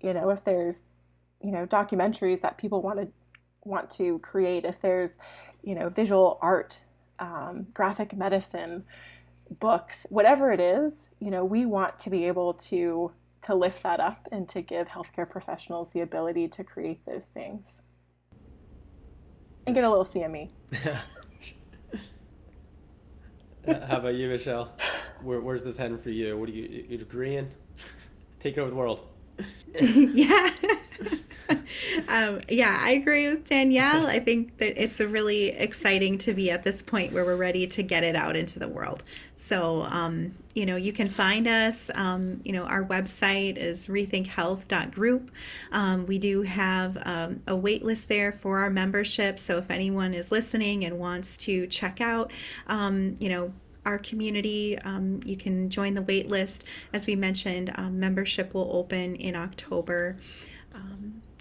you 0.00 0.14
know 0.14 0.30
if 0.30 0.44
there's 0.44 0.84
you 1.42 1.50
know 1.50 1.66
documentaries 1.66 2.40
that 2.42 2.56
people 2.56 2.80
want 2.80 3.00
to 3.00 3.08
want 3.64 3.90
to 3.90 4.20
create, 4.20 4.64
if 4.64 4.80
there's 4.80 5.18
you 5.64 5.74
know 5.74 5.88
visual 5.88 6.38
art, 6.40 6.78
um, 7.18 7.66
graphic 7.74 8.16
medicine, 8.16 8.84
books, 9.58 10.06
whatever 10.08 10.52
it 10.52 10.60
is, 10.60 11.08
you 11.18 11.32
know 11.32 11.44
we 11.44 11.66
want 11.66 11.98
to 11.98 12.10
be 12.10 12.26
able 12.26 12.54
to 12.54 13.10
to 13.42 13.54
lift 13.54 13.82
that 13.82 14.00
up 14.00 14.28
and 14.32 14.48
to 14.48 14.62
give 14.62 14.88
healthcare 14.88 15.28
professionals 15.28 15.90
the 15.90 16.00
ability 16.00 16.48
to 16.48 16.64
create 16.64 17.04
those 17.06 17.26
things 17.26 17.80
and 19.66 19.74
get 19.74 19.84
a 19.84 19.88
little 19.88 20.04
CME. 20.04 20.50
How 23.66 23.98
about 23.98 24.14
you, 24.14 24.28
Michelle? 24.28 24.72
Where, 25.22 25.40
where's 25.40 25.62
this 25.62 25.76
heading 25.76 25.98
for 25.98 26.10
you? 26.10 26.38
What 26.38 26.48
are 26.48 26.52
you, 26.52 26.86
you 26.88 26.98
agreeing? 26.98 27.50
Take 28.40 28.56
over 28.56 28.70
the 28.70 28.76
world. 28.76 29.06
yeah. 29.80 30.50
um, 32.08 32.40
yeah, 32.48 32.78
I 32.80 32.90
agree 32.92 33.28
with 33.28 33.48
Danielle. 33.48 34.06
I 34.06 34.18
think 34.18 34.58
that 34.58 34.80
it's 34.82 35.00
really 35.00 35.48
exciting 35.48 36.18
to 36.18 36.34
be 36.34 36.50
at 36.50 36.62
this 36.62 36.82
point 36.82 37.12
where 37.12 37.24
we're 37.24 37.36
ready 37.36 37.66
to 37.68 37.82
get 37.82 38.04
it 38.04 38.14
out 38.16 38.36
into 38.36 38.58
the 38.58 38.68
world. 38.68 39.02
So, 39.36 39.82
um, 39.82 40.34
you 40.54 40.66
know, 40.66 40.76
you 40.76 40.92
can 40.92 41.08
find 41.08 41.46
us. 41.48 41.90
Um, 41.94 42.40
you 42.44 42.52
know, 42.52 42.64
our 42.64 42.84
website 42.84 43.56
is 43.56 43.86
rethinkhealth.group. 43.86 45.30
Um, 45.72 46.06
we 46.06 46.18
do 46.18 46.42
have 46.42 46.98
um, 47.04 47.42
a 47.46 47.56
wait 47.56 47.82
list 47.82 48.08
there 48.08 48.32
for 48.32 48.58
our 48.58 48.70
membership. 48.70 49.38
So, 49.38 49.58
if 49.58 49.70
anyone 49.70 50.12
is 50.14 50.30
listening 50.30 50.84
and 50.84 50.98
wants 50.98 51.36
to 51.38 51.66
check 51.68 52.00
out, 52.00 52.32
um, 52.66 53.16
you 53.18 53.28
know, 53.28 53.52
our 53.86 53.98
community. 53.98 54.78
Um, 54.80 55.20
you 55.24 55.36
can 55.36 55.70
join 55.70 55.94
the 55.94 56.02
wait 56.02 56.28
list. 56.28 56.64
As 56.92 57.06
we 57.06 57.16
mentioned, 57.16 57.72
um, 57.76 57.98
membership 57.98 58.52
will 58.52 58.68
open 58.76 59.16
in 59.16 59.34
October. 59.34 60.18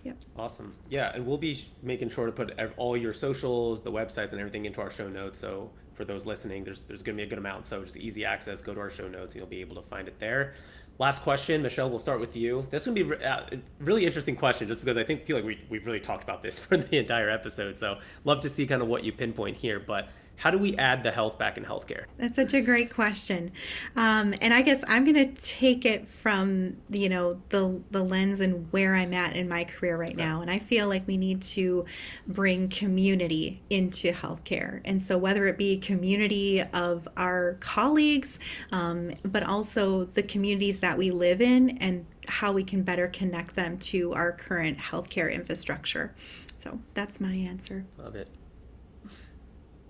Yep. 0.07 0.17
Awesome. 0.37 0.73
Yeah, 0.89 1.11
and 1.13 1.27
we'll 1.27 1.37
be 1.37 1.67
making 1.83 2.09
sure 2.11 2.27
to 2.27 2.31
put 2.31 2.57
all 2.77 2.95
your 2.95 3.11
socials, 3.11 3.81
the 3.81 3.91
websites, 3.91 4.31
and 4.31 4.39
everything 4.39 4.63
into 4.63 4.79
our 4.79 4.89
show 4.89 5.09
notes. 5.09 5.37
So 5.37 5.69
for 5.95 6.05
those 6.05 6.25
listening, 6.25 6.63
there's 6.63 6.83
there's 6.83 7.03
going 7.03 7.17
to 7.17 7.21
be 7.21 7.27
a 7.27 7.29
good 7.29 7.39
amount. 7.39 7.65
So 7.65 7.83
just 7.83 7.97
easy 7.97 8.23
access. 8.23 8.61
Go 8.61 8.73
to 8.73 8.79
our 8.79 8.89
show 8.89 9.09
notes, 9.09 9.33
and 9.33 9.41
you'll 9.41 9.49
be 9.49 9.59
able 9.59 9.75
to 9.75 9.81
find 9.81 10.07
it 10.07 10.17
there. 10.17 10.53
Last 10.97 11.23
question, 11.23 11.61
Michelle. 11.61 11.89
We'll 11.89 11.99
start 11.99 12.21
with 12.21 12.37
you. 12.37 12.65
This 12.71 12.85
would 12.85 12.95
be 12.95 13.01
a 13.01 13.29
uh, 13.29 13.49
really 13.79 14.05
interesting 14.05 14.37
question, 14.37 14.69
just 14.69 14.81
because 14.81 14.95
I 14.95 15.03
think 15.03 15.25
feel 15.25 15.35
like 15.35 15.45
we 15.45 15.59
we've 15.69 15.85
really 15.85 15.99
talked 15.99 16.23
about 16.23 16.41
this 16.41 16.57
for 16.65 16.77
the 16.77 16.97
entire 16.97 17.29
episode. 17.29 17.77
So 17.77 17.99
love 18.23 18.39
to 18.41 18.49
see 18.49 18.65
kind 18.65 18.81
of 18.81 18.87
what 18.87 19.03
you 19.03 19.11
pinpoint 19.11 19.57
here, 19.57 19.77
but 19.77 20.07
how 20.37 20.51
do 20.51 20.57
we 20.57 20.75
add 20.77 21.03
the 21.03 21.11
health 21.11 21.37
back 21.37 21.57
in 21.57 21.65
healthcare? 21.65 22.05
That's 22.17 22.35
such 22.35 22.53
a 22.53 22.61
great 22.61 22.93
question, 22.93 23.51
um, 23.95 24.33
and 24.39 24.53
I 24.53 24.61
guess 24.61 24.83
I'm 24.87 25.03
going 25.03 25.15
to 25.15 25.41
take 25.41 25.85
it 25.85 26.07
from 26.07 26.77
you 26.89 27.09
know 27.09 27.41
the 27.49 27.81
the 27.91 28.03
lens 28.03 28.39
and 28.39 28.71
where 28.71 28.95
I'm 28.95 29.13
at 29.13 29.35
in 29.35 29.49
my 29.49 29.63
career 29.63 29.97
right 29.97 30.15
now, 30.15 30.41
and 30.41 30.49
I 30.49 30.59
feel 30.59 30.87
like 30.87 31.05
we 31.07 31.17
need 31.17 31.41
to 31.43 31.85
bring 32.27 32.69
community 32.69 33.61
into 33.69 34.11
healthcare, 34.13 34.81
and 34.85 35.01
so 35.01 35.17
whether 35.17 35.47
it 35.47 35.57
be 35.57 35.77
community 35.77 36.61
of 36.61 37.07
our 37.17 37.57
colleagues, 37.59 38.39
um, 38.71 39.11
but 39.23 39.43
also 39.43 40.05
the 40.05 40.23
communities 40.23 40.79
that 40.81 40.97
we 40.97 41.11
live 41.11 41.41
in, 41.41 41.77
and 41.79 42.05
how 42.27 42.51
we 42.51 42.63
can 42.63 42.83
better 42.83 43.07
connect 43.07 43.55
them 43.55 43.77
to 43.79 44.13
our 44.13 44.31
current 44.31 44.77
healthcare 44.77 45.33
infrastructure. 45.33 46.13
So 46.57 46.79
that's 46.93 47.19
my 47.19 47.33
answer. 47.33 47.85
Love 47.97 48.15
it. 48.15 48.29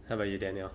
How 0.07 0.15
about 0.15 0.29
you, 0.29 0.37
Danielle? 0.37 0.71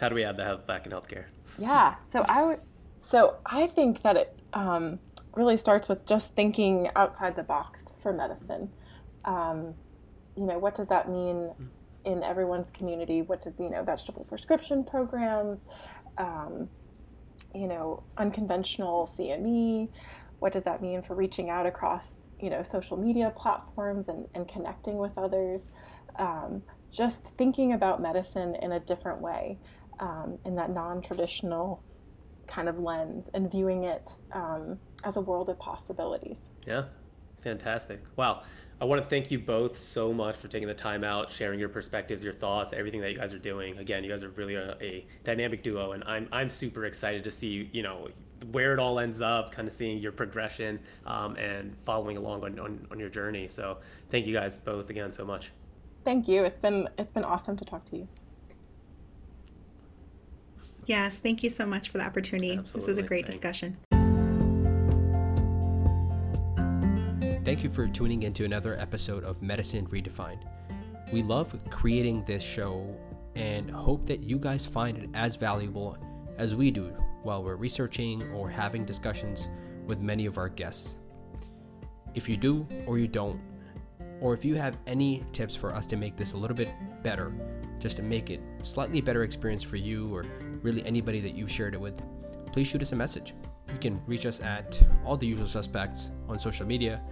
How 0.00 0.08
do 0.08 0.14
we 0.14 0.22
add 0.24 0.36
the 0.36 0.44
health 0.44 0.66
back 0.66 0.86
in 0.86 0.92
healthcare? 0.92 1.24
Yeah, 1.58 1.96
so 2.08 2.24
I 2.28 2.44
would, 2.44 2.60
so 3.00 3.36
I 3.44 3.66
think 3.66 4.02
that 4.02 4.16
it 4.16 4.38
um, 4.52 5.00
really 5.34 5.56
starts 5.56 5.88
with 5.88 6.06
just 6.06 6.34
thinking 6.34 6.88
outside 6.94 7.34
the 7.34 7.42
box 7.42 7.84
for 8.00 8.12
medicine. 8.12 8.70
Um, 9.24 9.74
you 10.36 10.46
know, 10.46 10.58
what 10.58 10.74
does 10.74 10.88
that 10.88 11.08
mean 11.08 11.50
in 12.04 12.22
everyone's 12.22 12.70
community? 12.70 13.22
What 13.22 13.40
does 13.40 13.54
you 13.58 13.70
know 13.70 13.82
vegetable 13.82 14.24
prescription 14.24 14.84
programs? 14.84 15.64
Um, 16.18 16.68
you 17.54 17.66
know, 17.66 18.04
unconventional 18.18 19.10
CME. 19.18 19.88
What 20.38 20.52
does 20.52 20.62
that 20.64 20.80
mean 20.80 21.02
for 21.02 21.14
reaching 21.14 21.50
out 21.50 21.66
across 21.66 22.28
you 22.40 22.50
know 22.50 22.62
social 22.62 22.96
media 22.96 23.32
platforms 23.34 24.08
and, 24.08 24.28
and 24.34 24.46
connecting 24.46 24.98
with 24.98 25.18
others? 25.18 25.66
Um, 26.16 26.62
just 26.94 27.34
thinking 27.36 27.72
about 27.72 28.00
medicine 28.00 28.54
in 28.56 28.72
a 28.72 28.80
different 28.80 29.20
way, 29.20 29.58
um, 30.00 30.38
in 30.44 30.54
that 30.56 30.70
non 30.70 31.02
traditional 31.02 31.82
kind 32.46 32.68
of 32.68 32.78
lens, 32.78 33.30
and 33.34 33.50
viewing 33.50 33.84
it 33.84 34.16
um, 34.32 34.78
as 35.04 35.16
a 35.16 35.20
world 35.20 35.48
of 35.48 35.58
possibilities. 35.58 36.40
Yeah, 36.66 36.84
fantastic. 37.42 38.00
Wow. 38.16 38.42
I 38.80 38.86
want 38.86 39.00
to 39.00 39.08
thank 39.08 39.30
you 39.30 39.38
both 39.38 39.78
so 39.78 40.12
much 40.12 40.36
for 40.36 40.48
taking 40.48 40.66
the 40.66 40.74
time 40.74 41.04
out, 41.04 41.30
sharing 41.30 41.60
your 41.60 41.68
perspectives, 41.68 42.24
your 42.24 42.32
thoughts, 42.32 42.72
everything 42.72 43.00
that 43.02 43.12
you 43.12 43.16
guys 43.16 43.32
are 43.32 43.38
doing. 43.38 43.78
Again, 43.78 44.02
you 44.02 44.10
guys 44.10 44.24
are 44.24 44.30
really 44.30 44.56
a, 44.56 44.76
a 44.80 45.06
dynamic 45.22 45.62
duo, 45.62 45.92
and 45.92 46.02
I'm 46.04 46.28
I'm 46.32 46.50
super 46.50 46.84
excited 46.84 47.22
to 47.24 47.30
see 47.30 47.70
you 47.72 47.82
know 47.82 48.08
where 48.50 48.74
it 48.74 48.80
all 48.80 48.98
ends 48.98 49.20
up, 49.20 49.52
kind 49.52 49.66
of 49.66 49.72
seeing 49.72 49.98
your 49.98 50.12
progression 50.12 50.80
um, 51.06 51.36
and 51.36 51.76
following 51.86 52.16
along 52.16 52.44
on, 52.44 52.58
on, 52.58 52.86
on 52.90 52.98
your 52.98 53.08
journey. 53.08 53.48
So 53.48 53.78
thank 54.10 54.26
you 54.26 54.34
guys 54.34 54.56
both 54.58 54.90
again 54.90 55.12
so 55.12 55.24
much. 55.24 55.50
Thank 56.04 56.28
you. 56.28 56.44
It's 56.44 56.58
been 56.58 56.88
it's 56.98 57.12
been 57.12 57.24
awesome 57.24 57.56
to 57.56 57.64
talk 57.64 57.84
to 57.86 57.96
you. 57.96 58.08
Yes, 60.86 61.16
thank 61.16 61.42
you 61.42 61.48
so 61.48 61.64
much 61.64 61.88
for 61.88 61.98
the 61.98 62.04
opportunity. 62.04 62.52
Absolutely. 62.52 62.80
This 62.80 62.88
is 62.88 62.98
a 62.98 63.02
great 63.02 63.24
Thanks. 63.24 63.38
discussion. 63.38 63.78
Thank 67.44 67.62
you 67.62 67.70
for 67.70 67.88
tuning 67.88 68.22
into 68.22 68.44
another 68.44 68.78
episode 68.78 69.24
of 69.24 69.42
Medicine 69.42 69.86
Redefined. 69.86 70.42
We 71.12 71.22
love 71.22 71.56
creating 71.70 72.24
this 72.24 72.42
show 72.42 72.96
and 73.34 73.70
hope 73.70 74.06
that 74.06 74.22
you 74.22 74.38
guys 74.38 74.64
find 74.66 74.96
it 74.98 75.10
as 75.14 75.36
valuable 75.36 75.96
as 76.38 76.54
we 76.54 76.70
do 76.70 76.86
while 77.22 77.42
we're 77.42 77.56
researching 77.56 78.22
or 78.32 78.48
having 78.48 78.84
discussions 78.84 79.48
with 79.86 80.00
many 80.00 80.26
of 80.26 80.38
our 80.38 80.48
guests. 80.48 80.96
If 82.14 82.28
you 82.28 82.36
do 82.36 82.66
or 82.86 82.98
you 82.98 83.08
don't, 83.08 83.40
or 84.24 84.32
if 84.32 84.42
you 84.42 84.54
have 84.54 84.78
any 84.86 85.22
tips 85.32 85.54
for 85.54 85.74
us 85.74 85.86
to 85.86 85.96
make 85.96 86.16
this 86.16 86.32
a 86.32 86.36
little 86.36 86.56
bit 86.56 86.70
better, 87.02 87.30
just 87.78 87.96
to 87.96 88.02
make 88.02 88.30
it 88.30 88.40
slightly 88.62 89.02
better 89.02 89.22
experience 89.22 89.62
for 89.62 89.76
you 89.76 90.12
or 90.14 90.24
really 90.62 90.84
anybody 90.86 91.20
that 91.20 91.34
you've 91.34 91.50
shared 91.50 91.74
it 91.74 91.80
with, 91.80 92.00
please 92.50 92.66
shoot 92.66 92.80
us 92.80 92.92
a 92.92 92.96
message. 92.96 93.34
You 93.70 93.78
can 93.78 94.00
reach 94.06 94.24
us 94.24 94.40
at 94.40 94.82
all 95.04 95.18
the 95.18 95.26
usual 95.26 95.46
suspects 95.46 96.10
on 96.26 96.38
social 96.38 96.64
media. 96.64 97.02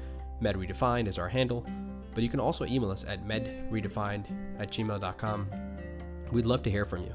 MedRedefined 0.40 1.06
is 1.06 1.18
our 1.18 1.28
handle, 1.28 1.66
but 2.14 2.22
you 2.22 2.30
can 2.30 2.40
also 2.40 2.64
email 2.64 2.90
us 2.90 3.04
at 3.04 3.26
medredefined 3.26 4.24
at 4.58 4.70
gmail.com. 4.70 5.48
We'd 6.32 6.46
love 6.46 6.62
to 6.62 6.70
hear 6.70 6.86
from 6.86 7.02
you. 7.02 7.14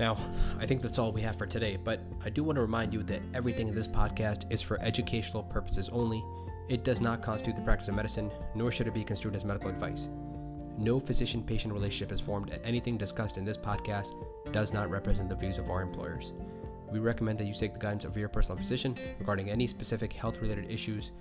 Now, 0.00 0.16
I 0.58 0.64
think 0.64 0.80
that's 0.80 0.98
all 0.98 1.12
we 1.12 1.20
have 1.20 1.36
for 1.36 1.46
today, 1.46 1.76
but 1.76 2.00
I 2.24 2.30
do 2.30 2.42
want 2.42 2.56
to 2.56 2.62
remind 2.62 2.94
you 2.94 3.02
that 3.02 3.20
everything 3.34 3.68
in 3.68 3.74
this 3.74 3.86
podcast 3.86 4.50
is 4.50 4.62
for 4.62 4.80
educational 4.80 5.42
purposes 5.42 5.90
only 5.90 6.24
it 6.68 6.84
does 6.84 7.00
not 7.00 7.22
constitute 7.22 7.56
the 7.56 7.62
practice 7.62 7.88
of 7.88 7.94
medicine, 7.94 8.30
nor 8.54 8.70
should 8.70 8.86
it 8.86 8.94
be 8.94 9.04
construed 9.04 9.36
as 9.36 9.44
medical 9.44 9.70
advice. 9.70 10.08
No 10.78 10.98
physician 10.98 11.42
patient 11.42 11.74
relationship 11.74 12.12
is 12.12 12.20
formed, 12.20 12.50
and 12.50 12.64
anything 12.64 12.96
discussed 12.96 13.36
in 13.36 13.44
this 13.44 13.56
podcast 13.56 14.14
does 14.52 14.72
not 14.72 14.90
represent 14.90 15.28
the 15.28 15.34
views 15.34 15.58
of 15.58 15.70
our 15.70 15.82
employers. 15.82 16.32
We 16.90 16.98
recommend 16.98 17.38
that 17.38 17.46
you 17.46 17.54
seek 17.54 17.74
the 17.74 17.80
guidance 17.80 18.04
of 18.04 18.16
your 18.16 18.28
personal 18.28 18.56
physician 18.56 18.96
regarding 19.18 19.50
any 19.50 19.66
specific 19.66 20.12
health 20.12 20.40
related 20.40 20.70
issues. 20.70 21.12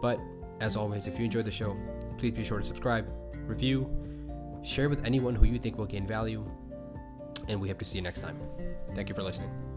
But, 0.00 0.20
as 0.60 0.76
always, 0.76 1.06
if 1.06 1.18
you 1.18 1.24
enjoyed 1.24 1.44
the 1.44 1.50
show, 1.50 1.76
please 2.18 2.32
be 2.32 2.44
sure 2.44 2.58
to 2.58 2.64
subscribe, 2.64 3.08
review, 3.46 3.90
share 4.62 4.88
with 4.88 5.04
anyone 5.04 5.34
who 5.34 5.46
you 5.46 5.58
think 5.58 5.78
will 5.78 5.86
gain 5.86 6.06
value, 6.06 6.44
and 7.48 7.60
we 7.60 7.68
hope 7.68 7.78
to 7.78 7.84
see 7.84 7.96
you 7.96 8.02
next 8.02 8.22
time. 8.22 8.38
Thank 8.94 9.08
you 9.08 9.14
for 9.14 9.22
listening. 9.22 9.73